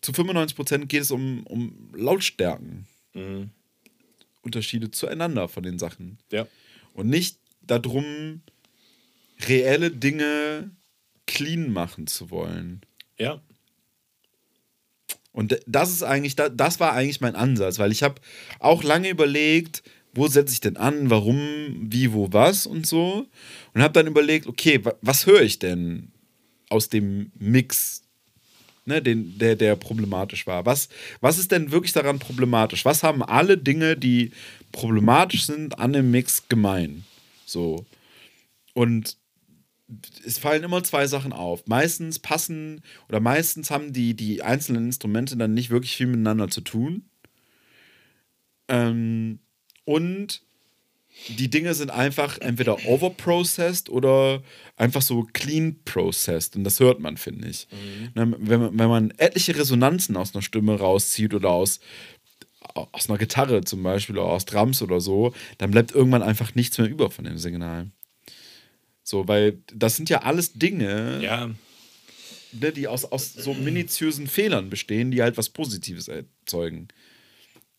zu 0.02 0.14
95 0.14 0.56
Prozent 0.56 0.90
geht 0.90 1.02
es 1.02 1.12
um, 1.12 1.46
um 1.48 1.90
Lautstärken. 1.94 2.88
Mhm. 3.14 3.50
Unterschiede 4.42 4.92
zueinander 4.92 5.50
von 5.50 5.64
den 5.64 5.80
Sachen. 5.80 6.20
Ja. 6.32 6.48
Und 6.94 7.10
nicht 7.10 7.40
darum, 7.62 8.42
reelle 9.50 9.92
Dinge 9.92 10.72
clean 11.28 11.74
machen 11.74 12.08
zu 12.08 12.30
wollen. 12.30 12.82
Ja. 13.20 13.42
Und 15.32 15.60
das 15.68 15.92
ist 15.92 16.04
eigentlich, 16.04 16.36
da- 16.36 16.48
das 16.50 16.80
war 16.80 16.94
eigentlich 16.94 17.20
mein 17.20 17.36
Ansatz, 17.36 17.80
weil 17.80 17.92
ich 17.92 18.04
habe 18.04 18.22
auch 18.60 18.84
lange 18.84 19.10
überlegt, 19.10 19.84
wo 20.16 20.28
setze 20.28 20.53
ich 20.53 20.61
denn 20.61 20.78
an, 20.78 21.09
warum, 21.09 21.38
wie, 21.80 22.13
wo, 22.13 22.32
was 22.32 22.66
und 22.66 22.88
so. 22.88 23.28
Und 23.74 23.82
habe 23.82 23.93
dann 23.93 24.07
überlegt, 24.07 24.47
okay, 24.47 24.84
wa- 24.84 24.95
was 25.01 25.26
höre 25.26 25.41
ich 25.41 25.59
denn 25.59 26.11
aus 26.70 26.89
dem 26.89 27.32
Mix, 27.38 28.03
ne, 28.86 29.01
den, 29.01 29.38
der, 29.38 29.55
der 29.55 29.76
problematisch 29.76 30.47
war? 30.47 30.66
Was, 30.66 30.89
was 31.22 31.38
ist 31.38 31.51
denn 31.51 31.72
wirklich 31.72 31.93
daran 31.93 32.20
problematisch? 32.20 32.86
Was 32.86 33.03
haben 33.03 33.22
alle 33.22 33.57
Dinge, 33.57 33.97
die 33.97 34.32
problematisch 34.72 35.45
sind, 35.45 35.78
an 35.78 35.93
dem 35.93 36.11
Mix 36.11 36.47
gemein? 36.49 37.03
So. 37.45 37.86
Und 38.74 39.18
es 40.26 40.39
fallen 40.39 40.63
immer 40.63 40.84
zwei 40.84 41.05
Sachen 41.07 41.34
auf. 41.34 41.68
Meistens 41.68 42.20
passen 42.20 42.82
oder 43.07 43.20
meistens 43.20 43.70
haben 43.70 43.93
die, 43.93 44.16
die 44.16 44.41
einzelnen 44.41 44.86
Instrumente 44.86 45.38
dann 45.38 45.53
nicht 45.53 45.70
wirklich 45.70 45.95
viel 45.95 46.07
miteinander 46.07 46.49
zu 46.49 46.61
tun. 46.61 47.05
Ähm, 48.68 49.39
und 49.86 50.42
die 51.30 51.50
Dinge 51.50 51.74
sind 51.74 51.92
einfach 51.92 52.40
entweder 52.40 52.86
overprocessed 52.86 53.90
oder 53.90 54.44
einfach 54.76 55.02
so 55.02 55.26
clean 55.32 55.78
processed. 55.86 56.58
Und 56.58 56.66
das 56.66 56.82
hört 56.82 57.00
man, 57.00 57.16
finde 57.16 57.48
ich. 57.48 57.68
Ne, 58.16 58.36
Wenn, 58.38 58.60
man, 58.60 58.78
wenn 58.80 58.90
man 58.90 59.12
etliche 59.12 59.56
Resonanzen 59.56 60.18
aus 60.18 60.36
einer 60.36 60.42
Stimme 60.42 60.78
rauszieht 60.78 61.34
oder 61.34 61.52
aus, 61.52 61.80
aus 62.74 63.10
einer 63.10 63.18
Gitarre 63.18 63.64
zum 63.64 63.82
Beispiel 63.82 64.18
oder 64.18 64.28
aus 64.28 64.44
Drums 64.46 64.82
oder 64.82 65.00
so, 65.00 65.34
dann 65.58 65.72
bleibt 65.72 65.94
irgendwann 65.96 66.22
einfach 66.24 66.54
nichts 66.54 66.78
mehr 66.78 66.90
über 66.90 67.10
von 67.10 67.24
dem 67.24 67.38
Signal. 67.38 67.92
So, 69.04 69.28
weil 69.28 69.60
das 69.74 69.96
sind 69.96 70.10
ja 70.10 70.24
alles 70.24 70.54
Dinge, 70.54 71.22
Ja. 71.24 71.50
ne, 72.52 72.72
die 72.74 72.88
aus, 72.90 73.06
aus 73.06 73.34
so 73.34 73.54
minutiösen 73.54 74.28
Fehlern 74.28 74.70
bestehen, 74.70 75.12
die 75.12 75.22
halt 75.22 75.38
was 75.38 75.50
Positives 75.50 76.10
erzeugen. 76.10 76.90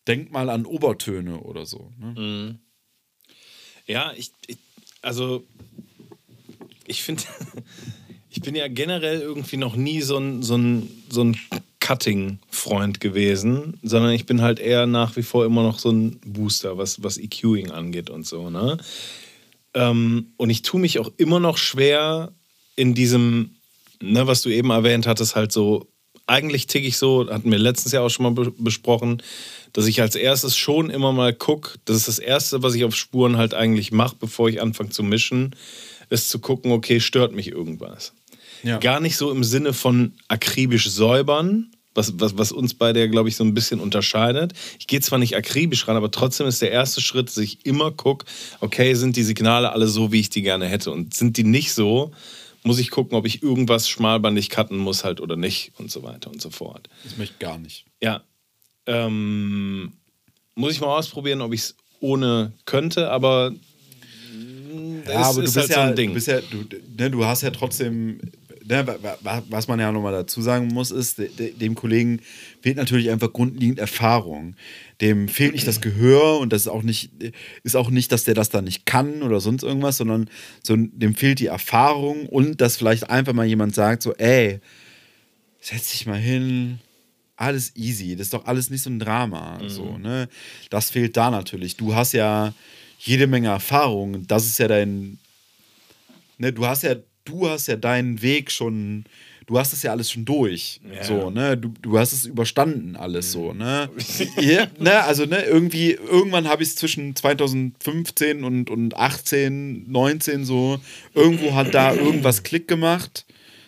Denk 0.07 0.31
mal 0.31 0.49
an 0.49 0.65
Obertöne 0.65 1.41
oder 1.41 1.65
so. 1.65 1.91
Ne? 1.99 2.59
Ja, 3.85 4.13
ich, 4.15 4.31
ich 4.47 4.57
also 5.01 5.45
ich 6.85 7.03
finde, 7.03 7.23
ich 8.29 8.41
bin 8.41 8.55
ja 8.55 8.67
generell 8.67 9.21
irgendwie 9.21 9.57
noch 9.57 9.75
nie 9.75 10.01
so 10.01 10.17
ein, 10.17 10.41
so 10.43 10.55
ein, 10.55 10.89
so 11.09 11.23
ein 11.23 11.37
Cutting-Freund 11.79 12.99
gewesen, 12.99 13.79
sondern 13.83 14.11
ich 14.11 14.25
bin 14.25 14.41
halt 14.41 14.59
eher 14.59 14.87
nach 14.87 15.15
wie 15.15 15.23
vor 15.23 15.45
immer 15.45 15.63
noch 15.63 15.79
so 15.79 15.89
ein 15.89 16.19
Booster, 16.25 16.77
was, 16.77 17.03
was 17.03 17.17
EQing 17.17 17.71
angeht 17.71 18.09
und 18.09 18.25
so, 18.25 18.49
ne? 18.49 18.77
Ähm, 19.73 20.33
und 20.37 20.49
ich 20.49 20.63
tue 20.63 20.79
mich 20.79 20.99
auch 20.99 21.11
immer 21.17 21.39
noch 21.39 21.57
schwer 21.57 22.33
in 22.75 22.93
diesem, 22.93 23.55
ne, 24.01 24.27
was 24.27 24.41
du 24.41 24.49
eben 24.49 24.69
erwähnt 24.69 25.07
hattest, 25.07 25.35
halt 25.35 25.51
so, 25.51 25.87
eigentlich 26.25 26.67
ticke 26.67 26.87
ich 26.87 26.97
so, 26.97 27.29
hatten 27.29 27.51
wir 27.51 27.59
letztens 27.59 27.93
ja 27.93 28.01
auch 28.01 28.09
schon 28.09 28.23
mal 28.23 28.31
be 28.31 28.51
besprochen, 28.57 29.21
dass 29.77 29.85
ich 29.85 30.01
als 30.01 30.15
erstes 30.15 30.57
schon 30.57 30.89
immer 30.89 31.13
mal 31.13 31.35
gucke, 31.35 31.77
das 31.85 31.97
ist 31.97 32.07
das 32.07 32.17
Erste, 32.17 32.63
was 32.63 32.73
ich 32.73 32.83
auf 32.83 32.95
Spuren 32.95 33.37
halt 33.37 33.53
eigentlich 33.53 33.91
mache, 33.91 34.15
bevor 34.19 34.49
ich 34.49 34.59
anfange 34.59 34.89
zu 34.89 35.03
mischen, 35.03 35.55
ist 36.09 36.31
zu 36.31 36.39
gucken, 36.39 36.71
okay, 36.71 36.99
stört 36.99 37.35
mich 37.35 37.49
irgendwas. 37.51 38.13
Ja. 38.63 38.79
Gar 38.79 39.01
nicht 39.01 39.17
so 39.17 39.29
im 39.29 39.43
Sinne 39.43 39.73
von 39.73 40.13
akribisch 40.29 40.89
säubern, 40.89 41.69
was, 41.93 42.19
was, 42.19 42.39
was 42.39 42.51
uns 42.51 42.73
beide 42.73 43.07
glaube 43.07 43.29
ich, 43.29 43.35
so 43.35 43.43
ein 43.43 43.53
bisschen 43.53 43.79
unterscheidet. 43.79 44.53
Ich 44.79 44.87
gehe 44.87 44.99
zwar 44.99 45.19
nicht 45.19 45.35
akribisch 45.37 45.87
ran, 45.87 45.95
aber 45.95 46.09
trotzdem 46.09 46.47
ist 46.47 46.63
der 46.63 46.71
erste 46.71 46.99
Schritt, 46.99 47.27
dass 47.27 47.37
ich 47.37 47.63
immer 47.63 47.91
gucke, 47.91 48.25
okay, 48.61 48.95
sind 48.95 49.15
die 49.15 49.21
Signale 49.21 49.73
alle 49.73 49.87
so, 49.87 50.11
wie 50.11 50.21
ich 50.21 50.31
die 50.31 50.41
gerne 50.41 50.65
hätte? 50.65 50.89
Und 50.89 51.13
sind 51.13 51.37
die 51.37 51.43
nicht 51.43 51.71
so, 51.71 52.13
muss 52.63 52.79
ich 52.79 52.89
gucken, 52.89 53.15
ob 53.15 53.27
ich 53.27 53.43
irgendwas 53.43 53.87
schmalbandig 53.87 54.49
cutten 54.49 54.79
muss 54.79 55.03
halt 55.03 55.21
oder 55.21 55.35
nicht 55.35 55.71
und 55.77 55.91
so 55.91 56.01
weiter 56.01 56.31
und 56.31 56.41
so 56.41 56.49
fort. 56.49 56.89
Das 57.03 57.15
möchte 57.15 57.35
ich 57.37 57.39
gar 57.39 57.59
nicht. 57.59 57.85
Ja. 58.01 58.23
Ähm, 58.87 59.93
muss 60.55 60.71
ich 60.71 60.81
mal 60.81 60.87
ausprobieren, 60.87 61.41
ob 61.41 61.53
ich 61.53 61.61
es 61.61 61.75
ohne 61.99 62.53
könnte, 62.65 63.09
aber 63.11 63.51
mm, 63.51 65.03
das 65.05 65.13
Ja, 65.13 65.21
aber 65.29 65.41
ist 65.43 65.55
du 65.55 65.59
halt 65.59 65.67
bist 65.67 65.67
so 65.67 65.73
ja, 65.73 65.85
ein 65.87 65.95
Ding. 65.95 66.09
Du, 66.09 66.13
bist 66.15 66.27
ja 66.27 66.39
du, 66.41 66.65
ne, 66.97 67.11
du 67.11 67.25
hast 67.25 67.41
ja 67.43 67.49
trotzdem, 67.51 68.19
ne, 68.65 68.87
wa- 68.87 69.17
wa- 69.21 69.43
was 69.49 69.67
man 69.67 69.79
ja 69.79 69.91
nochmal 69.91 70.13
dazu 70.13 70.41
sagen 70.41 70.67
muss, 70.69 70.91
ist, 70.91 71.17
de, 71.17 71.29
de, 71.29 71.51
dem 71.53 71.75
Kollegen 71.75 72.21
fehlt 72.61 72.77
natürlich 72.77 73.09
einfach 73.11 73.31
grundlegend 73.33 73.79
Erfahrung. 73.79 74.55
Dem 75.01 75.27
fehlt 75.27 75.53
nicht 75.53 75.67
das 75.67 75.81
Gehör 75.81 76.39
und 76.39 76.53
das 76.53 76.61
ist 76.61 76.67
auch 76.69 76.81
nicht, 76.83 77.11
ist 77.63 77.75
auch 77.75 77.89
nicht, 77.89 78.11
dass 78.11 78.23
der 78.23 78.33
das 78.33 78.49
dann 78.49 78.63
nicht 78.63 78.85
kann 78.85 79.21
oder 79.21 79.39
sonst 79.41 79.63
irgendwas, 79.63 79.97
sondern 79.97 80.29
so, 80.63 80.75
dem 80.75 81.13
fehlt 81.15 81.39
die 81.39 81.47
Erfahrung 81.47 82.25
und 82.27 82.61
dass 82.61 82.77
vielleicht 82.77 83.09
einfach 83.09 83.33
mal 83.33 83.45
jemand 83.45 83.75
sagt, 83.75 84.01
so, 84.01 84.13
ey, 84.15 84.59
setz 85.61 85.91
dich 85.91 86.05
mal 86.07 86.17
hin, 86.19 86.79
alles 87.37 87.75
easy, 87.75 88.15
das 88.15 88.27
ist 88.27 88.33
doch 88.33 88.45
alles 88.45 88.69
nicht 88.69 88.81
so 88.81 88.89
ein 88.89 88.99
Drama. 88.99 89.59
So, 89.67 89.97
ne? 89.97 90.27
Das 90.69 90.89
fehlt 90.89 91.15
da 91.15 91.31
natürlich. 91.31 91.77
Du 91.77 91.95
hast 91.95 92.13
ja 92.13 92.53
jede 92.99 93.27
Menge 93.27 93.49
Erfahrung, 93.49 94.25
das 94.27 94.45
ist 94.47 94.57
ja 94.57 94.67
dein, 94.67 95.19
ne, 96.39 96.51
du 96.51 96.65
hast 96.65 96.83
ja, 96.83 96.95
du 97.25 97.47
hast 97.47 97.67
ja 97.67 97.75
deinen 97.75 98.21
Weg 98.23 98.51
schon, 98.51 99.05
du 99.45 99.59
hast 99.59 99.71
es 99.71 99.83
ja 99.83 99.91
alles 99.91 100.11
schon 100.11 100.25
durch. 100.25 100.81
Ja. 100.93 101.03
So, 101.03 101.29
ne? 101.29 101.55
Du, 101.57 101.73
du 101.81 101.99
hast 101.99 102.11
es 102.11 102.25
überstanden, 102.25 102.95
alles 102.95 103.31
so, 103.31 103.53
ne? 103.53 103.89
ja, 104.41 104.67
ne? 104.79 105.03
Also, 105.03 105.25
ne, 105.25 105.43
irgendwie, 105.43 105.91
irgendwann 105.91 106.47
habe 106.47 106.63
ich 106.63 106.69
es 106.69 106.75
zwischen 106.75 107.15
2015 107.15 108.43
und, 108.43 108.71
und 108.71 108.95
18, 108.95 109.91
19 109.91 110.43
so, 110.43 110.79
irgendwo 111.13 111.53
hat 111.53 111.73
da 111.75 111.93
irgendwas 111.93 112.41
Klick 112.41 112.67
gemacht. 112.67 113.25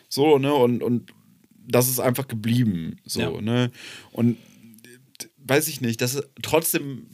So, 0.07 0.39
ne? 0.39 0.51
Und, 0.53 0.81
und 0.81 1.13
das 1.69 1.87
ist 1.89 1.99
einfach 1.99 2.27
geblieben. 2.27 2.97
So, 3.05 3.21
Ja. 3.21 3.41
ne? 3.41 3.71
Und 4.11 4.37
weiß 5.37 5.67
ich 5.67 5.81
nicht, 5.81 6.01
das 6.01 6.15
ist, 6.15 6.27
trotzdem 6.41 7.07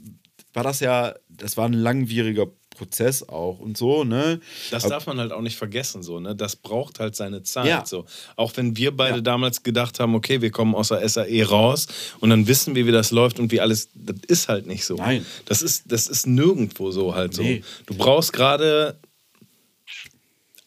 war 0.54 0.64
das 0.64 0.80
ja, 0.80 1.14
das 1.30 1.58
war 1.58 1.66
ein 1.66 1.74
langwieriger 1.74 2.48
Prozess 2.70 3.24
auch 3.24 3.60
und 3.60 3.78
so, 3.78 4.04
ne? 4.04 4.42
Das 4.70 4.84
Aber- 4.84 4.96
darf 4.96 5.08
man 5.08 5.18
halt 5.18 5.32
auch 5.32 5.42
nicht 5.42 5.56
vergessen, 5.58 6.04
so, 6.04 6.20
ne? 6.20 6.36
Das 6.36 6.58
braucht 6.58 7.00
halt 7.00 7.16
seine 7.16 7.42
Zeit. 7.44 7.68
Ja. 7.68 7.86
So. 7.86 8.06
Auch 8.36 8.52
wenn 8.58 8.76
wir 8.76 8.92
beide 8.96 9.18
Ja. 9.18 9.22
damals 9.22 9.64
gedacht 9.64 10.00
haben, 10.02 10.14
okay, 10.14 10.42
wir 10.42 10.52
kommen 10.52 10.76
aus 10.76 10.90
der 10.90 11.08
SAE 11.08 11.44
raus 11.44 11.88
und 12.20 12.32
dann 12.32 12.48
wissen 12.48 12.76
wir, 12.76 12.86
wie 12.86 12.92
das 12.92 13.12
läuft 13.12 13.40
und 13.40 13.52
wie 13.54 13.62
alles, 13.62 13.88
das 13.94 14.18
ist 14.28 14.50
halt 14.50 14.68
nicht 14.68 14.84
so. 14.84 14.96
Nein. 14.96 15.26
Das 15.46 15.62
ist, 15.62 15.90
das 15.90 16.08
ist 16.08 16.28
nirgendwo 16.28 16.92
so 16.92 17.16
halt 17.16 17.34
so. 17.34 17.44
Nee. 17.44 17.64
Du 17.86 17.96
brauchst 17.96 18.34
gerade. 18.34 18.98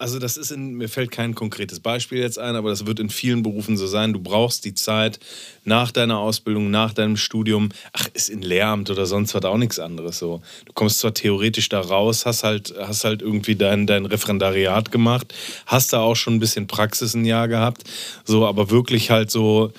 Also 0.01 0.21
das 0.21 0.37
ist 0.37 0.53
in, 0.53 0.75
mir 0.75 0.89
fällt 0.89 1.11
kein 1.11 1.35
konkretes 1.35 1.81
Beispiel 1.81 2.19
jetzt 2.19 2.39
ein, 2.39 2.55
aber 2.55 2.71
das 2.71 2.87
wird 2.87 3.01
in 3.01 3.11
vielen 3.11 3.43
Berufen 3.43 3.77
so 3.77 3.89
sein. 3.89 4.13
Du 4.13 4.21
brauchst 4.21 4.65
die 4.65 4.75
Zeit 4.75 5.19
nach 5.65 5.91
deiner 5.91 6.19
Ausbildung, 6.19 6.71
nach 6.71 6.95
deinem 6.95 7.17
Studium. 7.17 7.71
Ach, 7.93 8.07
ist 8.15 8.31
in 8.31 8.41
Lehramt 8.41 8.91
oder 8.91 9.07
sonst 9.07 9.35
was 9.35 9.45
auch 9.45 9.57
nichts 9.57 9.81
anderes 9.81 10.21
so. 10.21 10.41
Du 10.67 10.73
kommst 10.73 11.01
zwar 11.01 11.15
theoretisch 11.15 11.69
da 11.69 11.81
raus, 11.81 12.27
hast 12.27 12.45
halt, 12.45 12.73
hast 12.79 13.03
halt 13.03 13.23
irgendwie 13.23 13.57
dein, 13.57 13.89
dein 13.89 14.07
Referendariat 14.07 14.93
gemacht, 14.93 15.35
hast 15.67 15.93
da 15.93 15.99
auch 15.99 16.15
schon 16.15 16.35
ein 16.35 16.41
bisschen 16.41 16.69
Praxis 16.69 17.15
ein 17.15 17.25
Jahr 17.25 17.49
gehabt, 17.49 17.83
so, 18.25 18.47
aber 18.47 18.71
wirklich 18.71 19.11
halt 19.11 19.33
so 19.33 19.73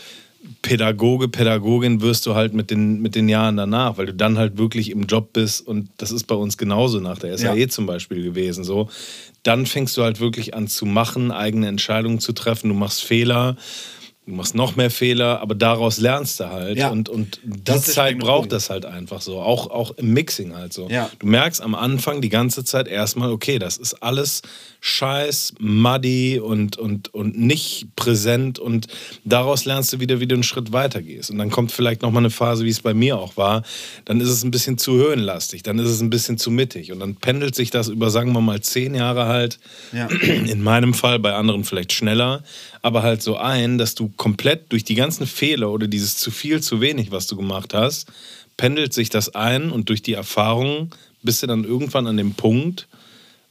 Pädagoge, 0.61 1.27
Pädagogin 1.27 2.01
wirst 2.01 2.25
du 2.25 2.35
halt 2.35 2.53
mit 2.53 2.69
den, 2.71 3.01
mit 3.01 3.15
den 3.15 3.29
Jahren 3.29 3.57
danach, 3.57 3.97
weil 3.97 4.07
du 4.07 4.13
dann 4.13 4.37
halt 4.37 4.57
wirklich 4.57 4.89
im 4.91 5.03
Job 5.03 5.33
bist 5.33 5.65
und 5.65 5.89
das 5.97 6.11
ist 6.11 6.25
bei 6.25 6.35
uns 6.35 6.57
genauso 6.57 6.99
nach 6.99 7.17
der 7.19 7.37
SAE 7.37 7.57
Ja. 7.57 7.67
zum 7.69 7.85
Beispiel 7.85 8.23
gewesen. 8.23 8.63
So. 8.63 8.89
Dann 9.43 9.65
fängst 9.65 9.95
du 9.97 10.03
halt 10.03 10.19
wirklich 10.19 10.53
an 10.53 10.67
zu 10.67 10.85
machen, 10.85 11.31
eigene 11.31 11.67
Entscheidungen 11.67 12.19
zu 12.19 12.33
treffen, 12.33 12.69
du 12.69 12.75
machst 12.75 13.03
Fehler, 13.03 13.55
Du 14.25 14.35
machst 14.35 14.53
noch 14.53 14.75
mehr 14.75 14.91
Fehler, 14.91 15.41
aber 15.41 15.55
daraus 15.55 15.97
lernst 15.97 16.39
du 16.39 16.51
halt. 16.51 16.77
Ja. 16.77 16.89
Und, 16.91 17.09
und 17.09 17.39
die 17.43 17.63
Das 17.63 17.85
Zeit 17.85 18.19
braucht 18.19 18.41
Punkt. 18.41 18.51
das 18.51 18.69
halt 18.69 18.85
einfach 18.85 19.21
so. 19.21 19.41
Auch, 19.41 19.71
auch 19.71 19.89
im 19.97 20.13
Mixing 20.13 20.55
halt 20.55 20.71
so. 20.71 20.87
Ja. 20.87 21.09
Du 21.17 21.25
merkst 21.25 21.59
am 21.63 21.73
Anfang 21.73 22.21
die 22.21 22.29
ganze 22.29 22.63
Zeit 22.63 22.87
erstmal, 22.87 23.31
okay, 23.31 23.57
das 23.57 23.77
ist 23.77 23.95
alles 24.03 24.43
scheiß, 24.81 25.55
muddy 25.59 26.39
und, 26.39 26.77
und, 26.77 27.13
und 27.13 27.37
nicht 27.37 27.87
präsent. 27.95 28.59
Und 28.59 28.87
daraus 29.25 29.65
lernst 29.65 29.91
du 29.93 29.99
wieder, 29.99 30.19
wie 30.19 30.27
du 30.27 30.35
einen 30.35 30.43
Schritt 30.43 30.71
weiter 30.71 31.01
gehst. 31.01 31.31
Und 31.31 31.37
dann 31.37 31.49
kommt 31.49 31.71
vielleicht 31.71 32.01
nochmal 32.01 32.21
eine 32.21 32.29
Phase, 32.29 32.63
wie 32.65 32.69
es 32.69 32.81
bei 32.81 32.93
mir 32.93 33.17
auch 33.17 33.35
war. 33.35 33.63
Dann 34.05 34.21
ist 34.21 34.29
es 34.29 34.43
ein 34.43 34.51
bisschen 34.51 34.77
zu 34.77 34.93
höhenlastig, 34.93 35.63
dann 35.63 35.79
ist 35.79 35.89
es 35.89 36.01
ein 36.01 36.09
bisschen 36.09 36.37
zu 36.37 36.49
mittig. 36.51 36.91
Und 36.91 36.99
dann 36.99 37.15
pendelt 37.15 37.55
sich 37.55 37.71
das 37.71 37.89
über, 37.89 38.09
sagen 38.09 38.31
wir 38.31 38.41
mal, 38.41 38.61
zehn 38.61 38.95
Jahre 38.95 39.25
halt. 39.25 39.59
Ja. 39.91 40.07
In 40.07 40.63
meinem 40.63 40.93
Fall, 40.93 41.19
bei 41.19 41.33
anderen 41.33 41.65
vielleicht 41.65 41.91
schneller, 41.91 42.43
aber 42.81 43.03
halt 43.03 43.21
so 43.21 43.37
ein, 43.37 43.77
dass 43.77 43.95
du 43.95 44.09
komplett 44.15 44.71
durch 44.71 44.83
die 44.83 44.95
ganzen 44.95 45.27
Fehler 45.27 45.71
oder 45.71 45.87
dieses 45.87 46.17
zu 46.17 46.31
viel, 46.31 46.61
zu 46.61 46.79
wenig, 46.81 47.11
was 47.11 47.27
du 47.27 47.35
gemacht 47.35 47.73
hast, 47.73 48.07
pendelt 48.55 48.93
sich 48.93 49.09
das 49.09 49.35
ein 49.35 49.71
und 49.71 49.89
durch 49.89 50.01
die 50.01 50.13
Erfahrung 50.13 50.91
bist 51.21 51.43
du 51.43 51.47
dann 51.47 51.63
irgendwann 51.63 52.07
an 52.07 52.17
dem 52.17 52.33
Punkt, 52.33 52.87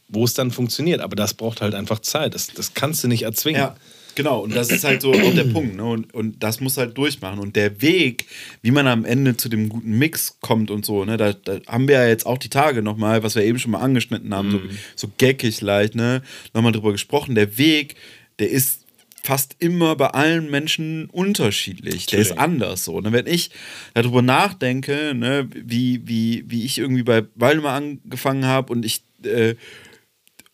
wo 0.08 0.24
es 0.24 0.34
dann 0.34 0.50
funktioniert. 0.50 1.00
Aber 1.00 1.16
das 1.16 1.34
braucht 1.34 1.60
halt 1.60 1.74
einfach 1.74 2.00
Zeit. 2.00 2.34
Das, 2.34 2.48
das 2.48 2.74
kannst 2.74 3.04
du 3.04 3.08
nicht 3.08 3.22
erzwingen. 3.22 3.60
Ja, 3.60 3.76
genau. 4.14 4.40
Und 4.40 4.54
das 4.54 4.70
ist 4.70 4.84
halt 4.84 5.02
so 5.02 5.12
auch 5.12 5.34
der 5.34 5.44
Punkt. 5.52 5.76
Ne? 5.76 5.84
Und, 5.84 6.14
und 6.14 6.42
das 6.42 6.60
muss 6.60 6.76
halt 6.76 6.96
durchmachen. 6.96 7.38
Und 7.38 7.56
der 7.56 7.80
Weg, 7.82 8.26
wie 8.62 8.70
man 8.70 8.86
am 8.86 9.04
Ende 9.04 9.36
zu 9.36 9.48
dem 9.48 9.68
guten 9.68 9.98
Mix 9.98 10.38
kommt 10.40 10.70
und 10.70 10.84
so, 10.84 11.04
ne, 11.04 11.16
da, 11.16 11.32
da 11.32 11.58
haben 11.66 11.88
wir 11.88 11.96
ja 11.96 12.08
jetzt 12.08 12.26
auch 12.26 12.38
die 12.38 12.48
Tage 12.50 12.82
nochmal, 12.82 13.22
was 13.22 13.34
wir 13.34 13.44
eben 13.44 13.58
schon 13.58 13.72
mal 13.72 13.80
angeschnitten 13.80 14.34
haben, 14.34 14.50
so, 14.50 14.60
so 14.96 15.12
geckig 15.18 15.60
leicht, 15.60 15.94
ne, 15.94 16.22
nochmal 16.54 16.72
drüber 16.72 16.92
gesprochen. 16.92 17.34
Der 17.34 17.58
Weg, 17.58 17.96
der 18.38 18.50
ist 18.50 18.84
fast 19.22 19.56
immer 19.58 19.94
bei 19.96 20.06
allen 20.08 20.50
Menschen 20.50 21.10
unterschiedlich. 21.10 22.06
Der 22.06 22.18
ist 22.18 22.38
anders 22.38 22.84
so. 22.84 23.00
Ne? 23.00 23.12
Wenn 23.12 23.26
ich 23.26 23.50
darüber 23.92 24.22
nachdenke, 24.22 25.12
ne, 25.14 25.48
wie, 25.52 26.00
wie, 26.06 26.44
wie 26.46 26.64
ich 26.64 26.78
irgendwie 26.78 27.02
bei 27.02 27.24
Waldemar 27.34 27.74
angefangen 27.74 28.46
habe 28.46 28.72
und 28.72 28.86
ich 28.86 29.02
äh, 29.24 29.54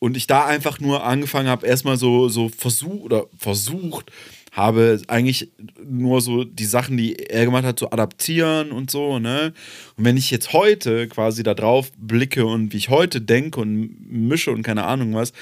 und 0.04 0.18
ich 0.18 0.26
da 0.26 0.44
einfach 0.44 0.80
nur 0.80 1.02
angefangen 1.02 1.48
habe, 1.48 1.66
erstmal 1.66 1.96
so, 1.96 2.28
so 2.28 2.50
versucht 2.50 3.04
oder 3.04 3.24
versucht 3.38 4.12
habe, 4.52 5.00
eigentlich 5.08 5.50
nur 5.82 6.20
so 6.20 6.44
die 6.44 6.66
Sachen, 6.66 6.98
die 6.98 7.16
er 7.16 7.46
gemacht 7.46 7.64
hat, 7.64 7.78
zu 7.78 7.90
adaptieren 7.90 8.70
und 8.70 8.90
so, 8.90 9.18
ne? 9.18 9.54
Und 9.96 10.04
wenn 10.04 10.18
ich 10.18 10.30
jetzt 10.30 10.52
heute 10.52 11.08
quasi 11.08 11.42
da 11.42 11.54
drauf 11.54 11.90
blicke 11.96 12.44
und 12.44 12.74
wie 12.74 12.76
ich 12.76 12.90
heute 12.90 13.22
denke 13.22 13.60
und 13.60 13.96
mische 14.06 14.50
und 14.50 14.62
keine 14.62 14.84
Ahnung 14.84 15.14
was, 15.14 15.32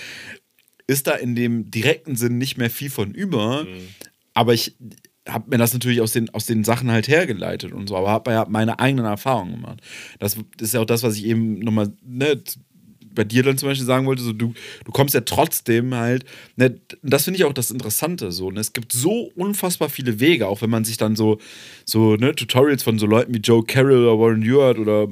ist 0.86 1.08
da 1.08 1.14
in 1.14 1.34
dem 1.34 1.68
direkten 1.72 2.14
Sinn 2.14 2.38
nicht 2.38 2.56
mehr 2.56 2.70
viel 2.70 2.90
von 2.90 3.10
über. 3.10 3.66
Aber 4.32 4.54
ich 4.54 4.76
habe 5.28 5.50
mir 5.50 5.58
das 5.58 5.72
natürlich 5.72 6.00
aus 6.00 6.12
den, 6.12 6.30
aus 6.30 6.46
den 6.46 6.62
Sachen 6.62 6.88
halt 6.88 7.08
hergeleitet 7.08 7.72
und 7.72 7.88
so, 7.88 7.96
aber 7.96 8.10
habe 8.10 8.30
ja 8.30 8.46
meine 8.48 8.78
eigenen 8.78 9.06
Erfahrungen 9.06 9.56
gemacht. 9.56 9.80
Das 10.20 10.36
ist 10.60 10.72
ja 10.72 10.80
auch 10.80 10.86
das, 10.86 11.02
was 11.02 11.16
ich 11.16 11.24
eben 11.24 11.58
nochmal, 11.58 11.92
ne, 12.04 12.40
bei 13.14 13.24
dir 13.24 13.42
dann 13.42 13.58
zum 13.58 13.68
Beispiel 13.68 13.86
sagen 13.86 14.06
wollte, 14.06 14.22
so 14.22 14.32
du, 14.32 14.54
du 14.84 14.92
kommst 14.92 15.14
ja 15.14 15.20
trotzdem 15.22 15.94
halt, 15.94 16.24
ne, 16.56 16.78
das 17.02 17.24
finde 17.24 17.38
ich 17.38 17.44
auch 17.44 17.52
das 17.52 17.70
Interessante, 17.70 18.32
so, 18.32 18.50
ne, 18.50 18.60
es 18.60 18.72
gibt 18.72 18.92
so 18.92 19.30
unfassbar 19.36 19.88
viele 19.88 20.20
Wege, 20.20 20.46
auch 20.46 20.62
wenn 20.62 20.70
man 20.70 20.84
sich 20.84 20.96
dann 20.96 21.16
so, 21.16 21.38
so, 21.84 22.16
ne, 22.16 22.34
Tutorials 22.34 22.82
von 22.82 22.98
so 22.98 23.06
Leuten 23.06 23.34
wie 23.34 23.40
Joe 23.40 23.64
Carroll 23.64 24.06
oder 24.06 24.18
Warren 24.18 24.42
Ewart 24.42 24.78
oder 24.78 25.08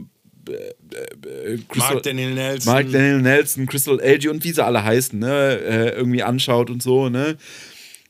äh, 0.49 1.53
äh, 1.53 1.59
Crystal- 1.69 1.95
Mark 1.95 2.03
Daniel 2.03 2.35
Nelson. 2.35 2.73
Mark 2.73 2.91
Daniel 2.91 3.21
Nelson, 3.21 3.67
Crystal 3.67 4.01
AG 4.01 4.29
und 4.29 4.45
wie 4.45 4.53
sie 4.53 4.65
alle 4.65 4.83
heißen, 4.85 5.19
ne, 5.19 5.59
äh, 5.59 5.89
irgendwie 5.91 6.23
anschaut 6.23 6.71
und 6.71 6.83
so, 6.83 7.09
ne, 7.09 7.37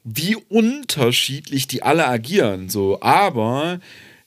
wie 0.04 0.36
unterschiedlich 0.36 1.66
die 1.66 1.82
alle 1.82 2.06
agieren, 2.06 2.68
so, 2.68 3.00
aber 3.00 3.80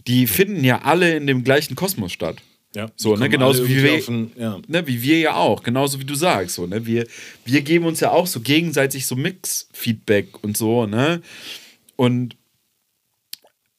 die 0.08 0.28
finden 0.28 0.64
ja 0.64 0.82
alle 0.82 1.16
in 1.16 1.28
dem 1.28 1.44
gleichen 1.44 1.76
Kosmos 1.76 2.12
statt. 2.12 2.38
Ja, 2.76 2.90
So, 2.96 3.16
ne, 3.16 3.30
genauso 3.30 3.68
wie 3.68 3.84
wir, 3.84 4.00
den- 4.02 4.32
ja. 4.38 4.60
ne, 4.68 4.88
wie 4.88 5.02
wir 5.02 5.20
ja 5.20 5.36
auch, 5.36 5.64
genauso 5.64 6.00
wie 6.00 6.06
du 6.06 6.16
sagst, 6.16 6.56
so, 6.56 6.66
ne, 6.68 6.86
wir, 6.86 7.06
wir 7.46 7.62
geben 7.62 7.86
uns 7.86 8.00
ja 8.00 8.12
auch 8.12 8.28
so 8.28 8.40
gegenseitig 8.42 9.06
so 9.06 9.16
Mix-Feedback 9.16 10.44
und 10.44 10.58
so, 10.58 10.86
ne, 10.86 11.22
und 11.96 12.36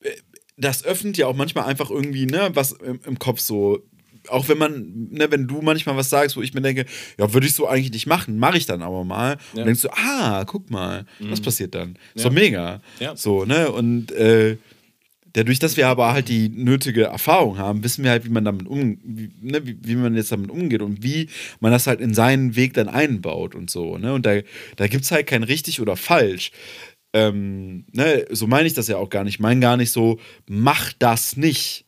äh, 0.02 0.10
das 0.56 0.84
öffnet 0.84 1.16
ja 1.16 1.26
auch 1.26 1.34
manchmal 1.36 1.64
einfach 1.66 1.90
irgendwie, 1.90 2.26
ne, 2.26 2.50
was 2.54 2.72
im, 2.72 3.00
im 3.04 3.18
Kopf 3.18 3.40
so, 3.40 3.82
auch 4.28 4.48
wenn 4.48 4.56
man, 4.56 5.08
ne, 5.10 5.30
wenn 5.30 5.46
du 5.48 5.60
manchmal 5.60 5.96
was 5.96 6.08
sagst, 6.10 6.36
wo 6.36 6.42
ich 6.42 6.54
mir 6.54 6.62
denke, 6.62 6.86
ja, 7.18 7.34
würde 7.34 7.46
ich 7.46 7.54
so 7.54 7.66
eigentlich 7.66 7.92
nicht 7.92 8.06
machen, 8.06 8.38
mache 8.38 8.56
ich 8.56 8.64
dann 8.64 8.80
aber 8.80 9.04
mal. 9.04 9.36
Und 9.52 9.58
Ja. 9.58 9.64
denkst 9.64 9.82
du, 9.82 9.88
ah, 9.92 10.44
guck 10.46 10.70
mal, 10.70 11.04
was 11.18 11.40
passiert 11.42 11.74
dann? 11.74 11.98
Ist 12.14 12.22
Ja. 12.24 12.30
doch 12.30 12.34
mega. 12.34 12.80
Ja. 13.00 13.14
So, 13.16 13.44
ne? 13.44 13.70
Und 13.70 14.12
äh, 14.12 14.56
dadurch, 15.34 15.58
dass 15.58 15.76
wir 15.76 15.88
aber 15.88 16.12
halt 16.12 16.28
die 16.28 16.48
nötige 16.48 17.04
Erfahrung 17.04 17.58
haben, 17.58 17.84
wissen 17.84 18.02
wir 18.02 18.10
halt, 18.10 18.24
wie 18.24 18.30
man 18.30 18.44
damit 18.44 18.66
um, 18.66 18.98
wie, 19.04 19.30
ne, 19.40 19.66
wie, 19.66 19.76
wie 19.82 19.96
man 19.96 20.14
jetzt 20.14 20.32
damit 20.32 20.50
umgeht 20.50 20.80
und 20.80 21.02
wie 21.02 21.28
man 21.60 21.70
das 21.72 21.86
halt 21.86 22.00
in 22.00 22.14
seinen 22.14 22.56
Weg 22.56 22.72
dann 22.74 22.88
einbaut 22.88 23.54
und 23.54 23.68
so, 23.68 23.98
ne? 23.98 24.14
Und 24.14 24.24
da, 24.24 24.40
da 24.76 24.86
gibt 24.86 25.04
es 25.04 25.10
halt 25.10 25.26
kein 25.26 25.42
richtig 25.42 25.80
oder 25.80 25.96
falsch. 25.96 26.52
Ähm, 27.12 27.84
ne, 27.92 28.24
so 28.30 28.46
meine 28.46 28.66
ich 28.66 28.74
das 28.74 28.88
ja 28.88 28.96
auch 28.96 29.10
gar 29.10 29.24
nicht. 29.24 29.34
Ich 29.34 29.40
meine 29.40 29.60
gar 29.60 29.76
nicht 29.76 29.90
so, 29.90 30.18
mach 30.48 30.92
das 30.94 31.36
nicht, 31.36 31.84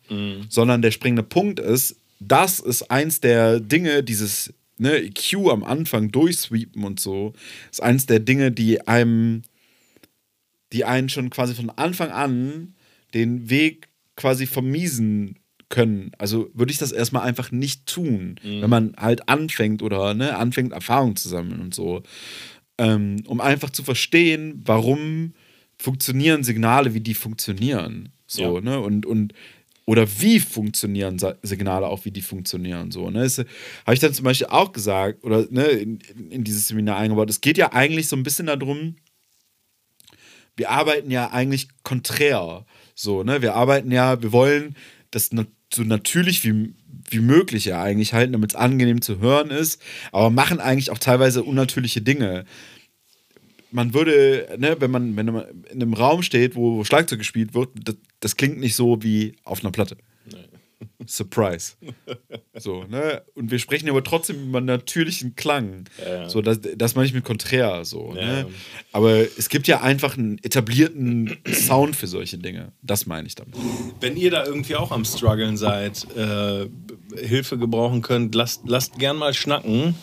sondern 0.48 0.82
der 0.82 0.90
springende 0.90 1.22
Punkt 1.24 1.58
ist, 1.58 1.96
das 2.20 2.58
ist 2.60 2.90
eins 2.90 3.20
der 3.20 3.60
Dinge, 3.60 4.02
dieses 4.02 4.54
ne, 4.78 4.98
EQ 4.98 5.50
am 5.50 5.64
Anfang 5.64 6.10
durchsweepen 6.10 6.84
und 6.84 7.00
so, 7.00 7.32
ist 7.70 7.82
eins 7.82 8.06
der 8.06 8.20
Dinge, 8.20 8.52
die 8.52 8.86
einem, 8.86 9.42
die 10.72 10.84
einen 10.84 11.08
schon 11.08 11.30
quasi 11.30 11.54
von 11.54 11.70
Anfang 11.70 12.10
an 12.10 12.75
den 13.14 13.48
Weg 13.50 13.88
quasi 14.16 14.46
vermiesen 14.46 15.38
können. 15.68 16.12
Also 16.18 16.48
würde 16.54 16.70
ich 16.72 16.78
das 16.78 16.92
erstmal 16.92 17.22
einfach 17.26 17.50
nicht 17.50 17.86
tun, 17.86 18.36
wenn 18.42 18.70
man 18.70 18.94
halt 18.96 19.28
anfängt 19.28 19.82
oder 19.82 20.14
ne, 20.14 20.36
anfängt, 20.36 20.72
Erfahrung 20.72 21.16
zu 21.16 21.28
sammeln 21.28 21.60
und 21.60 21.74
so. 21.74 22.02
Ähm, 22.78 23.22
um 23.26 23.40
einfach 23.40 23.70
zu 23.70 23.82
verstehen, 23.82 24.62
warum 24.64 25.32
funktionieren 25.78 26.44
Signale, 26.44 26.94
wie 26.94 27.00
die 27.00 27.14
funktionieren. 27.14 28.10
So, 28.26 28.56
Ja. 28.56 28.60
ne? 28.60 28.80
Und, 28.80 29.06
und 29.06 29.32
oder 29.86 30.06
wie 30.20 30.40
funktionieren 30.40 31.18
Signale 31.42 31.86
auch, 31.86 32.04
wie 32.04 32.10
die 32.10 32.22
funktionieren. 32.22 32.90
So, 32.90 33.08
ne? 33.10 33.20
Habe 33.28 33.94
ich 33.94 34.00
dann 34.00 34.12
zum 34.14 34.24
Beispiel 34.24 34.48
auch 34.48 34.72
gesagt, 34.72 35.22
oder 35.24 35.46
ne, 35.50 35.64
in, 35.66 35.98
in- 36.00 36.30
in 36.30 36.44
dieses 36.44 36.68
Seminar 36.68 36.96
eingebaut. 36.98 37.30
Es 37.30 37.40
geht 37.40 37.56
ja 37.58 37.72
eigentlich 37.72 38.08
so 38.08 38.16
ein 38.16 38.22
bisschen 38.24 38.46
darum, 38.46 38.96
wir 40.56 40.70
arbeiten 40.70 41.10
ja 41.10 41.30
eigentlich 41.30 41.68
konträr. 41.82 42.64
So, 42.96 43.22
ne? 43.22 43.42
Wir 43.42 43.54
arbeiten 43.54 43.92
ja, 43.92 44.20
wir 44.22 44.32
wollen 44.32 44.74
das 45.10 45.30
so 45.72 45.82
natürlich 45.82 46.44
wie, 46.44 46.74
wie 47.10 47.20
möglich 47.20 47.66
ja 47.66 47.82
eigentlich 47.82 48.14
halten, 48.14 48.32
damit 48.32 48.52
es 48.52 48.56
angenehm 48.56 49.02
zu 49.02 49.20
hören 49.20 49.50
ist, 49.50 49.80
aber 50.12 50.30
machen 50.30 50.60
eigentlich 50.60 50.90
auch 50.90 50.98
teilweise 50.98 51.44
unnatürliche 51.44 52.00
Dinge. 52.00 52.46
Man 53.70 53.92
würde, 53.92 54.56
ne, 54.58 54.76
wenn 54.80 54.90
man, 54.90 55.14
wenn 55.16 55.26
man 55.26 55.44
in 55.70 55.82
einem 55.82 55.92
Raum 55.92 56.22
steht, 56.22 56.56
wo, 56.56 56.82
Schlagzeug 56.84 57.18
gespielt 57.18 57.52
wird, 57.52 57.68
das, 57.74 57.96
das 58.20 58.36
klingt 58.36 58.58
nicht 58.58 58.74
so 58.74 59.02
wie 59.02 59.36
auf 59.44 59.60
einer 59.60 59.72
Platte. 59.72 59.98
Surprise. 61.06 61.72
So, 62.58 62.84
ne? 62.84 63.22
Und 63.34 63.50
wir 63.50 63.58
sprechen 63.58 63.88
aber 63.88 64.02
trotzdem 64.04 64.48
über 64.48 64.60
natürlichen 64.60 65.34
Klang. 65.36 65.84
Ja. 66.04 66.28
So, 66.28 66.42
das, 66.42 66.58
das 66.76 66.94
meine 66.94 67.06
ich 67.06 67.14
mit 67.14 67.24
konträr. 67.24 67.84
So, 67.84 68.12
Ja. 68.16 68.24
ne? 68.42 68.46
Aber 68.92 69.12
es 69.38 69.48
gibt 69.48 69.68
ja 69.68 69.80
einfach 69.82 70.16
einen 70.18 70.38
etablierten 70.42 71.36
Sound 71.52 71.96
für 71.96 72.06
solche 72.06 72.38
Dinge. 72.38 72.72
Das 72.82 73.06
meine 73.06 73.26
ich 73.26 73.34
damit. 73.34 73.54
Wenn 74.00 74.16
ihr 74.16 74.30
da 74.30 74.44
irgendwie 74.44 74.76
auch 74.76 74.90
am 74.90 75.04
struggeln 75.04 75.56
seid, 75.56 76.06
äh, 76.16 76.66
Hilfe 77.16 77.56
gebrauchen 77.58 78.02
könnt, 78.02 78.34
lasst, 78.34 78.62
lasst 78.66 78.98
gern 78.98 79.16
mal 79.16 79.32
schnacken. 79.34 79.94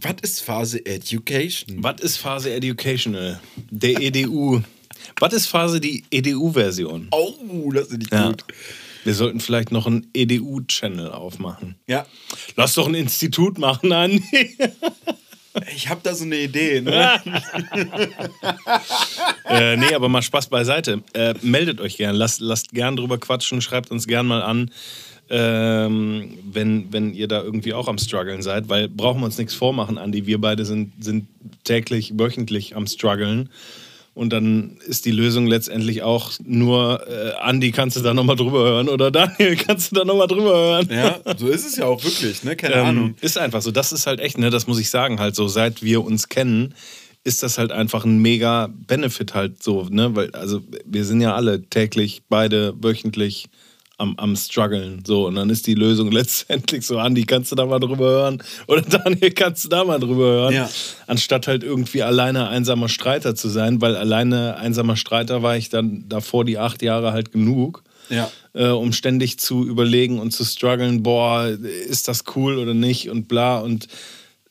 Was 0.00 0.14
ist 0.22 0.40
Phase 0.40 0.84
Education? 0.86 1.82
Was 1.82 2.00
ist 2.00 2.16
Phase 2.16 2.52
Educational? 2.52 3.40
Der 3.70 4.00
EDU. 4.00 4.62
Was 5.18 5.32
ist 5.34 5.46
Phase 5.46 5.80
die 5.80 6.04
EDU-Version? 6.10 7.08
Oh, 7.10 7.70
das 7.72 7.88
ist 7.88 7.98
nicht 7.98 8.12
Ja. 8.12 8.28
gut. 8.28 8.44
Wir 9.04 9.14
sollten 9.14 9.40
vielleicht 9.40 9.72
noch 9.72 9.86
einen 9.86 10.08
EDU-Channel 10.12 11.10
aufmachen. 11.10 11.76
Ja. 11.86 12.06
Lass 12.56 12.74
doch 12.74 12.86
ein 12.86 12.94
Institut 12.94 13.58
machen, 13.58 13.92
Andi. 13.92 14.22
Ich 15.74 15.88
habe 15.88 16.00
da 16.02 16.14
so 16.14 16.24
eine 16.24 16.36
Idee. 16.36 16.80
Ne? 16.80 17.20
äh, 19.48 19.76
nee, 19.76 19.92
aber 19.94 20.08
mal 20.08 20.22
Spaß 20.22 20.48
beiseite. 20.48 21.02
Äh, 21.12 21.34
meldet 21.42 21.80
euch 21.80 21.96
gern, 21.96 22.14
lasst, 22.14 22.40
lasst 22.40 22.70
gern 22.72 22.96
drüber 22.96 23.18
quatschen, 23.18 23.60
schreibt 23.60 23.90
uns 23.90 24.06
gern 24.06 24.26
mal 24.26 24.42
an, 24.42 24.70
ähm, 25.28 26.38
wenn, 26.44 26.92
wenn 26.92 27.14
ihr 27.14 27.26
da 27.26 27.42
irgendwie 27.42 27.74
auch 27.74 27.88
am 27.88 27.98
struggeln 27.98 28.42
seid, 28.42 28.68
weil 28.68 28.88
brauchen 28.88 29.20
wir 29.20 29.26
uns 29.26 29.38
nichts 29.38 29.54
vormachen, 29.54 29.98
Andi. 29.98 30.26
Wir 30.26 30.40
beide 30.40 30.64
sind, 30.64 30.92
sind 31.02 31.26
täglich, 31.64 32.12
wöchentlich 32.16 32.76
am 32.76 32.86
struggeln. 32.86 33.50
Und 34.12 34.32
dann 34.32 34.76
ist 34.86 35.04
die 35.06 35.12
Lösung 35.12 35.46
letztendlich 35.46 36.02
auch 36.02 36.32
nur, 36.44 37.06
äh, 37.08 37.32
Andi, 37.40 37.70
kannst 37.70 37.96
du 37.96 38.00
da 38.00 38.12
nochmal 38.12 38.36
drüber 38.36 38.58
hören? 38.64 38.88
Oder 38.88 39.10
Daniel, 39.10 39.56
kannst 39.66 39.92
du 39.92 39.96
da 39.96 40.04
nochmal 40.04 40.26
drüber 40.26 40.52
hören? 40.52 40.88
ja, 40.90 41.20
so 41.38 41.46
ist 41.48 41.64
es 41.66 41.76
ja 41.76 41.86
auch 41.86 42.02
wirklich. 42.02 42.42
Ne? 42.42 42.56
Keine 42.56 42.74
Ähm, 42.74 42.86
Ahnung. 42.86 43.14
Ist 43.20 43.38
einfach 43.38 43.62
so. 43.62 43.70
Das 43.70 43.92
ist 43.92 44.06
halt 44.06 44.20
echt, 44.20 44.36
ne, 44.36 44.50
das 44.50 44.66
muss 44.66 44.80
ich 44.80 44.90
sagen, 44.90 45.20
halt 45.20 45.36
so, 45.36 45.46
seit 45.48 45.82
wir 45.82 46.04
uns 46.04 46.28
kennen, 46.28 46.74
ist 47.22 47.42
das 47.42 47.56
halt 47.58 47.70
einfach 47.70 48.04
ein 48.04 48.18
mega 48.18 48.68
Benefit 48.86 49.34
halt 49.34 49.62
so, 49.62 49.84
ne? 49.90 50.14
Weil, 50.16 50.30
also 50.32 50.60
wir 50.86 51.04
sind 51.04 51.20
ja 51.20 51.34
alle 51.34 51.62
täglich, 51.68 52.22
beide 52.28 52.74
wöchentlich 52.82 53.46
am, 54.00 54.14
am 54.16 54.34
struggeln. 54.34 55.02
So, 55.06 55.26
und 55.26 55.34
dann 55.36 55.50
ist 55.50 55.66
die 55.66 55.74
Lösung 55.74 56.10
letztendlich 56.12 56.86
so, 56.86 56.98
Andi, 56.98 57.24
kannst 57.24 57.52
du 57.52 57.56
da 57.56 57.66
mal 57.66 57.78
drüber 57.78 58.08
hören? 58.08 58.42
Oder 58.66 58.82
Daniel, 58.82 59.30
kannst 59.30 59.64
du 59.64 59.68
da 59.68 59.84
mal 59.84 60.00
drüber 60.00 60.24
hören? 60.24 60.54
Ja. 60.54 60.70
Anstatt 61.06 61.46
halt 61.46 61.62
irgendwie 61.62 62.02
alleine 62.02 62.48
einsamer 62.48 62.88
Streiter 62.88 63.34
zu 63.34 63.48
sein, 63.48 63.80
weil 63.80 63.96
alleine 63.96 64.56
einsamer 64.56 64.96
Streiter 64.96 65.42
war 65.42 65.56
ich 65.56 65.68
dann 65.68 66.04
davor 66.08 66.44
die 66.44 66.58
acht 66.58 66.82
Jahre 66.82 67.12
halt 67.12 67.32
genug. 67.32 67.82
Ja. 68.08 68.28
Äh, 68.54 68.70
um 68.70 68.92
ständig 68.92 69.38
zu 69.38 69.64
überlegen 69.64 70.18
und 70.18 70.32
zu 70.32 70.44
strugglen, 70.44 71.04
boah, 71.04 71.46
ist 71.46 72.08
das 72.08 72.24
cool 72.34 72.58
oder 72.58 72.74
nicht 72.74 73.08
und 73.08 73.28
bla 73.28 73.60
und 73.60 73.86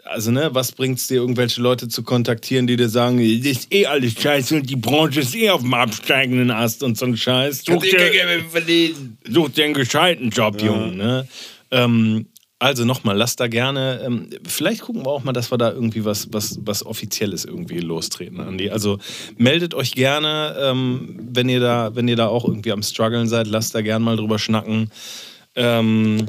also 0.10 0.32
ne, 0.32 0.49
was 0.53 0.72
bringt 0.72 0.97
es 0.97 1.07
dir, 1.07 1.16
irgendwelche 1.16 1.62
Leute 1.62 1.88
zu 1.88 2.03
kontaktieren, 2.03 2.68
die 2.68 2.76
dir 2.76 2.89
sagen, 2.89 3.18
das 3.18 3.51
ist 3.51 3.74
eh 3.74 3.86
alles 3.86 4.14
scheiße 4.14 4.55
und 4.55 4.70
die 4.70 4.76
Branche 4.76 5.22
ist 5.22 5.36
eh 5.36 5.49
auf 5.49 5.62
dem 5.62 5.74
absteigenden 5.74 6.51
Ast 6.51 6.84
und 6.84 6.97
so 6.97 7.05
ein 7.05 7.16
Scheiß. 7.16 7.64
Such 7.66 7.82
dir, 7.84 8.12
such 9.30 9.49
dir 9.49 9.66
einen 9.66 9.74
gescheiten 9.74 10.30
Job, 10.30 10.62
Junge. 10.62 10.91
Ne? 10.95 11.28
Ähm, 11.72 12.26
also 12.57 12.84
nochmal, 12.84 13.16
lasst 13.16 13.39
da 13.39 13.47
gerne, 13.47 14.01
ähm, 14.03 14.30
vielleicht 14.45 14.82
gucken 14.82 15.05
wir 15.05 15.12
auch 15.12 15.24
mal, 15.24 15.32
dass 15.32 15.51
wir 15.51 15.57
da 15.57 15.72
irgendwie 15.72 16.03
was, 16.03 16.34
was, 16.34 16.60
was 16.64 16.86
Offizielles 16.86 17.45
irgendwie 17.45 17.80
lostreten, 17.80 18.41
Andi. 18.41 18.70
Also 18.70 18.99
meldet 19.38 19.74
euch 19.74 19.93
gerne, 19.93 20.57
ähm, 20.60 21.18
wenn, 21.32 21.47
ihr 21.47 21.62
da, 21.62 21.95
wenn 21.95 22.07
ihr 22.07 22.18
da 22.18 22.28
auch 22.28 22.45
irgendwie 22.45 22.74
am 22.74 22.84
struggeln 22.84 23.30
seid, 23.30 23.47
lasst 23.47 23.76
da 23.76 23.82
gerne 23.82 24.03
mal 24.03 24.18
drüber 24.18 24.39
schnacken. 24.39 24.91
Ähm, 25.55 26.26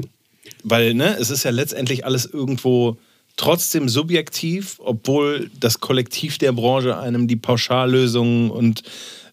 weil, 0.62 0.94
ne, 0.94 1.16
es 1.18 1.30
ist 1.30 1.44
ja 1.44 1.50
letztendlich 1.50 2.04
alles 2.04 2.26
irgendwo 2.26 2.98
trotzdem 3.40 3.88
subjektiv, 3.88 4.76
obwohl 4.80 5.50
das 5.58 5.80
Kollektiv 5.80 6.36
der 6.36 6.52
Branche 6.52 6.98
einem 6.98 7.26
die 7.26 7.36
Pauschallösungen 7.36 8.50
und, 8.50 8.82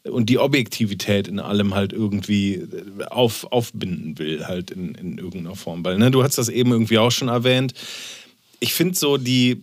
und 0.04 0.30
die 0.30 0.40
Objektivität 0.40 1.28
in 1.28 1.42
allem 1.42 1.76
halt 1.76 1.92
irgendwie 1.92 2.64
auf, 3.10 3.52
aufbinden 3.52 4.18
will, 4.18 4.48
halt 4.48 4.72
in, 4.72 4.96
in 4.96 5.18
irgendeiner 5.18 5.58
Form. 5.58 5.84
Weil, 5.84 5.98
ne, 5.98 6.10
du 6.10 6.24
hast 6.24 6.38
das 6.38 6.48
eben 6.48 6.72
irgendwie 6.72 6.98
auch 6.98 7.12
schon 7.12 7.28
erwähnt. 7.28 7.74
Ich 8.62 8.74
finde 8.74 8.96
so 8.96 9.18
die, 9.18 9.62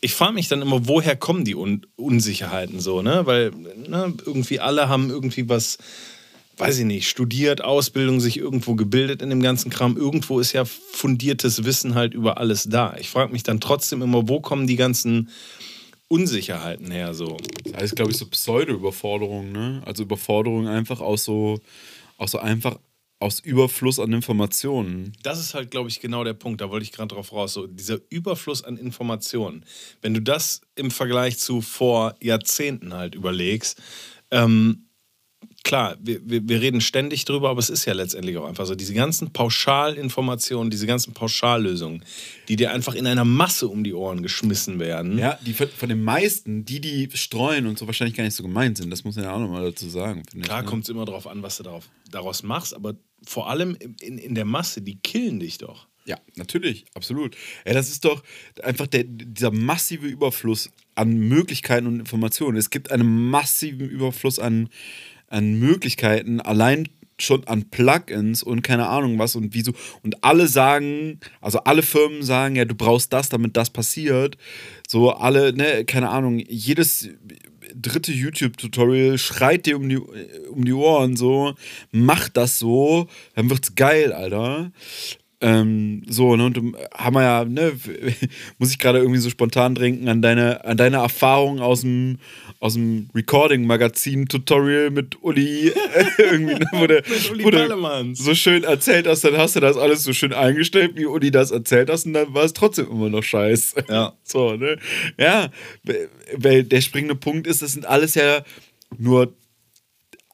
ich 0.00 0.14
frage 0.14 0.34
mich 0.34 0.46
dann 0.46 0.62
immer, 0.62 0.86
woher 0.86 1.16
kommen 1.16 1.44
die 1.44 1.56
Un 1.56 1.84
Unsicherheiten 1.96 2.78
so, 2.78 3.02
ne? 3.02 3.26
Weil 3.26 3.50
ne, 3.50 4.14
irgendwie 4.24 4.60
alle 4.60 4.88
haben 4.88 5.10
irgendwie 5.10 5.48
was, 5.48 5.78
weiß 6.60 6.78
ich 6.78 6.84
nicht, 6.84 7.08
studiert, 7.08 7.64
Ausbildung, 7.64 8.20
sich 8.20 8.36
irgendwo 8.36 8.74
gebildet 8.74 9.22
in 9.22 9.30
dem 9.30 9.42
ganzen 9.42 9.70
Kram. 9.70 9.96
Irgendwo 9.96 10.40
ist 10.40 10.52
ja 10.52 10.64
fundiertes 10.64 11.64
Wissen 11.64 11.94
halt 11.94 12.12
über 12.12 12.38
alles 12.38 12.64
da. 12.64 12.94
Ich 12.98 13.08
frage 13.08 13.32
mich 13.32 13.42
dann 13.42 13.60
trotzdem 13.60 14.02
immer, 14.02 14.28
wo 14.28 14.40
kommen 14.40 14.66
die 14.66 14.76
ganzen 14.76 15.30
Unsicherheiten 16.08 16.90
her 16.90 17.14
so? 17.14 17.38
Das 17.64 17.82
heißt, 17.82 17.96
glaube 17.96 18.10
ich, 18.10 18.18
so 18.18 18.26
Pseudo-Überforderung, 18.26 19.52
ne? 19.52 19.82
Also 19.86 20.02
Überforderung 20.02 20.68
einfach 20.68 21.00
aus 21.00 21.24
so, 21.24 21.60
aus 22.18 22.32
so 22.32 22.38
einfach 22.38 22.78
aus 23.20 23.38
Überfluss 23.38 23.98
an 23.98 24.12
Informationen. 24.12 25.12
Das 25.22 25.38
ist 25.38 25.54
halt, 25.54 25.70
glaube 25.70 25.88
ich, 25.88 26.00
genau 26.00 26.24
der 26.24 26.32
Punkt. 26.32 26.60
Da 26.60 26.70
wollte 26.70 26.84
ich 26.84 26.92
gerade 26.92 27.14
drauf 27.14 27.32
raus. 27.32 27.52
So, 27.52 27.66
dieser 27.66 27.98
Überfluss 28.08 28.64
an 28.64 28.76
Informationen. 28.76 29.64
Wenn 30.00 30.14
du 30.14 30.22
das 30.22 30.62
im 30.74 30.90
Vergleich 30.90 31.38
zu 31.38 31.60
vor 31.60 32.14
Jahrzehnten 32.20 32.94
halt 32.94 33.14
überlegst, 33.14 33.80
ähm, 34.30 34.89
klar, 35.62 35.96
wir, 36.00 36.20
wir, 36.24 36.48
wir 36.48 36.60
reden 36.60 36.80
ständig 36.80 37.24
drüber, 37.24 37.50
aber 37.50 37.58
es 37.58 37.70
ist 37.70 37.84
ja 37.84 37.92
letztendlich 37.92 38.36
auch 38.38 38.46
einfach 38.46 38.66
so. 38.66 38.74
Diese 38.74 38.94
ganzen 38.94 39.32
Pauschalinformationen, 39.32 40.70
diese 40.70 40.86
ganzen 40.86 41.12
Pauschallösungen, 41.14 42.04
die 42.48 42.56
dir 42.56 42.72
einfach 42.72 42.94
in 42.94 43.06
einer 43.06 43.24
Masse 43.24 43.68
um 43.68 43.84
die 43.84 43.94
Ohren 43.94 44.22
geschmissen 44.22 44.78
werden. 44.78 45.18
Ja, 45.18 45.38
die 45.44 45.52
von, 45.52 45.68
von 45.68 45.88
den 45.88 46.02
meisten, 46.02 46.64
die 46.64 46.80
die 46.80 47.08
streuen 47.14 47.66
und 47.66 47.78
so 47.78 47.86
wahrscheinlich 47.86 48.16
gar 48.16 48.24
nicht 48.24 48.34
so 48.34 48.42
gemeint 48.42 48.78
sind. 48.78 48.90
Das 48.90 49.04
muss 49.04 49.16
man 49.16 49.24
ja 49.24 49.34
auch 49.34 49.40
nochmal 49.40 49.64
dazu 49.64 49.88
sagen. 49.88 50.22
Klar 50.42 50.62
ne? 50.62 50.68
kommt 50.68 50.84
es 50.84 50.88
immer 50.88 51.04
darauf 51.04 51.26
an, 51.26 51.42
was 51.42 51.58
du 51.58 51.62
darauf, 51.62 51.88
daraus 52.10 52.42
machst, 52.42 52.74
aber 52.74 52.94
vor 53.26 53.50
allem 53.50 53.76
in, 54.00 54.18
in 54.18 54.34
der 54.34 54.44
Masse, 54.44 54.82
die 54.82 54.96
killen 54.96 55.40
dich 55.40 55.58
doch. 55.58 55.86
Ja, 56.06 56.18
natürlich, 56.34 56.86
absolut. 56.94 57.36
Ja, 57.66 57.74
das 57.74 57.90
ist 57.90 58.04
doch 58.04 58.22
einfach 58.62 58.86
der, 58.86 59.04
dieser 59.04 59.50
massive 59.50 60.06
Überfluss 60.06 60.70
an 60.94 61.16
Möglichkeiten 61.16 61.86
und 61.86 62.00
Informationen. 62.00 62.56
Es 62.56 62.70
gibt 62.70 62.90
einen 62.90 63.30
massiven 63.30 63.88
Überfluss 63.88 64.38
an, 64.38 64.70
an 65.30 65.58
Möglichkeiten, 65.58 66.40
allein 66.40 66.88
schon 67.22 67.46
an 67.46 67.70
Plugins 67.70 68.42
und 68.42 68.62
keine 68.62 68.88
Ahnung 68.88 69.18
was 69.18 69.36
und 69.36 69.54
wieso. 69.54 69.72
Und 70.02 70.22
alle 70.24 70.46
sagen, 70.46 71.20
also 71.40 71.60
alle 71.60 71.82
Firmen 71.82 72.22
sagen, 72.22 72.56
ja, 72.56 72.64
du 72.64 72.74
brauchst 72.74 73.12
das, 73.12 73.28
damit 73.28 73.56
das 73.56 73.70
passiert. 73.70 74.36
So 74.88 75.10
alle, 75.10 75.52
ne, 75.52 75.84
keine 75.84 76.10
Ahnung, 76.10 76.38
jedes 76.38 77.10
dritte 77.74 78.12
YouTube-Tutorial 78.12 79.18
schreit 79.18 79.66
dir 79.66 79.76
um 79.76 79.88
die, 79.88 79.98
um 79.98 80.64
die 80.64 80.72
Ohren 80.72 81.16
so, 81.16 81.54
mach 81.92 82.28
das 82.28 82.58
so, 82.58 83.06
dann 83.34 83.48
wird's 83.50 83.74
geil, 83.74 84.12
Alter. 84.12 84.72
Ähm, 85.42 86.02
so, 86.06 86.36
ne, 86.36 86.44
und 86.44 86.56
du- 86.56 86.72
haben 86.94 87.14
wir 87.16 87.22
ja, 87.22 87.44
ne, 87.46 87.72
muss 88.58 88.70
ich 88.72 88.78
gerade 88.78 88.98
irgendwie 88.98 89.20
so 89.20 89.30
spontan 89.30 89.74
denken 89.74 90.06
an 90.08 90.20
deine, 90.20 90.64
an 90.66 90.76
deine 90.76 90.98
Erfahrung 90.98 91.60
aus 91.60 91.80
dem, 91.80 92.18
aus 92.58 92.74
dem 92.74 93.08
Recording-Magazin-Tutorial 93.14 94.90
mit 94.90 95.22
Uli, 95.22 95.72
irgendwie, 96.18 96.54
ne, 96.54 96.66
wo 96.72 96.86
der, 96.86 97.02
Uli 97.30 97.44
wo 97.44 97.50
der 97.50 97.68
so 98.14 98.34
schön 98.34 98.64
erzählt 98.64 99.06
hast, 99.06 99.24
dann 99.24 99.38
hast 99.38 99.56
du 99.56 99.60
das 99.60 99.78
alles 99.78 100.04
so 100.04 100.12
schön 100.12 100.34
eingestellt, 100.34 100.92
wie 100.96 101.06
Uli 101.06 101.30
das 101.30 101.50
erzählt 101.52 101.88
hast, 101.88 102.04
und 102.04 102.12
dann 102.12 102.34
war 102.34 102.44
es 102.44 102.52
trotzdem 102.52 102.90
immer 102.90 103.08
noch 103.08 103.22
scheiß. 103.22 103.76
Ja. 103.88 104.12
So, 104.22 104.56
ne? 104.56 104.76
Ja, 105.18 105.48
weil 106.36 106.64
der 106.64 106.82
springende 106.82 107.14
Punkt 107.14 107.46
ist, 107.46 107.62
das 107.62 107.72
sind 107.72 107.86
alles 107.86 108.14
ja 108.14 108.42
nur 108.98 109.32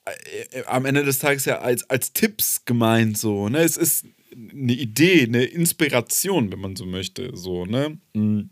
äh, 0.04 0.64
am 0.66 0.84
Ende 0.84 1.04
des 1.04 1.20
Tages 1.20 1.44
ja 1.44 1.58
als, 1.60 1.88
als 1.88 2.12
Tipps 2.12 2.64
gemeint, 2.64 3.16
so, 3.16 3.48
ne? 3.48 3.58
Es 3.60 3.76
ist 3.76 4.04
eine 4.36 4.72
Idee, 4.72 5.24
eine 5.24 5.44
Inspiration, 5.44 6.52
wenn 6.52 6.60
man 6.60 6.76
so 6.76 6.84
möchte, 6.84 7.30
so, 7.34 7.64
ne? 7.64 7.98
Mhm. 8.14 8.50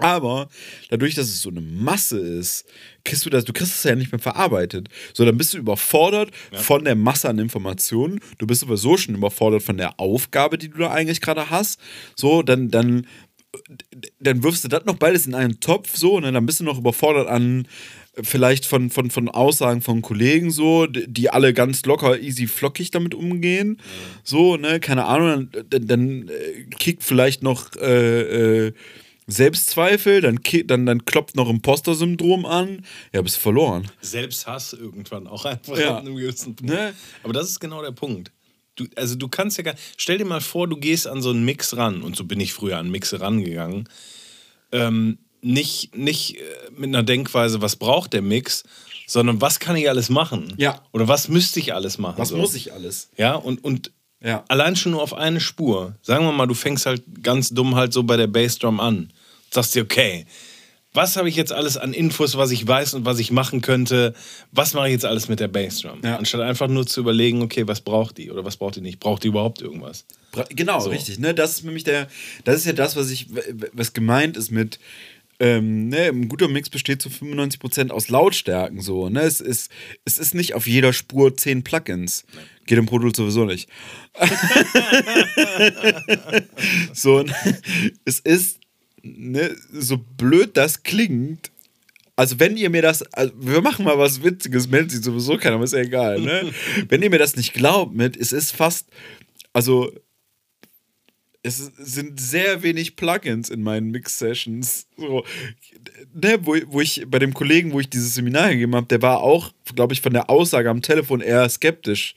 Aber 0.00 0.48
dadurch, 0.90 1.14
dass 1.14 1.26
es 1.26 1.42
so 1.42 1.50
eine 1.50 1.60
Masse 1.60 2.18
ist, 2.18 2.66
kriegst 3.04 3.26
du 3.26 3.30
das, 3.30 3.44
du 3.44 3.52
kriegst 3.52 3.74
es 3.74 3.82
ja 3.82 3.96
nicht 3.96 4.12
mehr 4.12 4.20
verarbeitet. 4.20 4.88
So, 5.12 5.24
dann 5.24 5.36
bist 5.36 5.54
du 5.54 5.58
überfordert 5.58 6.30
von 6.52 6.84
der 6.84 6.94
Masse 6.94 7.28
an 7.28 7.38
Informationen. 7.38 8.20
Du 8.38 8.46
bist 8.46 8.60
sowieso 8.60 8.96
schon 8.96 9.16
überfordert 9.16 9.62
von 9.62 9.76
der 9.76 9.98
Aufgabe, 9.98 10.56
die 10.56 10.68
du 10.68 10.78
da 10.78 10.90
eigentlich 10.90 11.20
gerade 11.20 11.50
hast. 11.50 11.80
So, 12.14 12.42
dann, 12.42 12.68
dann, 12.68 13.08
dann 14.20 14.42
wirfst 14.44 14.62
du 14.62 14.68
das 14.68 14.84
noch 14.84 14.96
beides 14.96 15.26
in 15.26 15.34
einen 15.34 15.58
Topf, 15.58 15.96
so, 15.96 16.14
und 16.14 16.22
dann 16.22 16.46
bist 16.46 16.60
du 16.60 16.64
noch 16.64 16.78
überfordert 16.78 17.26
an 17.26 17.66
vielleicht 18.22 18.66
von, 18.66 18.90
von, 18.90 19.10
von 19.10 19.28
Aussagen 19.28 19.80
von 19.80 20.02
Kollegen 20.02 20.50
so, 20.50 20.86
die 20.86 21.30
alle 21.30 21.54
ganz 21.54 21.84
locker, 21.84 22.18
easy, 22.18 22.46
flockig 22.46 22.90
damit 22.90 23.14
umgehen. 23.14 23.80
So, 24.24 24.56
ne, 24.56 24.80
keine 24.80 25.04
Ahnung, 25.06 25.48
dann, 25.70 25.86
dann, 25.86 26.28
äh, 26.28 26.64
kickt 26.78 27.02
vielleicht 27.02 27.42
noch 27.42 27.74
äh, 27.76 28.66
äh, 28.66 28.72
Selbstzweifel, 29.26 30.22
dann, 30.22 30.40
dann, 30.64 30.86
dann 30.86 31.04
klopft 31.04 31.36
noch 31.36 31.50
Imposter-Syndrom 31.50 32.46
an. 32.46 32.84
Ja, 33.12 33.20
bist 33.20 33.36
verloren. 33.36 33.86
Selbsthass 34.00 34.72
irgendwann 34.72 35.26
auch 35.26 35.44
einfach 35.44 35.78
Ja. 35.78 35.98
an 35.98 36.06
einem 36.06 36.16
gewissen 36.16 36.56
Punkt. 36.56 36.72
Ne? 36.72 36.94
Aber 37.22 37.34
das 37.34 37.50
ist 37.50 37.60
genau 37.60 37.82
der 37.82 37.92
Punkt. 37.92 38.32
Du, 38.76 38.86
also 38.96 39.16
du 39.16 39.28
kannst 39.28 39.58
ja 39.58 39.64
gar 39.64 39.74
stell 39.96 40.18
dir 40.18 40.24
mal 40.24 40.40
vor, 40.40 40.66
du 40.68 40.76
gehst 40.76 41.06
an 41.06 41.20
so 41.20 41.30
einen 41.30 41.44
Mix 41.44 41.76
ran 41.76 42.02
und 42.02 42.16
so 42.16 42.24
bin 42.24 42.40
ich 42.40 42.52
früher 42.54 42.78
an 42.78 42.90
Mixe 42.90 43.20
rangegangen. 43.20 43.88
Ähm, 44.72 45.18
nicht 45.40 45.96
nicht 45.96 46.36
äh, 46.36 46.42
mit 46.76 46.88
einer 46.88 47.02
Denkweise, 47.02 47.60
was 47.62 47.76
braucht 47.76 48.12
der 48.12 48.22
Mix, 48.22 48.64
sondern 49.06 49.40
was 49.40 49.58
kann 49.60 49.76
ich 49.76 49.88
alles 49.88 50.08
machen? 50.10 50.54
Ja. 50.56 50.82
Oder 50.92 51.08
was 51.08 51.28
müsste 51.28 51.60
ich 51.60 51.74
alles 51.74 51.98
machen? 51.98 52.18
Was 52.18 52.28
so. 52.30 52.36
muss 52.36 52.54
ich 52.54 52.72
alles? 52.72 53.08
Ja, 53.16 53.34
und, 53.36 53.62
und 53.64 53.92
Ja. 54.20 54.44
allein 54.48 54.76
schon 54.76 54.92
nur 54.92 55.02
auf 55.02 55.14
eine 55.14 55.40
Spur. 55.40 55.94
Sagen 56.02 56.24
wir 56.24 56.32
mal, 56.32 56.46
du 56.46 56.54
fängst 56.54 56.86
halt 56.86 57.02
ganz 57.22 57.50
dumm 57.50 57.74
halt 57.76 57.92
so 57.92 58.02
bei 58.02 58.16
der 58.16 58.26
Bassdrum 58.26 58.80
an. 58.80 59.12
Sagst 59.50 59.74
dir, 59.74 59.82
okay, 59.82 60.26
was 60.92 61.16
habe 61.16 61.28
ich 61.28 61.36
jetzt 61.36 61.52
alles 61.52 61.76
an 61.76 61.92
Infos, 61.92 62.36
was 62.36 62.50
ich 62.50 62.66
weiß 62.66 62.94
und 62.94 63.04
was 63.04 63.18
ich 63.18 63.30
machen 63.30 63.60
könnte? 63.60 64.14
Was 64.52 64.74
mache 64.74 64.88
ich 64.88 64.92
jetzt 64.92 65.04
alles 65.04 65.28
mit 65.28 65.38
der 65.38 65.48
Bassdrum? 65.48 66.00
Ja. 66.02 66.16
Anstatt 66.16 66.40
einfach 66.40 66.66
nur 66.66 66.86
zu 66.86 67.00
überlegen, 67.00 67.40
okay, 67.42 67.66
was 67.68 67.80
braucht 67.80 68.18
die 68.18 68.30
oder 68.30 68.44
was 68.44 68.56
braucht 68.56 68.76
die 68.76 68.80
nicht? 68.80 68.98
Braucht 68.98 69.22
die 69.22 69.28
überhaupt 69.28 69.62
irgendwas? 69.62 70.04
Bra- 70.32 70.46
Genau, 70.50 70.80
So. 70.80 70.90
richtig. 70.90 71.18
Ne? 71.18 71.32
Das 71.34 71.52
ist 71.52 71.64
nämlich 71.64 71.84
der, 71.84 72.08
das 72.44 72.56
ist 72.56 72.64
ja 72.66 72.72
das, 72.72 72.96
was 72.96 73.10
ich, 73.10 73.26
was 73.72 73.92
gemeint 73.92 74.36
ist 74.36 74.50
mit, 74.50 74.78
ähm, 75.40 75.88
ne, 75.88 76.06
ein 76.06 76.28
guter 76.28 76.48
Mix 76.48 76.68
besteht 76.68 77.00
zu 77.00 77.08
95% 77.08 77.90
aus 77.90 78.08
Lautstärken 78.08 78.80
so. 78.80 79.08
Ne? 79.08 79.20
Es, 79.20 79.40
ist, 79.40 79.70
es 80.04 80.18
ist 80.18 80.34
nicht 80.34 80.54
auf 80.54 80.66
jeder 80.66 80.92
Spur 80.92 81.36
10 81.36 81.62
Plugins. 81.62 82.24
Geht 82.66 82.78
im 82.78 82.86
Produkt 82.86 83.16
sowieso 83.16 83.44
nicht. 83.44 83.68
so, 86.92 87.22
ne? 87.22 87.34
es 88.04 88.20
ist, 88.20 88.60
ne, 89.02 89.54
so 89.72 89.98
blöd 89.98 90.56
das 90.56 90.82
klingt, 90.82 91.50
also 92.18 92.40
wenn 92.40 92.56
ihr 92.56 92.68
mir 92.68 92.82
das, 92.82 93.02
also 93.12 93.32
wir 93.38 93.60
machen 93.60 93.84
mal 93.84 93.96
was 93.96 94.24
Witziges, 94.24 94.68
meldet 94.68 94.90
sich 94.90 95.02
sowieso 95.02 95.36
keiner, 95.36 95.54
aber 95.54 95.62
ist 95.62 95.72
ja 95.72 95.78
egal, 95.78 96.20
ne? 96.20 96.52
wenn 96.88 97.00
ihr 97.00 97.10
mir 97.10 97.18
das 97.18 97.36
nicht 97.36 97.54
glaubt 97.54 97.94
mit, 97.94 98.16
es 98.16 98.32
ist 98.32 98.50
fast, 98.50 98.88
also 99.52 99.92
es 101.42 101.58
sind 101.58 102.20
sehr 102.20 102.62
wenig 102.62 102.96
Plugins 102.96 103.48
in 103.50 103.62
meinen 103.62 103.90
Mix-Sessions. 103.90 104.86
So, 104.96 105.24
ne, 106.12 106.38
wo, 106.42 106.56
wo 106.66 106.80
ich 106.80 107.04
bei 107.08 107.18
dem 107.18 107.32
Kollegen, 107.32 107.72
wo 107.72 107.80
ich 107.80 107.88
dieses 107.88 108.14
Seminar 108.14 108.50
gegeben 108.50 108.74
habe, 108.74 108.86
der 108.86 109.02
war 109.02 109.20
auch, 109.20 109.52
glaube 109.74 109.92
ich, 109.92 110.00
von 110.00 110.12
der 110.12 110.28
Aussage 110.30 110.68
am 110.68 110.82
Telefon 110.82 111.20
eher 111.20 111.48
skeptisch 111.48 112.16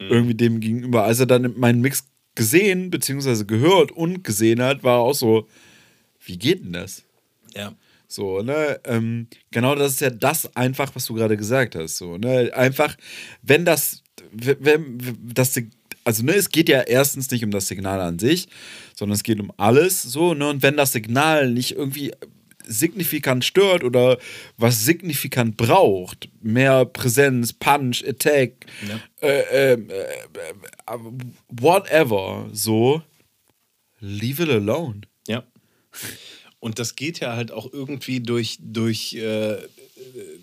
mhm. 0.00 0.06
irgendwie 0.08 0.34
dem 0.34 0.60
gegenüber. 0.60 1.04
Als 1.04 1.20
er 1.20 1.26
dann 1.26 1.54
meinen 1.56 1.80
Mix 1.80 2.08
gesehen, 2.34 2.90
beziehungsweise 2.90 3.46
gehört 3.46 3.92
und 3.92 4.24
gesehen 4.24 4.60
hat, 4.60 4.82
war 4.82 4.98
auch 4.98 5.14
so, 5.14 5.48
wie 6.24 6.36
geht 6.36 6.64
denn 6.64 6.72
das? 6.72 7.04
Ja. 7.54 7.74
So, 8.08 8.42
ne, 8.42 8.80
ähm, 8.84 9.26
genau 9.50 9.74
das 9.74 9.94
ist 9.94 10.00
ja 10.00 10.10
das 10.10 10.54
einfach, 10.56 10.94
was 10.94 11.06
du 11.06 11.14
gerade 11.14 11.36
gesagt 11.36 11.74
hast. 11.74 11.96
So, 11.96 12.18
ne, 12.18 12.52
einfach, 12.54 12.96
wenn 13.42 13.64
das, 13.64 14.02
wenn 14.32 14.98
das, 15.22 15.60
also 16.06 16.22
ne, 16.22 16.34
es 16.34 16.50
geht 16.50 16.68
ja 16.68 16.82
erstens 16.82 17.30
nicht 17.32 17.44
um 17.44 17.50
das 17.50 17.66
Signal 17.66 18.00
an 18.00 18.20
sich, 18.20 18.46
sondern 18.94 19.16
es 19.16 19.24
geht 19.24 19.40
um 19.40 19.52
alles, 19.56 20.02
so, 20.02 20.34
ne, 20.34 20.48
und 20.48 20.62
wenn 20.62 20.76
das 20.76 20.92
Signal 20.92 21.50
nicht 21.50 21.72
irgendwie 21.72 22.12
signifikant 22.64 23.44
stört 23.44 23.82
oder 23.82 24.18
was 24.56 24.84
signifikant 24.84 25.56
braucht, 25.56 26.28
mehr 26.40 26.84
Präsenz, 26.84 27.52
Punch, 27.52 28.04
Attack, 28.06 28.66
ja. 28.88 29.00
äh, 29.20 29.72
äh, 29.72 29.72
äh, 29.72 30.98
whatever, 31.48 32.48
so, 32.52 33.02
leave 33.98 34.44
it 34.44 34.50
alone. 34.50 35.00
Ja. 35.26 35.44
Und 36.60 36.78
das 36.78 36.94
geht 36.94 37.20
ja 37.20 37.34
halt 37.34 37.50
auch 37.50 37.72
irgendwie 37.72 38.20
durch, 38.20 38.58
durch, 38.60 39.14
äh, 39.14 39.56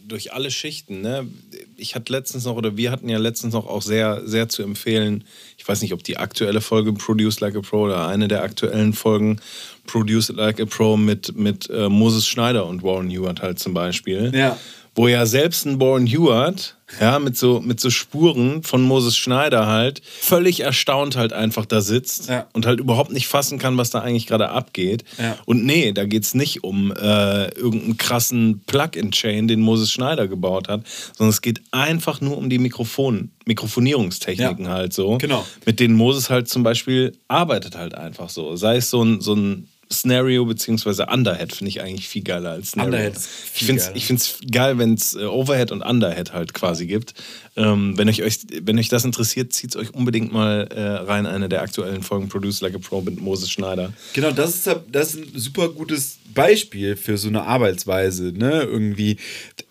durch 0.08 0.34
alle 0.34 0.52
Schichten. 0.52 1.02
Ne? 1.02 1.28
Ich 1.76 1.96
hatte 1.96 2.14
letztens 2.14 2.46
noch, 2.46 2.56
oder 2.56 2.78
wir 2.78 2.92
hatten 2.92 3.10
ja 3.10 3.18
letztens 3.18 3.54
noch 3.54 3.68
auch 3.68 3.82
sehr, 3.82 4.28
sehr 4.28 4.48
zu 4.48 4.64
empfehlen, 4.64 5.26
ich 5.64 5.70
weiß 5.70 5.82
nicht, 5.82 5.94
ob 5.94 6.04
die 6.04 6.18
aktuelle 6.18 6.60
Folge 6.60 6.92
Produce 6.92 7.40
Like 7.40 7.56
a 7.56 7.62
Pro 7.62 7.84
oder 7.84 8.06
eine 8.10 8.28
der 8.28 8.44
aktuellen 8.44 8.92
Folgen 8.92 9.40
Produce 9.88 10.28
Like 10.28 10.60
a 10.60 10.66
Pro 10.66 10.98
mit, 10.98 11.38
mit 11.38 11.70
äh, 11.70 11.88
Moses 11.88 12.28
Schneider 12.28 12.66
und 12.66 12.84
Warren 12.84 13.10
Hewitt 13.10 13.42
halt 13.42 13.60
zum 13.60 13.74
Beispiel. 13.74 14.30
Ja. 14.36 14.58
Wo 14.96 15.08
ja 15.08 15.26
selbst 15.26 15.66
ein 15.66 15.80
Warren 15.80 16.06
Hewitt 16.06 16.76
ja, 17.00 17.20
mit 17.20 17.38
so, 17.38 17.62
mit 17.62 17.80
so 17.80 17.90
Spuren 17.90 18.64
von 18.64 18.82
Moses 18.82 19.18
Schneider 19.18 19.68
halt, 19.68 20.02
völlig 20.04 20.62
erstaunt 20.62 21.16
halt 21.16 21.34
einfach 21.34 21.66
da 21.66 21.82
sitzt 21.82 22.30
ja. 22.30 22.48
und 22.54 22.66
halt 22.66 22.80
überhaupt 22.80 23.12
nicht 23.12 23.28
fassen 23.28 23.60
kann, 23.60 23.78
was 23.78 23.90
da 23.90 24.00
eigentlich 24.00 24.28
gerade 24.28 24.50
abgeht. 24.50 25.04
Ja. 25.18 25.38
Und 25.46 25.66
nee, 25.66 25.92
da 25.92 26.06
geht 26.06 26.24
es 26.24 26.34
nicht 26.34 26.64
um 26.64 26.92
äh, 26.92 27.48
irgendeinen 27.56 27.98
krassen 27.98 28.62
Plug-in-Chain, 28.66 29.48
den 29.48 29.62
Moses 29.62 29.92
Schneider 29.92 30.28
gebaut 30.28 30.68
hat, 30.68 30.84
sondern 31.16 31.30
es 31.32 31.42
geht 31.42 31.62
einfach 31.72 32.22
nur 32.22 32.38
um 32.38 32.50
die 32.50 32.60
Mikrofon, 32.60 33.32
Mikrofonierungstechniken 33.46 34.66
ja. 34.66 34.72
halt 34.72 34.94
so, 34.94 35.18
genau. 35.18 35.46
mit 35.66 35.80
denen 35.80 35.96
Moses 35.96 36.30
halt 36.30 36.48
zum 36.48 36.64
Beispiel 36.64 37.18
arbeitet 37.28 37.76
halt 37.76 37.96
einfach 37.96 38.30
so. 38.30 38.56
Sei 38.56 38.78
es 38.78 38.90
so 38.90 39.04
ein, 39.04 39.22
so 39.22 39.36
ein 39.36 39.68
Scenario 39.94 40.46
beziehungsweise 40.46 41.06
Underhead 41.08 41.54
finde 41.54 41.70
ich 41.70 41.82
eigentlich 41.82 42.08
viel 42.08 42.24
geiler 42.24 42.52
als 42.52 42.72
Scenario. 42.72 42.94
Underhead 42.94 43.18
ich 43.56 43.66
finde 43.66 43.82
es 43.82 43.92
ich 43.94 44.06
find's 44.06 44.40
geil, 44.52 44.78
wenn 44.78 44.94
es 44.96 45.16
äh, 45.16 45.26
Overhead 45.26 45.72
und 45.72 45.82
Underhead 45.82 46.34
halt 46.34 46.54
quasi 46.54 46.86
gibt. 46.86 47.14
Ähm, 47.56 47.98
wenn, 47.98 48.10
euch, 48.10 48.24
euch, 48.24 48.40
wenn 48.62 48.80
euch 48.80 48.90
das 48.90 49.06
interessiert, 49.06 49.54
zieht 49.54 49.72
es 49.72 49.76
euch 49.76 49.94
unbedingt 49.94 50.34
mal 50.34 50.68
äh, 50.72 50.82
rein, 50.82 51.26
eine 51.26 51.50
der 51.50 51.62
aktuellen 51.62 52.04
Folgen 52.04 52.30
Produce 52.30 52.62
Like 52.62 52.76
a 52.76 52.80
Pro 52.80 53.02
mit 53.02 53.22
Moses 53.22 53.52
Schneider. 53.52 53.94
Genau, 54.14 54.32
das 54.32 54.56
ist, 54.56 54.76
das 54.92 55.14
ist 55.14 55.36
ein 55.36 55.40
super 55.40 55.70
gutes 55.70 56.18
Beispiel 56.34 56.96
für 56.96 57.18
so 57.18 57.28
eine 57.28 57.44
Arbeitsweise. 57.44 58.34
Ne? 58.36 58.64
Irgendwie, 58.64 59.18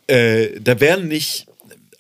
äh, 0.07 0.61
da 0.61 0.81
werden 0.81 1.09
nicht 1.09 1.47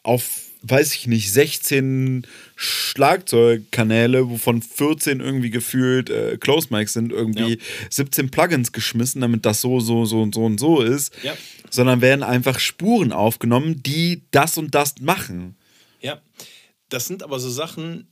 auf 0.03 0.23
weiß 0.63 0.95
ich 0.95 1.07
nicht, 1.07 1.33
16 1.33 2.27
Schlagzeugkanäle, 2.63 4.31
wovon 4.31 4.63
14 4.63 5.19
irgendwie 5.19 5.51
gefühlt 5.51 6.11
äh, 6.11 6.37
Close 6.39 6.69
Mics 6.71 6.93
sind, 6.93 7.11
irgendwie 7.11 7.55
ja. 7.55 7.65
17 7.91 8.31
Plugins 8.31 8.71
geschmissen, 8.71 9.21
damit 9.21 9.45
das 9.45 9.61
so, 9.61 9.81
so, 9.81 10.05
so 10.05 10.23
und 10.23 10.35
so 10.35 10.45
und 10.45 10.61
so 10.61 10.81
ist, 10.81 11.13
ja. 11.25 11.35
sondern 11.71 12.01
werden 12.01 12.23
einfach 12.23 12.61
Spuren 12.61 13.13
aufgenommen, 13.13 13.83
die 13.83 14.23
das 14.31 14.59
und 14.59 14.77
das 14.77 14.95
machen. 15.01 15.57
Ja, 16.01 16.21
das 16.89 17.09
sind 17.09 17.25
aber 17.25 17.41
so 17.41 17.51
Sachen, 17.51 18.07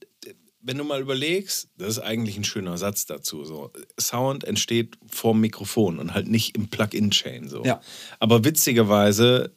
wenn 0.61 0.77
du 0.77 0.85
mal 0.85 1.01
überlegst, 1.01 1.69
das 1.79 1.91
ist 1.91 1.99
eigentlich 2.01 2.37
ein 2.37 2.45
schöner 2.45 2.77
Satz 2.77 3.07
dazu. 3.07 3.45
So. 3.45 3.71
Sound 4.01 4.43
entsteht 4.43 4.99
vorm 5.07 5.41
Mikrofon 5.41 6.01
und 6.01 6.13
halt 6.13 6.27
nicht 6.27 6.57
im 6.57 6.69
Plug-in-Chain. 6.69 7.49
So. 7.49 7.65
Ja. 7.65 7.81
Aber 8.19 8.45
witzigerweise 8.45 9.55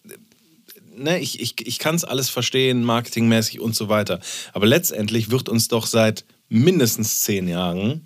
ne, 0.97 1.19
ich, 1.19 1.39
ich, 1.39 1.55
ich 1.65 1.79
kann 1.79 1.95
es 1.95 2.03
alles 2.03 2.29
verstehen, 2.29 2.83
marketingmäßig 2.83 3.59
und 3.59 3.75
so 3.75 3.89
weiter. 3.89 4.19
Aber 4.53 4.65
letztendlich 4.65 5.31
wird 5.31 5.49
uns 5.49 5.67
doch 5.67 5.85
seit 5.85 6.25
mindestens 6.49 7.21
zehn 7.21 7.47
Jahren 7.47 8.01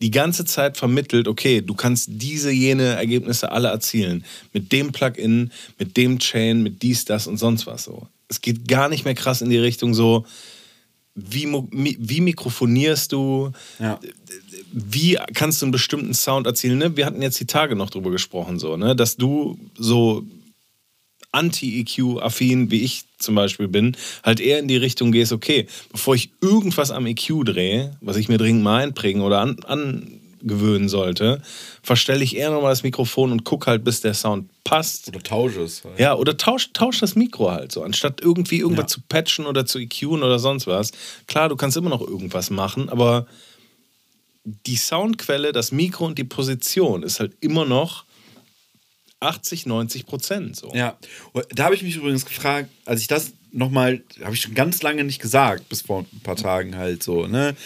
die 0.00 0.10
ganze 0.10 0.44
Zeit 0.44 0.76
vermittelt, 0.76 1.26
okay, 1.26 1.62
du 1.62 1.74
kannst 1.74 2.08
diese, 2.12 2.50
jene 2.50 2.84
Ergebnisse 2.84 3.50
alle 3.50 3.68
erzielen. 3.68 4.24
Mit 4.52 4.72
dem 4.72 4.92
Plugin, 4.92 5.50
mit 5.78 5.96
dem 5.96 6.18
Chain, 6.18 6.62
mit 6.62 6.82
dies, 6.82 7.06
das 7.06 7.26
und 7.26 7.38
sonst 7.38 7.66
was 7.66 7.84
so. 7.84 8.06
Es 8.28 8.40
geht 8.40 8.68
gar 8.68 8.88
nicht 8.88 9.04
mehr 9.04 9.14
krass 9.14 9.40
in 9.40 9.50
die 9.50 9.58
Richtung 9.58 9.94
so, 9.94 10.26
wie, 11.14 11.46
wie 11.46 12.20
mikrofonierst 12.20 13.10
du, 13.10 13.52
ja. 13.78 13.98
wie 14.70 15.18
kannst 15.32 15.62
du 15.62 15.66
einen 15.66 15.72
bestimmten 15.72 16.12
Sound 16.12 16.46
erzielen. 16.46 16.76
Ne? 16.76 16.94
Wir 16.94 17.06
hatten 17.06 17.22
jetzt 17.22 17.40
die 17.40 17.46
Tage 17.46 17.74
noch 17.74 17.88
drüber 17.88 18.10
gesprochen, 18.10 18.58
so, 18.58 18.76
ne? 18.76 18.94
dass 18.94 19.16
du 19.16 19.58
so 19.78 20.24
Anti-EQ-affin, 21.32 22.70
wie 22.70 22.82
ich 22.82 23.04
zum 23.18 23.34
Beispiel 23.34 23.68
bin, 23.68 23.96
halt 24.22 24.40
eher 24.40 24.58
in 24.58 24.68
die 24.68 24.76
Richtung 24.76 25.12
gehst, 25.12 25.32
okay, 25.32 25.66
bevor 25.90 26.14
ich 26.14 26.30
irgendwas 26.40 26.90
am 26.90 27.06
EQ 27.06 27.44
drehe, 27.44 27.96
was 28.00 28.16
ich 28.16 28.28
mir 28.28 28.38
dringend 28.38 28.62
mal 28.62 28.82
einprägen 28.82 29.22
oder 29.22 29.40
an, 29.40 29.56
angewöhnen 29.64 30.88
sollte, 30.88 31.42
verstelle 31.82 32.24
ich 32.24 32.36
eher 32.36 32.50
nochmal 32.50 32.72
das 32.72 32.82
Mikrofon 32.82 33.32
und 33.32 33.44
gucke 33.44 33.70
halt, 33.70 33.84
bis 33.84 34.00
der 34.00 34.14
Sound 34.14 34.48
passt. 34.64 35.08
Oder 35.08 35.22
tausche 35.22 35.62
es. 35.62 35.84
Halt. 35.84 35.98
Ja, 35.98 36.14
oder 36.14 36.36
tausch, 36.36 36.72
tausch 36.72 37.00
das 37.00 37.16
Mikro 37.16 37.50
halt 37.50 37.72
so, 37.72 37.82
anstatt 37.82 38.20
irgendwie 38.20 38.58
irgendwas 38.58 38.84
ja. 38.84 38.88
zu 38.88 39.00
patchen 39.08 39.46
oder 39.46 39.66
zu 39.66 39.78
EQen 39.78 40.22
oder 40.22 40.38
sonst 40.38 40.66
was. 40.66 40.92
Klar, 41.26 41.48
du 41.48 41.56
kannst 41.56 41.76
immer 41.76 41.90
noch 41.90 42.00
irgendwas 42.00 42.50
machen, 42.50 42.88
aber 42.88 43.26
die 44.44 44.76
Soundquelle, 44.76 45.52
das 45.52 45.72
Mikro 45.72 46.06
und 46.06 46.18
die 46.18 46.24
Position 46.24 47.02
ist 47.02 47.20
halt 47.20 47.32
immer 47.40 47.64
noch 47.64 48.05
80, 49.20 49.66
90 49.66 50.06
Prozent. 50.06 50.56
So. 50.56 50.72
Ja, 50.74 50.98
da 51.50 51.64
habe 51.64 51.74
ich 51.74 51.82
mich 51.82 51.96
übrigens 51.96 52.26
gefragt, 52.26 52.70
als 52.84 53.00
ich 53.00 53.08
das 53.08 53.32
nochmal, 53.52 54.02
habe 54.22 54.34
ich 54.34 54.42
schon 54.42 54.54
ganz 54.54 54.82
lange 54.82 55.04
nicht 55.04 55.20
gesagt, 55.20 55.68
bis 55.68 55.82
vor 55.82 56.04
ein 56.12 56.20
paar 56.20 56.36
Tagen 56.36 56.76
halt 56.76 57.02
so, 57.02 57.26
ne? 57.26 57.56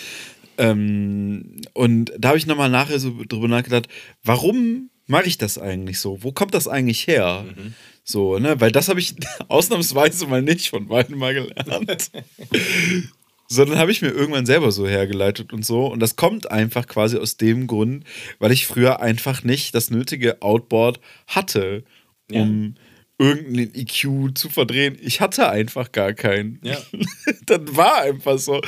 Ähm, 0.59 1.63
und 1.73 2.13
da 2.19 2.29
habe 2.29 2.39
ich 2.39 2.47
nochmal 2.47 2.71
nachher 2.71 2.99
so 2.99 3.15
drüber 3.27 3.49
nachgedacht, 3.49 3.89
warum 4.23 4.91
mache 5.07 5.27
ich 5.27 5.39
das 5.39 5.59
eigentlich 5.59 5.99
so? 5.99 6.23
Wo 6.23 6.33
kommt 6.33 6.55
das 6.55 6.69
eigentlich 6.69 7.07
her? 7.07 7.45
Mhm. 7.47 7.75
So, 8.05 8.39
ne? 8.39 8.61
Weil 8.61 8.71
das 8.71 8.89
habe 8.89 9.01
ich 9.01 9.15
ausnahmsweise 9.49 10.27
mal 10.27 10.43
nicht 10.43 10.69
von 10.71 10.87
beiden 10.87 11.19
mal 11.19 11.35
gelernt. 11.35 12.11
sondern 13.53 13.79
habe 13.79 13.91
ich 13.91 14.01
mir 14.01 14.11
irgendwann 14.11 14.47
selber 14.47 14.71
so 14.71 14.87
hergeleitet 14.87 15.53
und 15.53 15.67
so. 15.67 15.87
Und 15.87 15.99
das 16.01 16.15
kommt 16.15 16.51
einfach 16.51 16.87
quasi 16.87 17.19
aus 17.19 17.37
dem 17.37 17.67
Grund, 17.67 18.05
weil 18.39 18.53
ich 18.53 18.67
früher 18.67 19.01
einfach 19.01 19.43
nicht 19.43 19.75
das 19.75 19.91
nötige 19.91 20.41
Outboard 20.41 21.01
hatte, 21.27 21.83
um 22.31 22.77
ja. 23.19 23.27
irgendeinen 23.27 23.75
EQ 23.75 24.39
zu 24.39 24.49
verdrehen. 24.51 24.97
Ich 25.03 25.21
hatte 25.21 25.51
einfach 25.51 25.91
gar 25.91 26.13
keinen. 26.13 26.61
Ja. 26.63 26.79
das 27.47 27.61
war 27.73 28.03
einfach 28.03 28.39
so. 28.39 28.61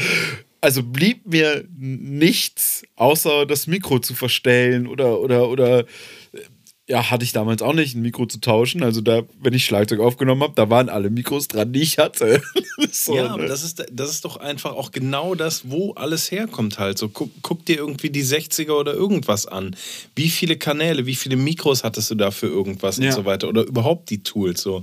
Also 0.61 0.83
blieb 0.83 1.27
mir 1.27 1.65
nichts, 1.77 2.85
außer 2.97 3.47
das 3.47 3.69
Mikro 3.69 4.01
zu 4.01 4.15
verstellen 4.15 4.89
oder, 4.89 5.21
oder, 5.21 5.49
oder 5.49 5.85
ja, 6.89 7.11
hatte 7.11 7.25
ich 7.25 7.33
damals 7.33 7.63
auch 7.63 7.75
nicht, 7.75 7.95
ein 7.95 8.03
Mikro 8.03 8.27
zu 8.27 8.41
tauschen. 8.41 8.83
Also 8.83 9.01
da, 9.01 9.23
wenn 9.41 9.55
ich 9.55 9.65
Schlagzeug 9.65 10.01
aufgenommen 10.01 10.43
habe, 10.43 10.55
da 10.57 10.69
waren 10.69 10.89
alle 10.89 11.11
Mikros 11.11 11.47
dran, 11.47 11.73
die 11.73 11.81
ich 11.81 11.99
hatte. 11.99 12.43
so, 12.93 13.15
ja, 13.15 13.23
ne? 13.23 13.31
aber 13.31 13.47
das 13.47 13.63
ist, 13.63 13.85
das 13.93 14.11
ist 14.11 14.25
doch 14.25 14.37
einfach 14.37 14.73
auch 14.73 14.91
genau 14.91 15.37
das, 15.37 15.71
wo 15.71 15.93
alles 15.93 16.33
herkommt 16.33 16.81
halt. 16.81 16.99
So, 16.99 17.09
guck, 17.09 17.31
guck, 17.43 17.65
dir 17.67 17.77
irgendwie 17.77 18.11
die 18.11 18.25
60er 18.25 18.73
oder 18.73 18.95
irgendwas 18.95 19.47
an. 19.47 19.77
Wie 20.17 20.29
viele 20.29 20.57
Kanäle, 20.57 21.07
wie 21.07 21.15
viele 21.15 21.37
Mikros 21.37 21.85
hattest 21.85 22.11
du 22.11 22.17
da 22.17 22.33
für 22.33 22.49
irgendwas 22.49 22.99
ja. 22.99 23.07
und 23.07 23.13
so 23.13 23.25
weiter? 23.25 23.49
Oder 23.49 23.63
überhaupt 23.63 24.11
die 24.11 24.25
Tools 24.25 24.61
so. 24.61 24.83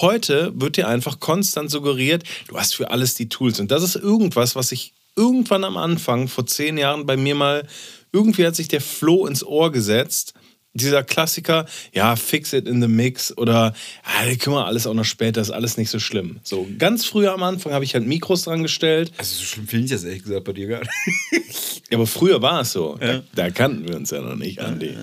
Heute 0.00 0.52
wird 0.54 0.76
dir 0.76 0.88
einfach 0.88 1.20
konstant 1.20 1.70
suggeriert, 1.70 2.24
du 2.48 2.58
hast 2.58 2.74
für 2.74 2.90
alles 2.90 3.14
die 3.14 3.28
Tools. 3.28 3.60
Und 3.60 3.70
das 3.70 3.84
ist 3.84 3.96
irgendwas, 3.96 4.56
was 4.56 4.72
ich 4.72 4.94
irgendwann 5.16 5.64
am 5.64 5.76
Anfang, 5.76 6.26
vor 6.26 6.46
zehn 6.46 6.76
Jahren, 6.76 7.06
bei 7.06 7.16
mir 7.16 7.34
mal, 7.34 7.66
irgendwie 8.12 8.46
hat 8.46 8.56
sich 8.56 8.68
der 8.68 8.80
Floh 8.80 9.26
ins 9.26 9.44
Ohr 9.44 9.70
gesetzt 9.70 10.34
dieser 10.72 11.02
Klassiker, 11.02 11.66
ja, 11.92 12.14
fix 12.14 12.52
it 12.52 12.68
in 12.68 12.80
the 12.80 12.88
mix 12.88 13.36
oder 13.36 13.74
ja, 14.04 14.34
können 14.36 14.56
wir 14.56 14.66
alles 14.66 14.86
auch 14.86 14.94
noch 14.94 15.04
später, 15.04 15.40
ist 15.40 15.50
alles 15.50 15.76
nicht 15.76 15.90
so 15.90 15.98
schlimm. 15.98 16.38
So 16.44 16.68
ganz 16.78 17.04
früher 17.04 17.32
am 17.32 17.42
Anfang 17.42 17.72
habe 17.72 17.84
ich 17.84 17.94
halt 17.94 18.06
Mikros 18.06 18.42
dran 18.42 18.62
gestellt. 18.62 19.12
Also 19.18 19.34
so 19.34 19.44
schlimm 19.44 19.66
finde 19.66 19.86
ich 19.86 19.90
das 19.90 20.04
ehrlich 20.04 20.22
gesagt 20.22 20.44
bei 20.44 20.52
dir 20.52 20.68
gar 20.68 20.80
nicht. 20.80 21.82
Ja, 21.90 21.98
aber 21.98 22.06
früher 22.06 22.40
war 22.40 22.60
es 22.60 22.72
so. 22.72 22.96
Ja. 23.00 23.18
Da, 23.18 23.22
da, 23.34 23.50
kannten 23.50 23.88
wir 23.88 23.96
uns 23.96 24.10
ja 24.10 24.20
noch 24.20 24.36
nicht, 24.36 24.60
Andi. 24.60 24.96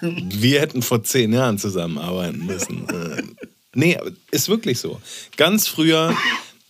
wir 0.00 0.60
hätten 0.60 0.80
vor 0.80 1.04
zehn 1.04 1.32
Jahren 1.32 1.58
zusammenarbeiten 1.58 2.46
müssen. 2.46 2.86
nee, 3.74 3.98
ist 4.30 4.48
wirklich 4.48 4.78
so. 4.78 4.98
Ganz 5.36 5.68
früher 5.68 6.16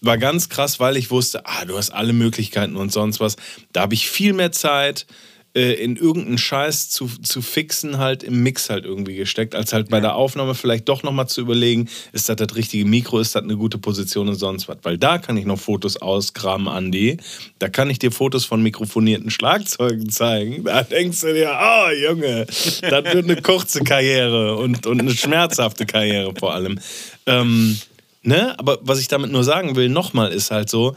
war 0.00 0.18
ganz 0.18 0.48
krass, 0.48 0.80
weil 0.80 0.96
ich 0.96 1.12
wusste, 1.12 1.46
ah, 1.46 1.64
du 1.64 1.76
hast 1.78 1.90
alle 1.90 2.12
Möglichkeiten 2.12 2.74
und 2.74 2.92
sonst 2.92 3.20
was. 3.20 3.36
Da 3.72 3.82
habe 3.82 3.94
ich 3.94 4.10
viel 4.10 4.32
mehr 4.32 4.50
Zeit 4.50 5.06
äh, 5.54 5.74
in 5.74 5.96
irgendeinen 5.96 6.38
Scheiß 6.38 6.88
zu, 6.88 7.08
zu 7.08 7.42
fixen, 7.42 7.98
halt 7.98 8.22
im 8.22 8.42
Mix 8.42 8.70
halt 8.70 8.86
irgendwie 8.86 9.16
gesteckt, 9.16 9.54
als 9.54 9.72
halt 9.72 9.90
bei 9.90 10.00
der 10.00 10.14
Aufnahme 10.14 10.54
vielleicht 10.54 10.88
doch 10.88 11.02
nochmal 11.02 11.28
zu 11.28 11.42
überlegen, 11.42 11.88
ist 12.12 12.28
das 12.28 12.36
das 12.36 12.56
richtige 12.56 12.86
Mikro, 12.86 13.20
ist 13.20 13.34
das 13.34 13.42
eine 13.42 13.56
gute 13.56 13.76
Position 13.76 14.28
und 14.28 14.36
sonst 14.36 14.68
was. 14.68 14.78
Weil 14.82 14.96
da 14.96 15.18
kann 15.18 15.36
ich 15.36 15.44
noch 15.44 15.58
Fotos 15.58 15.98
ausgraben, 15.98 16.68
Andi. 16.68 17.18
Da 17.58 17.68
kann 17.68 17.90
ich 17.90 17.98
dir 17.98 18.10
Fotos 18.10 18.46
von 18.46 18.62
mikrofonierten 18.62 19.30
Schlagzeugen 19.30 20.08
zeigen. 20.08 20.64
Da 20.64 20.82
denkst 20.84 21.20
du 21.20 21.34
dir, 21.34 21.50
oh 21.60 21.90
Junge, 21.90 22.46
das 22.46 22.82
wird 22.82 23.24
eine 23.24 23.42
kurze 23.42 23.84
Karriere 23.84 24.56
und, 24.56 24.86
und 24.86 25.00
eine 25.00 25.14
schmerzhafte 25.14 25.84
Karriere 25.84 26.32
vor 26.34 26.54
allem. 26.54 26.80
Ähm, 27.26 27.78
ne? 28.22 28.58
Aber 28.58 28.78
was 28.80 29.00
ich 29.00 29.08
damit 29.08 29.30
nur 29.30 29.44
sagen 29.44 29.76
will, 29.76 29.90
nochmal 29.90 30.32
ist 30.32 30.50
halt 30.50 30.70
so, 30.70 30.96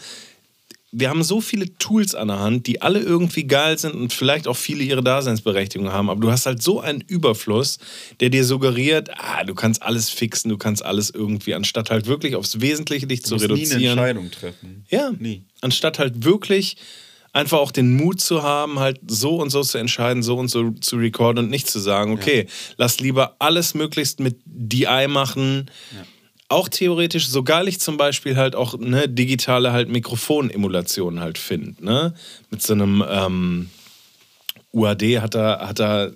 wir 0.98 1.10
haben 1.10 1.24
so 1.24 1.42
viele 1.42 1.78
Tools 1.78 2.16
an 2.16 2.30
der 2.30 2.40
Hand, 2.40 2.68
die 2.68 2.82
alle 2.82 3.00
irgendwie 3.00 3.44
geil 3.46 3.78
sind 3.78 3.96
und 3.96 4.14
vielleicht 4.14 4.48
auch 4.48 4.56
viele 4.56 4.84
ihre 4.84 5.04
Daseinsberechtigung 5.04 5.92
haben, 5.92 6.10
aber 6.10 6.22
du 6.22 6.32
hast 6.32 6.46
halt 6.46 6.62
so 6.64 6.80
einen 6.80 7.02
Überfluss, 7.02 7.80
der 8.22 8.30
dir 8.30 8.46
suggeriert, 8.46 9.10
ah, 9.18 9.44
du 9.44 9.54
kannst 9.54 9.84
alles 9.84 10.10
fixen, 10.10 10.50
du 10.50 10.58
kannst 10.58 10.86
alles 10.86 11.10
irgendwie, 11.10 11.54
anstatt 11.54 11.90
halt 11.92 12.06
wirklich 12.08 12.36
aufs 12.36 12.62
Wesentliche 12.62 13.08
dich 13.08 13.22
Du 13.24 13.28
zu 13.30 13.34
musst 13.36 13.48
nie 13.48 13.54
eine 13.54 13.60
reduzieren. 13.62 13.98
Entscheidung 13.98 14.32
treffen. 14.32 14.86
Ja, 14.90 15.12
Nie. 15.20 15.44
anstatt 15.62 16.00
halt 16.00 16.24
wirklich 16.24 16.78
einfach 17.34 17.58
auch 17.58 17.72
den 17.74 17.98
Mut 17.98 18.22
zu 18.22 18.44
haben, 18.44 18.80
halt 18.80 19.02
so 19.08 19.36
und 19.42 19.50
so 19.50 19.62
zu 19.62 19.78
entscheiden, 19.78 20.24
so 20.24 20.38
und 20.38 20.48
so 20.48 20.72
zu 20.72 20.96
recorden 20.96 21.44
und 21.44 21.50
nicht 21.52 21.70
zu 21.70 21.80
sagen, 21.80 22.14
okay, 22.14 22.48
lass 22.78 23.02
lieber 23.02 23.36
alles 23.40 23.74
möglichst 23.74 24.22
mit 24.22 24.38
DI 24.46 25.08
machen. 25.10 25.66
Auch 26.48 26.70
theoretisch, 26.70 27.28
so 27.28 27.44
geil 27.44 27.68
ich 27.68 27.80
zum 27.80 27.98
Beispiel 27.98 28.38
halt 28.38 28.56
auch 28.56 28.78
ne, 28.78 29.10
digitale 29.10 29.72
halt 29.72 29.90
Mikrofonemulationen 29.90 31.20
halt 31.20 31.38
finde, 31.38 31.84
ne? 31.84 32.14
Mit 32.52 32.62
so 32.62 32.74
einem 32.74 33.04
ähm, 33.10 33.70
UAD 34.76 35.22
hat 35.22 35.36
er, 35.36 35.68
hat 35.68 35.80
er 35.80 36.12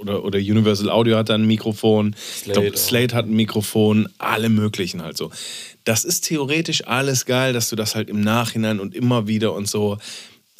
oder, 0.00 0.24
oder 0.24 0.38
Universal 0.38 0.88
Audio 0.88 1.16
hat 1.16 1.28
er 1.28 1.34
ein 1.34 1.46
Mikrofon, 1.46 2.14
Slate 2.16 2.60
glaub. 2.60 2.76
Slate 2.76 3.14
hat 3.14 3.26
ein 3.26 3.34
Mikrofon, 3.34 4.08
alle 4.18 4.48
möglichen 4.48 5.02
halt 5.02 5.16
so. 5.16 5.30
Das 5.84 6.04
ist 6.04 6.22
theoretisch 6.22 6.86
alles 6.86 7.26
geil, 7.26 7.52
dass 7.52 7.68
du 7.68 7.76
das 7.76 7.94
halt 7.94 8.08
im 8.08 8.20
Nachhinein 8.20 8.80
und 8.80 8.94
immer 8.94 9.26
wieder 9.26 9.52
und 9.52 9.68
so. 9.68 9.98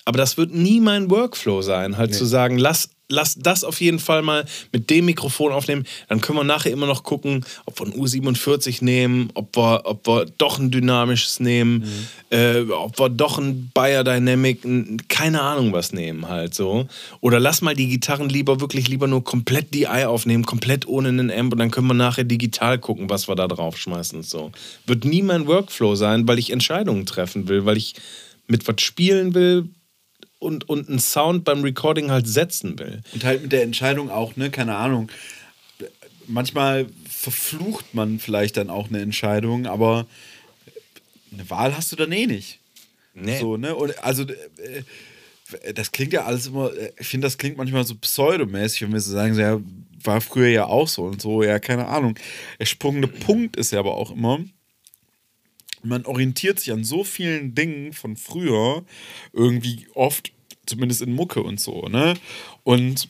Aber 0.04 0.18
das 0.18 0.36
wird 0.36 0.52
nie 0.52 0.80
mein 0.80 1.08
Workflow 1.08 1.62
sein, 1.62 1.96
halt 1.96 2.14
zu 2.14 2.26
sagen, 2.26 2.58
lass, 2.58 2.90
lass 3.08 3.34
das 3.34 3.64
auf 3.64 3.80
jeden 3.80 3.98
Fall 3.98 4.22
mal 4.22 4.44
mit 4.72 4.88
dem 4.90 5.04
Mikrofon 5.06 5.52
aufnehmen. 5.52 5.84
Dann 6.08 6.20
können 6.20 6.38
wir 6.38 6.44
nachher 6.44 6.72
immer 6.72 6.86
noch 6.86 7.02
gucken, 7.02 7.44
ob 7.66 7.78
wir 7.78 7.86
ein 7.86 7.92
U47 7.92 8.82
nehmen, 8.82 9.30
ob 9.34 9.56
wir, 9.56 9.82
ob 9.84 10.06
wir 10.06 10.26
doch 10.38 10.58
ein 10.58 10.70
dynamisches 10.70 11.40
nehmen, 11.40 11.84
äh, 12.30 12.60
ob 12.62 12.98
wir 12.98 13.10
doch 13.10 13.38
ein 13.38 13.70
Bayer 13.74 14.04
Dynamic, 14.04 14.64
ein, 14.64 15.02
keine 15.08 15.42
Ahnung 15.42 15.72
was 15.72 15.92
nehmen 15.92 16.28
halt 16.28 16.54
so. 16.54 16.86
Oder 17.20 17.40
lass 17.40 17.60
mal 17.60 17.74
die 17.74 17.88
Gitarren 17.88 18.28
lieber 18.28 18.60
wirklich 18.60 18.88
lieber 18.88 19.06
nur 19.06 19.22
komplett 19.22 19.74
DI 19.74 20.04
aufnehmen, 20.06 20.46
komplett 20.46 20.86
ohne 20.86 21.08
einen 21.08 21.30
Amp 21.30 21.52
und 21.52 21.58
dann 21.58 21.70
können 21.70 21.86
wir 21.86 21.94
nachher 21.94 22.24
digital 22.24 22.78
gucken, 22.78 23.10
was 23.10 23.28
wir 23.28 23.34
da 23.34 23.48
drauf 23.48 23.76
schmeißen 23.76 24.18
und 24.18 24.26
so. 24.26 24.50
Wird 24.86 25.04
nie 25.04 25.22
mein 25.22 25.46
Workflow 25.46 25.94
sein, 25.94 26.26
weil 26.26 26.38
ich 26.38 26.50
Entscheidungen 26.50 27.06
treffen 27.06 27.48
will, 27.48 27.66
weil 27.66 27.76
ich 27.76 27.94
mit 28.46 28.66
was 28.66 28.80
spielen 28.80 29.34
will, 29.34 29.68
und, 30.44 30.68
und 30.68 30.88
einen 30.88 30.98
Sound 30.98 31.44
beim 31.44 31.62
Recording 31.62 32.10
halt 32.10 32.28
setzen 32.28 32.78
will. 32.78 33.02
Und 33.12 33.24
halt 33.24 33.42
mit 33.42 33.52
der 33.52 33.62
Entscheidung 33.62 34.10
auch, 34.10 34.36
ne, 34.36 34.50
keine 34.50 34.76
Ahnung. 34.76 35.10
Manchmal 36.26 36.86
verflucht 37.08 37.94
man 37.94 38.18
vielleicht 38.18 38.56
dann 38.56 38.70
auch 38.70 38.88
eine 38.88 39.00
Entscheidung, 39.00 39.66
aber 39.66 40.06
eine 41.32 41.48
Wahl 41.50 41.76
hast 41.76 41.90
du 41.92 41.96
dann 41.96 42.12
eh 42.12 42.26
nicht. 42.26 42.60
Nee. 43.14 43.38
So, 43.38 43.56
ne? 43.56 43.74
Und 43.74 44.02
also 44.04 44.24
äh, 44.24 45.72
das 45.74 45.92
klingt 45.92 46.12
ja 46.12 46.24
alles 46.24 46.46
immer, 46.48 46.72
äh, 46.74 46.92
ich 46.98 47.06
finde, 47.06 47.26
das 47.26 47.38
klingt 47.38 47.56
manchmal 47.56 47.84
so 47.84 47.94
pseudomäßig, 47.94 48.82
wenn 48.82 48.92
wir 48.92 49.00
so 49.00 49.12
sagen, 49.12 49.34
so, 49.34 49.40
ja, 49.40 49.60
war 50.02 50.20
früher 50.20 50.48
ja 50.48 50.66
auch 50.66 50.88
so 50.88 51.04
und 51.04 51.22
so, 51.22 51.42
ja, 51.42 51.58
keine 51.58 51.86
Ahnung. 51.88 52.18
Der 52.58 52.66
springende 52.66 53.08
Punkt 53.08 53.56
ist 53.56 53.72
ja 53.72 53.78
aber 53.78 53.94
auch 53.94 54.10
immer, 54.10 54.40
man 55.84 56.06
orientiert 56.06 56.60
sich 56.60 56.72
an 56.72 56.84
so 56.84 57.04
vielen 57.04 57.54
Dingen 57.54 57.92
von 57.92 58.16
früher, 58.16 58.84
irgendwie 59.32 59.86
oft, 59.94 60.32
zumindest 60.66 61.02
in 61.02 61.14
Mucke 61.14 61.42
und 61.42 61.60
so, 61.60 61.82
ne? 61.88 62.14
Und 62.62 63.08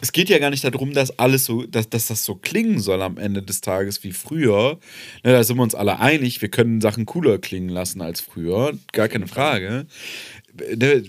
es 0.00 0.12
geht 0.12 0.28
ja 0.28 0.38
gar 0.38 0.50
nicht 0.50 0.64
darum, 0.64 0.92
dass 0.92 1.18
alles 1.18 1.44
so, 1.44 1.64
dass, 1.64 1.88
dass 1.88 2.06
das 2.06 2.24
so 2.24 2.34
klingen 2.34 2.80
soll 2.80 3.02
am 3.02 3.18
Ende 3.18 3.42
des 3.42 3.60
Tages 3.60 4.02
wie 4.02 4.12
früher. 4.12 4.78
Ne, 5.24 5.32
da 5.32 5.44
sind 5.44 5.56
wir 5.56 5.62
uns 5.62 5.74
alle 5.74 6.00
einig, 6.00 6.40
wir 6.40 6.48
können 6.48 6.80
Sachen 6.80 7.06
cooler 7.06 7.38
klingen 7.38 7.68
lassen 7.68 8.00
als 8.00 8.20
früher, 8.20 8.72
gar 8.92 9.08
keine 9.08 9.26
Frage. 9.26 9.86
Ne, 10.76 11.02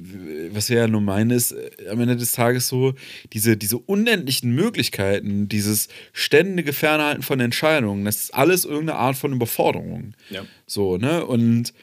Was 0.51 0.69
wir 0.69 0.77
ja 0.77 0.87
nur 0.87 1.01
meinen, 1.01 1.31
ist 1.31 1.51
äh, 1.51 1.89
am 1.89 1.99
Ende 2.01 2.15
des 2.15 2.33
Tages 2.33 2.67
so, 2.67 2.93
diese, 3.33 3.57
diese 3.57 3.77
unendlichen 3.77 4.51
Möglichkeiten, 4.51 5.47
dieses 5.47 5.87
ständige 6.13 6.73
Fernhalten 6.73 7.23
von 7.23 7.39
Entscheidungen, 7.39 8.05
das 8.05 8.23
ist 8.23 8.33
alles 8.33 8.65
irgendeine 8.65 8.99
Art 8.99 9.15
von 9.15 9.33
Überforderung. 9.33 10.13
Ja. 10.29 10.45
So, 10.67 10.97
ne? 10.97 11.25
Und 11.25 11.73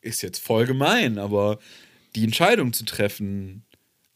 ist 0.00 0.22
jetzt 0.22 0.38
voll 0.38 0.66
gemein, 0.66 1.18
aber 1.18 1.58
die 2.14 2.24
Entscheidung 2.24 2.72
zu 2.72 2.84
treffen, 2.84 3.64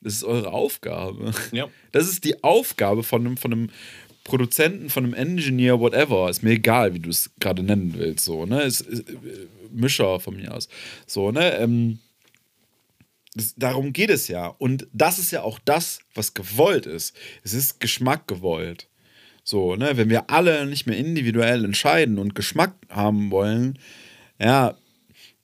das 0.02 0.14
ist 0.14 0.24
eure 0.24 0.52
Aufgabe. 0.52 1.32
Ja. 1.52 1.68
Das 1.92 2.08
ist 2.08 2.24
die 2.24 2.42
Aufgabe 2.42 3.02
von 3.02 3.26
einem, 3.26 3.36
von 3.36 3.52
einem 3.52 3.70
Produzenten, 4.24 4.90
von 4.90 5.04
einem 5.04 5.14
Engineer, 5.14 5.80
whatever. 5.80 6.28
Ist 6.28 6.42
mir 6.42 6.52
egal, 6.52 6.94
wie 6.94 7.00
du 7.00 7.10
es 7.10 7.30
gerade 7.40 7.62
nennen 7.62 7.94
willst. 7.96 8.24
So, 8.24 8.46
ne? 8.46 8.62
Ist, 8.62 8.82
ist, 8.82 9.08
äh, 9.08 9.14
Mischer 9.70 10.20
von 10.20 10.36
mir 10.36 10.54
aus. 10.54 10.68
So, 11.06 11.30
ne? 11.30 11.56
Ähm, 11.56 11.98
das, 13.34 13.54
darum 13.56 13.92
geht 13.92 14.10
es 14.10 14.28
ja. 14.28 14.46
Und 14.46 14.86
das 14.92 15.18
ist 15.18 15.30
ja 15.30 15.42
auch 15.42 15.58
das, 15.64 16.00
was 16.14 16.34
gewollt 16.34 16.86
ist. 16.86 17.16
Es 17.42 17.54
ist 17.54 17.80
Geschmack 17.80 18.26
gewollt. 18.26 18.88
So, 19.44 19.76
ne? 19.76 19.96
Wenn 19.96 20.10
wir 20.10 20.30
alle 20.30 20.66
nicht 20.66 20.86
mehr 20.86 20.96
individuell 20.96 21.64
entscheiden 21.64 22.18
und 22.18 22.34
Geschmack 22.34 22.74
haben 22.88 23.30
wollen, 23.30 23.78
ja, 24.38 24.76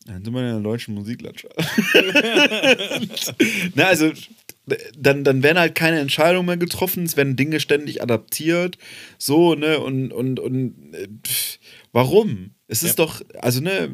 dann 0.07 0.25
sind 0.25 0.33
wir 0.33 0.41
in 0.41 0.55
der 0.55 0.61
deutschen 0.61 0.95
Musiklandschaft. 0.95 1.55
Na, 3.75 3.85
also, 3.85 4.13
dann, 4.99 5.25
dann 5.25 5.43
werden 5.43 5.59
halt 5.59 5.75
keine 5.75 5.99
Entscheidungen 6.01 6.47
mehr 6.47 6.57
getroffen, 6.57 7.05
es 7.05 7.16
werden 7.16 7.37
Dinge 7.37 7.61
ständig 7.61 8.03
adaptiert, 8.03 8.79
so, 9.19 9.55
ne, 9.55 9.79
und, 9.81 10.12
und, 10.12 10.41
und 10.41 10.95
äh, 10.95 11.09
pff, 11.27 11.59
warum? 11.93 12.51
Es 12.66 12.83
ist 12.83 12.99
Ja. 12.99 13.07
doch, 13.07 13.23
also, 13.41 13.61
ne, 13.61 13.91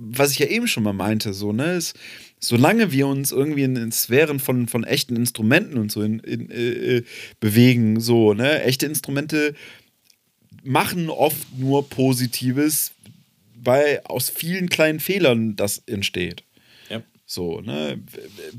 was 0.00 0.32
ich 0.32 0.38
ja 0.40 0.46
eben 0.46 0.66
schon 0.66 0.82
mal 0.82 0.92
meinte, 0.92 1.32
so, 1.32 1.52
ne, 1.52 1.72
es, 1.72 1.94
solange 2.40 2.90
wir 2.92 3.06
uns 3.06 3.32
irgendwie 3.32 3.62
in, 3.62 3.76
in 3.76 3.92
Sphären 3.92 4.40
von, 4.40 4.66
von 4.68 4.84
echten 4.84 5.16
Instrumenten 5.16 5.78
und 5.78 5.92
so 5.92 6.02
in, 6.02 6.18
in, 6.20 6.50
äh, 6.50 6.96
äh, 6.96 7.04
bewegen, 7.40 8.00
so, 8.00 8.34
ne, 8.34 8.62
echte 8.62 8.86
Instrumente 8.86 9.54
machen 10.64 11.08
oft 11.08 11.56
nur 11.56 11.88
Positives, 11.88 12.92
weil 13.62 14.00
aus 14.04 14.30
vielen 14.30 14.68
kleinen 14.68 15.00
Fehlern 15.00 15.56
das 15.56 15.82
entsteht. 15.86 16.42
Ja. 16.90 17.02
So, 17.26 17.60
ne? 17.60 18.00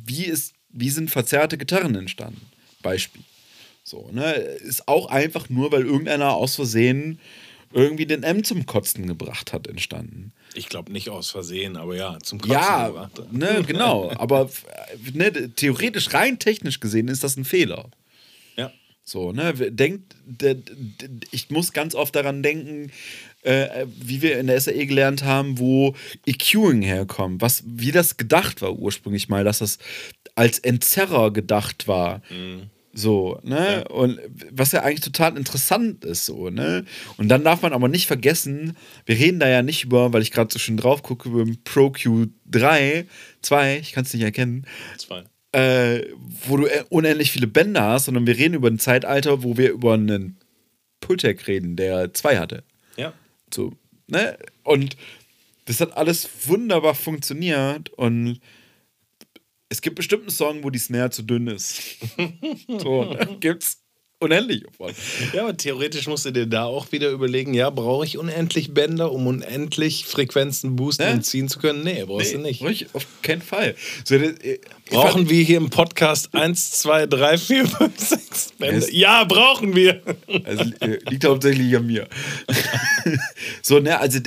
Wie, 0.05 0.25
ist, 0.25 0.53
wie 0.71 0.89
sind 0.89 1.09
verzerrte 1.11 1.57
Gitarren 1.57 1.95
entstanden? 1.95 2.41
Beispiel. 2.81 3.23
So, 3.83 4.09
ne? 4.11 4.33
Ist 4.33 4.87
auch 4.87 5.07
einfach 5.07 5.49
nur, 5.49 5.71
weil 5.71 5.85
irgendeiner 5.85 6.33
aus 6.33 6.55
Versehen 6.55 7.19
irgendwie 7.71 8.05
den 8.07 8.23
M 8.23 8.43
zum 8.43 8.65
Kotzen 8.65 9.05
gebracht 9.07 9.53
hat, 9.53 9.67
entstanden. 9.67 10.31
Ich 10.55 10.69
glaube 10.69 10.91
nicht 10.91 11.09
aus 11.09 11.29
Versehen, 11.29 11.77
aber 11.77 11.95
ja, 11.95 12.17
zum 12.23 12.39
Kotzen 12.39 12.53
Ja, 12.53 12.87
gebracht. 12.87 13.31
ne, 13.31 13.63
genau. 13.67 14.11
Aber 14.17 14.49
ne, 15.13 15.31
theoretisch, 15.55 16.13
rein 16.13 16.39
technisch 16.39 16.79
gesehen, 16.79 17.07
ist 17.07 17.23
das 17.23 17.37
ein 17.37 17.45
Fehler. 17.45 17.89
Ja. 18.57 18.71
So, 19.03 19.31
ne? 19.33 19.53
Denkt, 19.53 20.15
ich 21.31 21.49
muss 21.51 21.71
ganz 21.73 21.93
oft 21.93 22.15
daran 22.15 22.41
denken, 22.41 22.91
äh, 23.43 23.85
wie 23.99 24.21
wir 24.21 24.39
in 24.39 24.47
der 24.47 24.59
SAE 24.59 24.85
gelernt 24.87 25.23
haben, 25.23 25.59
wo 25.59 25.95
EQing 26.25 26.81
herkommt, 26.81 27.41
was, 27.41 27.63
wie 27.65 27.91
das 27.91 28.17
gedacht 28.17 28.61
war 28.61 28.73
ursprünglich 28.73 29.29
mal, 29.29 29.43
dass 29.43 29.59
das 29.59 29.77
als 30.39 30.57
Entzerrer 30.59 31.31
gedacht 31.33 31.89
war. 31.89 32.21
So, 32.93 33.39
ne? 33.43 33.83
Und 33.89 34.19
was 34.51 34.71
ja 34.71 34.83
eigentlich 34.83 35.01
total 35.01 35.35
interessant 35.37 36.05
ist, 36.05 36.25
so, 36.25 36.49
ne? 36.49 36.85
Und 37.17 37.27
dann 37.27 37.43
darf 37.43 37.61
man 37.61 37.73
aber 37.73 37.89
nicht 37.89 38.07
vergessen, 38.07 38.77
wir 39.05 39.17
reden 39.17 39.39
da 39.39 39.49
ja 39.49 39.61
nicht 39.61 39.83
über, 39.83 40.13
weil 40.13 40.21
ich 40.21 40.31
gerade 40.31 40.51
so 40.51 40.57
schön 40.57 40.77
drauf 40.77 41.03
gucke, 41.03 41.27
über 41.27 41.45
Pro 41.65 41.87
Q3, 41.87 43.05
2, 43.41 43.79
ich 43.79 43.91
kann 43.91 44.05
es 44.05 44.13
nicht 44.13 44.23
erkennen, 44.23 44.65
Zwei. 44.97 45.23
äh, 45.51 46.05
wo 46.47 46.55
du 46.55 46.67
äh, 46.67 46.85
unendlich 46.89 47.31
viele 47.31 47.47
Bänder 47.47 47.83
hast, 47.83 48.05
sondern 48.05 48.25
wir 48.25 48.37
reden 48.37 48.55
über 48.55 48.69
ein 48.69 48.79
Zeitalter, 48.79 49.43
wo 49.43 49.57
wir 49.57 49.71
über 49.71 49.93
einen 49.93 50.37
Pultec 51.01 51.47
reden, 51.47 51.75
der 51.75 52.13
zwei 52.13 52.37
hatte. 52.37 52.63
Ja. 52.95 53.13
So, 53.53 53.73
ne? 54.07 54.37
Und 54.63 54.95
das 55.65 55.81
hat 55.81 55.97
alles 55.97 56.29
wunderbar 56.47 56.95
funktioniert 56.95 57.89
und 57.89 58.39
es 59.69 59.81
gibt 59.81 59.95
bestimmt 59.95 60.23
einen 60.23 60.31
Song, 60.31 60.63
wo 60.63 60.69
die 60.69 60.79
Snare 60.79 61.11
zu 61.11 61.21
dünn 61.23 61.47
ist. 61.47 61.81
so, 62.67 63.05
ne? 63.05 63.37
gibt's. 63.39 63.77
unendlich. 64.21 64.63
Ja, 65.33 65.43
aber 65.43 65.55
theoretisch 65.55 66.07
musst 66.07 66.25
du 66.25 66.31
dir 66.31 66.45
da 66.45 66.65
auch 66.65 66.91
wieder 66.91 67.09
überlegen, 67.09 67.53
ja, 67.53 67.69
brauche 67.69 68.03
ich 68.05 68.17
unendlich 68.17 68.73
Bänder, 68.73 69.11
um 69.13 69.27
unendlich 69.27 70.05
Frequenzen 70.05 70.75
boosten 70.75 71.03
Ja. 71.03 71.11
und 71.13 71.25
ziehen 71.25 71.47
zu 71.47 71.59
können? 71.59 71.83
Nee, 71.83 72.03
brauchst 72.05 72.33
du 72.33 72.39
nicht. 72.39 72.61
Ruhig, 72.61 72.87
auf 72.93 73.05
keinen 73.21 73.41
Fall. 73.41 73.75
So, 74.03 74.15
äh, 74.15 74.59
Brauchen 74.89 75.29
wir 75.29 75.41
hier 75.43 75.57
im 75.57 75.69
Podcast 75.69 76.33
1, 76.33 76.71
2, 76.71 77.05
3, 77.05 77.37
4, 77.37 77.67
5, 77.67 77.97
6 77.99 78.51
Bänder? 78.57 78.91
Ja, 78.91 79.23
brauchen 79.23 79.73
wir. 79.75 80.01
Also, 80.43 80.63
äh, 80.81 80.99
liegt 81.09 81.23
hauptsächlich 81.25 81.73
an 81.77 81.85
mir. 81.85 82.07
so, 83.61 83.79
ne, 83.79 83.99
also 83.99 84.19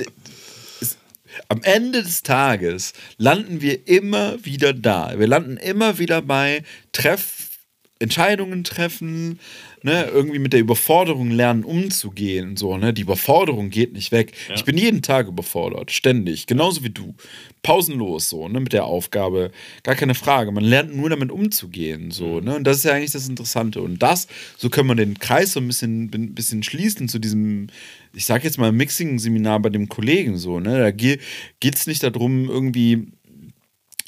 am 1.53 1.61
Ende 1.61 2.01
des 2.01 2.23
Tages 2.23 2.93
landen 3.17 3.61
wir 3.61 3.87
immer 3.87 4.43
wieder 4.43 4.73
da. 4.73 5.13
Wir 5.19 5.27
landen 5.27 5.57
immer 5.57 5.99
wieder 5.99 6.23
bei 6.23 6.63
Treff, 6.93 7.59
Entscheidungen 7.99 8.63
treffen, 8.63 9.39
ne, 9.83 10.05
irgendwie 10.05 10.39
mit 10.39 10.53
der 10.53 10.61
Überforderung 10.61 11.29
lernen 11.29 11.63
umzugehen. 11.63 12.57
So, 12.57 12.77
ne? 12.77 12.93
Die 12.93 13.03
Überforderung 13.03 13.69
geht 13.69 13.93
nicht 13.93 14.11
weg. 14.11 14.33
Ich 14.55 14.65
bin 14.65 14.77
jeden 14.77 15.01
Tag 15.01 15.27
überfordert, 15.27 15.91
ständig, 15.91 16.47
genauso 16.47 16.83
wie 16.83 16.89
du. 16.89 17.13
Pausenlos 17.61 18.29
so, 18.29 18.47
ne, 18.49 18.59
mit 18.59 18.73
der 18.73 18.85
Aufgabe. 18.85 19.51
Gar 19.83 19.95
keine 19.95 20.15
Frage. 20.15 20.51
Man 20.51 20.63
lernt 20.63 20.95
nur 20.95 21.09
damit 21.09 21.31
umzugehen. 21.31 22.11
So, 22.11 22.39
ne? 22.39 22.55
Und 22.55 22.65
das 22.65 22.77
ist 22.77 22.85
ja 22.85 22.93
eigentlich 22.93 23.11
das 23.11 23.29
Interessante. 23.29 23.81
Und 23.81 24.01
das, 24.01 24.27
so 24.57 24.69
können 24.69 24.89
wir 24.89 24.95
den 24.95 25.19
Kreis 25.19 25.53
so 25.53 25.59
ein 25.59 25.67
bisschen, 25.67 26.09
ein 26.13 26.33
bisschen 26.33 26.63
schließen 26.63 27.07
zu 27.07 27.19
diesem, 27.19 27.67
ich 28.13 28.25
sag 28.25 28.43
jetzt 28.43 28.57
mal, 28.57 28.71
Mixing-Seminar 28.71 29.59
bei 29.61 29.69
dem 29.69 29.87
Kollegen 29.87 30.37
so, 30.37 30.59
ne? 30.59 30.79
Da 30.79 30.91
geht 30.91 31.21
es 31.63 31.87
nicht 31.87 32.03
darum, 32.03 32.49
irgendwie 32.49 33.07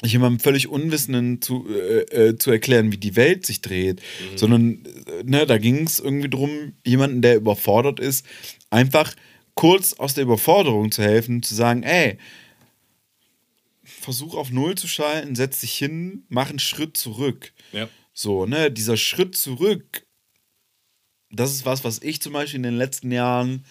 jemandem 0.04 0.40
völlig 0.40 0.68
Unwissenden 0.68 1.40
zu, 1.40 1.66
äh, 1.68 2.28
äh, 2.28 2.38
zu 2.38 2.50
erklären, 2.50 2.92
wie 2.92 2.98
die 2.98 3.16
Welt 3.16 3.46
sich 3.46 3.62
dreht, 3.62 4.02
sondern 4.34 4.84
äh, 4.84 5.24
ne, 5.24 5.46
da 5.46 5.58
ging 5.58 5.86
es 5.86 6.00
irgendwie 6.00 6.28
darum, 6.28 6.74
jemanden, 6.84 7.22
der 7.22 7.36
überfordert 7.36 7.98
ist, 7.98 8.26
einfach 8.70 9.14
kurz 9.54 9.94
aus 9.94 10.14
der 10.14 10.24
Überforderung 10.24 10.92
zu 10.92 11.02
helfen, 11.02 11.42
zu 11.42 11.54
sagen, 11.54 11.82
ey, 11.82 12.18
versuch 13.84 14.34
auf 14.34 14.50
Null 14.50 14.74
zu 14.74 14.86
schalten, 14.86 15.34
setz 15.34 15.60
dich 15.60 15.72
hin, 15.72 16.24
mach 16.28 16.50
einen 16.50 16.58
Schritt 16.58 16.96
zurück. 16.96 17.52
Ja. 17.72 17.88
So, 18.12 18.46
ne, 18.46 18.70
dieser 18.70 18.96
Schritt 18.96 19.34
zurück, 19.34 20.06
das 21.30 21.52
ist 21.52 21.64
was, 21.64 21.84
was 21.84 22.02
ich 22.02 22.20
zum 22.20 22.34
Beispiel 22.34 22.58
in 22.58 22.62
den 22.62 22.76
letzten 22.76 23.10
Jahren 23.10 23.64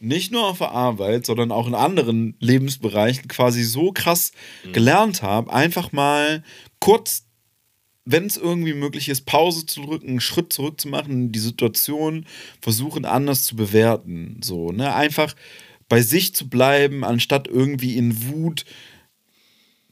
nicht 0.00 0.32
nur 0.32 0.46
auf 0.46 0.58
der 0.58 0.72
Arbeit, 0.72 1.26
sondern 1.26 1.52
auch 1.52 1.66
in 1.66 1.74
anderen 1.74 2.34
Lebensbereichen 2.40 3.28
quasi 3.28 3.62
so 3.64 3.92
krass 3.92 4.32
gelernt 4.72 5.22
habe, 5.22 5.52
einfach 5.52 5.92
mal 5.92 6.42
kurz, 6.80 7.24
wenn 8.04 8.26
es 8.26 8.36
irgendwie 8.36 8.74
möglich 8.74 9.08
ist, 9.08 9.26
Pause 9.26 9.66
zu 9.66 9.82
drücken, 9.82 10.08
einen 10.08 10.20
Schritt 10.20 10.52
zurück 10.52 10.80
zu 10.80 10.88
machen, 10.88 11.32
die 11.32 11.38
Situation 11.38 12.26
versuchen 12.60 13.04
anders 13.04 13.44
zu 13.44 13.56
bewerten. 13.56 14.40
So, 14.42 14.70
ne? 14.70 14.94
Einfach 14.94 15.34
bei 15.88 16.02
sich 16.02 16.34
zu 16.34 16.48
bleiben, 16.48 17.04
anstatt 17.04 17.48
irgendwie 17.48 17.96
in 17.96 18.28
Wut, 18.28 18.64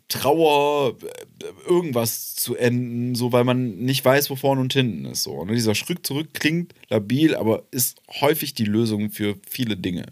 Trauer, 0.08 0.96
äh, 1.02 1.68
irgendwas 1.68 2.34
zu 2.34 2.56
enden, 2.56 3.14
so 3.14 3.32
weil 3.32 3.44
man 3.44 3.76
nicht 3.76 4.04
weiß, 4.04 4.30
wo 4.30 4.36
vorne 4.36 4.60
und 4.60 4.72
hinten 4.72 5.06
ist. 5.06 5.22
So. 5.22 5.44
Ne? 5.44 5.54
Dieser 5.54 5.74
Schritt 5.74 6.06
zurück 6.06 6.28
klingt 6.34 6.74
labil, 6.88 7.34
aber 7.34 7.64
ist 7.70 8.00
häufig 8.20 8.54
die 8.54 8.64
Lösung 8.64 9.10
für 9.10 9.36
viele 9.48 9.76
Dinge. 9.76 10.06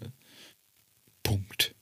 Punkt. 1.23 1.75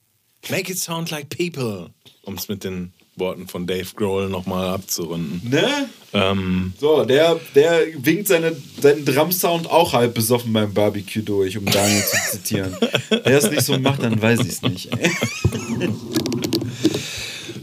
Make 0.49 0.71
it 0.71 0.77
sound 0.77 1.09
like 1.11 1.29
people, 1.29 1.91
um 2.23 2.35
es 2.35 2.47
mit 2.47 2.63
den 2.63 2.93
Worten 3.15 3.47
von 3.47 3.67
Dave 3.67 3.87
Grohl 3.95 4.29
nochmal 4.29 4.69
abzurunden. 4.69 5.41
Ne? 5.49 5.89
Ähm, 6.13 6.73
So, 6.79 7.05
der, 7.05 7.39
der 7.55 7.81
winkt 7.97 8.27
seine, 8.27 8.55
seinen 8.81 9.05
Drum-Sound 9.05 9.69
auch 9.69 9.93
halb 9.93 10.13
besoffen 10.15 10.51
beim 10.53 10.73
Barbecue 10.73 11.21
durch, 11.21 11.57
um 11.57 11.65
Daniel 11.65 12.03
zu 12.03 12.17
zitieren. 12.31 12.75
Wer 13.09 13.37
es 13.37 13.49
nicht 13.51 13.63
so 13.63 13.77
macht, 13.79 14.03
dann 14.03 14.21
weiß 14.21 14.39
ich 14.41 14.47
es 14.47 14.61
nicht. 14.61 14.89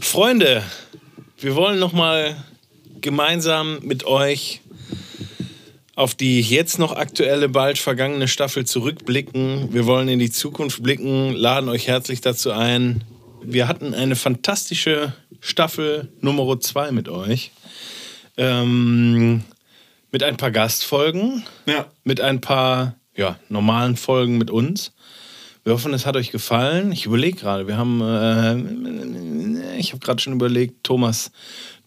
Freunde, 0.01 0.63
wir 1.37 1.55
wollen 1.55 1.79
nochmal 1.79 2.35
gemeinsam 3.01 3.79
mit 3.81 4.05
euch 4.05 4.61
auf 5.95 6.15
die 6.15 6.39
jetzt 6.41 6.79
noch 6.79 6.93
aktuelle, 6.93 7.49
bald 7.49 7.77
vergangene 7.77 8.27
Staffel 8.27 8.65
zurückblicken. 8.65 9.73
Wir 9.73 9.85
wollen 9.85 10.07
in 10.07 10.19
die 10.19 10.31
Zukunft 10.31 10.81
blicken, 10.81 11.33
laden 11.33 11.69
euch 11.69 11.87
herzlich 11.87 12.21
dazu 12.21 12.51
ein. 12.51 13.03
Wir 13.43 13.67
hatten 13.67 13.93
eine 13.93 14.15
fantastische 14.15 15.13
Staffel 15.41 16.09
Nummer 16.21 16.59
2 16.59 16.91
mit 16.91 17.09
euch. 17.09 17.51
Ähm, 18.37 19.43
mit 20.11 20.23
ein 20.23 20.37
paar 20.37 20.51
Gastfolgen, 20.51 21.43
Ja. 21.65 21.87
mit 22.03 22.21
ein 22.21 22.39
paar 22.41 22.95
ja, 23.15 23.37
normalen 23.49 23.97
Folgen 23.97 24.37
mit 24.37 24.49
uns. 24.49 24.93
Wir 25.63 25.73
hoffen, 25.73 25.93
es 25.93 26.05
hat 26.05 26.15
euch 26.15 26.31
gefallen. 26.31 26.91
Ich 26.91 27.05
überlege 27.05 27.37
gerade, 27.37 27.67
wir 27.67 27.77
haben, 27.77 28.01
äh, 28.01 29.77
ich 29.77 29.91
habe 29.91 29.99
gerade 29.99 30.21
schon 30.21 30.33
überlegt, 30.33 30.83
Thomas, 30.83 31.31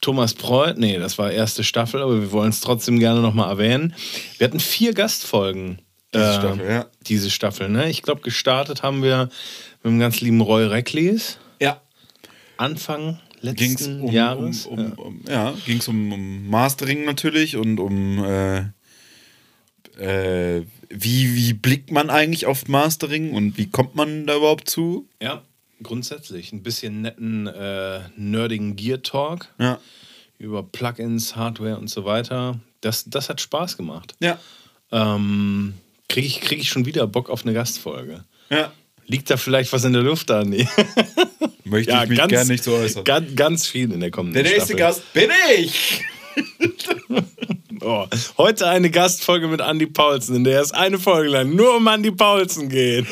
Thomas 0.01 0.35
Preuth, 0.35 0.77
nee, 0.77 0.99
das 0.99 1.19
war 1.19 1.31
erste 1.31 1.65
Staffel, 1.65 2.03
aber 2.03 2.21
wir 2.21 2.33
wollen 2.33 2.51
es 2.51 2.61
trotzdem 2.61 2.99
gerne 2.99 3.21
nochmal 3.21 3.49
erwähnen. 3.49 3.95
Wir 4.39 4.47
hatten 4.47 4.61
vier 4.61 4.93
Gastfolgen. 4.95 5.81
Diese 6.15 6.25
äh, 6.25 6.35
Staffel, 6.35 6.69
ja. 6.69 6.87
Diese 7.07 7.31
Staffel, 7.31 7.69
ne? 7.69 7.89
Ich 7.89 8.03
glaube, 8.03 8.21
gestartet 8.21 8.83
haben 8.83 9.03
wir 9.03 9.31
mit 9.83 9.93
dem 9.93 9.99
ganz 9.99 10.21
lieben 10.21 10.41
Roy 10.41 10.67
Recklis. 10.67 11.39
Ja. 11.61 11.81
Anfang 12.59 13.19
Ging 13.43 13.75
es 13.75 13.81
letzten 13.81 14.03
um, 14.03 14.13
Jahres. 14.13 14.67
um, 14.67 14.79
um, 14.79 14.93
um, 14.93 15.21
ja, 15.29 15.53
ging's 15.67 15.89
um, 15.89 16.13
um 16.13 16.49
Mastering 16.49 17.05
natürlich 17.05 17.57
und 17.57 17.81
um 17.81 18.25
äh, 18.25 18.61
äh, 19.99 20.65
wie, 20.95 21.35
wie 21.35 21.53
blickt 21.55 21.91
man 21.91 22.11
eigentlich 22.11 22.47
auf 22.47 22.69
Mastering 22.69 23.33
und 23.33 23.57
wie 23.59 23.69
kommt 23.69 23.95
man 23.95 24.27
da 24.27 24.37
überhaupt 24.37 24.69
zu? 24.69 25.09
Ja, 25.21 25.43
grundsätzlich. 25.83 26.53
Ein 26.53 26.63
bisschen 26.63 27.03
netten, 27.03 27.47
äh, 27.47 28.01
nerdigen 28.17 28.77
Gear-Talk 28.77 29.49
Ja. 29.59 29.79
über 30.39 30.63
Plugins, 30.63 31.35
Hardware 31.37 31.77
und 31.79 31.89
so 31.89 32.05
weiter. 32.05 32.61
Das, 32.81 33.05
das 33.07 33.29
hat 33.29 33.41
Spaß 33.41 33.77
gemacht. 33.77 34.15
Ja. 34.21 34.39
Ähm, 34.91 35.75
Kriege 36.09 36.27
ich, 36.27 36.41
krieg 36.43 36.59
ich 36.59 36.69
schon 36.69 36.85
wieder 36.85 37.07
Bock 37.07 37.31
auf 37.31 37.43
eine 37.45 37.55
Gastfolge? 37.55 38.25
Ja. 38.51 38.71
Liegt 39.07 39.31
da 39.31 39.37
vielleicht 39.39 39.73
was 39.73 39.85
in 39.85 39.95
der 39.95 40.03
Luft, 40.03 40.31
Andi? 40.31 40.69
Möchte 41.65 41.93
ich 42.03 42.09
mich 42.11 42.29
gerne 42.29 42.45
nicht 42.51 42.65
so 42.65 42.75
äußern. 42.75 43.05
Ganz, 43.05 43.35
ganz 43.35 43.67
viel 43.67 43.91
in 43.93 44.01
der 44.01 44.11
kommenden 44.11 44.43
Der 44.43 44.53
nächste 44.53 44.75
Staffel. 44.75 44.77
Gast 44.77 45.13
bin 45.15 45.31
ich! 45.59 46.03
Oh, 47.85 48.07
heute 48.39 48.69
eine 48.69 48.91
Gastfolge 48.91 49.49
mit 49.49 49.61
Andy 49.61 49.87
Paulsen, 49.87 50.37
in 50.37 50.45
der 50.45 50.61
es 50.61 50.71
eine 50.71 51.01
Folge 51.01 51.31
lang 51.31 51.57
nur 51.57 51.77
um 51.77 51.87
Andy 51.89 52.13
Paulsen 52.13 52.69
geht. 52.69 53.07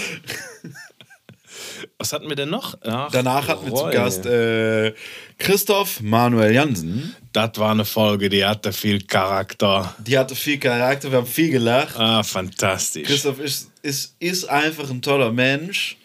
Was 1.98 2.12
hatten 2.12 2.28
wir 2.28 2.36
denn 2.36 2.50
noch? 2.50 2.78
Ach, 2.82 3.10
Danach 3.10 3.48
hatten 3.48 3.66
wir 3.66 3.74
zu. 3.74 3.90
Gast 3.90 4.26
äh, 4.26 4.94
Christoph 5.38 6.00
Manuel 6.00 6.54
Jansen. 6.54 7.16
Das 7.32 7.50
war 7.56 7.72
eine 7.72 7.84
Folge, 7.84 8.28
die 8.28 8.44
hatte 8.44 8.72
viel 8.72 9.02
Charakter. 9.02 9.94
Die 9.98 10.16
hatte 10.16 10.36
viel 10.36 10.58
Charakter, 10.58 11.10
wir 11.10 11.18
haben 11.18 11.26
viel 11.26 11.50
gelacht. 11.50 11.98
Ah, 11.98 12.22
fantastisch. 12.22 13.08
Christoph 13.08 13.40
ist, 13.40 13.70
ist, 13.82 14.14
ist 14.20 14.48
einfach 14.48 14.88
ein 14.88 15.02
toller 15.02 15.32
Mensch. 15.32 15.96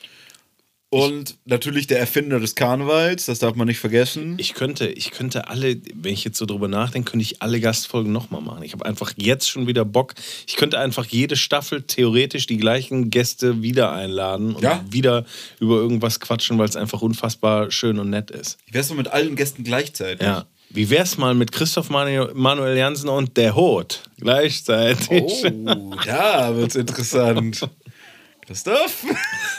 Und 0.96 1.36
natürlich 1.46 1.88
der 1.88 2.00
Erfinder 2.00 2.40
des 2.40 2.56
Karnevals, 2.56 3.26
das 3.26 3.40
darf 3.40 3.56
man 3.56 3.68
nicht 3.68 3.80
vergessen. 3.80 4.36
Ich 4.38 4.54
könnte, 4.54 4.88
ich 4.88 5.12
könnte 5.12 5.48
alle, 5.50 5.78
wenn 5.94 6.14
ich 6.14 6.24
jetzt 6.24 6.38
so 6.38 6.46
drüber 6.46 6.68
nachdenke, 6.68 7.12
könnte 7.12 7.24
ich 7.24 7.42
alle 7.42 7.60
Gastfolgen 7.60 8.12
nochmal 8.12 8.42
machen. 8.42 8.64
Ich 8.64 8.74
habe 8.74 8.86
einfach 8.86 9.12
jetzt 9.18 9.50
schon 9.50 9.68
wieder 9.68 9.84
Bock. 9.84 10.14
Ich 10.48 10.56
könnte 10.56 10.80
einfach 10.80 11.06
jede 11.06 11.36
Staffel 11.36 11.82
theoretisch 11.82 12.48
die 12.48 12.58
gleichen 12.58 13.10
Gäste 13.10 13.62
wieder 13.62 13.92
einladen 13.92 14.56
und 14.56 14.64
Ja. 14.64 14.86
wieder 14.90 15.26
über 15.60 15.76
irgendwas 15.76 16.20
quatschen, 16.20 16.58
weil 16.58 16.70
es 16.70 16.76
einfach 16.76 17.02
unfassbar 17.02 17.72
schön 17.72 18.00
und 18.00 18.10
nett 18.10 18.32
ist. 18.32 18.58
Wie 18.68 18.74
wär's 18.74 18.90
mal 18.90 18.96
mit 18.96 19.08
allen 19.10 19.36
Gästen 19.36 19.64
gleichzeitig? 19.64 20.26
Ja. 20.26 20.46
Wie 20.70 20.90
wär's 20.90 21.18
mal 21.18 21.36
mit 21.36 21.52
Christoph 21.52 21.90
Manu 21.90 22.28
Manuel 22.34 22.76
Jansen 22.78 23.08
und 23.10 23.38
der 23.38 23.56
Hot 23.56 24.02
gleichzeitig? 24.20 25.24
Oh, 25.54 25.94
da 26.06 26.56
wird's 26.56 26.76
interessant. 26.76 27.62
Christoph? 28.48 29.04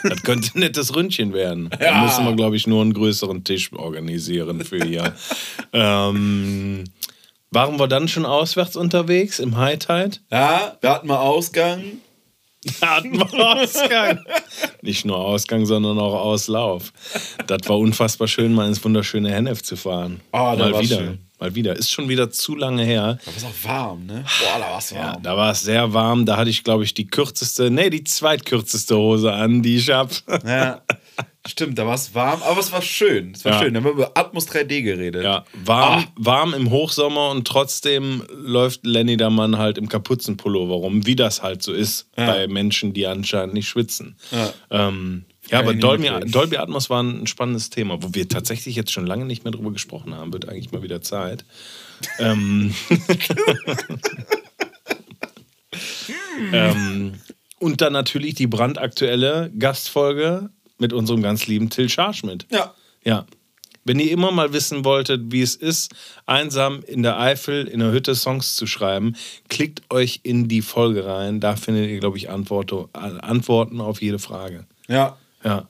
Das 0.03 0.23
könnte 0.23 0.51
ein 0.55 0.59
nettes 0.61 0.95
Ründchen 0.95 1.33
werden. 1.33 1.69
Da 1.79 1.85
Ja. 1.85 2.03
müssen 2.03 2.25
wir, 2.25 2.35
glaube 2.35 2.55
ich, 2.55 2.67
nur 2.67 2.81
einen 2.81 2.93
größeren 2.93 3.43
Tisch 3.43 3.71
organisieren 3.73 4.63
für 4.63 4.83
hier. 4.83 5.13
ähm, 5.73 6.83
waren 7.51 7.79
wir 7.79 7.87
dann 7.87 8.07
schon 8.07 8.25
auswärts 8.25 8.75
unterwegs 8.75 9.39
im 9.39 9.57
High 9.57 9.79
Tide? 9.79 10.17
Ja, 10.31 10.77
wir 10.81 10.89
hatten 10.91 11.07
mal 11.07 11.17
Ausgang. 11.19 11.83
Hatten 12.81 13.13
wir 13.17 13.31
Ausgang. 13.33 14.19
Nicht 14.81 15.05
nur 15.05 15.17
Ausgang, 15.17 15.65
sondern 15.65 15.99
auch 15.99 16.13
Auslauf. 16.15 16.91
Das 17.45 17.59
war 17.67 17.77
unfassbar 17.77 18.27
schön, 18.27 18.53
mal 18.53 18.67
ins 18.67 18.83
wunderschöne 18.83 19.31
Hennef 19.31 19.63
zu 19.63 19.77
fahren. 19.77 20.19
Ah, 20.33 20.55
da 20.55 20.69
mal 20.69 20.81
wieder. 20.81 20.97
schön. 20.97 21.19
Mal 21.39 21.53
wieder. 21.53 21.75
Ist 21.75 21.91
schon 21.91 22.09
wieder 22.09 22.31
zu 22.31 22.55
lange 22.55 22.83
her. 22.83 23.19
Da 23.25 23.31
war's 23.31 23.43
auch 23.43 23.69
warm, 23.69 24.05
ne? 24.07 24.23
Boah, 24.39 24.59
da 24.59 24.71
war's 24.71 24.89
Ja, 24.89 24.97
warm. 25.13 25.23
da 25.23 25.37
war 25.37 25.51
es 25.51 25.61
sehr 25.61 25.93
warm. 25.93 26.25
Da 26.25 26.35
hatte 26.37 26.49
ich, 26.49 26.63
glaube 26.63 26.83
ich, 26.83 26.93
die 26.95 27.05
kürzeste, 27.07 27.69
nee, 27.69 27.89
die 27.91 28.03
zweitkürzeste 28.03 28.97
Hose 28.97 29.31
an, 29.31 29.61
die 29.61 29.75
ich 29.77 29.89
habe. 29.91 30.13
Ja. 30.45 30.81
Stimmt, 31.47 31.77
da 31.77 31.85
war 31.85 31.93
es 31.95 32.13
warm, 32.13 32.41
aber 32.43 32.59
es 32.59 32.71
war 32.73 32.81
schön. 32.81 33.31
Es 33.33 33.45
war 33.45 33.53
Ja. 33.53 33.59
schön. 33.59 33.73
Da 33.73 33.79
haben 33.79 33.85
wir 33.85 33.91
über 33.91 34.11
Atmos 34.15 34.47
3D 34.47 34.81
geredet. 34.81 35.23
Ja, 35.23 35.45
warm, 35.63 36.03
Ah. 36.03 36.11
warm 36.15 36.53
im 36.53 36.69
Hochsommer 36.71 37.29
und 37.29 37.47
trotzdem 37.47 38.23
läuft 38.33 38.85
Lenny 38.85 39.15
der 39.15 39.29
Mann 39.29 39.57
halt 39.57 39.77
im 39.77 39.87
Kapuzenpullover 39.87 40.73
rum, 40.75 41.05
wie 41.05 41.15
das 41.15 41.43
halt 41.43 41.63
so 41.63 41.71
ist 41.71 42.09
Ja. 42.17 42.25
bei 42.25 42.47
Menschen, 42.47 42.93
die 42.93 43.07
anscheinend 43.07 43.53
nicht 43.53 43.69
schwitzen. 43.69 44.17
Ja. 44.31 44.53
Ähm, 44.89 45.23
ja, 45.49 45.59
aber 45.59 45.73
Dolby. 45.73 46.09
Dolby 46.25 46.57
Atmos 46.57 46.89
war 46.89 47.01
ein 47.01 47.27
spannendes 47.27 47.69
Thema, 47.69 48.01
wo 48.01 48.13
wir 48.13 48.27
tatsächlich 48.27 48.75
jetzt 48.75 48.91
schon 48.91 49.05
lange 49.05 49.25
nicht 49.25 49.43
mehr 49.43 49.51
drüber 49.51 49.71
gesprochen 49.71 50.15
haben. 50.15 50.33
Wird 50.33 50.49
eigentlich 50.49 50.71
mal 50.71 50.83
wieder 50.83 51.01
Zeit. 51.01 51.45
ähm, 52.19 52.73
ähm, 56.53 57.13
und 57.59 57.81
dann 57.81 57.93
natürlich 57.93 58.35
die 58.35 58.47
brandaktuelle 58.47 59.51
Gastfolge 59.57 60.49
mit 60.77 60.93
unserem 60.93 61.23
ganz 61.23 61.47
lieben 61.47 61.69
Till 61.69 61.89
Scharschmidt. 61.89 62.45
Ja. 62.51 62.73
Ja. 63.03 63.25
Wenn 63.83 63.99
ihr 63.99 64.11
immer 64.11 64.31
mal 64.31 64.51
wissen 64.51 64.83
wolltet, 64.83 65.31
wie 65.31 65.41
es 65.41 65.55
ist, 65.55 65.93
einsam 66.25 66.83
in 66.85 67.03
der 67.03 67.19
Eifel 67.19 67.67
in 67.67 67.79
der 67.79 67.93
Hütte 67.93 68.15
Songs 68.15 68.55
zu 68.55 68.67
schreiben, 68.67 69.15
klickt 69.47 69.81
euch 69.89 70.19
in 70.23 70.49
die 70.49 70.61
Folge 70.61 71.05
rein. 71.05 71.39
Da 71.39 71.55
findet 71.55 71.89
ihr, 71.89 71.99
glaube 71.99 72.17
ich, 72.17 72.29
Antwort, 72.29 72.73
Antworten 72.93 73.79
auf 73.79 74.01
jede 74.01 74.19
Frage. 74.19 74.65
Ja. 74.89 75.17
Ja. 75.47 75.69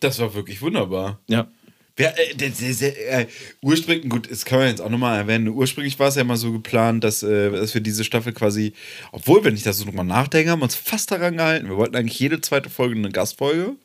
Das 0.00 0.18
war 0.18 0.34
wirklich 0.34 0.62
wunderbar. 0.62 1.20
Ja. 1.28 1.48
Wer, 1.96 2.18
äh, 2.18 2.34
der, 2.34 2.48
der, 2.48 2.74
der, 2.74 3.20
äh, 3.20 3.26
ursprünglich, 3.60 4.08
gut, 4.08 4.30
das 4.30 4.46
kann 4.46 4.58
man 4.58 4.68
jetzt 4.68 4.80
auch 4.80 4.88
nochmal 4.88 5.18
erwähnen. 5.18 5.48
Ursprünglich 5.48 5.98
war 5.98 6.08
es 6.08 6.14
ja 6.14 6.24
mal 6.24 6.38
so 6.38 6.52
geplant, 6.52 7.04
dass, 7.04 7.22
äh, 7.22 7.50
dass 7.50 7.74
wir 7.74 7.82
diese 7.82 8.04
Staffel 8.04 8.32
quasi, 8.32 8.72
obwohl, 9.12 9.44
wenn 9.44 9.54
ich 9.54 9.62
das 9.62 9.76
so 9.76 9.84
nochmal 9.84 10.06
nachdenke, 10.06 10.50
haben 10.50 10.60
wir 10.60 10.64
uns 10.64 10.74
fast 10.76 11.10
daran 11.10 11.36
gehalten. 11.36 11.68
Wir 11.68 11.76
wollten 11.76 11.96
eigentlich 11.96 12.18
jede 12.18 12.40
zweite 12.40 12.70
Folge 12.70 12.96
eine 12.96 13.10
Gastfolge 13.10 13.68
und 13.68 13.78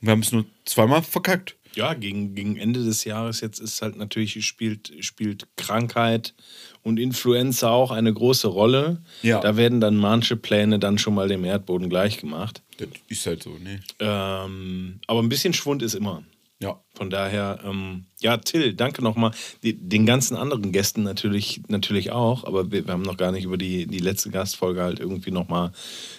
wir 0.00 0.12
haben 0.12 0.20
es 0.20 0.32
nur 0.32 0.46
zweimal 0.64 1.02
verkackt. 1.02 1.56
Ja, 1.74 1.94
gegen, 1.94 2.34
gegen 2.34 2.56
Ende 2.56 2.84
des 2.84 3.04
Jahres 3.04 3.40
jetzt 3.40 3.58
ist 3.58 3.82
halt 3.82 3.96
natürlich, 3.96 4.44
spielt, 4.46 4.92
spielt 5.00 5.46
Krankheit 5.56 6.34
und 6.82 6.98
Influenza 6.98 7.70
auch 7.70 7.90
eine 7.90 8.12
große 8.12 8.48
Rolle. 8.48 9.02
Ja. 9.22 9.40
Da 9.40 9.56
werden 9.56 9.80
dann 9.80 9.96
manche 9.96 10.36
Pläne 10.36 10.78
dann 10.78 10.98
schon 10.98 11.14
mal 11.14 11.28
dem 11.28 11.44
Erdboden 11.44 11.88
gleich 11.88 12.18
gemacht. 12.18 12.62
Das 12.86 13.00
ist 13.08 13.26
halt 13.26 13.42
so, 13.42 13.58
ne? 13.58 13.80
Ähm, 13.98 15.00
aber 15.06 15.22
ein 15.22 15.28
bisschen 15.28 15.52
Schwund 15.54 15.82
ist 15.82 15.94
immer. 15.94 16.22
Ja. 16.62 16.80
Von 16.94 17.10
daher, 17.10 17.58
ähm, 17.64 18.06
ja, 18.20 18.36
Till, 18.36 18.74
danke 18.74 19.02
nochmal. 19.02 19.32
Den 19.62 20.06
ganzen 20.06 20.36
anderen 20.36 20.70
Gästen 20.70 21.02
natürlich, 21.02 21.62
natürlich 21.66 22.12
auch, 22.12 22.44
aber 22.44 22.70
wir, 22.70 22.86
wir 22.86 22.92
haben 22.92 23.02
noch 23.02 23.16
gar 23.16 23.32
nicht 23.32 23.44
über 23.44 23.58
die, 23.58 23.86
die 23.86 23.98
letzte 23.98 24.30
Gastfolge 24.30 24.82
halt 24.82 25.00
irgendwie 25.00 25.32
nochmal 25.32 25.72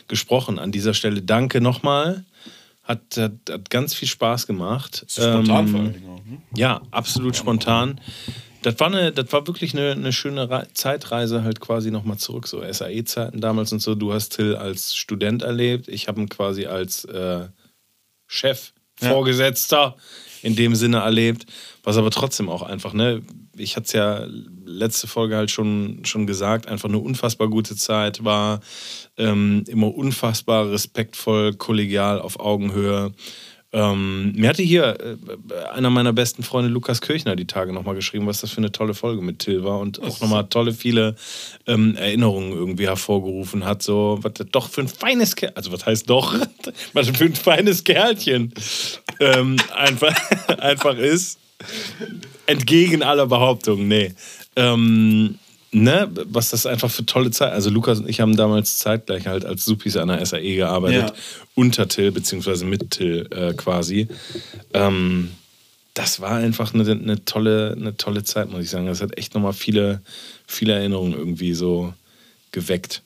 gesprochen. 0.09 0.59
An 0.59 0.73
dieser 0.73 0.93
Stelle 0.93 1.21
danke 1.21 1.61
nochmal. 1.61 2.25
Hat, 2.83 3.15
hat, 3.15 3.31
hat 3.49 3.69
ganz 3.69 3.93
viel 3.93 4.09
Spaß 4.09 4.45
gemacht. 4.45 5.05
Spontan 5.07 5.67
Ähm, 5.67 5.71
vor 5.71 5.79
allen 5.79 5.93
Dingen 5.93 6.09
auch. 6.09 6.25
Ne? 6.25 6.41
ja, 6.57 6.81
absolut 6.91 7.37
spontan. 7.37 8.01
Das 8.63 8.79
war, 8.79 8.87
eine, 8.87 9.11
das 9.11 9.31
war 9.31 9.45
wirklich 9.45 9.73
eine, 9.73 9.91
eine 9.91 10.11
schöne 10.11 10.49
Re 10.49 10.67
Zeitreise 10.73 11.43
halt 11.43 11.59
quasi 11.59 11.91
nochmal 11.91 12.17
zurück. 12.17 12.47
So 12.47 12.61
SAE-Zeiten 12.61 13.41
damals 13.41 13.71
und 13.71 13.79
so. 13.79 13.93
Du 13.95 14.13
hast 14.13 14.29
Till 14.29 14.55
als 14.55 14.95
Student 14.95 15.43
erlebt. 15.43 15.87
Ich 15.87 16.07
habe 16.07 16.21
ihn 16.21 16.29
quasi 16.29 16.65
als 16.65 17.05
äh, 17.05 17.47
Chef, 18.27 18.73
Ja. 19.01 19.09
Vorgesetzter 19.09 19.95
in 20.41 20.55
dem 20.55 20.75
Sinne 20.75 20.97
erlebt. 20.97 21.45
Was 21.83 21.97
aber 21.97 22.11
trotzdem 22.11 22.49
auch 22.49 22.61
einfach, 22.63 22.93
ne? 22.93 23.21
Ich 23.55 23.75
hatte 23.75 23.85
es 23.85 23.93
ja 23.93 24.25
letzte 24.65 25.07
Folge 25.07 25.35
halt 25.35 25.51
schon, 25.51 26.03
schon 26.05 26.25
gesagt, 26.25 26.67
einfach 26.67 26.89
eine 26.89 26.97
unfassbar 26.97 27.49
gute 27.49 27.75
Zeit, 27.75 28.23
war 28.23 28.61
ähm, 29.17 29.63
immer 29.67 29.93
unfassbar 29.93 30.71
respektvoll, 30.71 31.53
kollegial, 31.53 32.19
auf 32.19 32.39
Augenhöhe. 32.39 33.11
Ähm, 33.75 34.33
mir 34.33 34.49
hatte 34.49 34.61
hier 34.61 34.95
äh, 34.99 35.65
einer 35.73 35.89
meiner 35.89 36.13
besten 36.13 36.43
Freunde, 36.43 36.69
Lukas 36.69 37.01
Kirchner, 37.01 37.35
die 37.35 37.47
Tage 37.47 37.73
nochmal 37.73 37.95
geschrieben, 37.95 38.27
was 38.27 38.39
das 38.41 38.51
für 38.51 38.59
eine 38.59 38.71
tolle 38.71 38.93
Folge 38.93 39.23
mit 39.23 39.39
Till 39.39 39.63
war 39.63 39.79
und 39.79 40.01
auch 40.03 40.21
nochmal 40.21 40.45
tolle, 40.45 40.73
viele 40.73 41.15
ähm, 41.65 41.95
Erinnerungen 41.95 42.51
irgendwie 42.51 42.85
hervorgerufen 42.85 43.65
hat. 43.65 43.81
So, 43.81 44.19
was 44.21 44.33
das 44.33 44.47
doch 44.51 44.69
für 44.69 44.81
ein 44.81 44.87
feines 44.87 45.35
Kerl, 45.35 45.53
also 45.55 45.71
was 45.71 45.87
heißt 45.87 46.07
doch, 46.07 46.35
was 46.93 47.09
für 47.09 47.25
ein 47.25 47.33
feines 47.33 47.83
Kerlchen 47.83 48.53
ähm, 49.19 49.55
einfach, 49.75 50.15
einfach 50.59 50.95
ist. 50.95 51.39
Entgegen 52.45 53.01
aller 53.01 53.25
Behauptungen, 53.25 53.87
nee. 53.87 54.13
Ähm, 54.55 55.39
ne, 55.73 56.09
was 56.13 56.49
das 56.51 56.65
einfach 56.65 56.89
für 56.89 57.05
tolle 57.05 57.31
Zeit. 57.31 57.51
Also 57.51 57.69
Lukas 57.69 57.99
und 57.99 58.09
ich 58.09 58.21
haben 58.21 58.37
damals 58.37 58.77
zeitgleich 58.77 59.27
halt 59.27 59.43
als 59.45 59.65
Supis 59.65 59.97
an 59.97 60.07
der 60.07 60.25
SAE 60.25 60.55
gearbeitet, 60.55 61.09
Ja. 61.09 61.13
unter 61.55 61.87
Till 61.87 62.11
beziehungsweise 62.11 62.65
mit 62.65 62.91
Till 62.91 63.27
äh, 63.31 63.53
quasi. 63.53 64.07
Ähm, 64.73 65.31
das 65.95 66.19
war 66.21 66.37
einfach 66.37 66.73
eine, 66.73 66.89
eine, 66.89 67.23
tolle, 67.25 67.75
eine 67.79 67.95
tolle 67.97 68.23
Zeit, 68.23 68.49
muss 68.49 68.63
ich 68.63 68.69
sagen. 68.69 68.87
Das 68.87 69.01
hat 69.01 69.17
echt 69.17 69.35
nochmal 69.35 69.53
viele, 69.53 70.01
viele 70.47 70.73
Erinnerungen 70.73 71.13
irgendwie 71.13 71.53
so 71.53 71.93
geweckt. 72.51 73.01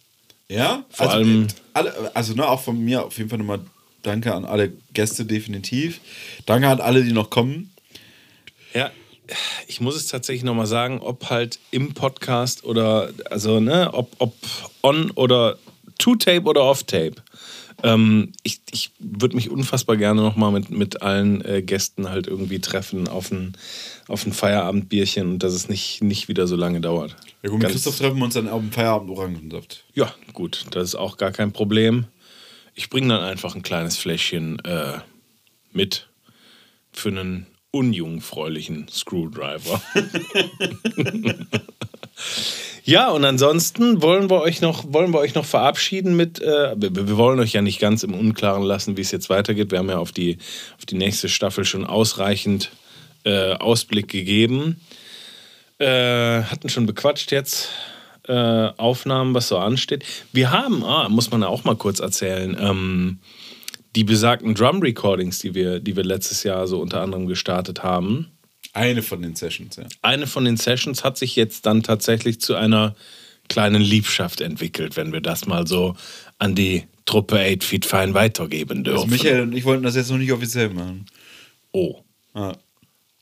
Ja, 0.49 0.85
Vor 0.89 1.07
also, 1.07 1.17
allem- 1.17 1.47
alle, 1.73 1.93
also 2.15 2.33
ne, 2.33 2.47
auch 2.47 2.61
von 2.61 2.79
mir 2.83 3.03
auf 3.05 3.17
jeden 3.17 3.29
Fall 3.29 3.39
nochmal 3.39 3.59
Danke 4.03 4.33
an 4.33 4.45
alle 4.45 4.71
Gäste, 4.93 5.25
definitiv. 5.25 5.99
Danke 6.45 6.69
an 6.69 6.79
alle, 6.79 7.03
die 7.03 7.11
noch 7.11 7.29
kommen. 7.29 7.71
Ja, 8.73 8.89
ich 9.67 9.81
muss 9.81 9.95
es 9.95 10.07
tatsächlich 10.07 10.43
nochmal 10.43 10.67
sagen, 10.67 10.99
ob 10.99 11.29
halt 11.29 11.59
im 11.71 11.93
Podcast 11.93 12.63
oder, 12.63 13.09
also, 13.29 13.59
ne, 13.59 13.93
ob, 13.93 14.15
ob 14.19 14.33
on 14.83 15.11
oder 15.11 15.57
to-tape 15.97 16.43
oder 16.43 16.63
off-tape. 16.63 17.15
Ähm, 17.83 18.31
ich 18.41 18.61
ich 18.71 18.91
würde 18.97 19.35
mich 19.35 19.51
unfassbar 19.51 19.97
gerne 19.97 20.21
nochmal 20.21 20.51
mit, 20.51 20.71
mit 20.71 21.03
allen 21.03 21.45
äh, 21.45 21.61
Gästen 21.61 22.09
halt 22.09 22.25
irgendwie 22.25 22.59
treffen 22.59 23.07
auf 23.07 23.31
ein, 23.31 23.53
auf 24.07 24.25
ein 24.25 24.33
Feierabendbierchen 24.33 25.33
und 25.33 25.43
dass 25.43 25.53
es 25.53 25.69
nicht, 25.69 26.01
nicht 26.01 26.27
wieder 26.27 26.47
so 26.47 26.55
lange 26.55 26.81
dauert. 26.81 27.15
Ja, 27.43 27.49
gut, 27.49 27.59
mit 27.59 27.61
Ganz- 27.63 27.73
Christoph 27.73 27.99
treffen 27.99 28.17
wir 28.17 28.25
uns 28.25 28.33
dann 28.33 28.49
auf 28.49 28.61
dem 28.61 28.71
Feierabend 28.71 29.11
Orangensaft. 29.11 29.83
Ja, 29.93 30.11
gut, 30.33 30.65
das 30.71 30.85
ist 30.85 30.95
auch 30.95 31.17
gar 31.17 31.31
kein 31.31 31.51
Problem. 31.51 32.05
Ich 32.73 32.89
bringe 32.89 33.09
dann 33.09 33.23
einfach 33.23 33.55
ein 33.55 33.61
kleines 33.61 33.95
Fläschchen 33.97 34.59
äh, 34.65 34.99
mit 35.71 36.07
für 36.91 37.09
einen 37.09 37.45
unjungfräulichen 37.71 38.87
Screwdriver. 38.89 39.81
ja, 42.83 43.09
und 43.09 43.25
ansonsten 43.25 44.01
wollen 44.01 44.29
wir 44.29 44.41
euch 44.41 44.61
noch, 44.61 44.91
wollen 44.91 45.13
wir 45.13 45.19
euch 45.19 45.35
noch 45.35 45.45
verabschieden 45.45 46.15
mit, 46.15 46.41
äh, 46.41 46.75
wir, 46.75 46.95
wir 46.95 47.17
wollen 47.17 47.39
euch 47.39 47.53
ja 47.53 47.61
nicht 47.61 47.79
ganz 47.79 48.03
im 48.03 48.13
Unklaren 48.13 48.63
lassen, 48.63 48.97
wie 48.97 49.01
es 49.01 49.11
jetzt 49.11 49.29
weitergeht. 49.29 49.71
Wir 49.71 49.79
haben 49.79 49.89
ja 49.89 49.97
auf 49.97 50.11
die, 50.11 50.37
auf 50.77 50.85
die 50.85 50.95
nächste 50.95 51.29
Staffel 51.29 51.65
schon 51.65 51.85
ausreichend 51.85 52.71
äh, 53.23 53.53
Ausblick 53.53 54.07
gegeben. 54.07 54.79
Äh, 55.79 56.43
hatten 56.43 56.69
schon 56.69 56.87
bequatscht 56.87 57.31
jetzt 57.31 57.69
äh, 58.27 58.69
Aufnahmen, 58.77 59.33
was 59.33 59.47
so 59.47 59.57
ansteht. 59.57 60.03
Wir 60.31 60.51
haben, 60.51 60.83
ah, 60.83 61.07
muss 61.09 61.31
man 61.31 61.41
ja 61.41 61.47
auch 61.47 61.63
mal 61.63 61.75
kurz 61.75 61.99
erzählen, 61.99 62.57
ähm, 62.59 63.19
die 63.97 64.03
besagten 64.03 64.53
Drum-Recordings, 64.53 65.39
die 65.39 65.55
wir, 65.55 65.79
die 65.79 65.95
wir 65.95 66.03
letztes 66.03 66.43
Jahr 66.43 66.67
so 66.67 66.79
unter 66.79 67.01
anderem 67.01 67.25
gestartet 67.25 67.81
haben. 67.81 68.27
Eine 68.71 69.01
von 69.01 69.23
den 69.23 69.35
Sessions, 69.35 69.75
ja. 69.77 69.87
Eine 70.03 70.27
von 70.27 70.45
den 70.45 70.55
Sessions 70.55 71.03
hat 71.03 71.17
sich 71.17 71.35
jetzt 71.35 71.65
dann 71.65 71.81
tatsächlich 71.81 72.39
zu 72.39 72.53
einer 72.53 72.95
kleinen 73.49 73.81
Liebschaft 73.81 74.39
entwickelt, 74.39 74.97
wenn 74.97 75.13
wir 75.13 75.21
das 75.21 75.47
mal 75.47 75.65
so 75.65 75.95
an 76.37 76.53
die 76.53 76.83
Truppe 77.07 77.39
8 77.39 77.63
Feet 77.63 77.85
Fine 77.87 78.13
weitergeben 78.13 78.83
dürfen. 78.83 78.99
Also 78.99 79.07
Michael 79.07 79.41
und 79.41 79.53
ich 79.53 79.65
wollten 79.65 79.81
das 79.81 79.95
jetzt 79.95 80.11
noch 80.11 80.19
nicht 80.19 80.31
offiziell 80.31 80.69
machen. 80.69 81.07
Oh. 81.71 82.03
Ah. 82.35 82.55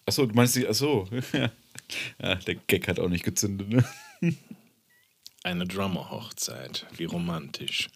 Achso, 0.06 0.26
du 0.26 0.36
meinst 0.36 0.58
die, 0.58 0.68
achso. 0.68 1.08
ja, 2.22 2.36
der 2.36 2.56
Gag 2.68 2.90
hat 2.90 3.00
auch 3.00 3.08
nicht 3.08 3.24
gezündet, 3.24 3.70
ne? 3.70 4.36
Eine 5.44 5.66
Drummer-Hochzeit. 5.66 6.86
Wie 6.98 7.06
romantisch. 7.06 7.88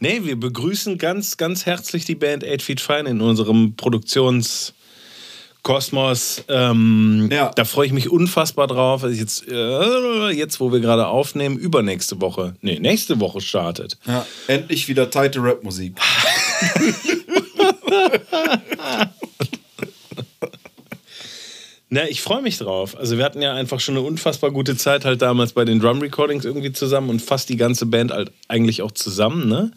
Nee, 0.00 0.20
wir 0.24 0.38
begrüßen 0.38 0.98
ganz, 0.98 1.36
ganz 1.36 1.66
herzlich 1.66 2.04
die 2.04 2.14
Band 2.14 2.44
8 2.44 2.62
Feet 2.62 2.80
Fine 2.80 3.08
in 3.08 3.20
unserem 3.20 3.74
Produktionskosmos. 3.76 6.44
Ähm, 6.48 7.28
Ja. 7.30 7.50
Da 7.54 7.64
freue 7.64 7.86
ich 7.86 7.92
mich 7.92 8.10
unfassbar 8.10 8.66
drauf. 8.66 9.04
Also 9.04 9.16
jetzt, 9.16 9.46
äh, 9.48 10.30
jetzt, 10.30 10.60
wo 10.60 10.72
wir 10.72 10.80
gerade 10.80 11.06
aufnehmen, 11.06 11.56
übernächste 11.56 12.20
Woche, 12.20 12.54
nee, 12.62 12.78
nächste 12.78 13.20
Woche 13.20 13.40
startet. 13.40 13.98
Ja, 14.06 14.26
endlich 14.46 14.88
wieder 14.88 15.10
tighte 15.10 15.42
Rap-Musik. 15.42 15.94
Na, 21.94 22.08
ich 22.08 22.22
freue 22.22 22.42
mich 22.42 22.58
drauf. 22.58 22.96
Also 22.98 23.18
wir 23.18 23.24
hatten 23.24 23.40
ja 23.40 23.54
einfach 23.54 23.78
schon 23.78 23.96
eine 23.96 24.04
unfassbar 24.04 24.50
gute 24.50 24.76
Zeit 24.76 25.04
halt 25.04 25.22
damals 25.22 25.52
bei 25.52 25.64
den 25.64 25.78
Drum 25.78 26.00
Recordings 26.00 26.44
irgendwie 26.44 26.72
zusammen 26.72 27.08
und 27.08 27.22
fast 27.22 27.48
die 27.48 27.56
ganze 27.56 27.86
Band 27.86 28.10
halt 28.10 28.32
eigentlich 28.48 28.82
auch 28.82 28.90
zusammen, 28.90 29.48
ne? 29.48 29.70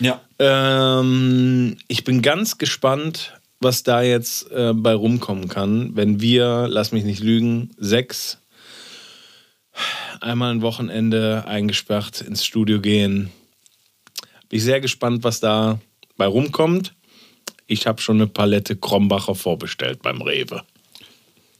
Ja. 0.00 0.20
Ähm, 0.40 1.76
ich 1.86 2.02
bin 2.02 2.22
ganz 2.22 2.58
gespannt, 2.58 3.34
was 3.60 3.84
da 3.84 4.02
jetzt 4.02 4.50
äh, 4.50 4.72
bei 4.74 4.94
rumkommen 4.94 5.46
kann, 5.46 5.94
wenn 5.94 6.20
wir, 6.20 6.66
lass 6.68 6.90
mich 6.90 7.04
nicht 7.04 7.22
lügen, 7.22 7.70
sechs 7.78 8.38
einmal 10.20 10.52
ein 10.52 10.62
Wochenende 10.62 11.44
eingesperrt 11.46 12.20
ins 12.20 12.44
Studio 12.44 12.80
gehen. 12.80 13.30
Bin 14.48 14.56
ich 14.56 14.64
sehr 14.64 14.80
gespannt, 14.80 15.22
was 15.22 15.38
da 15.38 15.78
bei 16.16 16.26
rumkommt. 16.26 16.96
Ich 17.68 17.86
habe 17.86 18.02
schon 18.02 18.16
eine 18.16 18.26
Palette 18.26 18.74
Krombacher 18.74 19.36
vorbestellt 19.36 20.02
beim 20.02 20.20
Rewe. 20.20 20.64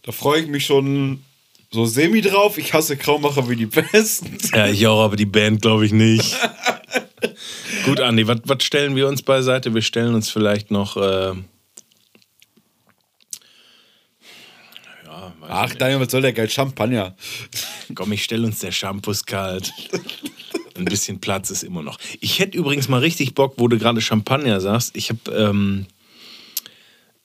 Da 0.02 0.12
freue 0.12 0.40
ich 0.42 0.48
mich 0.48 0.64
schon 0.66 1.22
so 1.70 1.84
semi 1.84 2.20
drauf. 2.20 2.58
Ich 2.58 2.72
hasse 2.72 2.96
Kraumacher 2.96 3.48
wie 3.48 3.56
die 3.56 3.66
Besten. 3.66 4.38
Ja, 4.54 4.66
ich 4.66 4.86
auch, 4.86 5.04
aber 5.04 5.16
die 5.16 5.26
Band 5.26 5.62
glaube 5.62 5.86
ich 5.86 5.92
nicht. 5.92 6.36
Gut, 7.84 8.00
Andi, 8.00 8.26
was 8.26 8.64
stellen 8.64 8.96
wir 8.96 9.06
uns 9.08 9.22
beiseite? 9.22 9.74
Wir 9.74 9.82
stellen 9.82 10.14
uns 10.14 10.30
vielleicht 10.30 10.70
noch. 10.70 10.96
Äh, 10.96 11.34
ja, 15.04 15.32
weiß 15.40 15.48
Ach, 15.48 15.74
Daniel, 15.74 16.00
was 16.00 16.10
soll 16.10 16.22
der 16.22 16.32
geil? 16.32 16.48
Champagner. 16.48 17.14
Komm, 17.94 18.12
ich 18.12 18.24
stelle 18.24 18.46
uns 18.46 18.58
der 18.60 18.72
Shampoo 18.72 19.10
ist 19.10 19.26
kalt. 19.26 19.72
Ein 20.76 20.84
bisschen 20.86 21.20
Platz 21.20 21.50
ist 21.50 21.62
immer 21.62 21.82
noch. 21.82 21.98
Ich 22.20 22.38
hätte 22.38 22.56
übrigens 22.56 22.88
mal 22.88 23.00
richtig 23.00 23.34
Bock, 23.34 23.54
wo 23.58 23.68
du 23.68 23.78
gerade 23.78 24.00
Champagner 24.00 24.60
sagst. 24.60 24.96
Ich 24.96 25.10
habe 25.10 25.30
ähm, 25.32 25.86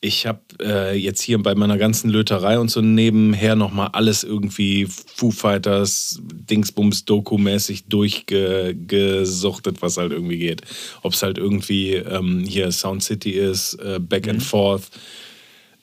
ich 0.02 0.26
habe 0.26 0.42
äh, 0.62 0.96
jetzt 0.96 1.22
hier 1.22 1.42
bei 1.42 1.56
meiner 1.56 1.78
ganzen 1.78 2.10
Löterei 2.10 2.60
und 2.60 2.70
so 2.70 2.82
nebenher 2.82 3.56
nochmal 3.56 3.90
alles 3.94 4.24
irgendwie 4.24 4.86
Foo 4.88 5.32
Fighters, 5.32 6.20
Dingsbums, 6.22 7.06
Doku-mäßig 7.06 7.88
durchgesuchtet, 7.88 9.82
was 9.82 9.98
halt 9.98 10.12
irgendwie 10.12 10.38
geht. 10.38 10.62
Ob 11.02 11.14
es 11.14 11.24
halt 11.24 11.38
irgendwie 11.38 11.94
ähm, 11.96 12.44
hier 12.48 12.72
Sound 12.72 13.04
City 13.04 13.32
ist, 13.32 13.76
äh, 13.76 14.00
Back 14.00 14.28
and 14.28 14.44
Forth. 14.44 14.92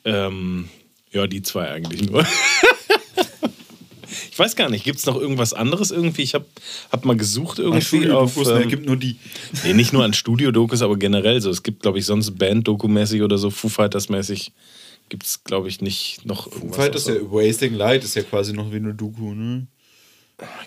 Ähm, 0.05 0.69
ja, 1.11 1.27
die 1.27 1.41
zwei 1.41 1.69
eigentlich 1.69 2.09
nur. 2.09 2.25
ich 4.33 4.39
weiß 4.39 4.55
gar 4.55 4.67
nicht, 4.67 4.83
gibt 4.83 4.97
es 4.97 5.05
noch 5.05 5.15
irgendwas 5.15 5.53
anderes 5.53 5.91
irgendwie? 5.91 6.23
Ich 6.23 6.33
habe 6.33 6.45
hab 6.91 7.05
mal 7.05 7.15
gesucht 7.15 7.59
irgendwie 7.59 8.09
auf. 8.09 8.35
Ne, 8.35 8.63
ähm, 8.63 8.67
gibt 8.67 8.87
nur 8.87 8.97
die. 8.97 9.17
Nee, 9.63 9.73
nicht 9.73 9.93
nur 9.93 10.03
an 10.03 10.15
Studio-Dokus, 10.15 10.81
aber 10.81 10.97
generell 10.97 11.39
so. 11.39 11.51
Es 11.51 11.61
gibt, 11.61 11.83
glaube 11.83 11.99
ich, 11.99 12.05
sonst 12.07 12.31
Band-Doku-mäßig 12.39 13.21
oder 13.21 13.37
so, 13.37 13.51
Foo 13.51 13.69
Fighters-mäßig 13.69 14.51
gibt 15.09 15.23
es, 15.23 15.43
glaube 15.43 15.67
ich, 15.67 15.81
nicht 15.81 16.25
noch 16.25 16.51
irgendwas. 16.51 16.77
Fight 16.77 16.95
ist 16.95 17.07
ja 17.07 17.13
Wasting 17.13 17.75
Light, 17.75 18.03
ist 18.03 18.15
ja 18.15 18.23
quasi 18.23 18.53
noch 18.53 18.71
wie 18.71 18.77
eine 18.77 18.95
Doku, 18.95 19.35
ne? 19.35 19.67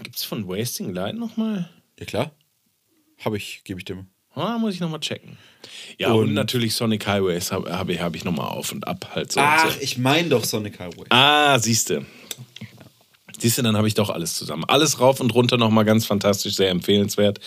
Gibt 0.04 0.14
es 0.14 0.22
von 0.22 0.46
Wasting 0.46 0.94
Light 0.94 1.16
nochmal? 1.16 1.68
Ja, 1.98 2.06
klar. 2.06 2.30
Habe 3.24 3.36
ich, 3.36 3.62
gebe 3.64 3.80
ich 3.80 3.88
mal. 3.88 4.06
Ah, 4.36 4.58
muss 4.58 4.74
ich 4.74 4.80
nochmal 4.80 5.00
checken. 5.00 5.38
Ja, 5.98 6.12
und, 6.12 6.28
Und- 6.28 6.34
natürlich 6.34 6.74
Sonic 6.76 7.04
Highways 7.04 7.50
habe 7.50 7.76
hab 7.76 7.88
ich, 7.88 8.00
hab 8.00 8.14
ich 8.14 8.22
nochmal 8.24 8.46
auf 8.46 8.70
und 8.70 8.86
ab 8.86 9.10
halt 9.12 9.32
so. 9.32 9.40
Ach, 9.40 9.72
so. 9.72 9.80
ich 9.80 9.98
meine 9.98 10.28
doch 10.28 10.44
Sonic 10.44 10.78
Highway. 10.78 11.06
Ah, 11.08 11.58
siehste. 11.58 12.06
Siehste, 13.38 13.62
dann 13.62 13.76
habe 13.76 13.88
ich 13.88 13.94
doch 13.94 14.10
alles 14.10 14.34
zusammen. 14.34 14.64
Alles 14.66 15.00
rauf 15.00 15.20
und 15.20 15.34
runter 15.34 15.56
nochmal 15.58 15.84
ganz 15.84 16.06
fantastisch, 16.06 16.54
sehr 16.54 16.70
empfehlenswert. 16.70 17.38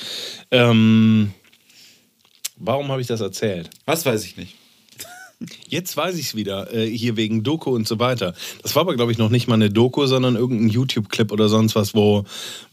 Ähm, 0.51 1.33
warum 2.57 2.89
habe 2.89 3.01
ich 3.01 3.07
das 3.07 3.21
erzählt? 3.21 3.69
Was 3.85 4.05
weiß 4.05 4.23
ich 4.25 4.37
nicht. 4.37 4.55
Jetzt 5.69 5.95
weiß 5.95 6.15
ich 6.17 6.25
es 6.27 6.35
wieder, 6.35 6.73
äh, 6.73 6.85
hier 6.85 7.15
wegen 7.15 7.43
Doku 7.43 7.69
und 7.73 7.87
so 7.87 7.97
weiter. 7.97 8.33
Das 8.61 8.75
war 8.75 8.81
aber, 8.81 8.95
glaube 8.97 9.13
ich, 9.13 9.17
noch 9.17 9.29
nicht 9.29 9.47
mal 9.47 9.53
eine 9.55 9.69
Doku, 9.69 10.05
sondern 10.05 10.35
irgendein 10.35 10.67
YouTube-Clip 10.67 11.31
oder 11.31 11.47
sonst 11.47 11.75
was, 11.75 11.95
wo, 11.95 12.25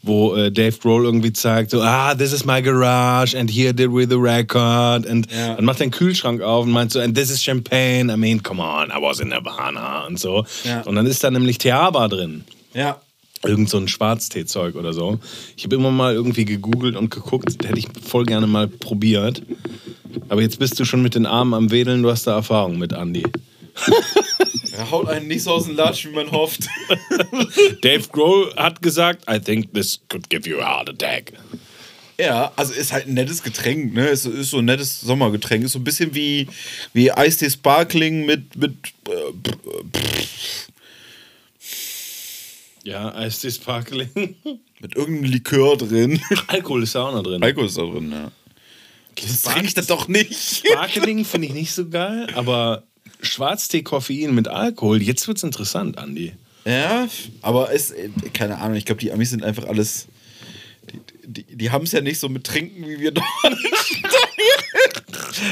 wo 0.02 0.34
äh, 0.34 0.50
Dave 0.50 0.76
Grohl 0.76 1.04
irgendwie 1.04 1.32
zeigt, 1.32 1.70
so, 1.70 1.80
ah, 1.80 2.16
this 2.16 2.32
is 2.32 2.44
my 2.44 2.60
garage 2.60 3.38
and 3.38 3.48
here 3.48 3.72
did 3.72 3.92
we 3.92 4.04
the 4.08 4.16
record. 4.16 5.06
Und 5.06 5.30
Ja. 5.30 5.54
dann 5.54 5.64
macht 5.64 5.78
er 5.80 5.86
den 5.86 5.92
Kühlschrank 5.92 6.42
auf 6.42 6.64
und 6.66 6.72
meint 6.72 6.90
so, 6.90 6.98
and 6.98 7.16
this 7.16 7.30
is 7.30 7.40
champagne. 7.40 8.12
I 8.12 8.16
mean, 8.16 8.42
come 8.42 8.60
on, 8.60 8.88
I 8.90 9.00
was 9.00 9.20
in 9.20 9.28
Nirvana 9.28 10.04
und 10.06 10.18
so. 10.18 10.44
Ja. 10.64 10.80
Und 10.82 10.96
dann 10.96 11.06
ist 11.06 11.22
da 11.22 11.30
nämlich 11.30 11.58
Theaba 11.58 12.08
drin. 12.08 12.42
Ja. 12.74 13.00
Irgend 13.44 13.68
so 13.68 13.78
ein 13.78 13.88
Schwarztee-Zeug 13.88 14.76
oder 14.76 14.92
so. 14.92 15.18
Ich 15.56 15.64
habe 15.64 15.76
immer 15.76 15.90
mal 15.90 16.14
irgendwie 16.14 16.44
gegoogelt 16.44 16.96
und 16.96 17.10
geguckt, 17.10 17.64
hätte 17.64 17.78
ich 17.78 17.88
voll 18.02 18.24
gerne 18.24 18.46
mal 18.46 18.66
probiert. 18.66 19.42
Aber 20.28 20.42
jetzt 20.42 20.58
bist 20.58 20.80
du 20.80 20.84
schon 20.84 21.02
mit 21.02 21.14
den 21.14 21.26
Armen 21.26 21.54
am 21.54 21.70
Wedeln, 21.70 22.02
du 22.02 22.10
hast 22.10 22.26
da 22.26 22.34
Erfahrung 22.34 22.78
mit 22.78 22.92
Andy. 22.92 23.24
Er 24.72 24.90
haut 24.90 25.08
einen 25.08 25.26
nicht 25.28 25.42
so 25.42 25.52
aus 25.52 25.64
dem 25.64 25.76
Latsch, 25.76 26.06
wie 26.06 26.10
man 26.10 26.30
hofft. 26.30 26.68
Dave 27.82 28.08
Grohl 28.12 28.52
hat 28.56 28.82
gesagt, 28.82 29.24
I 29.30 29.38
think 29.38 29.72
this 29.72 30.00
could 30.08 30.28
give 30.28 30.48
you 30.48 30.58
a 30.58 30.66
heart 30.66 30.90
attack. 30.90 31.32
Ja, 32.18 32.52
also 32.56 32.72
ist 32.72 32.92
halt 32.92 33.06
ein 33.06 33.14
nettes 33.14 33.42
Getränk, 33.42 33.94
ne? 33.94 34.08
Ist, 34.08 34.24
ist 34.24 34.50
so 34.50 34.58
ein 34.58 34.64
nettes 34.64 35.00
Sommergetränk. 35.00 35.64
Ist 35.64 35.72
so 35.72 35.78
ein 35.78 35.84
bisschen 35.84 36.14
wie, 36.14 36.48
wie 36.94 37.12
Eistee 37.12 37.50
Sparkling 37.50 38.24
mit, 38.24 38.56
mit 38.56 38.72
äh, 39.08 39.12
Ja, 42.86 43.12
Eistee 43.16 43.50
Sparkling. 43.50 44.10
mit 44.80 44.94
irgendeinem 44.94 45.32
Likör 45.32 45.76
drin. 45.76 46.20
Alkohol 46.46 46.84
ist 46.84 46.94
da 46.94 47.08
auch 47.08 47.12
noch 47.12 47.24
drin. 47.24 47.42
Alkohol 47.42 47.66
ist 47.66 47.76
da 47.76 47.82
drin, 47.82 48.12
ja. 48.12 48.30
Das 49.20 49.42
trinke 49.42 49.66
ich 49.66 49.74
das 49.74 49.88
doch 49.88 50.06
nicht. 50.06 50.34
Sparkling 50.34 51.24
finde 51.24 51.48
ich 51.48 51.54
nicht 51.54 51.72
so 51.72 51.88
geil, 51.88 52.28
aber 52.34 52.84
Schwarztee, 53.22 53.82
Koffein 53.82 54.34
mit 54.34 54.46
Alkohol, 54.46 55.02
jetzt 55.02 55.26
wird's 55.26 55.42
interessant, 55.42 55.98
Andy. 55.98 56.34
Ja, 56.64 57.08
aber 57.42 57.72
es, 57.72 57.90
äh, 57.90 58.10
keine 58.32 58.58
Ahnung, 58.58 58.76
ich 58.76 58.84
glaube, 58.84 59.00
die 59.00 59.10
Amis 59.10 59.30
sind 59.30 59.42
einfach 59.42 59.64
alles. 59.64 60.06
Die, 61.24 61.42
die, 61.42 61.56
die 61.56 61.70
haben 61.70 61.84
es 61.84 61.92
ja 61.92 62.00
nicht 62.02 62.20
so 62.20 62.28
mit 62.28 62.44
Trinken 62.44 62.86
wie 62.86 63.00
wir 63.00 63.10
Deutschen. 63.10 64.06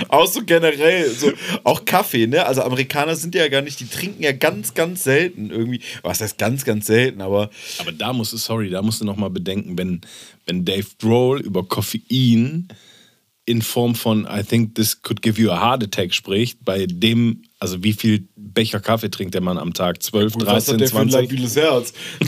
Auch 0.09 0.27
so 0.27 0.43
generell, 0.44 1.11
so, 1.11 1.32
auch 1.65 1.85
Kaffee, 1.85 2.27
ne? 2.27 2.47
Also 2.47 2.62
Amerikaner 2.62 3.16
sind 3.16 3.35
ja 3.35 3.48
gar 3.48 3.62
nicht, 3.62 3.81
die 3.81 3.89
trinken 3.89 4.23
ja 4.23 4.32
ganz, 4.32 4.74
ganz 4.74 5.05
selten 5.05 5.51
irgendwie. 5.51 5.81
Was 6.02 6.20
heißt 6.20 6.39
ganz, 6.39 6.65
ganz 6.65 6.86
selten, 6.86 7.20
aber 7.20 7.51
Aber 7.78 7.93
da 7.93 8.12
musst 8.12 8.32
du, 8.32 8.36
sorry, 8.36 8.70
da 8.70 8.82
musst 8.82 9.01
du 9.01 9.05
noch 9.05 9.16
mal 9.16 9.31
bedenken, 9.31 9.77
wenn, 9.78 10.01
wenn 10.47 10.65
Dave 10.65 10.86
Grohl 10.98 11.40
über 11.40 11.65
Koffein 11.65 12.69
in 13.47 13.61
Form 13.61 13.94
von 13.94 14.27
I 14.27 14.43
think 14.43 14.74
this 14.74 15.02
could 15.02 15.20
give 15.20 15.40
you 15.40 15.51
a 15.51 15.61
heart 15.61 15.82
attack 15.82 16.15
spricht, 16.15 16.65
bei 16.65 16.86
dem, 16.86 17.43
also 17.59 17.82
wie 17.82 17.93
viel 17.93 18.27
Becher 18.36 18.81
Kaffee 18.81 19.11
trinkt 19.11 19.35
der 19.35 19.43
Mann 19.43 19.59
am 19.59 19.74
Tag? 19.74 20.02
12, 20.02 20.32
Gut, 20.35 20.47
was 20.47 20.65
13, 20.66 20.74
hat 20.74 20.81
der 20.81 20.89
für 20.89 21.01
ein 21.01 21.11
20? 21.11 21.31
labiles 21.31 21.56
Herz? 21.56 21.93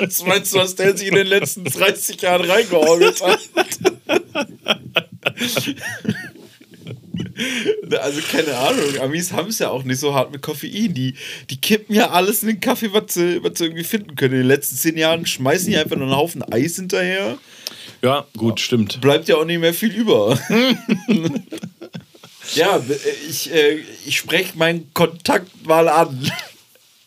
Was 0.00 0.24
meinst 0.24 0.54
du, 0.54 0.58
was 0.58 0.76
der 0.76 0.96
sich 0.96 1.08
in 1.08 1.14
den 1.16 1.26
letzten 1.26 1.64
30 1.64 2.22
Jahren 2.22 2.48
reingeorgelt 2.48 3.20
hat? 3.20 3.40
Also 8.00 8.20
keine 8.32 8.56
Ahnung, 8.56 8.98
Amis 9.00 9.32
haben 9.32 9.48
es 9.48 9.58
ja 9.58 9.68
auch 9.68 9.84
nicht 9.84 10.00
so 10.00 10.14
hart 10.14 10.32
mit 10.32 10.42
Koffein. 10.42 10.94
Die, 10.94 11.14
die 11.50 11.60
kippen 11.60 11.94
ja 11.94 12.10
alles 12.10 12.42
in 12.42 12.48
den 12.48 12.60
Kaffee, 12.60 12.92
was 12.92 13.14
sie, 13.14 13.42
was 13.42 13.58
sie 13.58 13.64
irgendwie 13.64 13.84
finden 13.84 14.16
können. 14.16 14.34
In 14.34 14.40
den 14.40 14.48
letzten 14.48 14.76
zehn 14.76 14.96
Jahren 14.96 15.26
schmeißen 15.26 15.70
die 15.70 15.76
einfach 15.76 15.96
nur 15.96 16.06
einen 16.06 16.16
Haufen 16.16 16.42
Eis 16.42 16.76
hinterher. 16.76 17.38
Ja, 18.02 18.26
gut, 18.36 18.60
stimmt. 18.60 19.00
Bleibt 19.00 19.28
ja 19.28 19.36
auch 19.36 19.44
nicht 19.44 19.60
mehr 19.60 19.74
viel 19.74 19.92
über. 19.92 20.38
ja, 22.54 22.80
ich, 23.28 23.52
äh, 23.52 23.78
ich 24.06 24.16
spreche 24.16 24.56
meinen 24.56 24.92
Kontakt 24.94 25.66
mal 25.66 25.88
an. 25.88 26.30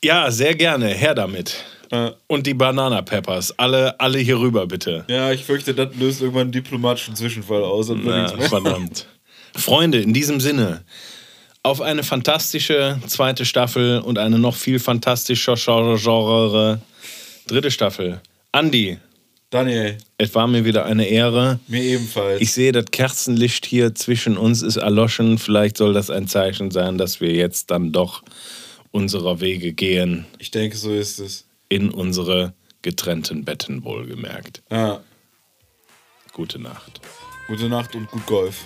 Ja, 0.04 0.32
sehr 0.32 0.56
gerne, 0.56 0.88
her 0.88 1.16
damit. 1.16 1.64
Ja. 1.92 2.14
Und 2.28 2.48
die 2.48 2.54
Banana 2.54 3.02
Peppers, 3.02 3.58
alle, 3.60 4.00
alle 4.00 4.20
hier 4.20 4.40
rüber 4.40 4.66
bitte. 4.66 5.04
Ja, 5.10 5.32
ich 5.32 5.44
fürchte, 5.44 5.74
das 5.74 5.94
löst 5.96 6.22
irgendwann 6.22 6.44
einen 6.44 6.52
diplomatischen 6.52 7.16
Zwischenfall 7.16 7.64
aus. 7.64 7.90
Und 7.90 8.06
mehr. 8.06 8.30
verdammt. 8.50 9.08
Freunde, 9.56 10.00
in 10.00 10.14
diesem 10.14 10.40
Sinne, 10.40 10.84
auf 11.64 11.82
eine 11.82 12.04
fantastische 12.04 13.00
zweite 13.08 13.46
Staffel 13.46 14.00
und 14.00 14.18
eine 14.18 14.40
noch 14.40 14.56
viel 14.56 14.80
fantastischere 14.80 16.80
dritte 17.48 17.72
Staffel. 17.72 18.22
Andi, 18.54 18.98
Daniel, 19.50 19.98
es 20.18 20.34
war 20.34 20.48
mir 20.48 20.64
wieder 20.64 20.86
eine 20.86 21.08
Ehre. 21.08 21.60
mir 21.68 21.84
ebenfalls. 21.84 22.42
Ich 22.42 22.54
sehe, 22.54 22.72
das 22.72 22.86
Kerzenlicht 22.86 23.66
hier 23.66 23.94
zwischen 23.94 24.38
uns 24.38 24.62
ist 24.62 24.78
erloschen. 24.78 25.38
Vielleicht 25.38 25.76
soll 25.76 25.94
das 25.94 26.10
ein 26.10 26.28
Zeichen 26.28 26.72
sein, 26.72 26.98
dass 26.98 27.20
wir 27.20 27.34
jetzt 27.34 27.70
dann 27.70 27.92
doch 27.92 28.24
unserer 28.92 29.42
Wege 29.42 29.74
gehen 29.74 30.26
Ich 30.40 30.52
denke, 30.52 30.78
so 30.78 30.94
ist 30.94 31.20
es. 31.20 31.46
In 31.72 31.90
unsere 31.90 32.54
getrennten 32.82 33.46
Betten, 33.46 33.86
wohlgemerkt. 33.86 34.62
Ja. 34.70 35.00
Gute 36.34 36.60
Nacht. 36.60 37.00
Gute 37.48 37.70
Nacht 37.70 37.96
und 37.96 38.12
gut 38.12 38.26
Golf. 38.26 38.66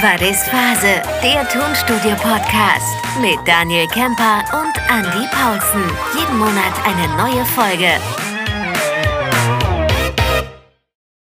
War 0.00 0.18
das 0.18 0.48
Phase, 0.48 1.00
der 1.22 1.48
Tonstudio-Podcast 1.48 3.20
mit 3.20 3.38
Daniel 3.46 3.86
Kemper 3.88 4.42
und 4.52 4.74
Andy 4.90 5.28
Paulsen. 5.30 5.84
Jeden 6.18 6.38
Monat 6.38 6.74
eine 6.84 7.16
neue 7.16 7.44
Folge. 7.46 8.00